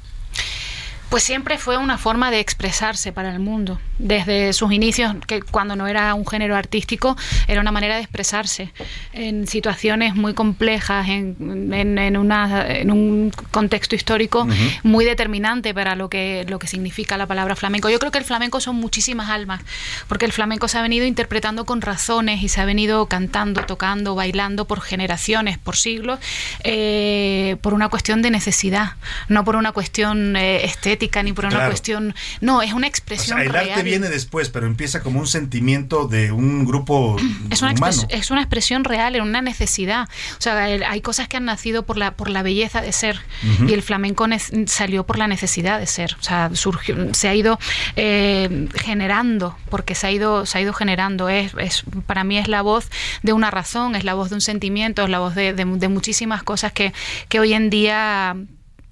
Pues 1.10 1.24
siempre 1.24 1.58
fue 1.58 1.78
una 1.78 1.98
forma 1.98 2.32
de 2.32 2.42
expresarse 2.42 3.14
para 3.14 3.32
el 3.32 3.40
mundo. 3.40 3.80
Desde 3.98 4.52
sus 4.52 4.74
inicios, 4.74 5.16
que 5.26 5.42
cuando 5.42 5.76
no 5.78 5.88
era 5.88 6.14
un 6.14 6.28
género 6.28 6.56
artístico, 6.58 7.16
era 7.48 7.62
una 7.62 7.72
manera 7.72 7.96
de 7.96 8.02
expresarse 8.02 8.74
en 9.14 9.48
situaciones 9.48 10.16
muy 10.16 10.34
complejas, 10.34 11.08
en, 11.08 11.72
en- 11.74 11.98
en 11.98 12.18
una, 12.18 12.68
en 12.68 12.92
un 12.92 13.32
contexto 13.52 13.96
histórico 13.96 14.46
muy 14.84 15.06
determinante 15.06 15.74
para 15.74 15.96
lo 15.96 16.10
que, 16.10 16.46
lo 16.50 16.60
que 16.60 16.68
significa 16.68 17.18
la 17.18 17.26
palabra 17.26 17.56
flamenco. 17.56 17.90
Yo 17.90 18.00
creo 18.00 18.12
que 18.12 18.18
el 18.20 18.26
flamenco 18.26 18.60
son 18.60 18.76
muchísimas 18.76 19.30
almas, 19.30 19.62
porque 20.10 20.26
el 20.26 20.34
flamenco 20.34 20.68
se 20.68 20.78
ha 20.78 20.82
venido 20.82 21.06
interpretando 21.06 21.66
con 21.66 21.82
razones 21.82 22.44
y 22.44 22.50
se 22.50 22.60
ha 22.60 22.66
venido 22.66 23.06
cantando, 23.08 23.62
tocando, 23.66 24.14
bailando 24.14 24.66
por 24.66 24.82
generaciones, 24.82 25.58
por 25.58 25.78
siglos, 25.78 26.20
eh, 26.66 27.56
por 27.62 27.74
una 27.74 27.88
cuestión 27.88 28.22
de 28.22 28.30
necesidad, 28.30 28.92
no 29.30 29.46
por 29.46 29.56
una 29.56 29.72
cuestión 29.72 30.36
eh, 30.36 30.66
estética 30.66 30.97
ni 31.24 31.34
por 31.34 31.46
una 31.46 31.56
Claro. 31.56 31.70
cuestión. 31.72 32.14
No, 32.42 32.62
es 32.62 32.74
una 32.74 32.88
O 32.88 32.90
expresión 32.90 33.38
sea, 33.38 33.46
el 33.46 33.56
arte 33.56 33.74
real. 33.74 33.84
viene 33.84 34.10
después, 34.10 34.50
pero 34.50 34.66
empieza 34.68 35.02
como 35.02 35.20
un 35.20 35.28
sentimiento 35.28 36.08
de 36.08 36.32
un 36.32 36.66
grupo 36.66 37.16
Es 37.50 37.62
una, 37.62 37.74
humano. 37.74 38.04
es 38.10 38.32
una 38.32 38.42
expresión 38.42 38.84
real, 38.84 39.16
es 39.16 39.22
una 39.22 39.42
necesidad. 39.42 40.10
O 40.38 40.42
sea, 40.42 40.64
hay 40.64 41.02
cosas 41.02 41.28
que 41.28 41.38
han 41.38 41.46
nacido 41.46 41.84
por 41.86 41.98
la, 41.98 42.12
por 42.12 42.30
la 42.30 42.44
belleza 42.44 42.82
de 42.82 42.92
ser 42.92 43.20
Ujú. 43.56 43.70
y 43.70 43.74
el 43.74 43.82
flamenco 43.82 44.26
salió 44.66 45.06
por 45.06 45.18
la 45.18 45.28
necesidad 45.28 45.80
de 45.80 45.86
ser. 45.88 46.16
O 46.20 46.24
sea, 46.24 46.50
surgió, 46.54 47.14
se 47.14 47.28
ha 47.30 47.36
ido 47.36 47.60
eh, 47.96 48.68
generando, 48.76 49.58
porque 49.70 49.96
se 49.96 50.08
ha 50.08 50.12
ido, 50.12 50.46
se 50.46 50.58
ha 50.58 50.62
ido 50.62 50.74
generando. 50.74 51.30
Es, 51.30 51.54
es- 51.60 51.84
para 52.06 52.24
mí 52.24 52.38
es 52.38 52.48
la 52.48 52.62
voz 52.62 52.90
de 53.24 53.34
una 53.34 53.52
razón, 53.52 53.96
es 53.96 54.04
la 54.04 54.14
voz 54.14 54.30
de 54.30 54.36
un 54.36 54.42
sentimiento, 54.42 55.04
es 55.04 55.10
la 55.10 55.20
voz 55.20 55.36
de, 55.36 55.54
de- 55.54 55.66
de 55.66 55.88
muchísimas 55.88 56.44
cosas 56.44 56.72
que, 56.72 56.94
que 57.30 57.40
hoy 57.40 57.54
en 57.54 57.70
día 57.70 58.36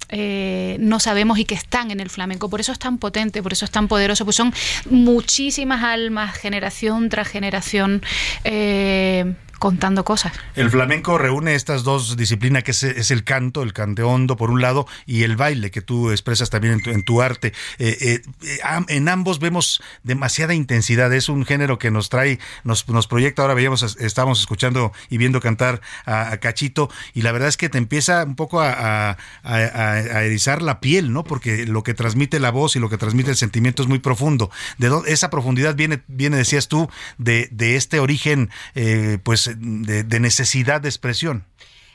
eh, 0.08 0.76
no 0.80 1.00
sabemos 1.00 1.38
y 1.38 1.44
que 1.44 1.54
están 1.54 1.90
en 1.90 2.00
el 2.00 2.10
flamenco. 2.10 2.48
Por 2.48 2.60
eso 2.60 2.72
es 2.72 2.78
tan 2.78 2.98
potente, 2.98 3.42
por 3.42 3.52
eso 3.52 3.64
es 3.64 3.70
tan 3.70 3.88
poderoso, 3.88 4.24
pues 4.24 4.36
son 4.36 4.52
muchísimas 4.90 5.82
almas, 5.82 6.36
generación 6.36 7.08
tras 7.08 7.28
generación, 7.28 8.02
eh, 8.44 9.34
contando 9.58 10.04
cosas. 10.04 10.32
El 10.54 10.70
flamenco 10.70 11.18
reúne 11.18 11.54
estas 11.54 11.82
dos 11.82 12.16
disciplinas 12.16 12.62
que 12.62 12.70
es, 12.72 12.82
es 12.82 13.10
el 13.10 13.24
canto, 13.24 13.62
el 13.62 13.72
cante 13.72 14.02
hondo 14.02 14.36
por 14.36 14.50
un 14.50 14.60
lado 14.60 14.86
y 15.06 15.22
el 15.22 15.36
baile 15.36 15.70
que 15.70 15.82
tú 15.82 16.10
expresas 16.10 16.50
también 16.50 16.74
en 16.74 16.82
tu, 16.82 16.90
en 16.90 17.02
tu 17.02 17.22
arte. 17.22 17.52
Eh, 17.78 17.96
eh, 18.00 18.22
eh, 18.42 18.58
en 18.88 19.08
ambos 19.08 19.38
vemos 19.38 19.82
demasiada 20.02 20.54
intensidad. 20.54 21.12
Es 21.12 21.28
un 21.28 21.44
género 21.44 21.78
que 21.78 21.90
nos 21.90 22.08
trae, 22.08 22.38
nos, 22.64 22.88
nos 22.88 23.06
proyecta. 23.06 23.42
Ahora 23.42 23.54
veíamos, 23.54 23.82
estábamos 24.00 24.40
escuchando 24.40 24.92
y 25.08 25.18
viendo 25.18 25.40
cantar 25.40 25.80
a, 26.04 26.36
Cachito 26.38 26.90
y 27.14 27.22
la 27.22 27.32
verdad 27.32 27.48
es 27.48 27.56
que 27.56 27.68
te 27.68 27.78
empieza 27.78 28.24
un 28.24 28.36
poco 28.36 28.60
a, 28.60 29.16
erizar 29.44 30.62
la 30.62 30.80
piel, 30.80 31.12
¿no? 31.12 31.24
Porque 31.24 31.66
lo 31.66 31.82
que 31.82 31.94
transmite 31.94 32.40
la 32.40 32.50
voz 32.50 32.76
y 32.76 32.78
lo 32.78 32.88
que 32.88 32.98
transmite 32.98 33.30
el 33.30 33.36
sentimiento 33.36 33.82
es 33.82 33.88
muy 33.88 33.98
profundo. 33.98 34.50
De 34.78 34.90
esa 35.06 35.30
profundidad 35.30 35.74
viene, 35.74 36.02
viene, 36.08 36.36
decías 36.36 36.68
tú, 36.68 36.88
de, 37.18 37.48
de 37.50 37.76
este 37.76 38.00
origen, 38.00 38.50
eh, 38.74 39.18
pues, 39.22 39.45
de, 39.54 40.20
necesidad 40.20 40.80
de 40.80 40.88
expresión. 40.88 41.44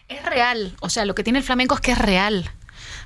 Es 0.08 0.26
real, 0.26 0.76
o 0.82 0.90
sea, 0.90 1.06
lo 1.06 1.16
que 1.16 1.24
tiene 1.24 1.40
el 1.40 1.46
flamenco 1.46 1.76
es 1.76 1.82
que 1.82 1.92
es 1.94 1.98
real. 1.98 2.52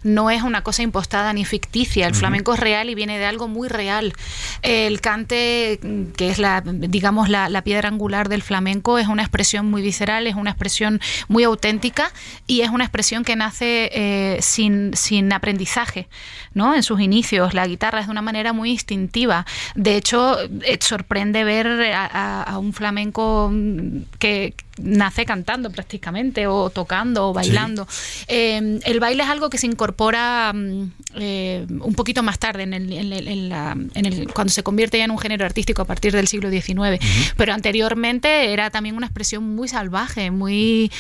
No 0.06 0.30
es 0.30 0.44
una 0.44 0.62
cosa 0.62 0.84
impostada 0.84 1.34
ni 1.34 1.46
ficticia. 1.46 2.06
El 2.08 2.14
flamenco 2.14 2.54
es 2.54 2.60
real 2.60 2.90
y 2.92 2.96
viene 2.96 3.18
de 3.18 3.26
algo 3.26 3.48
muy 3.48 3.68
real. 3.68 4.14
El 4.62 5.02
cante, 5.02 5.80
que 6.16 6.30
es 6.30 6.38
la, 6.38 6.62
digamos, 6.64 7.28
la, 7.28 7.50
la 7.50 7.64
piedra 7.64 7.90
angular 7.90 8.30
del 8.30 8.44
flamenco, 8.44 9.00
es 9.00 9.08
una 9.08 9.24
expresión 9.24 9.70
muy 9.70 9.82
visceral, 9.82 10.28
es 10.28 10.36
una 10.36 10.52
expresión 10.52 11.02
muy 11.28 11.44
auténtica 11.44 12.12
y 12.46 12.62
es 12.62 12.70
una 12.70 12.84
expresión 12.84 13.24
que 13.24 13.36
nace 13.36 13.90
eh, 13.94 14.38
sin, 14.42 14.96
sin 14.96 15.34
aprendizaje, 15.34 16.08
¿no? 16.54 16.76
En 16.76 16.84
sus 16.84 17.00
inicios, 17.02 17.56
la 17.56 17.66
guitarra 17.66 18.00
es 18.02 18.06
de 18.06 18.12
una 18.12 18.22
manera 18.22 18.54
muy 18.54 18.70
instintiva. 18.72 19.46
De 19.74 19.96
hecho, 19.96 20.38
eh, 20.62 20.78
sorprende 20.82 21.44
ver 21.44 21.68
a, 21.94 22.06
a- 22.06 22.44
a 22.44 22.58
un 22.60 22.74
flamenco 22.74 23.50
mm, 23.52 24.02
que 24.20 24.54
nace 24.78 25.26
cantando 25.26 25.70
prácticamente 25.72 26.48
o 26.48 26.70
tocando 26.70 27.30
o 27.30 27.34
bailando. 27.34 27.88
Eh, 28.28 28.80
el 28.84 29.00
baile 29.00 29.24
es 29.24 29.30
algo 29.30 29.50
que 29.50 29.58
se 29.58 29.68
incorpora 29.68 30.52
mm, 30.54 30.92
eh, 31.16 31.66
un 31.82 31.96
poquito 31.96 32.24
más 32.24 32.40
tarde, 32.40 32.64
en 32.64 32.74
el, 32.74 32.92
en 32.94 33.14
el- 33.14 33.28
en 33.28 33.50
la- 33.50 33.78
en 33.94 34.06
el- 34.06 34.32
cuando 34.34 34.52
se 34.52 34.64
convierte 34.64 34.98
ya 34.98 35.06
en 35.06 35.12
un 35.12 35.20
género 35.20 35.46
artístico 35.46 35.82
a 35.82 35.86
partir 35.86 36.12
del 36.14 36.28
siglo 36.28 36.50
XIX. 36.50 37.00
Pero 37.38 37.54
anteriormente 37.54 38.52
era 38.54 38.70
también 38.70 38.96
una 38.96 39.08
expresión 39.08 39.56
muy 39.56 39.68
salvaje, 39.68 40.32
muy 40.32 40.92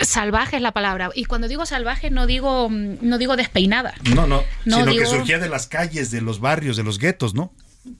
salvaje 0.00 0.56
es 0.56 0.62
la 0.62 0.72
palabra. 0.72 1.10
Y 1.14 1.24
cuando 1.24 1.46
digo 1.48 1.66
salvaje 1.66 2.10
no 2.10 2.26
digo 2.26 2.68
mm, 2.68 2.96
no 3.00 3.16
digo 3.18 3.36
despeinada. 3.36 3.94
No, 4.14 4.26
no, 4.26 4.42
No, 4.64 4.78
sino 4.80 4.92
que 4.92 5.06
surgía 5.06 5.38
de 5.38 5.48
las 5.48 5.66
calles, 5.66 6.10
de 6.10 6.20
los 6.20 6.40
barrios, 6.40 6.76
de 6.76 6.82
los 6.82 6.98
guetos, 6.98 7.34
¿no? 7.34 7.52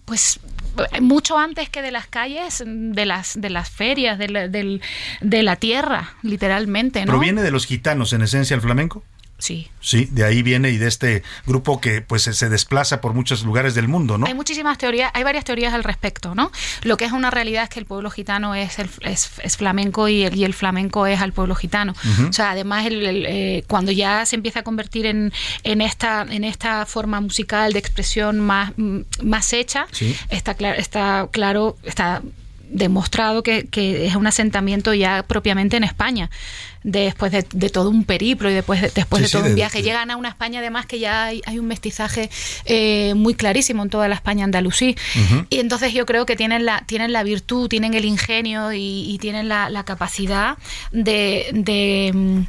Pues 0.04 0.40
mucho 1.00 1.38
antes 1.38 1.68
que 1.68 1.82
de 1.82 1.90
las 1.90 2.06
calles, 2.06 2.62
de 2.66 3.04
las 3.06 3.40
de 3.40 3.50
las 3.50 3.68
ferias, 3.70 4.18
de 4.18 4.28
la, 4.28 4.48
del- 4.48 4.80
de 5.20 5.42
la 5.42 5.56
tierra, 5.56 6.14
literalmente. 6.22 7.04
¿Proviene 7.04 7.42
de 7.42 7.50
los 7.50 7.66
gitanos 7.66 8.12
en 8.12 8.22
esencia 8.22 8.54
el 8.54 8.60
flamenco? 8.62 9.02
Sí. 9.44 9.68
Sí, 9.80 10.08
de 10.10 10.24
ahí 10.24 10.42
viene 10.42 10.70
y 10.70 10.78
de 10.78 10.88
este 10.88 11.22
grupo 11.46 11.78
que 11.78 12.00
pues 12.00 12.22
se- 12.22 12.48
desplaza 12.48 13.02
por 13.02 13.12
muchos 13.12 13.42
lugares 13.44 13.74
del 13.74 13.88
mundo, 13.88 14.16
¿no? 14.16 14.26
Hay 14.26 14.32
muchísimas 14.32 14.78
teorías, 14.78 15.10
hay 15.12 15.22
varias 15.22 15.44
teorías 15.44 15.74
al 15.74 15.84
respecto, 15.84 16.34
¿no? 16.34 16.50
Lo 16.82 16.96
que 16.96 17.04
es 17.04 17.12
una 17.12 17.30
realidad 17.30 17.64
es 17.64 17.68
que 17.68 17.78
el 17.78 17.84
pueblo 17.84 18.08
gitano 18.10 18.54
es, 18.54 18.78
el- 18.78 18.88
es, 19.02 19.32
es 19.42 19.56
flamenco 19.58 20.08
y 20.08 20.22
el, 20.22 20.34
y 20.34 20.44
el 20.44 20.54
flamenco 20.54 21.06
es 21.06 21.20
al 21.20 21.34
pueblo 21.34 21.54
gitano. 21.54 21.94
O 22.26 22.32
sea, 22.32 22.52
además, 22.52 22.86
el- 22.86 23.04
el, 23.04 23.26
eh, 23.26 23.64
cuando 23.68 23.92
ya 23.92 24.24
se 24.24 24.36
empieza 24.36 24.60
a 24.60 24.62
convertir 24.62 25.04
en, 25.04 25.30
en, 25.62 25.82
esta, 25.82 26.22
en 26.22 26.42
esta 26.44 26.86
forma 26.86 27.20
musical 27.20 27.74
de 27.74 27.78
expresión 27.80 28.40
más, 28.40 28.72
mm, 28.78 29.00
más 29.24 29.52
hecha, 29.52 29.86
Sí. 29.92 30.16
está, 30.30 30.56
cla- 30.56 30.76
está 30.78 31.28
claro, 31.30 31.76
está 31.82 32.22
demostrado 32.70 33.42
que, 33.42 33.66
que 33.70 34.06
es 34.06 34.16
un 34.16 34.26
asentamiento 34.26 34.94
ya 34.94 35.22
propiamente 35.22 35.76
en 35.76 35.84
España. 35.84 36.30
Después 36.84 37.32
de, 37.32 37.44
de 37.52 37.70
todo 37.70 37.88
un 37.90 38.04
periplo 38.04 38.50
y 38.50 38.54
después 38.54 38.80
de, 38.80 38.90
después 38.94 39.22
Sí, 39.22 39.26
de 39.26 39.32
todo 39.40 39.50
un 39.50 39.56
viaje. 39.56 39.82
Llegan 39.82 40.10
a 40.10 40.16
una 40.16 40.28
España 40.28 40.60
además 40.60 40.86
que 40.86 40.98
ya 40.98 41.24
hay, 41.24 41.40
hay 41.46 41.58
un 41.58 41.66
mestizaje 41.66 42.30
eh, 42.66 43.14
muy 43.14 43.34
clarísimo 43.34 43.82
en 43.82 43.90
toda 43.90 44.06
la 44.06 44.14
España 44.14 44.44
andalusí. 44.44 44.94
Y 45.50 45.58
entonces 45.58 45.92
yo 45.94 46.06
creo 46.06 46.26
que 46.26 46.36
tienen 46.36 46.64
la, 46.64 46.84
tienen 46.86 47.12
la 47.12 47.22
virtud, 47.24 47.68
tienen 47.68 47.94
el 47.94 48.04
ingenio 48.04 48.72
y, 48.72 49.10
y 49.10 49.18
tienen 49.18 49.48
la, 49.48 49.68
la 49.70 49.84
capacidad 49.84 50.58
de... 50.92 51.48
de, 51.52 52.12
mm, 52.14 52.40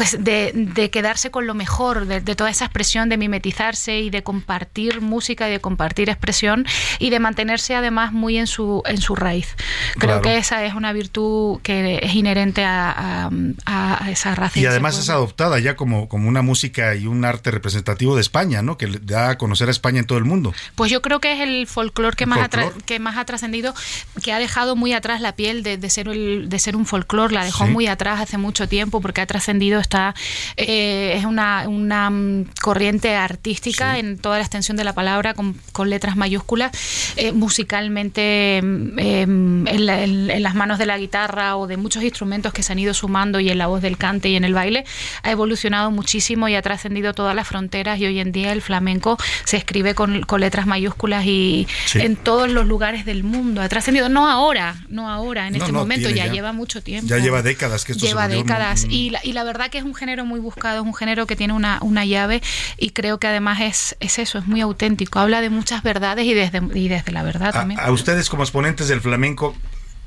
pues 0.00 0.16
de, 0.24 0.52
de 0.54 0.88
quedarse 0.88 1.30
con 1.30 1.46
lo 1.46 1.52
mejor 1.52 2.06
de, 2.06 2.22
de 2.22 2.34
toda 2.34 2.48
esa 2.48 2.64
expresión, 2.64 3.10
de 3.10 3.18
mimetizarse 3.18 3.98
y 4.00 4.08
de 4.08 4.22
compartir 4.22 5.02
música 5.02 5.46
y 5.46 5.52
de 5.52 5.60
compartir 5.60 6.08
expresión 6.08 6.64
y 6.98 7.10
de 7.10 7.18
mantenerse 7.20 7.74
además 7.74 8.10
muy 8.10 8.38
en 8.38 8.46
su, 8.46 8.82
en 8.86 8.98
su 9.02 9.14
raíz. 9.14 9.54
Creo 9.98 10.20
Claro. 10.20 10.22
que 10.22 10.38
esa 10.38 10.64
es 10.64 10.72
una 10.72 10.94
virtud 10.94 11.60
que 11.62 12.00
es 12.02 12.14
inherente 12.14 12.64
a, 12.64 13.28
a- 13.66 14.04
a 14.06 14.10
esa 14.10 14.34
raza. 14.34 14.58
Y 14.58 14.64
además 14.64 14.98
es 14.98 15.10
adoptada 15.10 15.58
ya 15.58 15.76
como, 15.76 16.08
como 16.08 16.30
una 16.30 16.40
música 16.40 16.94
y 16.94 17.06
un 17.06 17.26
arte 17.26 17.50
representativo 17.50 18.14
de 18.14 18.22
España, 18.22 18.62
¿no? 18.62 18.78
Que 18.78 18.86
da 19.02 19.28
a 19.28 19.36
conocer 19.36 19.68
a 19.68 19.70
España 19.70 19.98
en 19.98 20.06
todo 20.06 20.16
el 20.16 20.24
mundo. 20.24 20.54
Pues 20.76 20.90
yo 20.90 21.02
creo 21.02 21.20
que 21.20 21.32
es 21.34 21.40
el 21.40 21.66
folclore 21.66 22.16
que 22.16 22.24
más 22.24 22.48
que 22.86 22.98
más 23.00 23.18
ha 23.18 23.26
trascendido, 23.26 23.74
que 24.22 24.32
ha 24.32 24.38
dejado 24.38 24.76
muy 24.76 24.94
atrás 24.94 25.20
la 25.20 25.36
piel 25.36 25.62
de, 25.62 25.76
de 25.76 25.90
ser 25.90 26.08
el, 26.08 26.48
de 26.48 26.58
ser 26.58 26.74
un 26.74 26.86
folclore, 26.86 27.34
la 27.34 27.44
dejó 27.44 27.66
Sí. 27.66 27.70
muy 27.72 27.86
atrás 27.86 28.18
hace 28.20 28.38
mucho 28.38 28.66
tiempo 28.66 29.02
porque 29.02 29.20
ha 29.20 29.26
trascendido, 29.26 29.80
está 29.90 30.14
eh, 30.56 31.14
es 31.16 31.24
una, 31.24 31.64
una 31.68 32.10
mm, 32.10 32.44
corriente 32.62 33.16
artística 33.16 33.98
en 33.98 34.18
toda 34.18 34.36
la 34.38 34.42
extensión 34.44 34.76
de 34.76 34.84
la 34.84 34.92
palabra 34.94 35.34
con, 35.34 35.56
con 35.72 35.90
letras 35.90 36.16
mayúsculas, 36.16 36.70
eh, 37.16 37.32
musicalmente 37.32 38.60
mm, 38.62 38.98
em, 38.98 39.66
en, 39.66 39.86
la- 39.86 40.02
en- 40.04 40.30
en 40.30 40.42
las 40.42 40.54
manos 40.54 40.78
de 40.78 40.86
la 40.86 40.96
guitarra 40.96 41.56
o 41.56 41.66
de 41.66 41.76
muchos 41.76 42.02
instrumentos 42.04 42.52
que 42.52 42.62
se 42.62 42.72
han 42.72 42.78
ido 42.78 42.94
sumando 42.94 43.40
y 43.40 43.50
en 43.50 43.58
la 43.58 43.66
voz 43.66 43.82
del 43.82 43.96
cante 43.96 44.28
y 44.28 44.36
en 44.36 44.44
el 44.44 44.54
baile, 44.54 44.84
ha 45.24 45.30
evolucionado 45.32 45.90
muchísimo 45.90 46.48
y 46.48 46.54
ha 46.54 46.62
trascendido 46.62 47.12
todas 47.14 47.34
las 47.34 47.48
fronteras 47.48 47.98
y 47.98 48.06
hoy 48.06 48.20
en 48.20 48.30
día 48.30 48.52
el 48.52 48.62
flamenco 48.62 49.18
se 49.44 49.56
escribe 49.56 49.94
con, 49.94 50.22
con 50.22 50.40
letras 50.40 50.66
mayúsculas 50.66 51.24
y 51.26 51.66
Sí. 51.86 52.00
en 52.00 52.14
todos 52.16 52.48
los 52.48 52.66
lugares 52.66 53.04
del 53.04 53.24
mundo. 53.24 53.60
Ha 53.62 53.68
trascendido, 53.68 54.08
no 54.08 54.28
ahora, 54.28 54.76
no 54.88 55.08
ahora, 55.10 55.48
en 55.48 55.54
No, 55.54 55.58
este 55.58 55.72
no, 55.72 55.80
momento, 55.80 56.08
ya, 56.10 56.26
ya- 56.26 56.32
lleva 56.32 56.52
mucho 56.52 56.80
tiempo. 56.82 57.08
Ya 57.08 57.18
lleva 57.18 57.42
décadas 57.42 57.84
que 57.84 57.92
esto 57.92 58.02
se 58.04 58.08
Lleva 58.08 58.26
un- 58.26 58.30
décadas 58.32 58.84
un- 58.84 58.90
y, 58.92 59.10
la, 59.10 59.20
y 59.24 59.32
la 59.32 59.42
verdad 59.44 59.70
que 59.70 59.79
es 59.80 59.84
un 59.86 59.94
género 59.94 60.24
muy 60.24 60.40
buscado, 60.40 60.80
es 60.80 60.86
un 60.86 60.94
género 60.94 61.26
que 61.26 61.36
tiene 61.36 61.52
una, 61.52 61.78
una 61.82 62.04
llave 62.04 62.42
y 62.78 62.90
creo 62.90 63.18
que 63.18 63.26
además 63.26 63.60
es, 63.60 63.96
es 64.00 64.18
eso, 64.18 64.38
es 64.38 64.46
muy 64.46 64.60
auténtico, 64.60 65.18
habla 65.18 65.40
de 65.40 65.50
muchas 65.50 65.82
verdades 65.82 66.24
y 66.26 66.34
desde, 66.34 66.60
y 66.74 66.88
desde 66.88 67.12
la 67.12 67.22
verdad 67.22 67.48
A, 67.48 67.52
también. 67.52 67.80
a 67.80 67.90
ustedes 67.90 68.28
como 68.30 68.42
exponentes 68.42 68.88
del 68.88 69.00
flamenco, 69.00 69.54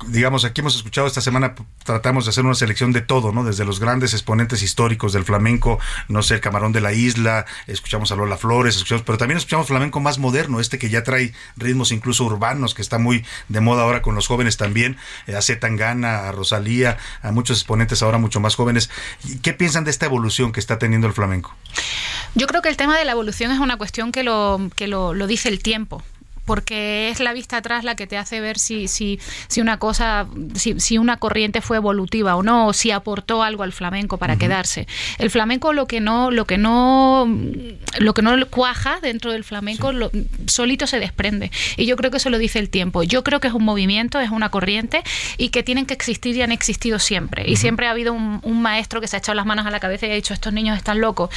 digamos, 0.08 0.44
aquí 0.44 0.60
hemos 0.60 0.76
escuchado 0.76 1.06
esta 1.06 1.20
semana, 1.20 1.54
tratamos 1.84 2.24
de 2.24 2.30
hacer 2.30 2.44
una 2.44 2.54
selección 2.54 2.92
de 2.92 3.00
todo, 3.00 3.32
¿no? 3.32 3.44
Desde 3.44 3.64
los 3.64 3.80
grandes 3.80 4.12
exponentes 4.12 4.62
históricos 4.62 5.12
del 5.12 5.24
flamenco, 5.24 5.78
no 6.08 6.22
sé, 6.22 6.34
el 6.34 6.40
Camarón 6.40 6.72
de 6.72 6.80
la 6.80 6.92
Isla, 6.92 7.46
escuchamos 7.66 8.12
a 8.12 8.16
Lola 8.16 8.36
Flores, 8.36 8.76
escuchamos, 8.76 9.02
pero 9.04 9.18
también 9.18 9.38
escuchamos 9.38 9.66
flamenco 9.66 10.00
más 10.00 10.18
moderno, 10.18 10.60
este 10.60 10.78
que 10.78 10.90
ya 10.90 11.02
trae 11.02 11.32
ritmos 11.56 11.92
incluso 11.92 12.24
urbanos, 12.24 12.74
que 12.74 12.82
está 12.82 12.98
muy 12.98 13.24
de 13.48 13.60
moda 13.60 13.82
ahora 13.82 14.02
con 14.02 14.14
los 14.14 14.26
jóvenes 14.26 14.56
también, 14.56 14.96
eh, 15.26 15.36
a 15.36 15.42
Z 15.42 15.60
Tangana, 15.60 16.28
a 16.28 16.32
Rosalía, 16.32 16.98
a 17.22 17.30
muchos 17.30 17.58
exponentes 17.58 18.02
ahora 18.02 18.18
mucho 18.18 18.40
más 18.40 18.54
jóvenes. 18.56 18.90
¿Y 19.24 19.38
¿Qué 19.38 19.52
piensan 19.52 19.84
de 19.84 19.90
esta 19.90 20.06
evolución 20.06 20.52
que 20.52 20.60
está 20.60 20.78
teniendo 20.78 21.06
el 21.06 21.12
flamenco? 21.12 21.54
Yo 22.34 22.46
creo 22.46 22.62
que 22.62 22.68
el 22.68 22.76
tema 22.76 22.98
de 22.98 23.04
la 23.04 23.12
evolución 23.12 23.52
es 23.52 23.60
una 23.60 23.76
cuestión 23.76 24.12
que 24.12 24.22
lo, 24.24 24.70
que 24.74 24.88
lo, 24.88 25.14
lo 25.14 25.26
dice 25.26 25.48
el 25.48 25.62
tiempo 25.62 26.02
porque 26.44 27.08
es 27.10 27.20
la 27.20 27.32
vista 27.32 27.56
atrás 27.58 27.84
la 27.84 27.94
que 27.96 28.06
te 28.06 28.16
hace 28.16 28.40
ver 28.40 28.58
si, 28.58 28.88
si, 28.88 29.18
si 29.48 29.60
una 29.60 29.78
cosa, 29.78 30.26
si, 30.54 30.78
si 30.80 30.98
una 30.98 31.16
corriente 31.16 31.60
fue 31.60 31.76
evolutiva 31.78 32.36
o 32.36 32.42
no, 32.42 32.66
o 32.68 32.72
si 32.72 32.90
aportó 32.90 33.42
algo 33.42 33.62
al 33.62 33.72
flamenco 33.72 34.18
para 34.18 34.36
quedarse. 34.36 34.86
El 35.18 35.30
flamenco 35.30 35.72
lo 35.72 35.86
que 35.86 36.00
no, 36.00 36.30
lo 36.30 36.44
que 36.46 36.58
no, 36.58 37.26
lo 37.98 38.14
que 38.14 38.22
no 38.22 38.34
cuaja 38.50 38.98
dentro 39.00 39.32
del 39.32 39.44
flamenco, 39.44 39.92
lo- 39.92 40.10
solito 40.46 40.86
se 40.86 40.98
desprende. 41.00 41.50
Y 41.76 41.86
yo 41.86 41.96
creo 41.96 42.10
que 42.10 42.18
eso 42.18 42.30
lo 42.30 42.38
dice 42.38 42.58
el 42.58 42.68
tiempo. 42.68 43.02
Yo 43.02 43.24
creo 43.24 43.40
que 43.40 43.48
es 43.48 43.54
un 43.54 43.64
movimiento, 43.64 44.20
es 44.20 44.30
una 44.30 44.50
corriente 44.50 45.02
y 45.38 45.48
que 45.48 45.62
tienen 45.62 45.86
que 45.86 45.94
existir 45.94 46.36
y 46.36 46.42
han 46.42 46.52
existido 46.52 46.98
siempre. 46.98 47.48
Y 47.50 47.56
siempre 47.56 47.86
ha 47.86 47.90
habido 47.90 48.12
un, 48.12 48.40
un 48.42 48.60
maestro 48.62 49.00
que 49.00 49.08
se 49.08 49.16
ha 49.16 49.18
echado 49.18 49.34
las 49.36 49.46
manos 49.46 49.66
a 49.66 49.70
la 49.70 49.80
cabeza 49.80 50.06
y 50.06 50.10
ha 50.10 50.14
dicho 50.14 50.34
estos 50.34 50.52
niños 50.52 50.76
están 50.76 51.00
locos 51.00 51.30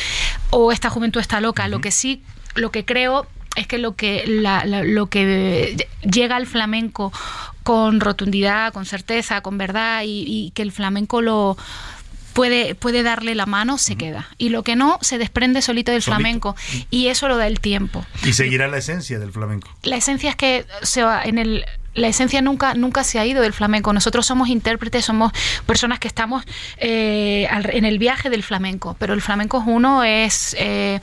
o 0.49 0.71
esta 0.71 0.89
juventud 0.89 1.21
está 1.21 1.39
loca. 1.41 1.67
Lo 1.67 1.79
que 1.81 1.91
sí, 1.91 2.21
lo 2.55 2.71
que 2.71 2.83
creo 2.85 3.25
es 3.57 3.67
que 3.67 3.77
lo 3.77 3.95
que 3.95 4.23
la- 4.27 4.63
la- 4.65 4.83
lo 4.83 5.07
que 5.07 5.75
llega 6.09 6.35
al 6.37 6.47
flamenco 6.47 7.11
con 7.63 7.99
rotundidad, 7.99 8.71
con 8.71 8.85
certeza, 8.85 9.41
con 9.41 9.57
verdad 9.57 10.03
y, 10.05 10.23
y 10.25 10.51
que 10.51 10.61
el 10.61 10.71
flamenco 10.71 11.21
lo 11.21 11.57
puede 12.33 12.75
puede 12.75 13.01
darle 13.01 13.33
la 13.33 13.47
mano 13.47 13.79
se 13.79 13.95
queda 13.95 14.27
y 14.37 14.49
lo 14.49 14.61
que 14.61 14.75
no 14.75 14.99
se 15.01 15.17
desprende 15.17 15.61
solito 15.63 15.91
del 15.91 16.03
Solito. 16.03 16.19
flamenco 16.21 16.55
y 16.91 17.07
eso 17.07 17.27
lo 17.27 17.35
da 17.35 17.47
el 17.47 17.59
tiempo. 17.59 18.05
Y 18.23 18.33
seguirá 18.33 18.67
la 18.67 18.77
esencia 18.77 19.17
del 19.17 19.31
flamenco. 19.31 19.67
La 19.83 19.95
esencia 19.97 20.29
es 20.29 20.35
que 20.35 20.65
se 20.83 21.01
va 21.03 21.23
en 21.23 21.39
el 21.39 21.65
la 21.95 22.09
esencia 22.09 22.43
nunca 22.43 22.75
nunca 22.75 23.03
se 23.03 23.17
ha 23.17 23.25
ido 23.25 23.41
del 23.41 23.53
flamenco. 23.53 23.91
Nosotros 23.91 24.23
somos 24.27 24.49
intérpretes, 24.49 25.03
somos 25.03 25.31
personas 25.65 25.97
que 25.97 26.07
estamos 26.07 26.43
eh, 26.77 27.47
en 27.49 27.85
el 27.85 27.97
viaje 27.97 28.29
del 28.29 28.43
flamenco, 28.43 28.95
pero 28.99 29.15
el 29.15 29.21
flamenco 29.23 29.57
es 29.59 29.63
uno, 29.65 30.03
es 30.03 30.55
eh, 30.59 31.01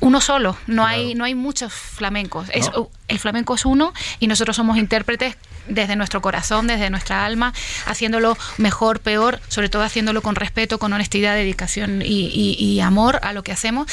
uno 0.00 0.20
solo. 0.20 0.56
No 0.66 0.84
hay 0.86 1.14
no 1.14 1.24
hay 1.24 1.34
muchos 1.34 1.72
flamencos. 1.72 2.48
Es, 2.52 2.70
No. 2.72 2.90
el 3.08 3.18
flamenco 3.18 3.54
es 3.54 3.64
uno 3.64 3.92
y 4.20 4.26
nosotros 4.26 4.56
somos 4.56 4.78
intérpretes 4.78 5.36
desde 5.68 5.96
nuestro 5.96 6.22
corazón, 6.22 6.66
desde 6.66 6.88
nuestra 6.90 7.24
alma, 7.26 7.52
haciéndolo 7.86 8.36
mejor, 8.56 9.00
peor, 9.00 9.40
sobre 9.48 9.68
todo 9.68 9.82
haciéndolo 9.82 10.22
con 10.22 10.34
respeto, 10.34 10.78
con 10.78 10.92
honestidad, 10.92 11.34
dedicación 11.34 12.00
y, 12.02 12.26
y- 12.32 12.56
y 12.58 12.80
amor 12.80 13.20
a 13.22 13.32
lo 13.32 13.42
que 13.42 13.52
hacemos. 13.52 13.86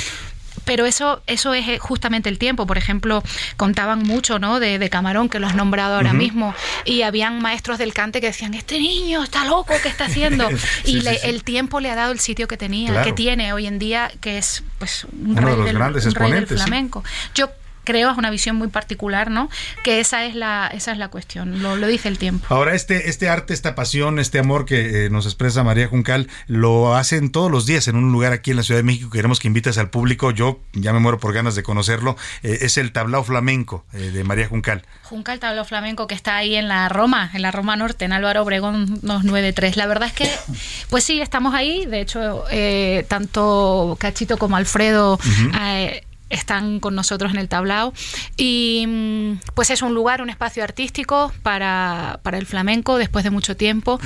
Pero 0.65 0.85
eso, 0.85 1.21
eso 1.27 1.53
es 1.53 1.67
eh, 1.67 1.77
justamente 1.79 2.27
el 2.29 2.37
tiempo. 2.39 2.65
Por 2.67 2.77
ejemplo, 2.77 3.23
contaban 3.57 3.99
mucho 4.03 4.39
¿no? 4.39 4.59
de, 4.59 4.79
de 4.79 4.89
Camarón, 4.89 5.29
que 5.29 5.39
lo 5.39 5.47
has 5.47 5.55
nombrado 5.55 5.95
ahora 5.95 6.13
mismo, 6.13 6.53
y 6.85 7.03
habían 7.03 7.41
maestros 7.41 7.77
del 7.77 7.93
cante 7.93 8.19
que 8.21 8.27
decían, 8.27 8.53
este 8.53 8.79
niño 8.79 9.23
está 9.23 9.45
loco, 9.45 9.73
¿qué 9.81 9.89
está 9.89 10.05
haciendo? 10.05 10.49
Sí, 10.83 10.97
y 10.97 11.01
le- 11.01 11.15
sí. 11.19 11.27
el 11.29 11.43
tiempo 11.43 11.79
le 11.79 11.89
ha 11.89 11.95
dado 11.95 12.11
el 12.11 12.19
sitio 12.19 12.47
que 12.47 12.57
tenía, 12.57 12.89
Claro. 12.89 13.05
que 13.05 13.13
tiene 13.13 13.53
hoy 13.53 13.65
en 13.67 13.79
día, 13.79 14.11
que 14.21 14.37
es 14.37 14.63
pues 14.79 15.05
un, 15.05 15.31
Uno 15.31 15.41
de 15.41 15.41
rey, 15.41 15.55
los 15.55 15.65
del, 15.65 15.75
grandes 15.75 16.03
del 16.03 16.57
flamenco. 16.57 17.03
Yo 17.33 17.49
creo, 17.86 18.12
es 18.12 18.18
una 18.18 18.30
visión 18.30 18.56
muy 18.56 18.68
particular, 18.68 19.32
¿no? 19.32 19.49
Que 19.84 19.99
esa 19.99 20.26
es 20.26 20.36
la, 20.36 20.70
esa 20.74 20.91
es 20.91 20.98
la 20.98 21.07
cuestión, 21.07 21.62
lo, 21.62 21.76
lo 21.78 21.88
dice 21.88 22.10
el 22.10 22.18
tiempo. 22.18 22.45
Ahora, 22.49 22.76
este, 22.76 23.10
este 23.10 23.30
arte, 23.30 23.53
esta 23.53 23.76
pasión, 23.76 24.20
este 24.20 24.40
amor 24.40 24.66
que 24.66 25.06
eh, 25.06 25.10
nos 25.10 25.26
expresa 25.26 25.64
María 25.64 25.88
Juncal, 25.88 26.28
lo 26.48 26.95
hacen 26.95 27.32
todos 27.32 27.52
los 27.52 27.66
días 27.66 27.88
en 27.88 27.95
un 27.95 28.12
lugar 28.12 28.34
aquí 28.34 28.52
en 28.52 28.57
la 28.57 28.64
Ciudad 28.64 28.80
de 28.80 28.84
México. 28.84 29.10
Queremos 29.10 29.40
que 29.40 29.48
invites 29.48 29.78
al 29.78 29.90
público. 29.90 30.32
Yo 30.32 30.60
ya 30.74 30.94
me 30.94 30.99
muero 30.99 31.20
por 31.20 31.34
ganas 31.34 31.56
de 31.56 31.64
conocerlo. 31.64 32.18
Eh, 32.44 32.60
es 32.62 32.78
el 32.78 32.91
tablao 32.91 33.24
flamenco 33.24 33.86
eh, 33.94 34.12
de 34.12 34.24
María 34.24 34.48
Juncal. 34.48 34.84
Juncal 35.03 35.40
Tablao 35.40 35.66
Flamenco 35.66 36.07
que 36.07 36.16
está 36.16 36.36
ahí 36.36 36.56
en 36.56 36.68
la 36.68 36.90
Roma, 36.90 37.30
en 37.34 37.41
la 37.41 37.52
Roma 37.52 37.76
Norte, 37.76 38.06
en 38.06 38.14
Álvaro 38.14 38.41
Obregón 38.41 38.99
293. 39.02 39.78
La 39.78 39.88
verdad 39.88 40.07
es 40.07 40.14
que, 40.14 40.30
pues 40.90 41.03
sí, 41.03 41.22
estamos 41.22 41.53
ahí. 41.53 41.86
De 41.86 42.02
hecho, 42.02 42.44
tanto 43.07 43.98
Cachito 43.99 44.38
como 44.38 44.56
Alfredo 44.56 45.20
están 46.30 46.80
con 46.80 46.95
nosotros 46.95 47.31
en 47.34 47.38
el 47.39 47.47
tablao. 47.47 47.93
Y 48.38 48.85
mm, 48.88 49.31
pues 49.53 49.69
es 49.69 49.81
un 49.81 49.93
lugar, 49.93 50.22
un 50.22 50.30
espacio 50.30 50.64
artístico 50.64 51.31
para, 51.43 52.19
para 52.23 52.38
el 52.38 52.45
flamenco 52.45 52.97
después 52.97 53.23
de 53.23 53.30
mucho 53.31 53.56
tiempo. 53.56 53.99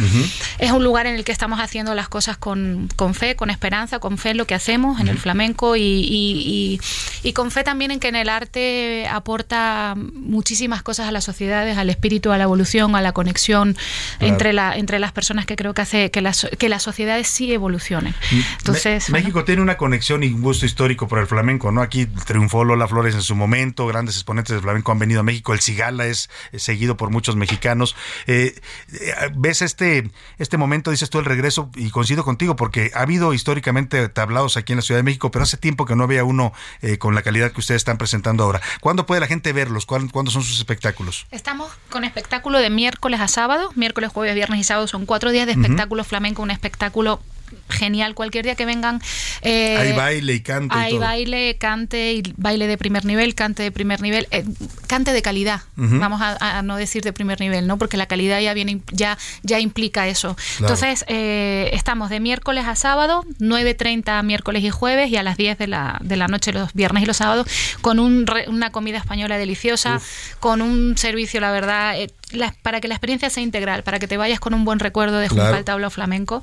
Es 0.59 0.71
un 0.71 0.83
lugar 0.83 1.07
en 1.07 1.15
el 1.15 1.23
que 1.23 1.31
estamos 1.31 1.59
haciendo 1.59 1.95
las 1.95 2.09
cosas 2.09 2.37
con, 2.37 2.89
con 2.95 3.13
fe, 3.13 3.35
con 3.35 3.49
esperanza, 3.49 3.99
con 3.99 4.17
fe 4.17 4.31
en 4.31 4.37
lo 4.37 4.45
que 4.45 4.55
hacemos 4.55 4.99
en 4.99 5.07
el 5.07 5.17
flamenco 5.17 5.75
y, 5.75 5.81
y- 5.81 6.79
y- 7.23 7.29
y 7.29 7.33
con 7.33 7.51
fe 7.51 7.63
también 7.63 7.91
en 7.91 7.99
que 7.99 8.07
en 8.09 8.15
el 8.15 8.29
arte 8.29 9.07
aporta 9.09 9.95
muchísimas 9.95 10.83
cosas 10.83 11.07
a 11.07 11.11
las 11.11 11.23
sociedades, 11.23 11.77
al 11.77 11.89
espíritu, 11.89 12.31
a 12.31 12.37
la 12.37 12.43
evolución, 12.43 12.95
a 12.95 13.01
la 13.01 13.11
conexión 13.13 13.75
Claro. 14.17 14.33
entre, 14.33 14.53
la, 14.53 14.75
entre 14.75 14.99
las 14.99 15.11
personas 15.11 15.45
que 15.45 15.55
creo 15.55 15.73
que 15.73 15.81
hace 15.81 16.11
que 16.11 16.21
las, 16.21 16.47
que 16.57 16.69
las 16.69 16.83
sociedades 16.83 17.27
sí 17.27 17.51
evolucionen. 17.53 18.13
Entonces, 18.59 19.09
Me- 19.09 19.13
bueno. 19.13 19.23
México 19.25 19.43
tiene 19.45 19.61
una 19.61 19.77
conexión 19.77 20.23
y 20.23 20.27
un 20.27 20.41
gusto 20.41 20.65
histórico 20.65 21.07
por 21.07 21.19
el 21.19 21.27
flamenco, 21.27 21.71
¿no? 21.71 21.81
Aquí 21.81 22.07
triunfó 22.25 22.63
Lola 22.63 22.87
Flores 22.87 23.15
en 23.15 23.21
su 23.21 23.35
momento, 23.35 23.87
grandes 23.87 24.15
exponentes 24.15 24.53
del 24.53 24.61
flamenco 24.61 24.91
han 24.91 24.99
venido 24.99 25.19
a 25.19 25.23
México, 25.23 25.53
el 25.53 25.59
Cigala 25.59 26.05
es, 26.05 26.29
seguido 26.57 26.97
por 26.97 27.09
muchos 27.09 27.35
mexicanos. 27.35 27.95
Eh, 28.27 28.59
eh, 28.93 29.13
¿Ves 29.35 29.61
este, 29.61 30.09
este 30.37 30.57
momento, 30.57 30.91
dices 30.91 31.09
tú, 31.09 31.19
el 31.19 31.25
regreso? 31.25 31.69
Y 31.75 31.89
coincido 31.89 32.23
contigo, 32.23 32.55
porque 32.55 32.91
ha 32.93 33.01
habido 33.01 33.33
históricamente 33.33 34.09
tablados 34.09 34.57
aquí 34.57 34.73
en 34.73 34.77
la 34.77 34.81
Ciudad 34.81 34.99
de 34.99 35.03
México, 35.03 35.31
pero 35.31 35.43
hace 35.43 35.57
tiempo 35.57 35.85
que 35.85 35.95
no 35.95 36.03
había 36.03 36.23
uno 36.23 36.53
eh, 36.81 36.97
con 36.97 37.15
la 37.15 37.21
calidad 37.21 37.51
que 37.51 37.59
ustedes 37.59 37.79
están 37.79 37.97
presentando 37.97 38.43
ahora. 38.43 38.61
¿Cuándo 38.81 39.05
puede 39.05 39.21
la 39.21 39.27
gente 39.27 39.53
verlos? 39.53 39.85
¿Cuándo, 39.85 40.31
son 40.31 40.43
sus 40.43 40.59
espectáculos? 40.59 41.27
Estamos 41.31 41.71
con 41.89 42.03
espectáculo 42.03 42.59
de 42.59 42.69
miércoles 42.69 43.19
a 43.19 43.27
sábado, 43.27 43.71
miércoles, 43.75 44.11
jueves, 44.11 44.35
viernes 44.35 44.59
y 44.59 44.63
sábado 44.63 44.87
son 44.87 45.05
cuatro 45.05 45.31
días 45.31 45.45
de 45.45 45.53
espectáculo 45.53 46.03
flamenco, 46.03 46.41
un 46.41 46.51
espectáculo 46.51 47.21
genial. 47.69 48.15
Cualquier 48.15 48.43
día 48.45 48.55
que 48.55 48.65
vengan. 48.65 49.01
Eh, 49.41 49.77
hay 49.77 49.91
baile 49.93 50.33
y 50.33 50.39
cante. 50.41 50.75
Hay 50.75 50.89
y 50.93 50.95
todo. 50.95 51.01
baile, 51.05 51.57
cante 51.57 52.13
y 52.13 52.23
baile 52.37 52.67
de 52.67 52.77
primer 52.77 53.05
nivel, 53.05 53.35
cante 53.35 53.63
de 53.63 53.71
primer 53.71 54.01
nivel, 54.01 54.27
eh, 54.31 54.43
cante 54.87 55.13
de 55.13 55.21
calidad. 55.21 55.61
Vamos 55.75 56.21
a, 56.21 56.57
a 56.59 56.61
no 56.61 56.75
decir 56.75 57.03
de 57.03 57.13
primer 57.13 57.39
nivel, 57.39 57.67
¿no? 57.67 57.77
Porque 57.77 57.97
la 57.97 58.05
calidad 58.07 58.39
ya 58.41 58.53
viene, 58.53 58.81
ya, 58.91 59.17
ya 59.43 59.59
implica 59.59 60.07
eso. 60.07 60.35
Claro. 60.57 60.73
Entonces, 60.73 61.05
eh, 61.07 61.69
estamos 61.73 62.09
de 62.09 62.19
miércoles 62.19 62.65
a 62.65 62.75
sábado, 62.75 63.23
9.30 63.39 64.23
miércoles 64.23 64.63
y 64.63 64.69
jueves, 64.69 65.09
y 65.11 65.17
a 65.17 65.23
las 65.23 65.37
10 65.37 65.57
de 65.57 65.67
la, 65.67 65.99
de 66.01 66.15
la 66.17 66.27
noche 66.27 66.51
los 66.53 66.73
viernes 66.73 67.03
y 67.03 67.05
los 67.05 67.17
sábados, 67.17 67.47
con 67.81 67.99
un 67.99 68.25
re- 68.27 68.47
una 68.47 68.71
comida 68.71 68.97
española 68.97 69.37
deliciosa, 69.37 70.01
con 70.39 70.61
un 70.61 70.97
servicio, 70.97 71.39
la 71.39 71.51
verdad, 71.51 71.95
la- 72.31 72.53
para 72.61 72.79
que 72.81 72.87
la 72.87 72.95
experiencia 72.95 73.29
sea 73.29 73.43
integral, 73.43 73.83
para 73.83 73.99
que 73.99 74.07
te 74.07 74.17
vayas 74.17 74.39
con 74.39 74.53
un 74.53 74.65
buen 74.65 74.79
recuerdo 74.79 75.17
de 75.19 75.27
Claro. 75.27 75.47
Juncal 75.49 75.65
Tablao 75.65 75.89
Flamenco. 75.89 76.41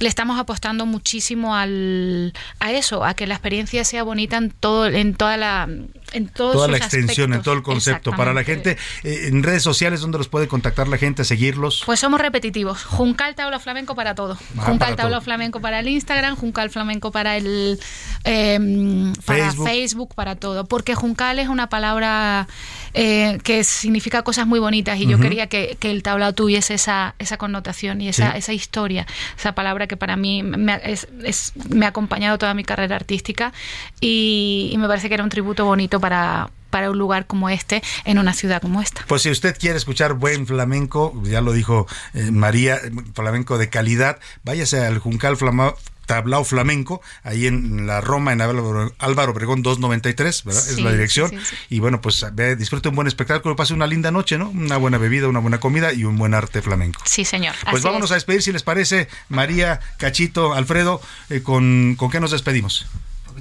Le 0.00 0.08
estamos 0.08 0.38
apostando 0.38 0.53
muchísimo 0.86 1.56
al, 1.56 2.32
a 2.60 2.72
eso, 2.72 3.04
a 3.04 3.14
que 3.14 3.26
la 3.26 3.34
experiencia 3.34 3.84
sea 3.84 4.02
bonita 4.02 4.36
en 4.36 4.50
todo, 4.50 4.86
en 4.86 5.14
toda 5.14 5.36
la, 5.36 5.68
en 6.12 6.28
todos 6.28 6.52
Toda 6.52 6.66
sus 6.66 6.72
la 6.72 6.78
extensión, 6.78 7.34
en 7.34 7.42
todo 7.42 7.54
el 7.54 7.62
concepto. 7.62 8.12
Para 8.12 8.32
la 8.32 8.44
gente, 8.44 8.76
eh, 9.02 9.28
en 9.28 9.42
redes 9.42 9.62
sociales, 9.62 10.00
¿dónde 10.00 10.18
los 10.18 10.28
puede 10.28 10.48
contactar 10.48 10.88
la 10.88 10.98
gente, 10.98 11.24
seguirlos? 11.24 11.82
Pues 11.84 12.00
somos 12.00 12.20
repetitivos. 12.20 12.84
Juncal 12.84 13.34
Tablao 13.34 13.60
Flamenco 13.60 13.94
para 13.94 14.14
todo. 14.14 14.36
Ah, 14.58 14.62
Juncal 14.62 14.96
todo. 14.96 15.20
Flamenco 15.20 15.60
para 15.60 15.80
el 15.80 15.88
Instagram, 15.88 16.36
Juncal 16.36 16.70
Flamenco 16.70 17.10
para 17.10 17.36
el 17.36 17.78
eh, 18.24 19.12
para 19.24 19.50
Facebook. 19.50 19.66
Facebook. 19.66 20.14
para 20.14 20.36
todo. 20.36 20.64
Porque 20.66 20.94
Juncal 20.94 21.38
es 21.38 21.48
una 21.48 21.68
palabra 21.68 22.48
eh, 22.94 23.38
que 23.42 23.64
significa 23.64 24.22
cosas 24.22 24.46
muy 24.46 24.58
bonitas 24.60 24.98
y 24.98 25.06
yo 25.06 25.18
quería 25.20 25.48
que, 25.48 25.76
que 25.80 25.90
el 25.90 26.02
tablao 26.02 26.32
tuviese 26.32 26.74
esa, 26.74 27.14
esa 27.18 27.36
connotación 27.36 28.00
y 28.00 28.08
esa, 28.08 28.32
Sí. 28.32 28.38
esa 28.38 28.52
historia, 28.52 29.06
esa 29.36 29.52
palabra 29.54 29.86
que 29.86 29.96
para 29.96 30.16
mí 30.16 30.42
me 30.42 30.72
ha, 30.72 30.76
es- 30.76 31.08
es- 31.24 31.52
me 31.68 31.86
ha 31.86 31.90
acompañado 31.90 32.38
toda 32.38 32.54
mi 32.54 32.64
carrera 32.64 32.96
artística 32.96 33.52
y, 34.00 34.70
y 34.72 34.78
me 34.78 34.86
parece 34.88 35.08
que 35.08 35.14
era 35.14 35.24
un 35.24 35.30
tributo 35.30 35.64
bonito 35.64 36.00
para, 36.00 36.50
para 36.70 36.90
un 36.90 36.98
lugar 36.98 37.26
como 37.26 37.48
este 37.50 37.82
en 38.04 38.18
una 38.18 38.32
ciudad 38.32 38.60
como 38.62 38.80
esta. 38.80 39.04
Pues 39.06 39.22
si 39.22 39.30
usted 39.30 39.56
quiere 39.58 39.76
escuchar 39.76 40.14
buen 40.14 40.46
flamenco, 40.46 41.20
ya 41.24 41.40
lo 41.40 41.52
dijo 41.52 41.86
eh, 42.14 42.30
María, 42.30 42.78
flamenco 43.14 43.58
de 43.58 43.68
calidad, 43.70 44.18
váyase 44.44 44.84
al 44.84 44.98
Juncal 44.98 45.36
Flama- 45.36 45.74
Tablao 46.06 46.44
Flamenco, 46.44 47.00
ahí 47.22 47.46
en 47.46 47.86
la 47.86 48.00
Roma, 48.00 48.32
en 48.32 48.40
Álvaro, 48.40 49.32
Obregón 49.32 49.62
293, 49.62 50.44
¿verdad? 50.44 50.68
es 50.68 50.80
la 50.80 50.92
dirección. 50.92 51.30
sí, 51.30 51.38
sí, 51.38 51.44
sí. 51.50 51.56
Y 51.70 51.80
bueno, 51.80 52.00
pues 52.00 52.24
disfrute 52.56 52.88
un 52.88 52.94
buen 52.96 53.08
espectáculo, 53.08 53.56
pase 53.56 53.74
una 53.74 53.86
linda 53.86 54.10
noche, 54.10 54.38
¿no? 54.38 54.48
Una 54.50 54.76
buena 54.76 54.98
bebida, 54.98 55.28
una 55.28 55.40
buena 55.40 55.60
comida 55.60 55.92
y 55.92 56.04
un 56.04 56.16
buen 56.16 56.34
arte 56.34 56.62
flamenco. 56.62 57.00
Sí, 57.04 57.24
señor. 57.24 57.54
Pues 57.64 57.76
Así 57.76 57.84
vámonos 57.84 58.10
es. 58.10 58.12
a 58.12 58.14
despedir, 58.14 58.42
si 58.42 58.52
les 58.52 58.62
parece, 58.62 59.08
María, 59.28 59.80
Cachito, 59.98 60.54
Alfredo, 60.54 61.00
eh, 61.30 61.42
con, 61.42 61.94
¿con 61.96 62.10
qué 62.10 62.20
nos 62.20 62.30
despedimos? 62.30 62.86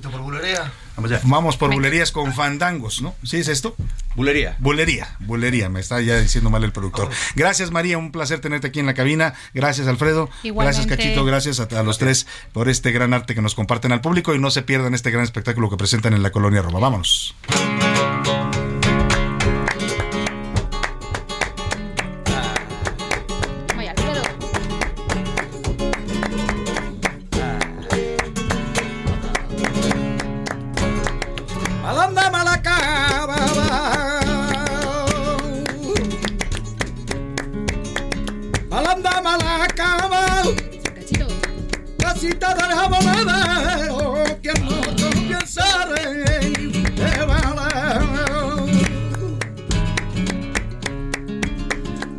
Por 0.09 0.21
bulería. 0.21 0.71
Vamos, 0.95 1.09
ya. 1.09 1.21
Vamos 1.23 1.57
por 1.57 1.73
bulerías 1.73 2.11
con 2.11 2.33
fandangos, 2.33 3.01
¿no? 3.01 3.15
¿Sí 3.23 3.37
es 3.37 3.47
esto? 3.47 3.75
Bulería. 4.15 4.55
Bulería, 4.59 5.15
bulería, 5.19 5.69
me 5.69 5.79
está 5.79 5.99
ya 6.01 6.19
diciendo 6.19 6.49
mal 6.49 6.63
el 6.63 6.71
productor. 6.71 7.09
Gracias 7.35 7.71
María, 7.71 7.97
un 7.97 8.11
placer 8.11 8.39
tenerte 8.39 8.67
aquí 8.67 8.79
en 8.79 8.85
la 8.85 8.93
cabina. 8.93 9.33
Gracias 9.53 9.87
Alfredo. 9.87 10.29
Igualmente. 10.43 10.85
Gracias 10.85 10.97
Cachito, 10.97 11.25
gracias 11.25 11.59
a, 11.59 11.63
a 11.79 11.83
los 11.83 11.97
tres 11.97 12.27
por 12.51 12.69
este 12.69 12.91
gran 12.91 13.13
arte 13.13 13.33
que 13.33 13.41
nos 13.41 13.55
comparten 13.55 13.91
al 13.91 14.01
público 14.01 14.35
y 14.35 14.39
no 14.39 14.51
se 14.51 14.61
pierdan 14.61 14.93
este 14.93 15.09
gran 15.09 15.23
espectáculo 15.23 15.69
que 15.69 15.77
presentan 15.77 16.13
en 16.13 16.21
la 16.21 16.31
colonia 16.31 16.61
Roma. 16.61 16.79
Vámonos. 16.79 17.35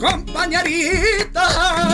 Compañerita. 0.04 1.93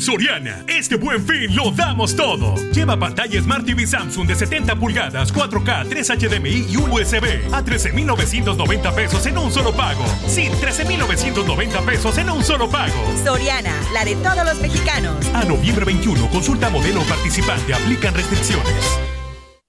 En 0.00 0.06
Soriana, 0.06 0.64
este 0.66 0.96
buen 0.96 1.22
fin 1.26 1.54
lo 1.54 1.70
damos 1.72 2.16
todo. 2.16 2.54
Lleva 2.72 2.98
pantalla 2.98 3.38
Smart 3.42 3.66
TV 3.66 3.86
Samsung 3.86 4.26
de 4.26 4.34
70 4.34 4.76
pulgadas, 4.76 5.30
4K, 5.30 5.90
3 5.90 6.10
HDMI 6.18 6.66
y 6.70 6.76
un 6.78 6.90
USB 6.90 7.52
a 7.52 7.62
13,990 7.62 8.94
pesos 8.94 9.26
en 9.26 9.36
un 9.36 9.52
solo 9.52 9.74
pago. 9.76 10.02
Sí, 10.26 10.48
13,990 10.58 11.82
pesos 11.82 12.16
en 12.16 12.30
un 12.30 12.42
solo 12.42 12.70
pago. 12.70 12.94
Soriana, 13.22 13.74
la 13.92 14.06
de 14.06 14.16
todos 14.16 14.42
los 14.42 14.58
mexicanos. 14.62 15.14
A 15.34 15.44
noviembre 15.44 15.84
21, 15.84 16.30
consulta 16.30 16.70
modelo 16.70 17.02
participante, 17.02 17.74
aplican 17.74 18.14
restricciones. 18.14 18.98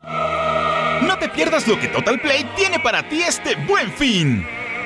No 0.01 1.17
te 1.19 1.27
pierdas 1.27 1.67
lo 1.67 1.77
que 1.77 1.89
Total 1.89 2.21
Play 2.21 2.49
tiene 2.55 2.79
para 2.79 3.09
ti 3.09 3.21
este 3.21 3.55
buen 3.67 3.91
fin. 3.91 4.47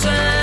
thousand 0.00 0.37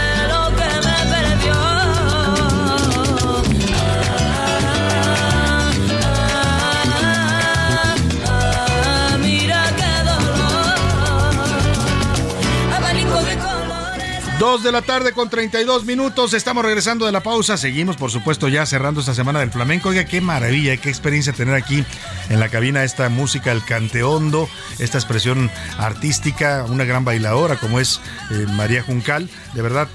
Dos 14.46 14.62
de 14.62 14.72
la 14.72 14.84
tarde 14.84 15.12
con 15.12 15.28
32 15.28 15.86
minutos. 15.86 16.36
Estamos 16.36 16.64
regresando 16.64 17.08
de 17.08 17.12
la 17.12 17.24
pausa. 17.24 17.58
Seguimos, 17.58 17.98
por 17.98 18.12
supuesto, 18.12 18.48
ya 18.48 18.64
cerrando 18.68 19.00
esta 19.00 19.16
semana 19.16 19.40
del 19.40 19.50
flamenco. 19.50 19.90
Oiga, 19.90 20.06
qué 20.06 20.22
maravilla, 20.22 20.78
qué 20.78 20.88
experiencia 20.88 21.34
tener 21.34 21.56
aquí 21.56 21.84
en 22.30 22.40
la 22.40 22.50
cabina 22.50 22.84
esta 22.84 23.10
música, 23.10 23.52
el 23.52 23.66
canteondo, 23.66 24.48
esta 24.78 25.00
expresión 25.00 25.50
artística, 25.80 26.64
una 26.70 26.84
gran 26.84 27.04
bailadora 27.04 27.56
como 27.56 27.80
es 27.80 28.00
eh, 28.30 28.46
María 28.52 28.84
Juncal. 28.84 29.32
De 29.56 29.64
verdad, 29.64 29.88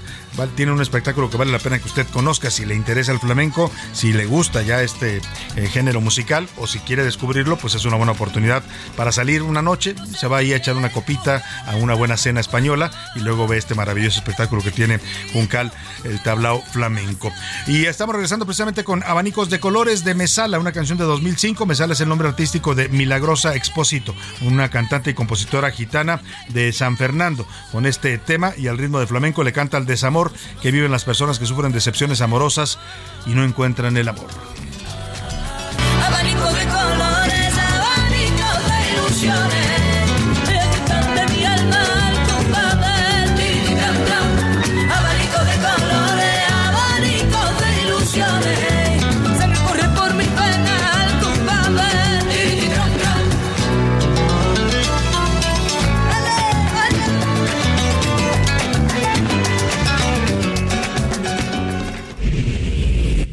tiene 0.55 0.71
un 0.71 0.81
espectáculo 0.81 1.29
que 1.29 1.37
vale 1.37 1.51
la 1.51 1.59
pena 1.59 1.79
que 1.79 1.87
usted 1.87 2.07
conozca 2.07 2.49
si 2.49 2.65
le 2.65 2.75
interesa 2.75 3.11
el 3.11 3.19
flamenco, 3.19 3.71
si 3.93 4.13
le 4.13 4.25
gusta 4.25 4.61
ya 4.61 4.81
este 4.81 5.21
eh, 5.55 5.67
género 5.67 6.01
musical 6.01 6.47
o 6.57 6.67
si 6.67 6.79
quiere 6.79 7.03
descubrirlo, 7.03 7.57
pues 7.57 7.75
es 7.75 7.85
una 7.85 7.97
buena 7.97 8.13
oportunidad 8.13 8.63
para 8.95 9.11
salir 9.11 9.43
una 9.43 9.61
noche, 9.61 9.95
se 10.17 10.27
va 10.27 10.37
ahí 10.37 10.53
a 10.53 10.57
echar 10.57 10.75
una 10.75 10.91
copita 10.91 11.43
a 11.65 11.75
una 11.75 11.93
buena 11.93 12.17
cena 12.17 12.39
española 12.39 12.91
y 13.15 13.19
luego 13.19 13.47
ve 13.47 13.57
este 13.57 13.75
maravilloso 13.75 14.19
espectáculo 14.19 14.61
que 14.61 14.71
tiene 14.71 14.99
Juncal, 15.33 15.71
el 16.03 16.21
tablao 16.21 16.61
flamenco. 16.61 17.31
Y 17.67 17.85
estamos 17.85 18.15
regresando 18.15 18.45
precisamente 18.45 18.83
con 18.83 19.03
Abanicos 19.03 19.49
de 19.49 19.59
Colores 19.59 20.03
de 20.03 20.15
Mesala, 20.15 20.59
una 20.59 20.71
canción 20.71 20.97
de 20.97 21.03
2005. 21.05 21.65
Mesala 21.65 21.93
es 21.93 22.01
el 22.01 22.09
nombre 22.09 22.27
artístico 22.27 22.75
de 22.75 22.89
Milagrosa 22.89 23.55
Expósito, 23.55 24.15
una 24.41 24.69
cantante 24.69 25.11
y 25.11 25.13
compositora 25.13 25.71
gitana 25.71 26.21
de 26.49 26.71
San 26.73 26.97
Fernando. 26.97 27.45
Con 27.71 27.85
este 27.85 28.17
tema 28.17 28.53
y 28.57 28.67
al 28.67 28.77
ritmo 28.77 28.99
de 28.99 29.07
flamenco 29.07 29.43
le 29.43 29.53
canta 29.53 29.77
el 29.77 29.85
desamor 29.85 30.20
que 30.61 30.71
viven 30.71 30.91
las 30.91 31.03
personas 31.03 31.39
que 31.39 31.45
sufren 31.45 31.71
decepciones 31.71 32.21
amorosas 32.21 32.77
y 33.25 33.31
no 33.31 33.43
encuentran 33.43 33.97
el 33.97 34.09
amor. 34.09 34.29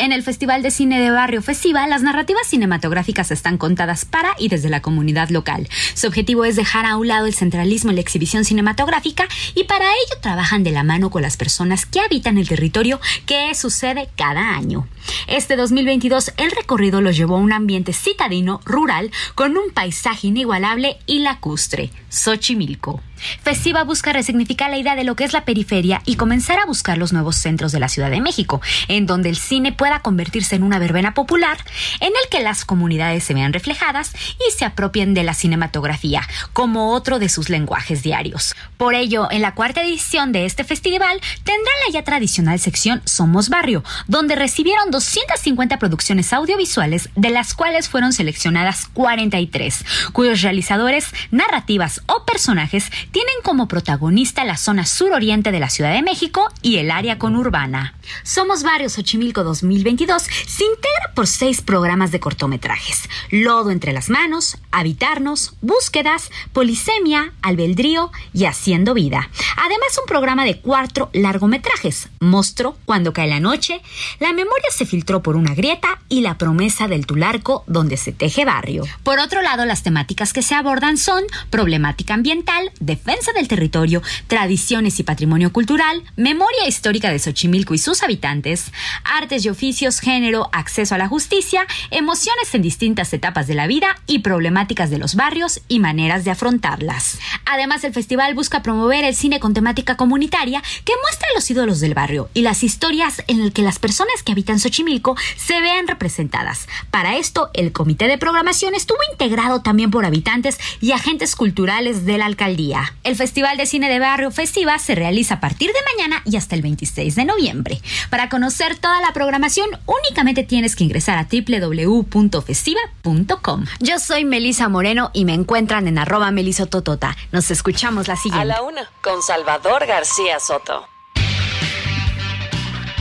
En 0.00 0.12
el 0.12 0.22
Festival 0.22 0.62
de 0.62 0.70
Cine 0.70 0.98
de 0.98 1.10
Barrio 1.10 1.42
Festiva, 1.42 1.86
las 1.86 2.02
narrativas 2.02 2.46
cinematográficas 2.46 3.30
están 3.30 3.58
contadas 3.58 4.06
para 4.06 4.30
y 4.38 4.48
desde 4.48 4.70
la 4.70 4.80
comunidad 4.80 5.28
local. 5.28 5.68
Su 5.92 6.06
objetivo 6.06 6.46
es 6.46 6.56
dejar 6.56 6.86
a 6.86 6.96
un 6.96 7.06
lado 7.06 7.26
el 7.26 7.34
centralismo 7.34 7.92
y 7.92 7.96
la 7.96 8.00
exhibición 8.00 8.46
cinematográfica 8.46 9.28
y 9.54 9.64
para 9.64 9.84
ello 9.84 10.20
trabajan 10.22 10.64
de 10.64 10.70
la 10.70 10.84
mano 10.84 11.10
con 11.10 11.20
las 11.20 11.36
personas 11.36 11.84
que 11.84 12.00
habitan 12.00 12.38
el 12.38 12.48
territorio 12.48 12.98
que 13.26 13.54
sucede 13.54 14.08
cada 14.16 14.56
año. 14.56 14.88
Este 15.26 15.54
2022 15.54 16.32
el 16.38 16.50
recorrido 16.50 17.02
los 17.02 17.14
llevó 17.14 17.36
a 17.36 17.40
un 17.40 17.52
ambiente 17.52 17.92
citadino, 17.92 18.62
rural, 18.64 19.10
con 19.34 19.58
un 19.58 19.70
paisaje 19.70 20.28
inigualable 20.28 20.96
y 21.04 21.18
lacustre, 21.18 21.90
Xochimilco. 22.08 23.02
Festiva 23.42 23.84
busca 23.84 24.12
resignificar 24.12 24.70
la 24.70 24.78
idea 24.78 24.96
de 24.96 25.04
lo 25.04 25.16
que 25.16 25.24
es 25.24 25.32
la 25.32 25.44
periferia 25.44 26.02
y 26.04 26.16
comenzar 26.16 26.58
a 26.58 26.66
buscar 26.66 26.98
los 26.98 27.12
nuevos 27.12 27.36
centros 27.36 27.72
de 27.72 27.80
la 27.80 27.88
Ciudad 27.88 28.10
de 28.10 28.20
México, 28.20 28.60
en 28.88 29.06
donde 29.06 29.28
el 29.28 29.36
cine 29.36 29.72
pueda 29.72 30.00
convertirse 30.00 30.56
en 30.56 30.62
una 30.62 30.78
verbena 30.78 31.14
popular, 31.14 31.58
en 32.00 32.08
el 32.08 32.28
que 32.30 32.40
las 32.40 32.64
comunidades 32.64 33.24
se 33.24 33.34
vean 33.34 33.52
reflejadas 33.52 34.12
y 34.14 34.56
se 34.56 34.64
apropien 34.64 35.14
de 35.14 35.24
la 35.24 35.34
cinematografía, 35.34 36.26
como 36.52 36.92
otro 36.92 37.18
de 37.18 37.28
sus 37.28 37.48
lenguajes 37.48 38.02
diarios. 38.02 38.54
Por 38.76 38.94
ello, 38.94 39.28
en 39.30 39.42
la 39.42 39.54
cuarta 39.54 39.82
edición 39.82 40.32
de 40.32 40.46
este 40.46 40.64
festival 40.64 41.20
tendrá 41.44 41.72
la 41.86 41.92
ya 41.92 42.04
tradicional 42.04 42.58
sección 42.58 43.02
Somos 43.04 43.48
Barrio, 43.48 43.84
donde 44.06 44.36
recibieron 44.36 44.90
250 44.90 45.78
producciones 45.78 46.32
audiovisuales, 46.32 47.08
de 47.16 47.30
las 47.30 47.54
cuales 47.54 47.88
fueron 47.88 48.12
seleccionadas 48.12 48.86
43, 48.92 49.84
cuyos 50.12 50.42
realizadores, 50.42 51.06
narrativas 51.30 52.02
o 52.06 52.24
personajes 52.24 52.90
tienen 53.12 53.34
como 53.42 53.68
protagonista 53.68 54.44
la 54.44 54.56
zona 54.56 54.86
suroriente 54.86 55.52
de 55.52 55.60
la 55.60 55.70
Ciudad 55.70 55.92
de 55.92 56.02
México 56.02 56.48
y 56.62 56.76
el 56.76 56.90
área 56.90 57.18
conurbana. 57.18 57.94
Somos 58.22 58.62
Barrio 58.62 58.88
Xochimilco 58.88 59.44
2022 59.44 60.22
se 60.22 60.64
integra 60.64 61.12
por 61.14 61.26
seis 61.26 61.62
programas 61.62 62.12
de 62.12 62.20
cortometrajes: 62.20 63.08
Lodo 63.30 63.70
entre 63.70 63.92
las 63.92 64.10
manos, 64.10 64.58
Habitarnos, 64.70 65.54
Búsquedas, 65.60 66.30
Polisemia, 66.52 67.32
Albedrío 67.42 68.10
y 68.32 68.44
Haciendo 68.44 68.94
Vida. 68.94 69.28
Además, 69.56 69.98
un 69.98 70.06
programa 70.06 70.44
de 70.44 70.60
cuatro 70.60 71.10
largometrajes: 71.12 72.08
Monstruo, 72.20 72.76
Cuando 72.84 73.12
cae 73.12 73.28
la 73.28 73.40
noche, 73.40 73.80
La 74.18 74.32
memoria 74.32 74.70
se 74.70 74.86
filtró 74.86 75.22
por 75.22 75.36
una 75.36 75.54
grieta 75.54 76.00
y 76.08 76.20
La 76.20 76.38
promesa 76.38 76.88
del 76.88 77.06
Tularco, 77.06 77.64
donde 77.66 77.96
se 77.96 78.12
teje 78.12 78.44
barrio. 78.44 78.84
Por 79.02 79.18
otro 79.18 79.42
lado, 79.42 79.64
las 79.64 79.82
temáticas 79.82 80.32
que 80.32 80.42
se 80.42 80.54
abordan 80.54 80.96
son 80.96 81.22
problemática 81.50 82.14
ambiental, 82.14 82.70
defensa 83.00 83.32
del 83.32 83.48
territorio, 83.48 84.02
tradiciones 84.26 85.00
y 85.00 85.04
patrimonio 85.04 85.52
cultural, 85.52 86.02
memoria 86.16 86.68
histórica 86.68 87.10
de 87.10 87.18
Xochimilco 87.18 87.72
y 87.72 87.78
sus 87.78 88.02
habitantes, 88.02 88.72
artes 89.04 89.44
y 89.44 89.48
oficios, 89.48 90.00
género, 90.00 90.50
acceso 90.52 90.94
a 90.94 90.98
la 90.98 91.08
justicia, 91.08 91.66
emociones 91.90 92.54
en 92.54 92.60
distintas 92.60 93.12
etapas 93.14 93.46
de 93.46 93.54
la 93.54 93.66
vida 93.66 93.96
y 94.06 94.18
problemáticas 94.18 94.90
de 94.90 94.98
los 94.98 95.14
barrios 95.14 95.62
y 95.66 95.78
maneras 95.78 96.24
de 96.24 96.30
afrontarlas. 96.30 97.18
Además, 97.46 97.84
el 97.84 97.94
festival 97.94 98.34
busca 98.34 98.62
promover 98.62 99.04
el 99.04 99.16
cine 99.16 99.40
con 99.40 99.54
temática 99.54 99.96
comunitaria 99.96 100.62
que 100.84 100.92
muestra 101.02 101.28
los 101.34 101.50
ídolos 101.50 101.80
del 101.80 101.94
barrio 101.94 102.28
y 102.34 102.42
las 102.42 102.62
historias 102.62 103.22
en 103.28 103.42
las 103.42 103.54
que 103.54 103.62
las 103.62 103.78
personas 103.78 104.22
que 104.22 104.32
habitan 104.32 104.60
Xochimilco 104.60 105.16
se 105.36 105.60
vean 105.60 105.88
representadas. 105.88 106.68
Para 106.90 107.16
esto, 107.16 107.48
el 107.54 107.72
comité 107.72 108.08
de 108.08 108.18
programación 108.18 108.74
estuvo 108.74 108.98
integrado 109.10 109.62
también 109.62 109.90
por 109.90 110.04
habitantes 110.04 110.58
y 110.82 110.92
agentes 110.92 111.34
culturales 111.34 112.04
de 112.04 112.18
la 112.18 112.26
alcaldía. 112.26 112.89
El 113.02 113.16
Festival 113.16 113.56
de 113.56 113.64
Cine 113.66 113.88
de 113.88 113.98
Barrio 113.98 114.30
Festiva 114.30 114.78
se 114.78 114.94
realiza 114.94 115.34
a 115.34 115.40
partir 115.40 115.72
de 115.72 115.78
mañana 115.96 116.22
y 116.24 116.36
hasta 116.36 116.54
el 116.54 116.62
26 116.62 117.14
de 117.14 117.24
noviembre. 117.24 117.80
Para 118.10 118.28
conocer 118.28 118.78
toda 118.78 119.00
la 119.00 119.12
programación, 119.12 119.68
únicamente 119.86 120.44
tienes 120.44 120.76
que 120.76 120.84
ingresar 120.84 121.18
a 121.18 121.26
www.festiva.com. 121.30 123.64
Yo 123.80 123.98
soy 123.98 124.24
Melisa 124.24 124.68
Moreno 124.68 125.10
y 125.12 125.24
me 125.24 125.34
encuentran 125.34 125.88
en 125.88 125.98
arroba 125.98 126.30
melisototota. 126.30 127.16
Nos 127.32 127.50
escuchamos 127.50 128.06
la 128.08 128.16
siguiente. 128.16 128.52
A 128.52 128.56
la 128.56 128.62
una, 128.62 128.88
con 129.02 129.22
Salvador 129.22 129.86
García 129.86 130.38
Soto. 130.40 130.86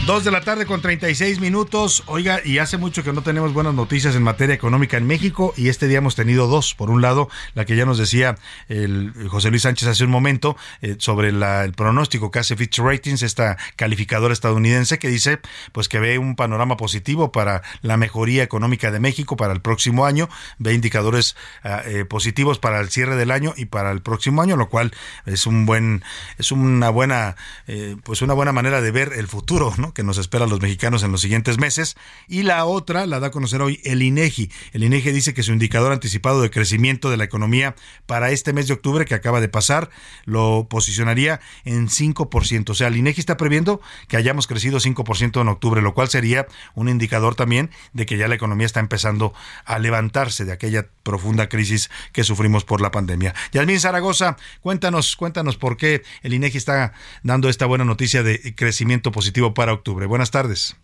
Dos 0.10 0.24
de 0.24 0.32
la 0.32 0.42
tarde 0.42 0.66
con 0.66 0.82
36 0.82 1.40
minutos. 1.40 2.02
Oiga, 2.08 2.42
y 2.44 2.58
hace 2.58 2.78
mucho 2.78 3.04
que 3.04 3.14
no 3.14 3.22
tenemos 3.22 3.54
buenas 3.54 3.76
noticias 3.76 4.16
en 4.16 4.24
materia 4.24 4.56
económica 4.56 4.98
en 4.98 5.06
México 5.06 5.54
y 5.56 5.70
este 5.70 5.88
día 5.88 6.00
hemos 6.00 6.16
tenido 6.16 6.48
dos. 6.48 6.74
Por 6.74 6.90
un 6.90 7.04
lado, 7.04 7.30
la 7.54 7.64
que 7.64 7.76
ya 7.76 7.86
nos 7.86 8.00
decía 8.00 8.36
el 8.70 9.14
José 9.30 9.52
Luis 9.52 9.62
Sánchez 9.62 9.88
hace 9.88 10.06
un 10.06 10.10
momento 10.10 10.58
eh, 10.82 10.96
sobre 10.98 11.32
la- 11.32 11.64
el 11.64 11.74
pronóstico 11.74 12.32
que 12.32 12.40
hace 12.40 12.56
Fitch 12.56 12.80
Ratings, 12.80 13.22
esta 13.22 13.58
calificadora 13.76 14.34
estadounidense 14.34 14.98
que 14.98 15.10
dice 15.10 15.42
pues 15.74 15.88
que 15.88 16.00
ve 16.00 16.18
un 16.18 16.36
panorama 16.36 16.76
positivo 16.76 17.32
para 17.32 17.62
la 17.84 17.96
mejoría 17.96 18.42
económica 18.42 18.90
de 18.90 19.00
México 19.00 19.38
para 19.38 19.54
el 19.54 19.62
próximo 19.62 20.08
año, 20.08 20.28
ve 20.58 20.74
indicadores 20.74 21.36
ah, 21.64 21.84
eh, 21.86 22.04
positivos 22.04 22.58
para 22.58 22.80
el 22.80 22.90
cierre 22.90 23.16
del 23.16 23.30
año 23.30 23.54
y 23.56 23.66
para 23.66 23.92
el 23.92 24.02
próximo 24.02 24.42
año, 24.42 24.58
lo 24.58 24.70
cual 24.70 24.92
es 25.28 25.46
un 25.46 25.68
buen 25.68 26.04
es 26.40 26.52
una 26.52 26.90
buena 26.90 27.36
eh, 27.68 27.96
pues 28.02 28.24
una 28.24 28.34
buena 28.34 28.52
manera 28.54 28.82
de 28.82 28.90
ver 28.90 29.14
el 29.16 29.28
futuro, 29.28 29.72
¿no? 29.78 29.94
Que 30.00 30.04
nos 30.06 30.18
espera 30.18 30.46
a 30.46 30.48
los 30.48 30.62
mexicanos 30.62 31.04
en 31.04 31.12
los 31.12 31.20
siguientes 31.20 31.58
meses. 31.58 31.98
Y 32.30 32.44
la 32.44 32.64
otra 32.64 33.06
la 33.06 33.20
da 33.20 33.28
a 33.28 33.32
conocer 33.32 33.62
hoy 33.62 33.82
el 33.84 34.02
INEGI. 34.02 34.50
El 34.72 34.86
INEGI 34.86 35.12
dice 35.12 35.34
que 35.34 35.44
su 35.44 35.52
indicador 35.52 35.92
anticipado 35.92 36.42
de 36.42 36.50
crecimiento 36.50 37.10
de 37.10 37.18
la 37.18 37.26
economía 37.26 37.76
para 38.06 38.32
este 38.32 38.54
mes 38.54 38.70
de 38.70 38.76
octubre 38.76 39.04
que 39.04 39.14
acaba 39.14 39.42
de 39.42 39.50
pasar 39.50 39.90
lo 40.24 40.68
posicionaría 40.70 41.42
en 41.66 41.90
5%. 41.90 42.70
O 42.70 42.74
sea, 42.76 42.88
el 42.88 42.96
INEGI 42.96 43.20
está 43.20 43.36
previendo 43.36 43.82
que 44.08 44.16
hayamos 44.16 44.48
crecido 44.48 44.80
5% 44.80 45.42
en 45.42 45.50
octubre, 45.50 45.82
lo 45.82 45.94
cual 45.94 46.08
sería 46.08 46.48
un 46.76 46.88
indicador 46.88 47.36
también 47.36 47.70
de 47.92 48.06
que 48.06 48.18
ya 48.18 48.30
la 48.30 48.36
economía 48.36 48.68
está 48.68 48.80
empezando 48.80 49.34
a 49.66 49.80
levantarse 49.80 50.46
de 50.46 50.54
aquella 50.54 50.88
profunda 51.04 51.50
crisis 51.50 51.90
que 52.14 52.24
sufrimos 52.24 52.64
por 52.64 52.80
la 52.80 52.92
pandemia. 52.92 53.36
Yasmín 53.52 53.82
Zaragoza, 53.82 54.38
cuéntanos, 54.62 55.18
cuéntanos 55.18 55.58
por 55.58 55.76
qué 55.76 56.04
el 56.24 56.34
INEGI 56.34 56.58
está 56.58 56.94
dando 57.22 57.50
esta 57.50 57.66
buena 57.66 57.84
noticia 57.84 58.24
de 58.24 58.56
crecimiento 58.56 59.12
positivo 59.12 59.54
para 59.54 59.74
octubre. 59.80 60.06
Buenas 60.06 60.32
tardes. 60.32 60.76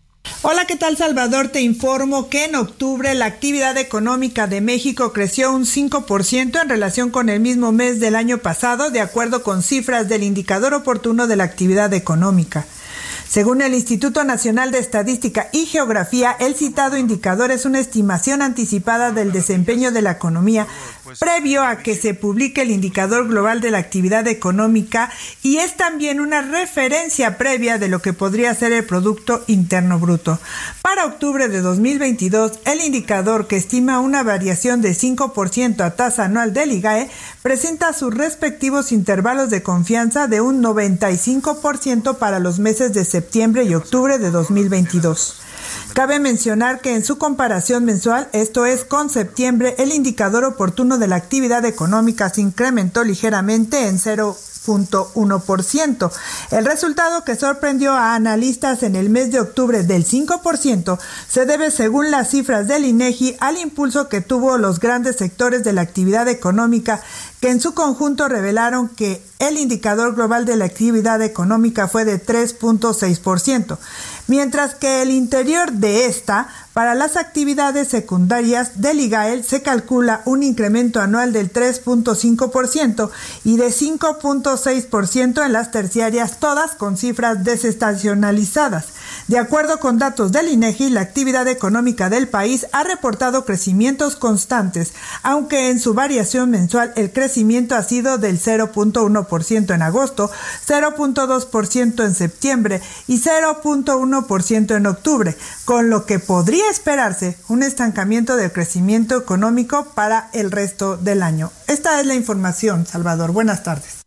Hola, 0.42 0.66
¿qué 0.66 0.74
tal 0.76 0.96
Salvador? 0.96 1.48
Te 1.48 1.60
informo 1.60 2.28
que 2.28 2.46
en 2.46 2.56
octubre 2.56 3.14
la 3.14 3.26
actividad 3.26 3.76
económica 3.78 4.48
de 4.48 4.60
México 4.60 5.12
creció 5.12 5.52
un 5.52 5.64
5% 5.64 6.60
en 6.60 6.68
relación 6.68 7.10
con 7.10 7.28
el 7.28 7.40
mismo 7.40 7.70
mes 7.70 8.00
del 8.00 8.16
año 8.16 8.38
pasado, 8.38 8.90
de 8.90 9.00
acuerdo 9.00 9.42
con 9.42 9.62
cifras 9.62 10.08
del 10.08 10.24
indicador 10.24 10.74
oportuno 10.74 11.28
de 11.28 11.36
la 11.36 11.44
actividad 11.44 11.92
económica. 11.94 12.66
Según 13.28 13.60
el 13.60 13.74
Instituto 13.74 14.24
Nacional 14.24 14.70
de 14.70 14.78
Estadística 14.78 15.48
y 15.52 15.66
Geografía, 15.66 16.36
el 16.38 16.54
citado 16.54 16.96
indicador 16.96 17.50
es 17.50 17.64
una 17.64 17.80
estimación 17.80 18.40
anticipada 18.40 19.10
del 19.10 19.32
desempeño 19.32 19.90
de 19.90 20.02
la 20.02 20.12
economía 20.12 20.66
previo 21.18 21.62
a 21.62 21.78
que 21.78 21.94
se 21.94 22.14
publique 22.14 22.62
el 22.62 22.70
indicador 22.70 23.28
global 23.28 23.60
de 23.60 23.70
la 23.70 23.78
actividad 23.78 24.26
económica 24.26 25.10
y 25.42 25.58
es 25.58 25.76
también 25.76 26.20
una 26.20 26.42
referencia 26.42 27.38
previa 27.38 27.78
de 27.78 27.88
lo 27.88 28.00
que 28.00 28.12
podría 28.12 28.54
ser 28.54 28.72
el 28.72 28.84
Producto 28.84 29.44
Interno 29.46 29.98
Bruto. 29.98 30.38
Para 30.82 31.06
octubre 31.06 31.48
de 31.48 31.60
2022, 31.60 32.60
el 32.64 32.80
indicador 32.80 33.46
que 33.46 33.56
estima 33.56 34.00
una 34.00 34.22
variación 34.22 34.82
de 34.82 34.90
5% 34.90 35.80
a 35.80 35.96
tasa 35.96 36.24
anual 36.24 36.52
del 36.52 36.72
IGAE 36.72 37.10
presenta 37.42 37.92
sus 37.92 38.14
respectivos 38.14 38.92
intervalos 38.92 39.50
de 39.50 39.62
confianza 39.62 40.26
de 40.26 40.40
un 40.40 40.62
95% 40.62 42.16
para 42.18 42.38
los 42.38 42.58
meses 42.58 42.92
de 42.92 43.04
septiembre 43.04 43.64
y 43.64 43.74
octubre 43.74 44.18
de 44.18 44.30
2022. 44.30 45.40
Cabe 45.92 46.20
mencionar 46.20 46.80
que 46.80 46.94
en 46.94 47.04
su 47.04 47.16
comparación 47.16 47.84
mensual, 47.84 48.28
esto 48.32 48.66
es 48.66 48.84
con 48.84 49.08
septiembre, 49.08 49.76
el 49.78 49.92
indicador 49.92 50.44
oportuno 50.44 50.98
de 50.98 51.08
la 51.08 51.16
actividad 51.16 51.64
económica 51.64 52.28
se 52.28 52.42
incrementó 52.42 53.02
ligeramente 53.02 53.88
en 53.88 53.98
0.1%. 53.98 56.12
El 56.50 56.66
resultado 56.66 57.24
que 57.24 57.36
sorprendió 57.36 57.94
a 57.94 58.14
analistas 58.14 58.82
en 58.82 58.94
el 58.94 59.08
mes 59.08 59.32
de 59.32 59.40
octubre 59.40 59.84
del 59.84 60.04
5% 60.04 60.98
se 61.28 61.46
debe, 61.46 61.70
según 61.70 62.10
las 62.10 62.28
cifras 62.28 62.68
del 62.68 62.84
INEGI, 62.84 63.36
al 63.40 63.56
impulso 63.56 64.08
que 64.08 64.20
tuvo 64.20 64.58
los 64.58 64.80
grandes 64.80 65.16
sectores 65.16 65.64
de 65.64 65.72
la 65.72 65.80
actividad 65.80 66.28
económica 66.28 67.00
que 67.40 67.50
en 67.50 67.60
su 67.60 67.74
conjunto 67.74 68.28
revelaron 68.28 68.88
que 68.88 69.22
el 69.38 69.58
indicador 69.58 70.14
global 70.14 70.46
de 70.46 70.56
la 70.56 70.64
actividad 70.64 71.20
económica 71.20 71.88
fue 71.88 72.04
de 72.04 72.24
3.6%, 72.24 73.78
mientras 74.26 74.74
que 74.74 75.02
el 75.02 75.10
interior 75.10 75.72
de 75.72 76.06
esta, 76.06 76.48
para 76.72 76.94
las 76.94 77.16
actividades 77.16 77.88
secundarias 77.88 78.80
del 78.80 79.00
IGAEL, 79.00 79.44
se 79.44 79.62
calcula 79.62 80.22
un 80.24 80.42
incremento 80.42 81.00
anual 81.00 81.32
del 81.32 81.52
3.5% 81.52 83.10
y 83.44 83.56
de 83.56 83.68
5.6% 83.68 85.44
en 85.44 85.52
las 85.52 85.70
terciarias, 85.70 86.38
todas 86.38 86.74
con 86.74 86.96
cifras 86.96 87.44
desestacionalizadas. 87.44 88.95
De 89.28 89.38
acuerdo 89.38 89.80
con 89.80 89.98
datos 89.98 90.30
del 90.30 90.48
INEGI, 90.48 90.90
la 90.90 91.00
actividad 91.00 91.48
económica 91.48 92.08
del 92.08 92.28
país 92.28 92.68
ha 92.70 92.84
reportado 92.84 93.44
crecimientos 93.44 94.14
constantes, 94.14 94.92
aunque 95.24 95.68
en 95.68 95.80
su 95.80 95.94
variación 95.94 96.50
mensual 96.50 96.92
el 96.94 97.12
crecimiento 97.12 97.74
ha 97.74 97.82
sido 97.82 98.18
del 98.18 98.38
0.1% 98.38 99.74
en 99.74 99.82
agosto, 99.82 100.30
0.2% 100.68 102.04
en 102.04 102.14
septiembre 102.14 102.80
y 103.08 103.20
0.1% 103.20 104.76
en 104.76 104.86
octubre, 104.86 105.36
con 105.64 105.90
lo 105.90 106.06
que 106.06 106.20
podría 106.20 106.70
esperarse 106.70 107.36
un 107.48 107.64
estancamiento 107.64 108.36
del 108.36 108.52
crecimiento 108.52 109.16
económico 109.16 109.86
para 109.96 110.30
el 110.34 110.52
resto 110.52 110.96
del 110.96 111.24
año. 111.24 111.50
Esta 111.66 112.00
es 112.00 112.06
la 112.06 112.14
información, 112.14 112.86
Salvador. 112.86 113.32
Buenas 113.32 113.64
tardes. 113.64 114.05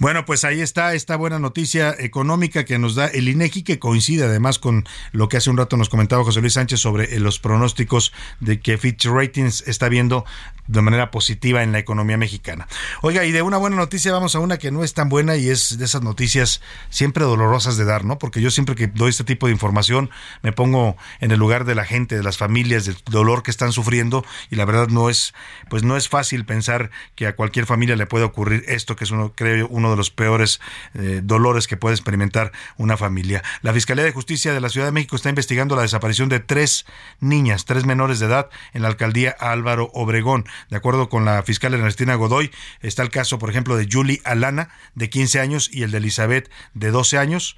Bueno, 0.00 0.24
pues 0.24 0.44
ahí 0.44 0.60
está 0.60 0.94
esta 0.94 1.16
buena 1.16 1.40
noticia 1.40 1.92
económica 1.98 2.64
que 2.64 2.78
nos 2.78 2.94
da 2.94 3.08
el 3.08 3.28
INEGI, 3.28 3.64
que 3.64 3.80
coincide 3.80 4.26
además 4.26 4.60
con 4.60 4.86
lo 5.10 5.28
que 5.28 5.38
hace 5.38 5.50
un 5.50 5.56
rato 5.56 5.76
nos 5.76 5.88
comentaba 5.88 6.22
José 6.22 6.40
Luis 6.40 6.52
Sánchez 6.52 6.78
sobre 6.78 7.16
eh, 7.16 7.18
los 7.18 7.40
pronósticos 7.40 8.12
de 8.38 8.60
que 8.60 8.78
Fitch 8.78 9.06
Ratings 9.06 9.64
está 9.66 9.88
viendo 9.88 10.24
de 10.68 10.82
manera 10.82 11.10
positiva 11.10 11.64
en 11.64 11.72
la 11.72 11.80
economía 11.80 12.16
mexicana. 12.16 12.68
Oiga, 13.02 13.24
y 13.24 13.32
de 13.32 13.42
una 13.42 13.56
buena 13.56 13.74
noticia 13.74 14.12
vamos 14.12 14.36
a 14.36 14.38
una 14.38 14.58
que 14.58 14.70
no 14.70 14.84
es 14.84 14.94
tan 14.94 15.08
buena 15.08 15.34
y 15.36 15.48
es 15.48 15.78
de 15.78 15.84
esas 15.84 16.02
noticias 16.02 16.60
siempre 16.90 17.24
dolorosas 17.24 17.76
de 17.76 17.84
dar, 17.84 18.04
¿no? 18.04 18.18
Porque 18.18 18.40
yo 18.40 18.50
siempre 18.50 18.76
que 18.76 18.86
doy 18.86 19.10
este 19.10 19.24
tipo 19.24 19.46
de 19.46 19.52
información 19.52 20.10
me 20.42 20.52
pongo 20.52 20.96
en 21.20 21.32
el 21.32 21.40
lugar 21.40 21.64
de 21.64 21.74
la 21.74 21.84
gente, 21.84 22.16
de 22.16 22.22
las 22.22 22.36
familias, 22.36 22.84
del 22.84 22.98
dolor 23.10 23.42
que 23.42 23.50
están 23.50 23.72
sufriendo 23.72 24.24
y 24.50 24.56
la 24.56 24.64
verdad 24.64 24.88
no 24.88 25.10
es, 25.10 25.34
pues 25.70 25.82
no 25.82 25.96
es 25.96 26.08
fácil 26.08 26.44
pensar 26.44 26.90
que 27.16 27.26
a 27.26 27.34
cualquier 27.34 27.66
familia 27.66 27.96
le 27.96 28.06
puede 28.06 28.24
ocurrir 28.24 28.62
esto, 28.68 28.94
que 28.94 29.04
es 29.04 29.10
uno, 29.10 29.32
creo, 29.34 29.66
uno 29.68 29.87
de 29.90 29.96
los 29.96 30.10
peores 30.10 30.60
eh, 30.94 31.20
dolores 31.22 31.66
que 31.66 31.76
puede 31.76 31.94
experimentar 31.94 32.52
una 32.76 32.96
familia. 32.96 33.42
La 33.62 33.72
Fiscalía 33.72 34.04
de 34.04 34.12
Justicia 34.12 34.52
de 34.52 34.60
la 34.60 34.68
Ciudad 34.68 34.86
de 34.86 34.92
México 34.92 35.16
está 35.16 35.28
investigando 35.28 35.76
la 35.76 35.82
desaparición 35.82 36.28
de 36.28 36.40
tres 36.40 36.86
niñas, 37.20 37.64
tres 37.64 37.84
menores 37.84 38.18
de 38.18 38.26
edad 38.26 38.50
en 38.72 38.82
la 38.82 38.88
alcaldía 38.88 39.34
Álvaro 39.38 39.90
Obregón. 39.94 40.44
De 40.70 40.76
acuerdo 40.76 41.08
con 41.08 41.24
la 41.24 41.42
fiscal 41.42 41.74
Ernestina 41.74 42.14
Godoy, 42.14 42.50
está 42.80 43.02
el 43.02 43.10
caso, 43.10 43.38
por 43.38 43.50
ejemplo, 43.50 43.76
de 43.76 43.88
Julie 43.90 44.20
Alana, 44.24 44.70
de 44.94 45.10
15 45.10 45.40
años, 45.40 45.70
y 45.72 45.82
el 45.82 45.90
de 45.90 45.98
Elizabeth, 45.98 46.50
de 46.74 46.90
12 46.90 47.18
años 47.18 47.56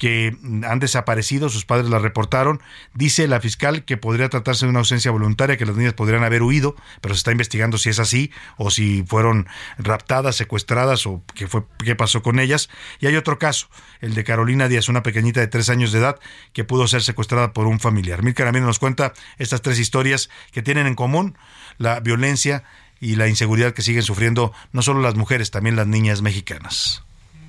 que 0.00 0.34
han 0.66 0.78
desaparecido, 0.78 1.50
sus 1.50 1.66
padres 1.66 1.90
la 1.90 1.98
reportaron. 1.98 2.62
Dice 2.94 3.28
la 3.28 3.38
fiscal 3.38 3.84
que 3.84 3.98
podría 3.98 4.30
tratarse 4.30 4.64
de 4.64 4.70
una 4.70 4.78
ausencia 4.78 5.10
voluntaria, 5.10 5.58
que 5.58 5.66
las 5.66 5.76
niñas 5.76 5.92
podrían 5.92 6.24
haber 6.24 6.42
huido, 6.42 6.74
pero 7.02 7.14
se 7.14 7.18
está 7.18 7.32
investigando 7.32 7.76
si 7.76 7.90
es 7.90 7.98
así 7.98 8.32
o 8.56 8.70
si 8.70 9.04
fueron 9.06 9.46
raptadas, 9.76 10.36
secuestradas 10.36 11.06
o 11.06 11.22
qué 11.34 11.46
fue 11.46 11.64
qué 11.84 11.96
pasó 11.96 12.22
con 12.22 12.40
ellas. 12.40 12.70
Y 12.98 13.08
hay 13.08 13.16
otro 13.16 13.38
caso, 13.38 13.68
el 14.00 14.14
de 14.14 14.24
Carolina 14.24 14.68
Díaz, 14.68 14.88
una 14.88 15.02
pequeñita 15.02 15.40
de 15.40 15.48
tres 15.48 15.68
años 15.68 15.92
de 15.92 15.98
edad 15.98 16.18
que 16.54 16.64
pudo 16.64 16.88
ser 16.88 17.02
secuestrada 17.02 17.52
por 17.52 17.66
un 17.66 17.78
familiar. 17.78 18.22
Mil 18.22 18.32
Caramino 18.32 18.64
nos 18.64 18.78
cuenta 18.78 19.12
estas 19.36 19.60
tres 19.60 19.78
historias 19.78 20.30
que 20.50 20.62
tienen 20.62 20.86
en 20.86 20.94
común 20.94 21.36
la 21.76 22.00
violencia 22.00 22.64
y 23.00 23.16
la 23.16 23.28
inseguridad 23.28 23.74
que 23.74 23.82
siguen 23.82 24.02
sufriendo 24.02 24.54
no 24.72 24.80
solo 24.80 25.02
las 25.02 25.14
mujeres, 25.14 25.50
también 25.50 25.76
las 25.76 25.86
niñas 25.86 26.22
mexicanas. 26.22 27.04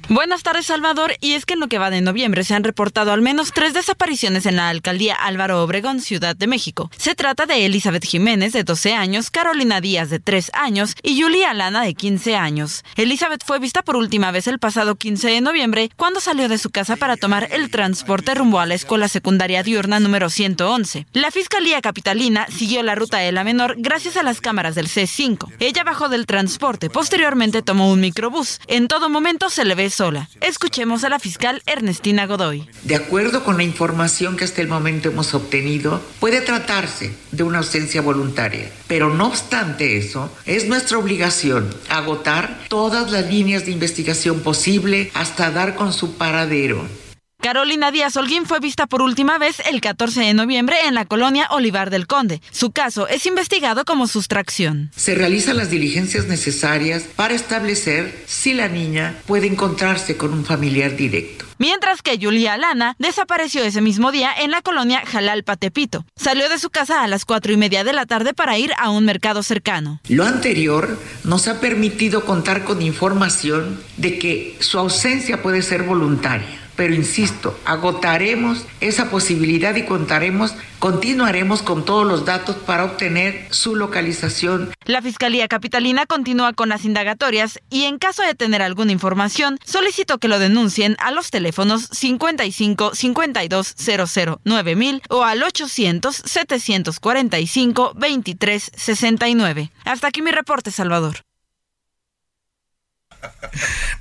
Buenas 0.10 0.44
tardes, 0.44 0.66
Salvador. 0.66 1.14
Y 1.22 1.34
es 1.34 1.46
que 1.46 1.54
en 1.54 1.60
lo 1.60 1.68
que 1.68 1.78
va 1.78 1.90
de 1.90 2.02
noviembre 2.02 2.44
se 2.44 2.54
han 2.54 2.64
reportado 2.64 3.12
al 3.12 3.22
menos 3.22 3.52
tres 3.54 3.74
desapariciones 3.74 4.46
en 4.46 4.56
la 4.56 4.70
alcaldía 4.70 5.16
Álvaro 5.16 5.64
Obregón, 5.64 6.02
Ciudad 6.02 6.36
de 6.36 6.48
México. 6.48 6.92
Se 6.98 7.16
trata 7.16 7.46
de 7.46 7.66
Elizabeth 7.66 8.04
Jiménez, 8.04 8.54
de 8.54 8.64
12 8.64 8.94
años, 8.94 9.30
Carolina 9.30 9.80
Díaz, 9.80 10.10
de 10.10 10.20
3 10.20 10.52
años, 10.54 10.96
y 11.04 11.22
Julia 11.22 11.54
Lana, 11.54 11.84
de 11.84 11.94
15 11.94 12.36
años. 12.36 12.84
Elizabeth 12.96 13.44
fue 13.46 13.60
vista 13.60 13.84
por 13.84 13.96
última 13.96 14.32
vez 14.32 14.48
el 14.48 14.60
pasado 14.60 14.96
15 14.96 15.30
de 15.30 15.42
noviembre, 15.42 15.90
cuando 15.96 16.20
salió 16.20 16.50
de 16.50 16.58
su 16.58 16.72
casa 16.72 16.96
para 16.96 17.16
tomar 17.16 17.48
el 17.52 17.70
transporte 17.70 18.34
rumbo 18.36 18.60
a 18.60 18.66
la 18.66 18.74
escuela 18.74 19.08
secundaria 19.08 19.64
diurna 19.64 20.00
número 20.00 20.30
111. 20.30 21.06
La 21.14 21.32
Fiscalía 21.32 21.82
Capitalina 21.82 22.48
siguió 22.50 22.84
la 22.84 22.96
ruta 22.96 23.20
de 23.20 23.32
la 23.32 23.44
menor 23.44 23.76
gracias 23.78 24.18
a 24.18 24.24
las 24.24 24.42
cámaras 24.42 24.76
del 24.76 24.88
C5. 24.88 25.54
Ella 25.60 25.84
bajó 25.84 26.10
del 26.10 26.26
transporte, 26.26 26.90
posteriormente 26.90 27.62
tomó 27.62 27.92
un 27.92 28.02
microbús. 28.02 28.60
En 28.68 28.88
todo 28.88 29.10
momento 29.10 29.50
se 29.50 29.64
le 29.64 29.76
ve 29.76 29.91
sola. 29.92 30.30
Escuchemos 30.42 31.04
a 31.04 31.10
la 31.10 31.20
fiscal 31.20 31.62
Ernestina 31.66 32.26
Godoy. 32.26 32.68
De 32.84 32.96
acuerdo 32.96 33.44
con 33.44 33.58
la 33.58 33.64
información 33.64 34.38
que 34.38 34.46
hasta 34.46 34.62
el 34.62 34.68
momento 34.68 35.10
hemos 35.10 35.34
obtenido, 35.34 36.02
puede 36.20 36.42
tratarse 36.42 37.14
de 37.32 37.44
una 37.44 37.60
ausencia 37.60 38.02
voluntaria, 38.02 38.72
pero 38.88 39.14
no 39.14 39.28
obstante 39.28 39.98
eso, 39.98 40.32
es 40.46 40.68
nuestra 40.68 40.98
obligación 40.98 41.70
agotar 41.90 42.66
todas 42.70 43.12
las 43.12 43.30
líneas 43.30 43.66
de 43.66 43.72
investigación 43.72 44.40
posible 44.40 45.12
hasta 45.14 45.52
dar 45.52 45.76
con 45.76 45.94
su 45.94 46.16
paradero. 46.16 47.01
Carolina 47.42 47.90
Díaz 47.92 48.16
Holguín 48.18 48.46
fue 48.46 48.60
vista 48.60 48.86
por 48.86 49.02
última 49.02 49.40
vez 49.40 49.64
el 49.68 49.82
14 49.82 50.22
de 50.22 50.34
noviembre 50.36 50.76
en 50.86 50.94
la 50.94 51.06
colonia 51.06 51.48
Olivar 51.50 51.90
del 51.90 52.06
Conde. 52.06 52.40
Su 52.52 52.70
caso 52.72 53.08
es 53.08 53.26
investigado 53.26 53.84
como 53.84 54.06
sustracción. 54.06 54.92
Se 54.96 55.16
realizan 55.16 55.58
las 55.58 55.72
diligencias 55.72 56.28
necesarias 56.28 57.02
para 57.16 57.34
establecer 57.34 58.24
si 58.28 58.54
la 58.54 58.68
niña 58.68 59.16
puede 59.26 59.48
encontrarse 59.48 60.18
con 60.18 60.34
un 60.34 60.46
familiar 60.46 60.96
directo. 60.96 61.46
Mientras 61.58 62.04
que 62.04 62.20
Julia 62.22 62.58
Lana 62.58 62.96
desapareció 63.00 63.64
ese 63.64 63.82
mismo 63.82 64.12
día 64.12 64.32
en 64.40 64.52
la 64.52 64.62
colonia 64.62 65.02
Jalalpa 65.04 65.56
Tepito. 65.56 66.06
Salió 66.16 66.48
de 66.48 66.60
su 66.60 66.70
casa 66.70 67.04
a 67.04 67.08
las 67.08 67.26
cuatro 67.26 67.52
y 67.52 67.58
media 67.58 67.84
de 67.84 67.94
la 67.94 68.06
tarde 68.06 68.36
para 68.36 68.60
ir 68.60 68.72
a 68.78 68.92
un 68.92 69.06
mercado 69.06 69.42
cercano. 69.42 70.00
Lo 70.10 70.26
anterior 70.26 71.00
nos 71.24 71.48
ha 71.48 71.60
permitido 71.60 72.24
contar 72.24 72.66
con 72.66 72.84
información 72.84 73.82
de 73.98 74.20
que 74.20 74.58
su 74.60 74.78
ausencia 74.78 75.42
puede 75.42 75.64
ser 75.64 75.84
voluntaria 75.84 76.61
pero 76.76 76.94
insisto, 76.94 77.58
agotaremos 77.66 78.66
esa 78.80 79.10
posibilidad 79.10 79.76
y 79.76 79.86
contaremos, 79.86 80.56
continuaremos 80.80 81.62
con 81.62 81.86
todos 81.86 82.08
los 82.08 82.26
datos 82.26 82.56
para 82.56 82.86
obtener 82.86 83.48
su 83.50 83.76
localización. 83.76 84.74
La 84.86 85.02
Fiscalía 85.02 85.48
Capitalina 85.48 86.06
continúa 86.06 86.54
con 86.54 86.70
las 86.70 86.86
indagatorias 86.86 87.60
y 87.70 87.84
en 87.84 87.98
caso 87.98 88.24
de 88.24 88.36
tener 88.36 88.62
alguna 88.62 88.92
información, 88.92 89.58
solicito 89.66 90.18
que 90.18 90.28
lo 90.28 90.40
denuncien 90.40 90.96
a 91.00 91.12
los 91.12 91.32
teléfonos 91.32 91.88
55 91.92 92.96
52 92.96 93.76
00 93.78 94.42
9000 94.44 95.02
o 95.10 95.24
al 95.24 95.44
800 95.44 96.16
745 96.16 97.94
23 97.96 98.72
69. 98.76 99.72
Hasta 99.86 100.08
aquí 100.08 100.22
mi 100.22 100.32
reporte, 100.32 100.72
Salvador. 100.72 101.24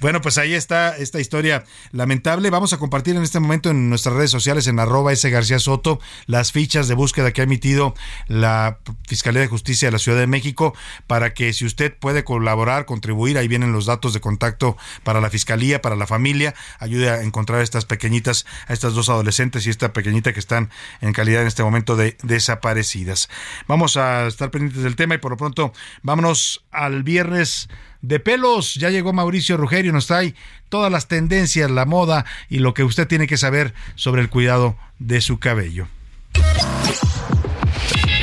Bueno, 0.00 0.22
pues 0.22 0.38
ahí 0.38 0.54
está 0.54 0.96
esta 0.96 1.20
historia 1.20 1.64
lamentable. 1.92 2.48
Vamos 2.48 2.72
a 2.72 2.78
compartir 2.78 3.16
en 3.16 3.22
este 3.22 3.38
momento 3.38 3.70
en 3.70 3.90
nuestras 3.90 4.14
redes 4.14 4.30
sociales, 4.30 4.66
en 4.66 4.78
arroba 4.78 5.12
S. 5.12 5.28
García 5.28 5.58
Soto, 5.58 6.00
las 6.26 6.52
fichas 6.52 6.88
de 6.88 6.94
búsqueda 6.94 7.32
que 7.32 7.42
ha 7.42 7.44
emitido 7.44 7.94
la 8.26 8.78
Fiscalía 9.06 9.42
de 9.42 9.48
Justicia 9.48 9.88
de 9.88 9.92
la 9.92 9.98
Ciudad 9.98 10.18
de 10.18 10.26
México 10.26 10.74
para 11.06 11.34
que 11.34 11.52
si 11.52 11.66
usted 11.66 11.94
puede 11.94 12.24
colaborar, 12.24 12.86
contribuir, 12.86 13.36
ahí 13.36 13.48
vienen 13.48 13.72
los 13.72 13.86
datos 13.86 14.14
de 14.14 14.20
contacto 14.20 14.76
para 15.04 15.20
la 15.20 15.28
Fiscalía, 15.28 15.82
para 15.82 15.96
la 15.96 16.06
familia, 16.06 16.54
ayude 16.78 17.10
a 17.10 17.22
encontrar 17.22 17.60
a 17.60 17.62
estas 17.62 17.84
pequeñitas, 17.84 18.46
a 18.68 18.72
estas 18.72 18.94
dos 18.94 19.08
adolescentes 19.10 19.66
y 19.66 19.70
esta 19.70 19.92
pequeñita 19.92 20.32
que 20.32 20.40
están 20.40 20.70
en 21.00 21.12
calidad 21.12 21.42
en 21.42 21.48
este 21.48 21.62
momento 21.62 21.96
de 21.96 22.16
desaparecidas. 22.22 23.28
Vamos 23.66 23.96
a 23.96 24.26
estar 24.26 24.50
pendientes 24.50 24.82
del 24.82 24.96
tema 24.96 25.14
y 25.14 25.18
por 25.18 25.32
lo 25.32 25.36
pronto 25.36 25.72
vámonos 26.02 26.64
al 26.70 27.02
viernes 27.02 27.68
de 28.02 28.20
pelos. 28.20 28.74
Ya 28.74 28.90
llegó 28.90 29.12
Mauricio 29.12 29.56
Rugerio, 29.56 29.92
nos 29.92 30.06
trae 30.06 30.34
todas 30.68 30.90
las 30.90 31.08
tendencias, 31.08 31.70
la 31.70 31.84
moda 31.84 32.24
y 32.48 32.58
lo 32.58 32.74
que 32.74 32.84
usted 32.84 33.06
tiene 33.06 33.26
que 33.26 33.36
saber 33.36 33.74
sobre 33.94 34.22
el 34.22 34.28
cuidado 34.28 34.76
de 34.98 35.20
su 35.20 35.38
cabello. 35.38 35.88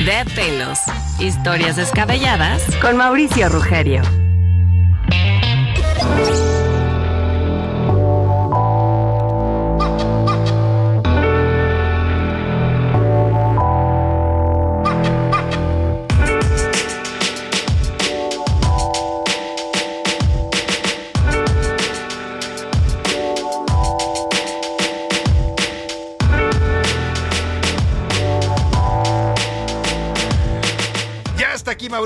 De 0.04 0.24
pelos. 0.34 0.78
Historias 1.18 1.76
descabelladas 1.76 2.62
con 2.80 2.96
Mauricio 2.96 3.48
Rugerio. 3.48 4.02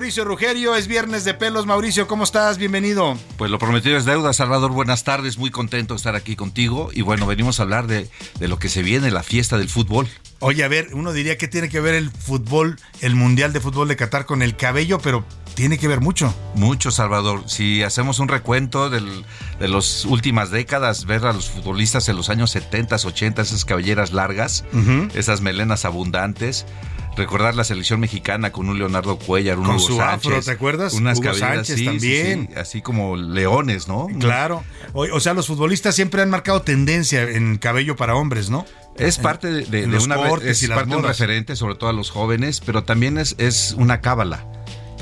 Mauricio 0.02 0.24
Rugerio, 0.24 0.74
es 0.74 0.88
viernes 0.88 1.24
de 1.24 1.32
pelos. 1.32 1.64
Mauricio, 1.64 2.08
¿cómo 2.08 2.24
estás? 2.24 2.58
Bienvenido. 2.58 3.16
Pues 3.36 3.52
lo 3.52 3.60
prometido 3.60 3.96
es 3.96 4.04
deuda, 4.04 4.32
Salvador. 4.32 4.72
Buenas 4.72 5.04
tardes, 5.04 5.38
muy 5.38 5.52
contento 5.52 5.94
de 5.94 5.98
estar 5.98 6.16
aquí 6.16 6.34
contigo. 6.34 6.90
Y 6.92 7.02
bueno, 7.02 7.24
venimos 7.24 7.60
a 7.60 7.62
hablar 7.62 7.86
de, 7.86 8.10
de 8.40 8.48
lo 8.48 8.58
que 8.58 8.68
se 8.68 8.82
viene, 8.82 9.12
la 9.12 9.22
fiesta 9.22 9.58
del 9.58 9.68
fútbol. 9.68 10.08
Oye, 10.40 10.64
a 10.64 10.68
ver, 10.68 10.88
uno 10.94 11.12
diría 11.12 11.38
que 11.38 11.46
tiene 11.46 11.68
que 11.68 11.78
ver 11.78 11.94
el 11.94 12.10
fútbol, 12.10 12.80
el 13.00 13.14
Mundial 13.14 13.52
de 13.52 13.60
Fútbol 13.60 13.86
de 13.86 13.94
Qatar 13.94 14.26
con 14.26 14.42
el 14.42 14.56
cabello, 14.56 14.98
pero 14.98 15.24
tiene 15.54 15.78
que 15.78 15.86
ver 15.86 16.00
mucho. 16.00 16.34
Mucho, 16.56 16.90
Salvador. 16.90 17.44
Si 17.46 17.84
hacemos 17.84 18.18
un 18.18 18.26
recuento 18.26 18.90
del- 18.90 19.24
de 19.60 19.68
las 19.68 20.04
últimas 20.04 20.50
décadas, 20.50 21.04
ver 21.04 21.24
a 21.26 21.32
los 21.32 21.48
futbolistas 21.48 22.08
en 22.08 22.16
los 22.16 22.28
años 22.28 22.50
70, 22.50 22.96
80, 22.96 23.40
esas 23.42 23.64
cabelleras 23.64 24.12
largas, 24.12 24.64
esas 25.14 25.42
melenas 25.42 25.84
abundantes. 25.84 26.66
Recordar 27.16 27.54
la 27.54 27.64
selección 27.64 28.00
mexicana 28.00 28.52
con 28.52 28.68
un 28.70 28.78
Leonardo 28.78 29.16
Cuellar, 29.18 29.58
un 29.58 29.66
Con 29.66 29.76
Hugo 29.76 29.86
su 29.86 29.96
Sánchez, 29.98 30.26
afro, 30.32 30.42
¿te 30.42 30.50
acuerdas? 30.50 30.94
Unas 30.94 31.18
Hugo 31.18 31.34
Sánchez 31.34 31.66
sí, 31.76 31.76
sí, 31.76 31.84
también. 31.84 32.48
sí, 32.52 32.58
así 32.58 32.82
como 32.82 33.16
leones, 33.16 33.86
¿no? 33.86 34.06
Claro. 34.18 34.64
O, 34.94 35.02
o 35.02 35.20
sea, 35.20 35.34
los 35.34 35.46
futbolistas 35.46 35.94
siempre 35.94 36.22
han 36.22 36.30
marcado 36.30 36.62
tendencia 36.62 37.22
en 37.22 37.58
cabello 37.58 37.96
para 37.96 38.14
hombres, 38.14 38.48
¿no? 38.48 38.64
Es 38.96 39.18
parte 39.18 39.48
de, 39.48 39.64
de- 39.66 39.86
de 39.86 39.98
una 39.98 40.16
es 40.42 40.68
parte 40.68 40.90
de 40.90 40.96
un 40.96 41.02
referente, 41.02 41.56
sobre 41.56 41.74
todo 41.74 41.90
a 41.90 41.92
los 41.94 42.10
jóvenes, 42.10 42.60
pero 42.64 42.84
también 42.84 43.18
es, 43.18 43.34
es 43.38 43.74
una 43.78 44.00
cábala. 44.00 44.46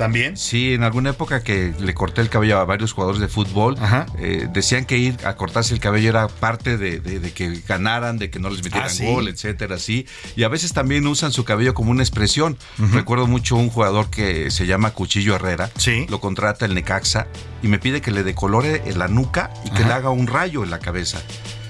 ¿También? 0.01 0.35
Sí, 0.35 0.73
en 0.73 0.83
alguna 0.83 1.11
época 1.11 1.43
que 1.43 1.73
le 1.79 1.93
corté 1.93 2.21
el 2.21 2.29
cabello 2.29 2.57
a 2.59 2.65
varios 2.65 2.91
jugadores 2.93 3.21
de 3.21 3.27
fútbol, 3.27 3.77
eh, 4.17 4.47
decían 4.51 4.85
que 4.85 4.97
ir 4.97 5.15
a 5.25 5.35
cortarse 5.35 5.73
el 5.75 5.79
cabello 5.79 6.09
era 6.09 6.27
parte 6.27 6.77
de, 6.77 6.99
de- 6.99 7.19
de 7.19 7.31
que 7.33 7.61
ganaran, 7.67 8.17
de 8.17 8.29
que 8.31 8.39
no 8.39 8.49
les 8.49 8.63
metieran 8.63 8.87
Ah, 8.87 8.89
¿sí? 8.89 9.05
gol, 9.05 9.27
etcétera, 9.27 9.77
sí. 9.77 10.07
Y 10.35 10.41
a 10.43 10.47
veces 10.47 10.73
también 10.73 11.05
usan 11.05 11.31
su 11.31 11.43
cabello 11.45 11.73
como 11.75 11.91
una 11.91 12.01
expresión. 12.01 12.57
Recuerdo 12.79 13.27
mucho 13.27 13.55
un 13.57 13.69
jugador 13.69 14.09
que 14.09 14.49
se 14.49 14.65
llama 14.65 14.91
Cuchillo 14.91 15.35
Herrera. 15.35 15.69
Lo 16.09 16.19
contrata 16.19 16.65
el 16.65 16.73
Necaxa 16.73 17.27
y 17.61 17.67
me 17.67 17.77
pide 17.77 18.01
que 18.01 18.09
le 18.09 18.23
decolore 18.23 18.81
la 18.95 19.07
nuca 19.07 19.51
y 19.65 19.69
que 19.69 19.79
Ajá. 19.83 19.87
le 19.87 19.93
haga 19.93 20.09
un 20.09 20.25
rayo 20.27 20.63
en 20.63 20.71
la 20.71 20.79
cabeza. 20.79 21.21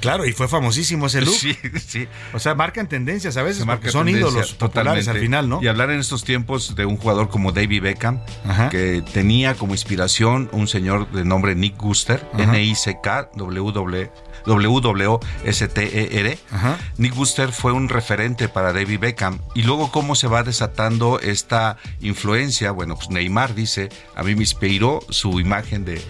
Claro, 0.02 0.26
y 0.26 0.34
fue 0.34 0.48
famosísimo 0.48 1.06
ese 1.08 1.22
look. 1.22 1.32
Sí, 1.42 1.56
sí. 1.88 2.08
O 2.34 2.40
sea, 2.40 2.56
marcan 2.56 2.88
tendencias 2.90 3.38
a 3.38 3.44
veces, 3.44 3.66
marca 3.66 3.80
porque 3.82 3.92
son 3.92 4.10
ídolos 4.10 4.54
populares 4.54 5.08
al 5.08 5.14
totalmente. 5.16 5.20
final, 5.22 5.48
¿no? 5.50 5.60
Y 5.64 5.68
hablar 5.68 5.90
en 5.92 6.00
estos 6.00 6.24
tiempos 6.24 6.76
de 6.76 6.86
un 6.86 6.98
jugador 6.98 7.30
como 7.30 7.52
David 7.52 7.82
Beckham, 7.84 8.20
que 8.70 9.04
tenía 9.14 9.54
como 9.56 9.74
inspiración 9.74 10.50
un 10.52 10.68
señor 10.68 11.10
de 11.12 11.24
nombre 11.24 11.56
Nick 11.56 11.78
Guster, 11.78 12.28
Ajá. 12.34 12.44
N-I-C-K, 12.44 13.30
W-W-S-T-E-R. 14.46 16.38
Nick 16.98 17.16
Guster 17.16 17.52
fue 17.52 17.72
un 17.72 17.90
referente 17.90 18.48
para 18.50 18.74
David 18.74 19.00
Beckham. 19.00 19.40
Y 19.56 19.64
luego 19.64 19.92
cómo 19.92 20.16
se 20.16 20.28
va 20.28 20.44
desatando 20.44 21.20
esta 21.20 21.78
influencia. 22.02 22.72
Bueno, 22.72 22.96
pues 22.96 23.10
Neymar 23.10 23.54
dice, 23.56 23.90
a 24.16 24.24
mí 24.24 24.36
me 24.36 24.42
inspiró 24.42 25.00
su 25.10 25.40
imagen 25.40 25.86
de... 25.86 26.02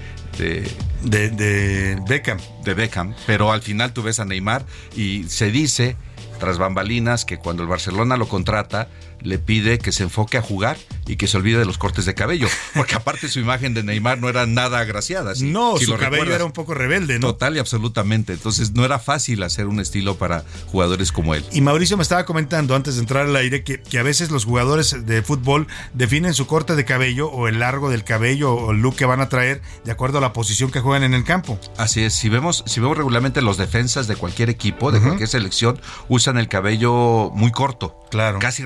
De, 0.41 1.29
de, 1.29 1.99
Beckham. 2.07 2.39
De 2.63 2.73
Beckham. 2.73 3.13
Pero 3.27 3.51
al 3.51 3.61
final 3.61 3.93
tú 3.93 4.03
ves 4.03 4.19
a 4.19 4.25
Neymar 4.25 4.65
y 4.95 5.23
se 5.25 5.51
dice 5.51 5.95
tras 6.39 6.57
bambalinas 6.57 7.23
que 7.25 7.37
cuando 7.37 7.61
el 7.61 7.69
Barcelona 7.69 8.17
lo 8.17 8.27
contrata 8.27 8.87
le 9.21 9.39
pide 9.39 9.79
que 9.79 9.91
se 9.91 10.03
enfoque 10.03 10.37
a 10.37 10.41
jugar 10.41 10.77
y 11.07 11.15
que 11.15 11.27
se 11.27 11.37
olvide 11.37 11.57
de 11.59 11.65
los 11.65 11.77
cortes 11.77 12.05
de 12.05 12.13
cabello, 12.13 12.47
porque 12.75 12.95
aparte 12.95 13.27
su 13.29 13.39
imagen 13.39 13.73
de 13.73 13.83
Neymar 13.83 14.19
no 14.19 14.29
era 14.29 14.45
nada 14.45 14.79
agraciada. 14.79 15.35
si- 15.35 15.45
No, 15.51 15.77
si 15.77 15.85
su 15.85 15.91
lo 15.91 15.97
cabello 15.97 16.23
recuerdas. 16.23 16.35
era 16.35 16.45
un 16.45 16.51
poco 16.51 16.73
rebelde, 16.73 17.19
¿no? 17.19 17.27
Total 17.27 17.55
y 17.55 17.59
absolutamente. 17.59 18.33
Entonces 18.33 18.71
no 18.73 18.85
era 18.85 18.99
fácil 18.99 19.43
hacer 19.43 19.67
un 19.67 19.79
estilo 19.79 20.15
para 20.17 20.43
jugadores 20.67 21.11
como 21.11 21.35
él. 21.35 21.43
Y 21.51 21.61
Mauricio 21.61 21.97
me 21.97 22.03
estaba 22.03 22.25
comentando 22.25 22.75
antes 22.75 22.95
de 22.95 23.01
entrar 23.01 23.25
al 23.27 23.35
aire 23.35 23.63
que, 23.63 23.81
que 23.81 23.99
a 23.99 24.03
veces 24.03 24.31
los 24.31 24.45
jugadores 24.45 25.05
de 25.05 25.21
fútbol 25.21 25.67
definen 25.93 26.33
su 26.33 26.47
corte 26.47 26.75
de 26.75 26.85
cabello 26.85 27.29
o 27.29 27.47
el 27.47 27.59
largo 27.59 27.89
del 27.89 28.03
cabello 28.03 28.53
o 28.53 28.71
el 28.71 28.81
look 28.81 28.95
que 28.95 29.05
van 29.05 29.21
a 29.21 29.29
traer 29.29 29.61
de 29.83 29.91
acuerdo 29.91 30.17
a 30.19 30.21
la 30.21 30.33
posición 30.33 30.71
que 30.71 30.79
juegan 30.79 31.03
en 31.03 31.13
el 31.13 31.23
campo. 31.23 31.59
Así 31.77 32.03
es, 32.03 32.13
si 32.13 32.29
vemos, 32.29 32.63
si 32.67 32.79
vemos 32.79 32.97
regularmente 32.97 33.41
los 33.41 33.57
defensas 33.57 34.07
de 34.07 34.15
cualquier 34.15 34.49
equipo, 34.49 34.91
de 34.91 34.99
cualquier 35.01 35.27
selección, 35.29 35.79
usan 36.07 36.37
el 36.37 36.47
cabello 36.47 37.31
muy 37.33 37.51
corto, 37.51 37.97
claro. 38.09 38.39
casi 38.39 38.63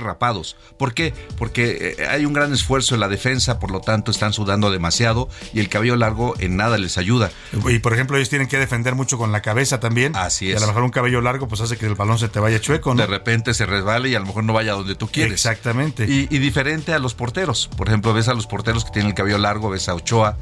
¿Por 0.77 0.93
qué? 0.93 1.13
Porque 1.37 1.95
eh, 1.99 2.07
hay 2.07 2.25
un 2.25 2.33
gran 2.33 2.53
esfuerzo 2.53 2.95
en 2.95 3.01
la 3.01 3.07
defensa, 3.07 3.59
por 3.59 3.71
lo 3.71 3.79
tanto 3.81 4.11
están 4.11 4.33
sudando 4.33 4.71
demasiado 4.71 5.29
y 5.53 5.59
el 5.59 5.69
cabello 5.69 5.95
largo 5.95 6.35
en 6.39 6.57
nada 6.57 6.77
les 6.77 6.97
ayuda. 6.97 7.31
Y 7.69 7.79
por 7.79 7.93
ejemplo, 7.93 8.17
ellos 8.17 8.29
tienen 8.29 8.47
que 8.47 8.57
defender 8.57 8.95
mucho 8.95 9.17
con 9.17 9.31
la 9.31 9.41
cabeza 9.41 9.79
también. 9.79 10.15
Así 10.15 10.47
Y 10.47 10.51
a 10.51 10.55
es. 10.55 10.61
lo 10.61 10.67
mejor 10.67 10.83
un 10.83 10.91
cabello 10.91 11.21
largo 11.21 11.47
pues 11.47 11.61
hace 11.61 11.77
que 11.77 11.85
el 11.85 11.95
balón 11.95 12.19
se 12.19 12.27
te 12.29 12.39
vaya 12.39 12.59
chueco, 12.59 12.93
¿no? 12.93 13.01
De 13.01 13.07
repente 13.07 13.53
se 13.53 13.65
resbala 13.65 14.07
y 14.07 14.15
a 14.15 14.19
lo 14.19 14.25
mejor 14.25 14.43
no 14.43 14.53
vaya 14.53 14.73
donde 14.73 14.95
tú 14.95 15.07
quieres. 15.07 15.33
Exactamente. 15.33 16.05
Y, 16.05 16.27
y 16.29 16.39
diferente 16.39 16.93
a 16.93 16.99
los 16.99 17.13
porteros. 17.13 17.69
Por 17.77 17.87
ejemplo, 17.87 18.13
ves 18.13 18.27
a 18.27 18.33
los 18.33 18.47
porteros 18.47 18.83
que 18.85 18.91
tienen 18.91 19.09
el 19.11 19.15
cabello 19.15 19.37
largo, 19.37 19.69
ves 19.69 19.87
a 19.89 19.95
Ochoa, 19.95 20.37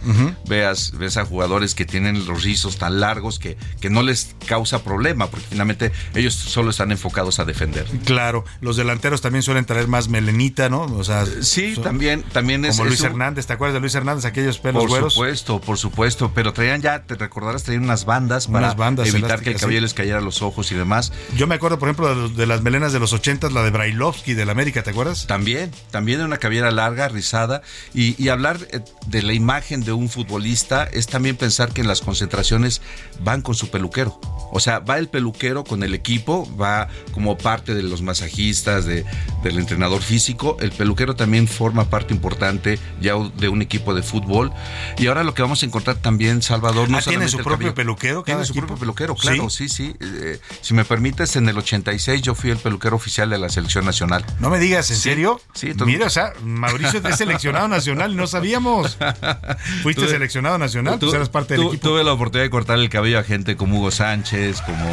veas, 0.48 0.92
ves 0.98 1.18
a 1.18 1.26
jugadores 1.26 1.76
que 1.76 1.86
tienen 1.86 2.26
los 2.26 2.44
rizos 2.44 2.78
tan 2.78 3.00
largos 3.00 3.40
que, 3.40 3.58
que 3.80 3.90
no 3.90 4.02
les 4.02 4.36
causa 4.48 4.84
problema, 4.84 5.28
porque 5.28 5.46
finalmente 5.50 5.92
ellos 6.16 6.34
solo 6.34 6.72
están 6.72 6.92
enfocados 6.92 7.40
a 7.40 7.46
defender. 7.46 7.86
Claro, 8.06 8.44
los 8.62 8.78
delanteros 8.78 9.22
también 9.22 9.44
suelen 9.44 9.66
traer 9.66 9.88
más 9.94 10.10
melenita, 10.10 10.70
¿no? 10.70 10.82
O 10.82 11.04
sea, 11.04 11.26
Sí, 11.42 11.76
son- 11.76 11.84
también, 11.84 12.24
también 12.24 12.66
es 12.66 12.78
como 12.78 12.88
Luis 12.90 13.00
es 13.00 13.06
un- 13.06 13.12
Hernández, 13.12 13.46
¿te 13.46 13.54
acuerdas 13.54 13.76
de 13.76 13.80
Luis 13.80 13.94
Hernández? 13.94 14.26
Aquellos 14.26 14.58
pelos 14.58 14.82
Por 14.82 14.90
güeros. 14.90 15.14
supuesto, 15.14 15.62
por 15.62 15.78
supuesto, 15.78 16.32
pero 16.34 16.52
traían 16.52 16.82
ya, 16.82 17.04
te 17.04 17.14
recordarás, 17.16 17.62
traían 17.64 17.84
unas 17.84 18.06
bandas 18.06 18.48
para 18.48 18.60
Unas 18.66 18.76
bandas 18.76 19.08
evitar 19.08 19.40
que 19.42 19.52
el 19.52 19.58
cabello 19.60 19.78
sí. 19.80 19.84
les 19.84 19.94
cayera 19.94 20.18
a 20.18 20.22
los 20.22 20.42
ojos 20.42 20.72
y 20.72 20.76
demás. 20.76 21.14
Yo 21.38 21.46
me 21.46 21.56
acuerdo, 21.56 21.78
por 21.80 21.88
ejemplo, 21.90 22.10
de, 22.10 22.16
los- 22.16 22.36
de 22.36 22.46
las 22.48 22.62
melenas 22.64 22.92
de 22.92 23.00
los 23.00 23.14
ochentas, 23.14 23.54
la 23.54 23.62
de 23.64 23.70
Brailovsky 23.70 24.34
del 24.34 24.50
América, 24.50 24.82
¿te 24.82 24.90
acuerdas? 24.90 25.28
También, 25.28 25.72
también 25.92 26.18
de 26.20 26.26
una 26.26 26.38
cabellera 26.38 26.72
larga, 26.72 27.08
rizada. 27.08 27.62
Y, 27.94 28.22
y 28.22 28.30
hablar 28.30 28.58
eh, 28.72 28.82
de 29.06 29.22
la 29.22 29.34
imagen 29.34 29.84
de 29.84 29.92
un 29.94 30.10
futbolista 30.10 30.86
es 30.86 31.06
también 31.06 31.36
pensar 31.38 31.72
que 31.72 31.82
en 31.82 31.88
las 31.88 32.02
concentraciones 32.02 32.82
van 33.22 33.42
con 33.44 33.54
su 33.54 33.70
peluquero. 33.70 34.20
O 34.52 34.60
sea, 34.60 34.80
va 34.80 34.98
el 34.98 35.08
peluquero 35.10 35.64
con 35.64 35.84
el 35.84 35.94
equipo, 35.94 36.50
va 36.58 36.88
como 37.12 37.38
parte 37.38 37.76
de 37.76 37.84
los 37.84 38.02
masajistas, 38.02 38.86
de, 38.86 39.06
del 39.44 39.60
entrenador 39.60 39.83
físico. 39.92 40.58
El 40.60 40.72
peluquero 40.72 41.16
también 41.16 41.48
forma 41.48 41.86
parte 41.90 42.14
importante 42.14 42.80
ya 43.02 43.14
de 43.38 43.50
un 43.50 43.62
equipo 43.62 43.94
de 43.94 44.02
fútbol. 44.04 44.52
Y 44.98 45.08
ahora 45.08 45.24
lo 45.24 45.34
que 45.34 45.42
vamos 45.42 45.62
a 45.64 45.66
encontrar 45.66 45.98
también, 45.98 46.42
Salvador, 46.42 46.90
no 46.90 46.98
Ah, 46.98 47.02
¿tiene 47.02 47.28
su 47.28 47.38
el 47.38 47.44
propio 47.44 47.58
cabello. 47.70 47.76
peluquero 47.76 48.24
Tiene 48.24 48.46
su 48.46 48.52
equipo? 48.54 48.68
propio 48.68 48.80
peluquero, 48.82 49.16
claro, 49.16 49.50
sí, 49.50 49.70
sí. 49.70 49.96
Eh, 50.00 50.40
si 50.62 50.74
me 50.74 50.86
permites, 50.86 51.36
en 51.36 51.48
el 51.50 51.58
86 51.58 52.22
yo 52.22 52.36
fui 52.36 52.50
el 52.52 52.58
peluquero 52.58 52.96
oficial 52.96 53.30
de 53.30 53.38
la 53.38 53.50
selección 53.50 53.86
nacional. 53.86 54.26
No 54.40 54.50
me 54.50 54.60
digas, 54.60 54.90
¿en 54.90 54.96
Sí, 54.98 55.02
serio? 55.04 55.42
Sí, 55.54 55.68
entonces- 55.68 55.94
Mira, 55.96 56.08
o 56.08 56.10
sea, 56.10 56.34
Mauricio 56.44 57.02
es 57.04 57.16
seleccionado 57.18 57.68
nacional, 57.68 58.16
no 58.16 58.28
sabíamos. 58.28 58.98
Fuiste 59.84 60.02
Tuve- 60.04 60.10
seleccionado 60.12 60.58
nacional, 60.58 60.98
pues 61.00 61.12
Tu- 61.12 61.16
eras 61.16 61.30
parte 61.30 61.56
del 61.56 61.68
equipo. 61.68 61.90
Tuve 61.90 62.04
la 62.04 62.14
oportunidad 62.14 62.46
de 62.46 62.50
cortar 62.50 62.80
el 62.80 62.90
cabello 62.90 63.20
a 63.20 63.24
gente 63.24 63.56
como 63.56 63.78
Hugo 63.80 63.92
Sánchez, 63.92 64.62
como 64.62 64.86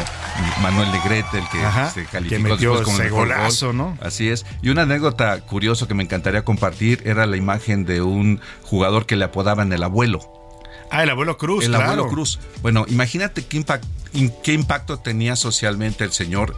Manuel 0.62 0.90
Negrete, 0.92 1.38
el 1.38 1.48
que 1.48 1.62
Ajá, 1.64 1.90
se 1.90 2.02
que 2.02 2.06
calificó 2.08 2.42
metió 2.42 2.70
después 2.70 2.84
como 2.84 2.96
el 2.98 3.02
ese 3.06 3.10
mejor 3.14 3.28
golazo, 3.28 3.66
gol. 3.68 3.76
¿no? 3.76 3.98
Así 4.00 4.28
es. 4.28 4.46
Y 4.62 4.70
una 4.70 4.79
anécdota 4.82 5.40
curiosa 5.40 5.86
que 5.86 5.94
me 5.94 6.02
encantaría 6.02 6.44
compartir 6.44 7.02
era 7.04 7.26
la 7.26 7.36
imagen 7.36 7.84
de 7.84 8.02
un 8.02 8.40
jugador 8.62 9.06
que 9.06 9.16
le 9.16 9.24
apodaban 9.24 9.72
el 9.72 9.82
abuelo. 9.82 10.20
Ah, 10.92 11.04
el 11.04 11.10
abuelo 11.10 11.36
Cruz, 11.38 11.64
el 11.64 11.70
claro. 11.70 11.84
abuelo 11.84 12.08
Cruz. 12.08 12.40
Bueno, 12.62 12.84
imagínate 12.88 13.44
qué, 13.46 13.58
impact- 13.64 13.84
in- 14.12 14.32
qué 14.42 14.52
impacto 14.54 14.98
tenía 14.98 15.36
socialmente 15.36 16.02
el 16.02 16.10
señor 16.10 16.56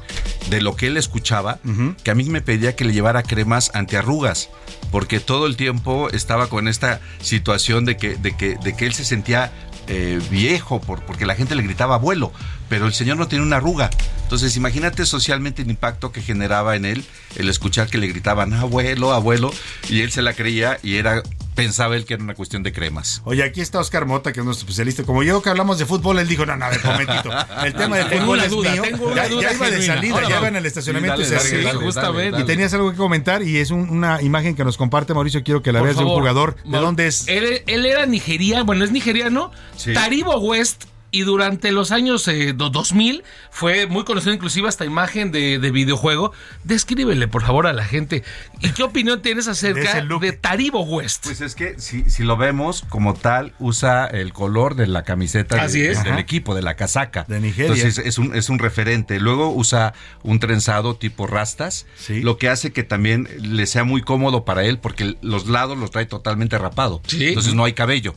de 0.49 0.62
lo 0.62 0.74
que 0.74 0.86
él 0.86 0.97
escuchaba, 0.97 1.59
que 2.03 2.11
a 2.11 2.15
mí 2.15 2.24
me 2.24 2.40
pedía 2.40 2.74
que 2.74 2.86
le 2.86 2.94
llevara 2.94 3.23
cremas 3.23 3.70
antiarrugas, 3.74 4.49
porque 4.90 5.20
todo 5.20 5.47
el 5.47 5.57
tiempo 5.57 6.09
estaba 6.11 6.47
con 6.49 6.66
esta 6.66 7.01
situación 7.20 7.85
de 7.85 7.99
que, 7.99 8.16
de 8.16 8.35
que, 8.35 8.57
de 8.57 8.74
que 8.74 8.86
él 8.86 8.94
se 8.94 9.05
sentía 9.05 9.53
eh, 9.86 10.19
viejo 10.31 10.81
por, 10.81 11.03
porque 11.03 11.27
la 11.27 11.35
gente 11.35 11.55
le 11.55 11.62
gritaba 11.62 11.97
abuelo, 11.97 12.32
pero 12.73 12.86
el 12.86 12.94
señor 12.94 13.19
no 13.19 13.28
tiene 13.28 13.44
una 13.44 13.57
arruga. 13.57 13.90
Entonces 14.23 14.57
imagínate 14.57 15.05
socialmente 15.05 15.61
el 15.61 15.69
impacto 15.69 16.11
que 16.11 16.23
generaba 16.23 16.74
en 16.74 16.86
él 16.86 17.05
el 17.36 17.51
escuchar 17.51 17.89
que 17.89 17.99
le 17.99 18.07
gritaban 18.07 18.55
abuelo, 18.55 19.12
abuelo, 19.12 19.53
y 19.90 20.01
él 20.01 20.11
se 20.11 20.23
la 20.23 20.32
creía 20.32 20.78
y 20.82 20.97
era 20.97 21.23
pensaba 21.55 21.97
él 21.97 22.07
que 22.07 22.15
era 22.15 22.23
una 22.23 22.32
cuestión 22.32 22.62
de 22.62 22.73
cremas. 22.73 23.20
Oye, 23.27 23.43
aquí 23.44 23.61
está 23.61 23.78
Oscar 23.78 24.07
Mota, 24.07 24.32
que 24.32 24.40
es 24.40 24.47
nuestro 24.47 24.65
especialista. 24.65 25.03
Como 25.03 25.23
yo 25.23 25.43
que 25.43 25.51
hablamos 25.51 25.78
de 25.78 25.85
fútbol, 25.85 26.19
él 26.19 26.27
dijo, 26.27 26.47
no, 26.47 26.57
no, 26.57 26.65
a 26.65 26.70
ver, 26.70 26.81
momentito. 26.85 27.28
El 27.62 27.74
tema 27.74 27.99
del 27.99 28.07
fútbol 28.20 28.40
es 28.40 28.51
duda, 28.51 28.73
mío. 28.73 28.82
tengo 28.82 29.05
una 29.05 29.23
ya, 29.24 29.28
duda 29.28 29.43
ya 29.43 29.53
iba 29.53 29.70
de 29.70 29.82
salida, 29.82 30.15
Ahora 30.15 30.28
ya 30.31 30.39
iba 30.39 30.49
en 30.49 30.57
el 30.57 30.65
estacionamiento 30.65 31.16
Sí, 31.19 31.23
y 31.24 31.27
se 31.27 31.35
dale, 31.35 31.49
arregló. 31.51 31.69
dale, 31.74 31.85
justamente. 31.85 32.40
Y 32.40 32.44
tenías 32.44 32.73
algo 32.73 32.90
que 32.90 32.97
comentar 32.97 33.43
y 33.43 33.59
es 33.59 33.70
un- 33.70 33.90
una 33.90 34.23
imagen 34.23 34.55
que 34.57 34.65
nos 34.65 34.78
comparte 34.78 35.12
Mauricio. 35.12 35.43
Quiero 35.44 35.61
que 35.61 35.73
la 35.73 35.81
Por 35.81 35.89
veas 35.89 35.99
de 35.99 36.05
un 36.05 36.11
jugador. 36.12 36.57
¿De 36.65 36.78
dónde 36.78 37.07
es? 37.07 37.28
Él, 37.28 37.62
él 37.66 37.85
era 37.85 38.07
nigeriano, 38.07 38.65
bueno, 38.65 38.82
es 38.86 38.90
nigeriano, 38.90 39.51
Taribo 39.93 40.39
West. 40.39 40.85
Y 41.14 41.22
durante 41.22 41.72
los 41.72 41.93
años 41.93 42.26
eh, 42.26 42.55
do- 42.55 42.70
2000 42.70 43.22
fue 43.51 43.86
muy 43.86 44.02
conocido 44.05 44.32
inclusive 44.32 44.66
esta 44.68 44.86
imagen 44.86 45.30
de, 45.30 45.59
de 45.59 45.70
videojuego. 45.70 46.32
Descríbele, 46.64 47.28
por 47.28 47.43
favor, 47.43 47.66
a 47.66 47.74
la 47.74 47.84
gente. 47.84 48.24
¿Y 48.60 48.70
qué 48.70 48.82
opinión 48.82 49.20
tienes 49.20 49.47
acerca 49.47 49.80
de, 50.20 50.32
Taribo 50.32 50.80
West? 50.84 51.24
Pues 51.24 51.43
es 51.43 51.55
que 51.55 51.78
si, 51.78 52.09
si 52.09 52.22
lo 52.24 52.39
vemos 52.39 52.84
como 52.89 53.12
tal, 53.12 53.52
usa 53.59 54.06
el 54.06 54.32
color 54.32 54.74
de 54.74 54.86
la 54.86 55.02
camiseta 55.05 55.56
de- 55.56 55.90
es. 55.90 56.02
del 56.02 56.18
equipo, 56.18 56.55
de 56.55 56.62
la 56.62 56.76
casaca. 56.76 57.24
De 57.28 57.40
Nigeria. 57.40 57.72
Entonces 57.74 57.98
es 58.05 58.16
un, 58.16 58.34
es 58.34 58.48
un 58.48 58.59
referente. 58.59 59.20
Luego 59.20 59.51
usa 59.55 59.93
un 60.22 60.39
trenzado 60.40 60.97
tipo 60.97 61.26
rastas, 61.26 61.84
lo 62.09 62.39
que 62.39 62.48
hace 62.48 62.72
que 62.72 62.84
también 62.84 63.28
le 63.39 63.66
sea 63.66 63.84
muy 63.84 64.01
cómodo 64.01 64.47
para 64.47 64.64
él 64.64 64.78
porque 64.78 65.16
los 65.20 65.47
lados 65.47 65.76
los 65.76 65.90
trae 65.90 66.06
totalmente 66.06 66.56
rapado. 66.56 67.02
Entonces 67.28 67.52
no 67.52 67.64
hay 67.64 67.74
cabello. 67.74 68.14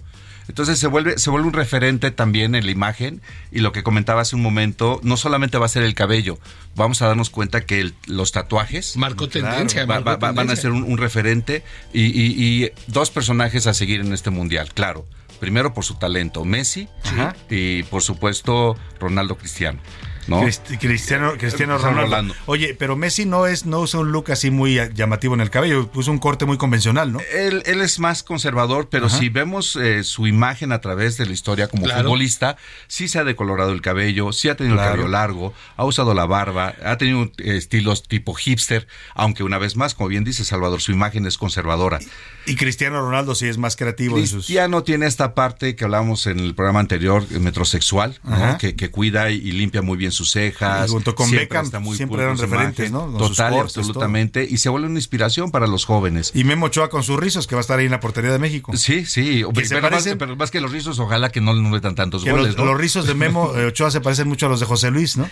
Entonces 0.47 0.77
se 0.80 0.88
vuelve, 0.88 1.17
se 1.17 1.30
vuelve 1.30 1.47
un 1.47 1.53
referente 1.53 2.11
también 2.11 2.53
en 2.55 2.65
la 2.65 2.72
imagen 2.72 3.22
y 3.51 3.59
lo 3.59 3.72
que 3.72 3.81
comentaba 3.84 4.22
hace 4.22 4.35
un 4.35 4.41
momento, 4.41 4.99
no 5.03 5.17
solamente 5.17 5.57
va 5.57 5.65
a 5.65 5.69
ser 5.69 5.84
el 5.84 5.95
cabello, 5.95 6.38
vamos 6.76 7.01
a 7.01 7.07
darnos 7.07 7.30
cuenta 7.30 7.61
que 7.65 7.80
el- 7.81 7.95
los 8.07 8.31
tatuajes 8.31 8.95
Marcó 8.97 9.27
tendencia, 9.27 9.85
va- 9.85 9.99
va- 9.99 10.17
van 10.17 10.49
a 10.49 10.55
ser 10.55 10.72
un, 10.72 10.84
un 10.84 10.97
referente 10.97 11.63
y, 11.93 12.03
y- 12.05 12.63
y 12.65 12.69
dos 12.88 13.09
personajes 13.09 13.67
a 13.67 13.73
seguir 13.73 14.01
en 14.01 14.13
este 14.13 14.30
mundial, 14.30 14.73
claro. 14.73 15.05
Primero 15.39 15.73
por 15.73 15.84
su 15.84 15.95
talento, 15.95 16.45
Messi 16.45 16.88
Ajá. 17.03 17.35
y 17.49 17.84
por 17.84 18.01
supuesto 18.01 18.77
Ronaldo 18.99 19.35
Cristiano. 19.38 19.80
¿No? 20.27 20.41
Cristi- 20.41 20.77
Cristiano, 20.77 21.34
Cristiano 21.38 21.77
Ronaldo. 21.77 22.02
Rolando. 22.02 22.35
Oye, 22.45 22.76
pero 22.77 22.95
Messi 22.95 23.26
no 23.26 23.45
es 23.45 23.65
no 23.65 23.80
usa 23.80 23.99
un 23.99 24.11
look 24.11 24.31
así 24.31 24.52
muy 24.52 24.80
llamativo 24.93 25.34
en 25.35 25.41
el 25.41 25.49
cabello, 25.49 25.88
puso 25.91 26.11
un 26.11 26.19
corte 26.19 26.45
muy 26.45 26.57
convencional, 26.57 27.11
¿no? 27.11 27.19
Él, 27.34 27.64
él 27.65 27.81
es 27.81 27.99
más 27.99 28.23
conservador, 28.23 28.89
pero 28.89 29.07
Ajá. 29.07 29.18
si 29.18 29.30
vemos 29.30 29.76
eh, 29.76 30.03
su 30.03 30.27
imagen 30.27 30.72
a 30.72 30.81
través 30.81 31.18
de 31.18 31.26
la 31.26 31.34
historia 31.34 31.68
como 31.68 31.84
Claro. 31.84 32.03
futbolista, 32.03 32.57
sí 32.88 33.07
se 33.07 33.19
ha 33.19 33.23
decolorado 33.23 33.72
el 33.72 33.81
cabello, 33.81 34.31
sí 34.34 34.49
ha 34.49 34.56
tenido 34.56 34.76
Claro. 34.76 34.89
el 34.91 34.97
cabello 34.97 35.11
largo, 35.11 35.53
ha 35.77 35.85
usado 35.85 36.14
la 36.14 36.26
barba, 36.26 36.73
ha 36.84 36.97
tenido 36.97 37.30
estilos 37.38 38.03
tipo 38.07 38.34
hipster, 38.34 38.88
aunque 39.14 39.43
una 39.43 39.57
vez 39.57 39.76
más, 39.76 39.93
como 39.95 40.10
bien 40.10 40.23
dice 40.23 40.43
Salvador, 40.43 40.81
su 40.81 40.91
imagen 40.91 41.26
es 41.26 41.38
conservadora. 41.38 41.99
Y 42.47 42.55
Cristiano 42.55 43.01
Ronaldo 43.01 43.34
sí 43.35 43.47
es 43.47 43.57
más 43.57 43.76
creativo 43.76 44.17
en 44.17 44.27
sus 44.27 44.45
Cristiano 44.45 44.84
tiene 44.84 45.07
esta 45.07 45.34
parte 45.34 45.76
que 45.76 45.84
hablábamos 45.85 46.27
en 46.27 46.39
el 46.39 46.53
programa 46.55 46.80
anterior, 46.80 47.23
metrosexual, 47.39 48.19
que, 48.59 48.76
que 48.76 48.91
cuida 48.91 49.31
y, 49.31 49.35
y 49.35 49.51
limpia 49.51 49.81
muy 49.81 49.97
bien 49.97 50.11
sus 50.11 50.31
cejas. 50.31 50.88
Y 50.89 50.91
junto 50.91 51.15
con 51.15 51.27
siempre 51.27 51.45
Beckham, 51.45 51.65
está 51.65 51.80
muy 51.80 51.97
siempre 51.97 52.22
eran 52.22 52.38
referentes, 52.38 52.89
imagen. 52.89 53.11
¿no? 53.11 53.17
Con 53.17 53.30
Total, 53.30 53.53
cortes, 53.53 53.77
absolutamente. 53.77 54.47
Y 54.49 54.57
se 54.57 54.69
vuelve 54.69 54.88
una 54.88 54.99
inspiración 54.99 55.51
para 55.51 55.67
los 55.67 55.85
jóvenes. 55.85 56.31
Y 56.35 56.43
Memo 56.43 56.67
Ochoa 56.67 56.89
con 56.89 57.03
sus 57.03 57.19
rizos, 57.19 57.47
que 57.47 57.55
va 57.55 57.59
a 57.59 57.61
estar 57.61 57.80
ahí 57.80 57.85
en 57.85 57.91
la 57.91 57.99
portería 57.99 58.31
de 58.31 58.39
México. 58.39 58.72
Sí, 58.76 59.05
sí. 59.05 59.43
Que 59.53 59.65
se 59.65 59.76
pero, 59.76 59.89
más, 59.89 60.05
parecen- 60.05 60.17
pero 60.17 60.35
más 60.35 60.51
que 60.51 60.61
los 60.61 60.72
rizos, 60.72 60.99
ojalá 60.99 61.30
que 61.31 61.41
no 61.41 61.53
le 61.53 61.61
metan 61.61 61.95
tantos 61.95 62.23
Que 62.23 62.31
goles. 62.31 62.47
los, 62.47 62.57
¿no? 62.57 62.65
los 62.65 62.77
rizos 62.80 63.07
de 63.07 63.15
Memo 63.15 63.53
eh, 63.57 63.65
Ochoa 63.65 63.91
se 63.91 64.01
parecen 64.01 64.27
mucho 64.27 64.45
a 64.45 64.49
los 64.49 64.59
de 64.59 64.65
José 64.65 64.91
Luis, 64.91 65.17
¿no? 65.17 65.30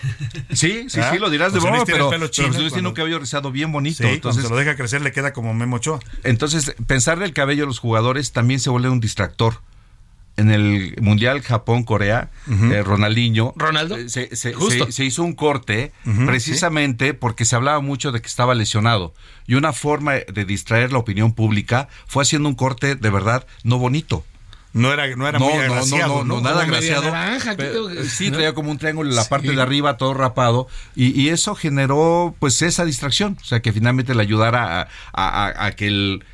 Sí, 0.52 0.86
sí, 0.88 1.00
¿Ah? 1.00 1.10
sí, 1.12 1.18
lo 1.18 1.30
dirás 1.30 1.52
de 1.52 1.58
José 1.60 1.70
broma, 1.70 1.76
Luis 1.76 1.84
tiene 1.86 1.98
pero, 2.10 2.26
José 2.48 2.60
Luis 2.60 2.72
tiene 2.72 2.88
un 2.88 2.94
cabello 2.94 3.18
rizado 3.18 3.50
bien 3.52 3.70
bonito. 3.72 4.02
Entonces, 4.04 4.44
se 4.44 4.48
lo 4.50 4.56
deja 4.56 4.76
crecer 4.76 5.02
le 5.02 5.12
queda 5.12 5.32
como 5.32 5.54
Memo 5.54 5.76
Ochoa. 5.76 6.00
entonces, 6.22 6.74
pensar 7.04 7.18
del 7.18 7.34
cabello 7.34 7.64
de 7.64 7.66
los 7.66 7.80
jugadores 7.80 8.32
también 8.32 8.60
se 8.60 8.70
vuelve 8.70 8.88
un 8.88 8.98
distractor. 8.98 9.60
En 10.38 10.50
el 10.50 10.96
Mundial 11.02 11.42
Japón-Corea, 11.42 12.30
eh, 12.50 12.82
Ronaldinho 12.82 13.52
Ronaldo. 13.56 13.96
eh, 13.98 14.08
se, 14.08 14.34
se- 14.34 14.54
Justo. 14.54 14.86
se- 14.86 14.92
se 14.92 15.04
hizo 15.04 15.22
un 15.22 15.34
corte 15.34 15.92
precisamente 16.26 17.12
porque 17.12 17.44
se 17.44 17.54
hablaba 17.56 17.80
mucho 17.80 18.10
de 18.10 18.20
que 18.22 18.26
estaba 18.26 18.54
lesionado. 18.54 19.12
Y 19.46 19.54
una 19.54 19.72
forma 19.74 20.14
de 20.14 20.44
distraer 20.46 20.92
la 20.92 20.98
opinión 20.98 21.34
pública 21.34 21.88
fue 22.06 22.22
haciendo 22.22 22.48
un 22.48 22.54
corte 22.54 22.94
de 22.96 23.10
verdad 23.10 23.46
no 23.64 23.78
bonito. 23.78 24.24
No 24.72 24.92
era, 24.92 25.06
no 25.14 25.28
era 25.28 25.38
no, 25.38 25.44
muy 25.44 25.54
agraciado, 25.62 26.24
no, 26.24 26.36
no, 26.36 26.40
nada 26.40 26.62
agraciado. 26.64 27.02
naranja, 27.04 27.50
¿qué 27.50 27.56
Pero, 27.58 27.86
tengo 27.86 28.02
que- 28.02 28.08
sí, 28.08 28.30
traía 28.32 28.54
como 28.54 28.72
un 28.72 28.78
triángulo 28.78 29.10
en 29.10 29.14
la 29.14 29.22
Sí. 29.22 29.28
parte 29.30 29.52
de 29.52 29.62
arriba, 29.62 29.96
todo 29.98 30.14
rapado, 30.14 30.66
y, 30.96 31.20
y 31.20 31.28
eso 31.28 31.54
generó 31.54 32.34
pues 32.40 32.60
esa 32.62 32.84
distracción, 32.84 33.36
o 33.40 33.44
sea, 33.44 33.60
que 33.60 33.72
finalmente 33.72 34.16
le 34.16 34.22
ayudara 34.22 34.80
a, 34.80 34.88
a- 35.12 35.46
a- 35.46 35.66
a 35.66 35.72
que 35.76 35.86
el 35.86 36.24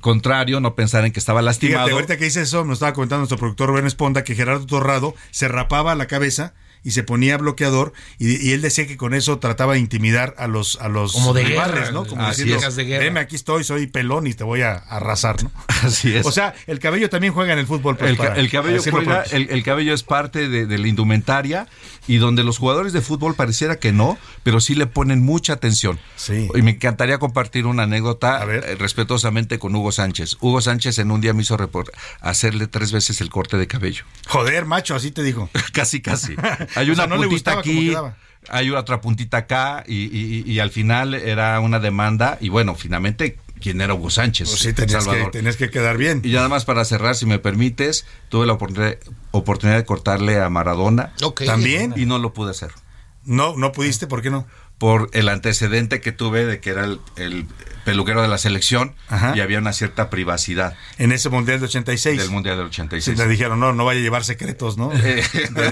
contrario 0.00 0.60
no 0.60 0.74
pensara 0.74 1.06
en 1.06 1.12
que 1.12 1.18
estaba 1.18 1.42
lastimado. 1.42 1.84
Fíjate, 1.84 1.94
ahorita 1.94 2.16
que 2.16 2.24
dice 2.24 2.42
eso, 2.42 2.64
nos 2.64 2.74
estaba 2.76 2.92
comentando 2.92 3.20
nuestro 3.20 3.38
productor 3.38 3.68
Rubén 3.70 3.86
Esponda 3.86 4.24
que 4.24 4.34
Gerardo 4.34 4.66
Torrado 4.66 5.14
se 5.30 5.48
rapaba 5.48 5.94
la 5.94 6.06
cabeza 6.06 6.54
y 6.86 6.92
se 6.92 7.02
ponía 7.02 7.36
bloqueador 7.36 7.92
y, 8.18 8.36
y 8.48 8.52
él 8.52 8.62
decía 8.62 8.86
que 8.86 8.96
con 8.96 9.12
eso 9.12 9.38
trataba 9.38 9.74
de 9.74 9.80
intimidar 9.80 10.34
a 10.38 10.46
los 10.46 10.78
a 10.80 10.88
los 10.88 11.12
Como 11.12 11.34
de 11.34 11.42
rivales, 11.44 11.74
guerra, 11.74 11.90
¿no? 11.90 12.06
Como 12.06 12.22
así 12.22 12.44
diciendo, 12.44 12.68
es. 12.68 12.76
de 12.76 12.84
guerra. 12.84 13.04
"Veme, 13.04 13.20
aquí 13.20 13.36
estoy, 13.36 13.64
soy 13.64 13.86
pelón 13.88 14.26
y 14.26 14.34
te 14.34 14.44
voy 14.44 14.62
a 14.62 14.74
arrasar, 14.74 15.42
¿no? 15.42 15.50
Así 15.82 16.14
es. 16.16 16.24
O 16.24 16.32
sea, 16.32 16.54
el 16.66 16.78
cabello 16.78 17.10
también 17.10 17.32
juega 17.34 17.52
en 17.52 17.58
el 17.58 17.66
fútbol. 17.66 17.96
pues, 17.96 18.10
el, 18.12 18.16
para 18.16 18.36
el 18.36 18.50
cabello 18.50 18.80
juega- 18.90 19.24
el, 19.24 19.48
el 19.50 19.62
cabello 19.62 19.92
es 19.92 20.02
parte 20.02 20.48
de, 20.48 20.66
de 20.66 20.78
la 20.78 20.88
indumentaria 20.88 21.66
y 22.06 22.16
donde 22.16 22.44
los 22.44 22.58
jugadores 22.58 22.92
de 22.92 23.00
fútbol 23.02 23.34
pareciera 23.34 23.76
que 23.80 23.92
no, 23.92 24.16
pero 24.44 24.60
sí 24.60 24.74
le 24.74 24.86
ponen 24.86 25.22
mucha 25.24 25.52
atención. 25.54 25.98
Sí. 26.16 26.48
Y 26.54 26.62
me 26.62 26.70
encantaría 26.72 27.18
compartir 27.18 27.66
una 27.66 27.82
anécdota 27.82 28.44
eh, 28.48 28.76
respetuosamente 28.76 29.58
con 29.58 29.74
Hugo 29.74 29.90
Sánchez. 29.92 30.36
Hugo 30.40 30.60
Sánchez 30.60 30.98
en 31.00 31.10
un 31.10 31.20
día 31.20 31.32
me 31.34 31.42
hizo 31.42 31.56
hacerle 32.20 32.66
tres 32.68 32.92
veces 32.92 33.20
el 33.20 33.30
corte 33.30 33.56
de 33.56 33.66
cabello. 33.66 34.04
Joder, 34.28 34.64
macho, 34.66 34.94
así 34.94 35.10
te 35.10 35.22
dijo. 35.22 35.50
casi, 35.72 36.00
casi. 36.00 36.34
Hay 36.76 36.88
O 36.90 36.92
una 36.92 37.02
sea, 37.02 37.06
no 37.08 37.16
le 37.16 37.26
puntita 37.28 37.58
aquí, 37.58 37.94
hay 38.48 38.70
otra 38.70 39.00
puntita 39.00 39.38
acá 39.38 39.82
y, 39.86 40.04
y- 40.16 40.44
y 40.46 40.58
al 40.60 40.70
final 40.70 41.14
era 41.14 41.58
una 41.60 41.80
demanda 41.80 42.38
y 42.40 42.48
bueno, 42.48 42.74
finalmente, 42.76 43.38
¿quién 43.60 43.80
era 43.80 43.94
Hugo 43.94 44.10
Sánchez? 44.10 44.48
Pues 44.48 44.60
sí, 44.60 44.72
tenías 44.72 44.98
que, 45.04 45.10
Salvador. 45.10 45.30
tenías 45.32 45.56
que 45.56 45.70
quedar 45.70 45.96
bien. 45.96 46.20
Y 46.22 46.30
ya 46.30 46.36
nada 46.38 46.48
más 46.48 46.64
para 46.64 46.84
cerrar, 46.84 47.16
si 47.16 47.26
me 47.26 47.38
permites, 47.40 48.06
tuve 48.28 48.46
la 48.46 48.52
oportunidad, 48.52 48.96
oportunidad 49.32 49.78
de 49.78 49.84
cortarle 49.84 50.40
a 50.40 50.48
Maradona. 50.48 51.12
Ok. 51.22 51.42
¿También? 51.44 51.92
Y 51.96 52.06
no 52.06 52.18
lo 52.18 52.32
pude 52.32 52.52
hacer. 52.52 52.70
No, 53.24 53.56
no 53.56 53.72
pudiste, 53.72 54.06
¿por 54.06 54.22
qué 54.22 54.30
no? 54.30 54.46
Por 54.78 55.08
el 55.14 55.28
antecedente 55.28 56.00
que 56.00 56.12
tuve 56.12 56.44
de 56.44 56.60
que 56.60 56.70
era 56.70 56.84
el, 56.84 57.00
el 57.16 57.46
peluquero 57.86 58.20
de 58.20 58.28
la 58.28 58.36
selección 58.36 58.94
Ajá. 59.08 59.32
y 59.36 59.40
había 59.40 59.58
una 59.58 59.72
cierta 59.72 60.10
privacidad 60.10 60.74
En 60.98 61.12
ese 61.12 61.28
Mundial 61.30 61.60
de 61.60 61.66
86. 61.66 62.18
del 62.18 62.30
Mundial 62.30 62.56
del 62.58 62.66
Sí, 62.66 62.80
86. 62.82 63.16
le 63.18 63.28
dijeron, 63.28 63.60
no, 63.60 63.72
no 63.72 63.84
vaya 63.84 64.00
a 64.00 64.02
llevar 64.02 64.24
secretos, 64.24 64.76
¿no? 64.76 64.90
Eh. 65.02 65.22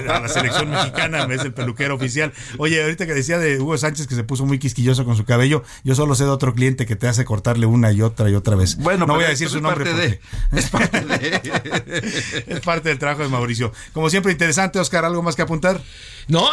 A 0.09 0.21
la 0.21 0.27
selección 0.29 0.71
mexicana 0.71 1.27
es 1.29 1.41
el 1.41 1.53
peluquero 1.53 1.93
oficial. 1.95 2.33
Oye, 2.57 2.81
ahorita 2.81 3.05
que 3.05 3.13
decía 3.13 3.37
de 3.37 3.59
Hugo 3.59 3.77
Sánchez 3.77 4.07
que 4.07 4.15
se 4.15 4.23
puso 4.23 4.45
muy 4.45 4.57
quisquilloso 4.59 5.03
con 5.05 5.15
su 5.17 5.25
cabello, 5.25 5.63
yo 5.83 5.93
solo 5.93 6.15
sé 6.15 6.23
de 6.23 6.29
otro 6.31 6.53
cliente 6.55 6.85
que 6.85 6.95
te 6.95 7.07
hace 7.07 7.25
cortarle 7.25 7.65
una 7.67 7.91
y 7.91 8.01
otra 8.01 8.29
y 8.29 8.33
otra 8.35 8.55
vez. 8.55 8.77
Bueno, 8.77 9.05
no 9.05 9.15
voy 9.15 9.25
a 9.25 9.29
decir 9.29 9.49
su 9.49 9.57
es 9.57 9.61
nombre. 9.61 9.85
parte 9.85 10.19
porque- 10.51 10.57
Es 10.59 10.69
parte 10.69 11.01
de... 11.01 12.43
es 12.47 12.59
parte 12.61 12.89
del 12.89 12.97
trabajo 12.99 13.21
de 13.23 13.29
Mauricio. 13.29 13.71
Como 13.93 14.09
siempre, 14.09 14.31
interesante, 14.31 14.79
Oscar, 14.79 15.05
¿algo 15.05 15.21
más 15.21 15.35
que 15.35 15.41
apuntar? 15.41 15.81
No, 16.27 16.47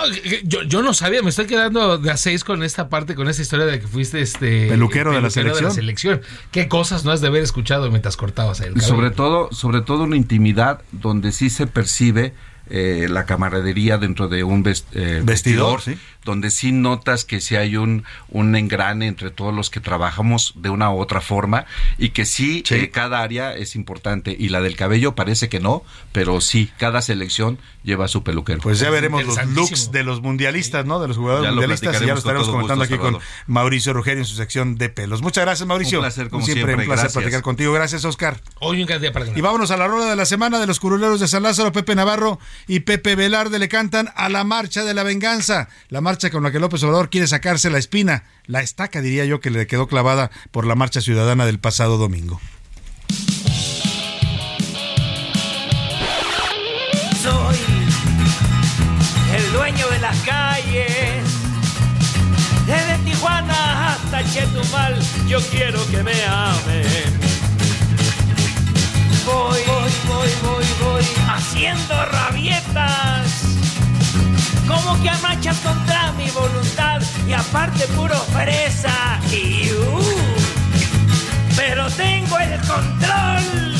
yo, 0.44 0.62
yo 0.64 0.82
no 0.82 0.92
sabía, 0.92 1.22
me 1.22 1.30
estoy 1.30 1.46
quedando 1.46 1.96
de 1.96 2.10
a 2.10 2.16
seis 2.18 2.41
con 2.44 2.62
esta 2.62 2.88
parte, 2.88 3.14
con 3.14 3.28
esta 3.28 3.42
historia 3.42 3.66
de 3.66 3.80
que 3.80 3.86
fuiste 3.86 4.20
este 4.20 4.68
Peluquero 4.68 5.12
de 5.12 5.20
la 5.20 5.30
selección. 5.30 5.72
selección. 5.72 6.20
Qué 6.50 6.68
cosas 6.68 7.04
no 7.04 7.10
has 7.12 7.20
de 7.20 7.28
haber 7.28 7.42
escuchado 7.42 7.90
mientras 7.90 8.16
cortabas 8.16 8.60
ahí 8.60 8.68
el 8.68 8.74
cabello. 8.74 8.88
sobre 8.94 9.10
todo, 9.10 9.48
sobre 9.52 9.80
todo 9.82 10.04
una 10.04 10.16
intimidad 10.16 10.82
donde 10.92 11.32
sí 11.32 11.50
se 11.50 11.66
percibe 11.66 12.34
eh, 12.70 13.08
la 13.10 13.26
camaradería 13.26 13.98
dentro 13.98 14.28
de 14.28 14.44
un 14.44 14.62
ves- 14.62 14.86
eh, 14.92 15.20
Vestidor, 15.24 15.76
vestidor, 15.76 15.80
sí. 15.82 15.98
Donde 16.24 16.50
sí 16.50 16.72
notas 16.72 17.24
que 17.24 17.40
sí 17.40 17.56
hay 17.56 17.76
un, 17.76 18.04
un 18.28 18.54
engrane 18.56 19.06
entre 19.06 19.30
todos 19.30 19.54
los 19.54 19.70
que 19.70 19.80
trabajamos 19.80 20.54
de 20.56 20.70
una 20.70 20.90
u 20.92 20.98
otra 20.98 21.20
forma 21.20 21.66
y 21.98 22.10
que 22.10 22.24
sí, 22.24 22.62
eh, 22.70 22.90
cada 22.90 23.22
área 23.22 23.54
es 23.54 23.76
importante 23.76 24.34
y 24.38 24.48
la 24.48 24.60
del 24.60 24.76
cabello 24.76 25.14
parece 25.14 25.48
que 25.48 25.60
no, 25.60 25.82
pero 26.12 26.40
sí, 26.40 26.70
cada 26.78 27.02
selección 27.02 27.58
lleva 27.82 28.08
su 28.08 28.22
peluquero. 28.22 28.60
Pues 28.60 28.78
ya 28.78 28.90
veremos 28.90 29.24
los 29.24 29.44
looks 29.46 29.90
de 29.92 30.04
los 30.04 30.22
mundialistas, 30.22 30.86
¿no? 30.86 31.00
De 31.00 31.08
los 31.08 31.16
jugadores 31.16 31.44
Ya 31.44 31.50
lo 31.50 31.56
mundialistas 31.56 32.00
y 32.00 32.06
ya 32.06 32.12
lo 32.12 32.18
estaremos 32.18 32.48
comentando 32.48 32.84
gusto, 32.84 32.94
aquí 32.94 33.02
con. 33.02 33.18
Mauricio 33.46 33.92
Rugerio 33.92 34.20
en 34.20 34.26
su 34.26 34.36
sección 34.36 34.76
de 34.76 34.88
pelos. 34.88 35.22
Muchas 35.22 35.44
gracias, 35.44 35.66
Mauricio. 35.66 35.98
Un 35.98 36.04
placer, 36.04 36.28
como 36.28 36.44
siempre. 36.44 36.62
siempre, 36.62 36.74
Un 36.84 36.88
placer 36.88 37.04
gracias. 37.04 37.12
platicar 37.14 37.42
contigo. 37.42 37.72
Gracias, 37.72 38.04
Oscar. 38.04 38.40
Hoy 38.60 38.80
un 38.80 38.86
gran 38.86 39.00
día 39.00 39.12
para 39.12 39.26
Y 39.36 39.40
vámonos 39.40 39.70
a 39.70 39.76
la 39.76 39.88
rueda 39.88 40.10
de 40.10 40.16
la 40.16 40.26
semana 40.26 40.60
de 40.60 40.66
los 40.66 40.80
curuleros 40.80 41.20
de 41.20 41.28
San 41.28 41.42
Lázaro. 41.42 41.72
Pepe 41.72 41.94
Navarro 41.94 42.38
y 42.66 42.80
Pepe 42.80 43.16
Velarde 43.16 43.58
le 43.58 43.68
cantan 43.68 44.10
a 44.14 44.28
la 44.28 44.44
marcha 44.44 44.84
de 44.84 44.94
la 44.94 45.02
venganza. 45.02 45.68
La 45.88 46.00
marcha 46.00 46.11
con 46.30 46.42
la 46.42 46.52
que 46.52 46.60
López 46.60 46.82
Obrador 46.82 47.08
quiere 47.08 47.26
sacarse 47.26 47.70
la 47.70 47.78
espina, 47.78 48.24
la 48.46 48.60
estaca, 48.60 49.00
diría 49.00 49.24
yo, 49.24 49.40
que 49.40 49.50
le 49.50 49.66
quedó 49.66 49.86
clavada 49.86 50.30
por 50.50 50.66
la 50.66 50.74
marcha 50.74 51.00
ciudadana 51.00 51.46
del 51.46 51.58
pasado 51.58 51.96
domingo. 51.96 52.38
Soy 57.22 57.56
el 59.34 59.52
dueño 59.52 59.88
de 59.88 59.98
las 60.00 60.16
calles. 60.20 61.24
Desde 62.66 62.98
Tijuana 63.04 63.94
hasta 63.94 64.22
Chetumal, 64.30 65.00
yo 65.26 65.40
quiero 65.50 65.80
que 65.90 66.02
me 66.02 66.24
amen. 66.24 67.20
Voy, 69.24 69.60
voy, 69.66 69.92
voy, 70.06 70.30
voy, 70.42 70.64
voy 70.82 71.04
haciendo 71.26 71.94
rabietas. 72.06 73.51
Como 74.72 75.02
que 75.02 75.10
marchas 75.22 75.58
contra 75.58 76.12
mi 76.12 76.30
voluntad 76.30 77.02
y 77.28 77.32
aparte 77.32 77.86
puro 77.88 78.16
fresa. 78.32 79.20
Uh, 79.30 80.02
pero 81.56 81.90
tengo 81.90 82.38
el 82.38 82.58
control. 82.60 83.74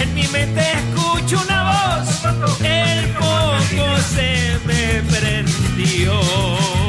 En 0.00 0.14
mi 0.14 0.26
mente 0.28 0.62
escucho 0.72 1.42
una 1.42 1.98
voz, 1.98 2.24
el 2.62 3.12
foco 3.14 3.98
se 4.14 4.58
me 4.64 5.02
prendió. 5.10 6.85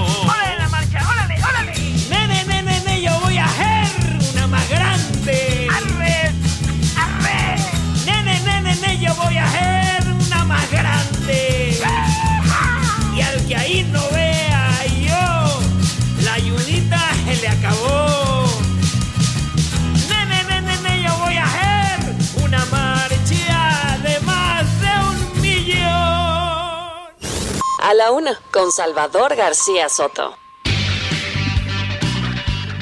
A 27.88 27.94
la 27.94 28.12
una, 28.12 28.38
con 28.52 28.70
Salvador 28.70 29.34
García 29.38 29.88
Soto. 29.88 30.38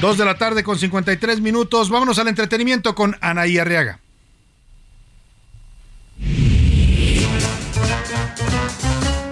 Dos 0.00 0.18
de 0.18 0.24
la 0.24 0.36
tarde 0.36 0.64
con 0.64 0.76
53 0.76 1.40
minutos. 1.40 1.90
Vámonos 1.90 2.18
al 2.18 2.26
entretenimiento 2.26 2.96
con 2.96 3.16
Anaí 3.20 3.56
Arriaga. 3.56 4.00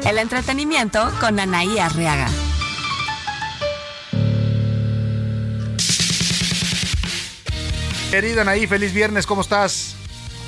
El 0.07 0.19
entretenimiento 0.19 1.11
con 1.19 1.41
Anaí 1.41 1.77
Arriaga. 1.81 2.29
Querida 8.13 8.43
Anaí, 8.43 8.69
feliz 8.69 8.95
viernes, 8.95 9.27
¿cómo 9.27 9.41
estás? 9.41 9.97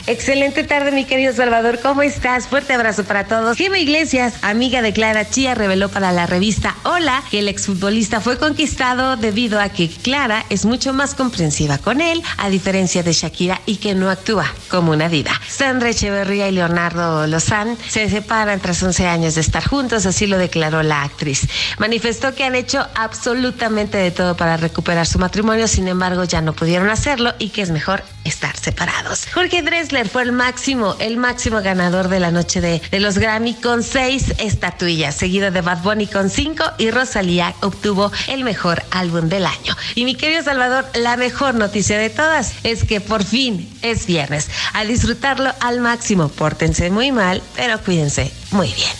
Excelente 0.08 0.62
tarde, 0.62 0.92
mi 0.92 1.04
querido 1.04 1.32
Salvador. 1.32 1.80
¿Cómo 1.82 2.00
estás? 2.00 2.46
Fuerte 2.46 2.72
abrazo 2.72 3.02
para 3.02 3.26
todos. 3.26 3.56
Gema 3.56 3.80
Iglesias, 3.80 4.34
amiga 4.42 4.80
de 4.80 4.92
Clara 4.92 5.28
Chía, 5.28 5.56
reveló 5.56 5.88
para 5.88 6.12
la 6.12 6.26
revista 6.26 6.76
Hola 6.84 7.24
que 7.28 7.40
el 7.40 7.48
exfutbolista 7.48 8.20
fue 8.20 8.38
conquistado 8.38 9.16
debido 9.16 9.58
a 9.58 9.68
que 9.68 9.88
Clara 9.88 10.44
es 10.48 10.64
mucho 10.64 10.92
más 10.92 11.16
comprensiva 11.16 11.78
con 11.78 12.00
él, 12.00 12.22
a 12.38 12.48
diferencia 12.50 13.02
de 13.02 13.12
Shakira, 13.12 13.60
y 13.66 13.78
que 13.78 13.96
no 13.96 14.08
actúa 14.08 14.46
como 14.68 14.92
una 14.92 15.08
diva. 15.08 15.32
Sandra 15.48 15.90
Echeverría 15.90 16.48
y 16.48 16.52
Leonardo 16.52 17.26
Lozán 17.26 17.76
se 17.88 18.08
separan 18.08 18.60
tras 18.60 18.80
11 18.80 19.08
años 19.08 19.34
de 19.34 19.40
estar 19.40 19.66
juntos, 19.66 20.06
así 20.06 20.28
lo 20.28 20.38
declaró 20.38 20.84
la 20.84 21.02
actriz. 21.02 21.48
Manifestó 21.78 22.32
que 22.32 22.44
han 22.44 22.54
hecho 22.54 22.86
absolutamente 22.94 23.98
de 23.98 24.12
todo 24.12 24.36
para 24.36 24.56
recuperar 24.56 25.08
su 25.08 25.18
matrimonio, 25.18 25.66
sin 25.66 25.88
embargo 25.88 26.22
ya 26.22 26.40
no 26.42 26.52
pudieron 26.52 26.90
hacerlo 26.90 27.34
y 27.40 27.48
que 27.48 27.62
es 27.62 27.70
mejor 27.70 28.04
estar 28.26 28.56
separados. 28.56 29.26
Jorge 29.32 29.62
Dressler 29.62 30.08
fue 30.08 30.22
el 30.22 30.32
máximo, 30.32 30.96
el 30.98 31.16
máximo 31.16 31.62
ganador 31.62 32.08
de 32.08 32.20
la 32.20 32.30
noche 32.30 32.60
de, 32.60 32.80
de 32.90 33.00
los 33.00 33.18
Grammy 33.18 33.54
con 33.54 33.82
seis 33.82 34.34
estatuillas, 34.38 35.14
seguido 35.14 35.50
de 35.50 35.60
Bad 35.60 35.82
Bunny 35.82 36.06
con 36.06 36.30
cinco 36.30 36.64
y 36.78 36.90
Rosalía 36.90 37.54
obtuvo 37.60 38.10
el 38.28 38.44
mejor 38.44 38.82
álbum 38.90 39.28
del 39.28 39.46
año. 39.46 39.76
Y 39.94 40.04
mi 40.04 40.14
querido 40.14 40.42
Salvador, 40.42 40.84
la 40.94 41.16
mejor 41.16 41.54
noticia 41.54 41.98
de 41.98 42.10
todas 42.10 42.52
es 42.62 42.84
que 42.84 43.00
por 43.00 43.24
fin 43.24 43.68
es 43.82 44.06
viernes. 44.06 44.48
A 44.72 44.84
disfrutarlo 44.84 45.52
al 45.60 45.80
máximo, 45.80 46.28
pórtense 46.28 46.90
muy 46.90 47.12
mal, 47.12 47.42
pero 47.54 47.80
cuídense 47.80 48.32
muy 48.50 48.72
bien. 48.72 48.90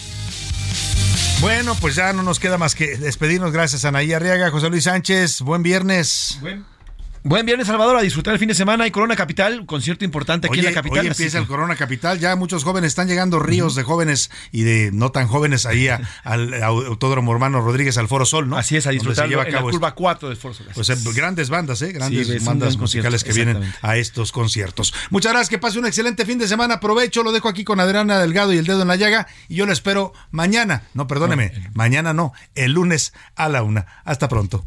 Bueno, 1.40 1.74
pues 1.80 1.94
ya 1.94 2.12
no 2.12 2.22
nos 2.22 2.40
queda 2.40 2.56
más 2.56 2.74
que 2.74 2.96
despedirnos. 2.96 3.52
Gracias, 3.52 3.84
Anaí 3.84 4.12
Arriaga, 4.12 4.50
José 4.50 4.70
Luis 4.70 4.84
Sánchez. 4.84 5.42
Buen 5.42 5.62
viernes. 5.62 6.38
Buen 6.40 6.64
viernes, 7.28 7.66
Salvador, 7.66 7.96
a 7.96 8.02
disfrutar 8.02 8.34
el 8.34 8.38
fin 8.38 8.48
de 8.48 8.54
semana 8.54 8.86
y 8.86 8.90
Corona 8.90 9.16
Capital, 9.16 9.60
un 9.60 9.66
concierto 9.66 10.04
importante 10.04 10.46
aquí 10.46 10.58
Oye, 10.60 10.68
en 10.68 10.74
la 10.74 10.80
capital. 10.80 11.00
hoy 11.00 11.06
empieza 11.08 11.38
que- 11.38 11.42
el 11.42 11.48
Corona 11.48 11.74
Capital, 11.76 12.18
ya 12.20 12.36
muchos 12.36 12.62
jóvenes 12.62 12.88
están 12.88 13.08
llegando 13.08 13.38
ríos 13.40 13.74
de 13.74 13.82
jóvenes 13.82 14.30
y 14.52 14.62
de 14.62 14.90
no 14.92 15.10
tan 15.10 15.26
jóvenes 15.26 15.66
ahí 15.66 15.88
a- 15.88 16.00
al 16.24 16.62
Autódromo 16.62 17.32
Hermano 17.32 17.60
Rodríguez 17.60 17.98
al 17.98 18.06
Foro 18.08 18.24
Sol, 18.26 18.48
¿no? 18.48 18.56
Así 18.56 18.76
es, 18.76 18.86
a 18.86 18.92
lleva 18.92 19.44
en 19.44 19.52
la 19.52 19.60
curva 19.62 19.94
4 19.94 20.28
del 20.28 20.36
Foro 20.36 20.54
Sol. 20.54 20.66
Pues 20.74 20.88
eh, 20.90 20.96
grandes 21.14 21.50
bandas, 21.50 21.82
¿eh? 21.82 21.92
Grandes 21.92 22.26
Sí, 22.28 22.38
bandas 22.44 22.76
musicales 22.76 23.24
que 23.24 23.32
vienen 23.32 23.72
a 23.82 23.96
estos 23.96 24.30
conciertos. 24.32 24.94
Muchas 25.10 25.32
gracias, 25.32 25.48
que 25.50 25.58
pase 25.58 25.78
un 25.78 25.86
excelente 25.86 26.24
fin 26.26 26.38
de 26.38 26.46
semana. 26.46 26.74
Aprovecho, 26.74 27.22
lo 27.22 27.32
dejo 27.32 27.48
aquí 27.48 27.64
con 27.64 27.80
Adriana 27.80 28.18
Delgado 28.18 28.52
y 28.52 28.58
el 28.58 28.66
dedo 28.66 28.82
en 28.82 28.88
la 28.88 28.96
llaga. 28.96 29.26
Y 29.48 29.56
yo 29.56 29.66
lo 29.66 29.72
espero 29.72 30.12
mañana. 30.30 30.82
No, 30.94 31.06
perdóneme, 31.06 31.70
mañana 31.74 32.12
no, 32.12 32.32
el 32.54 32.72
lunes 32.72 33.12
a 33.34 33.48
la 33.48 33.62
una. 33.62 33.86
Hasta 34.04 34.28
pronto. 34.28 34.66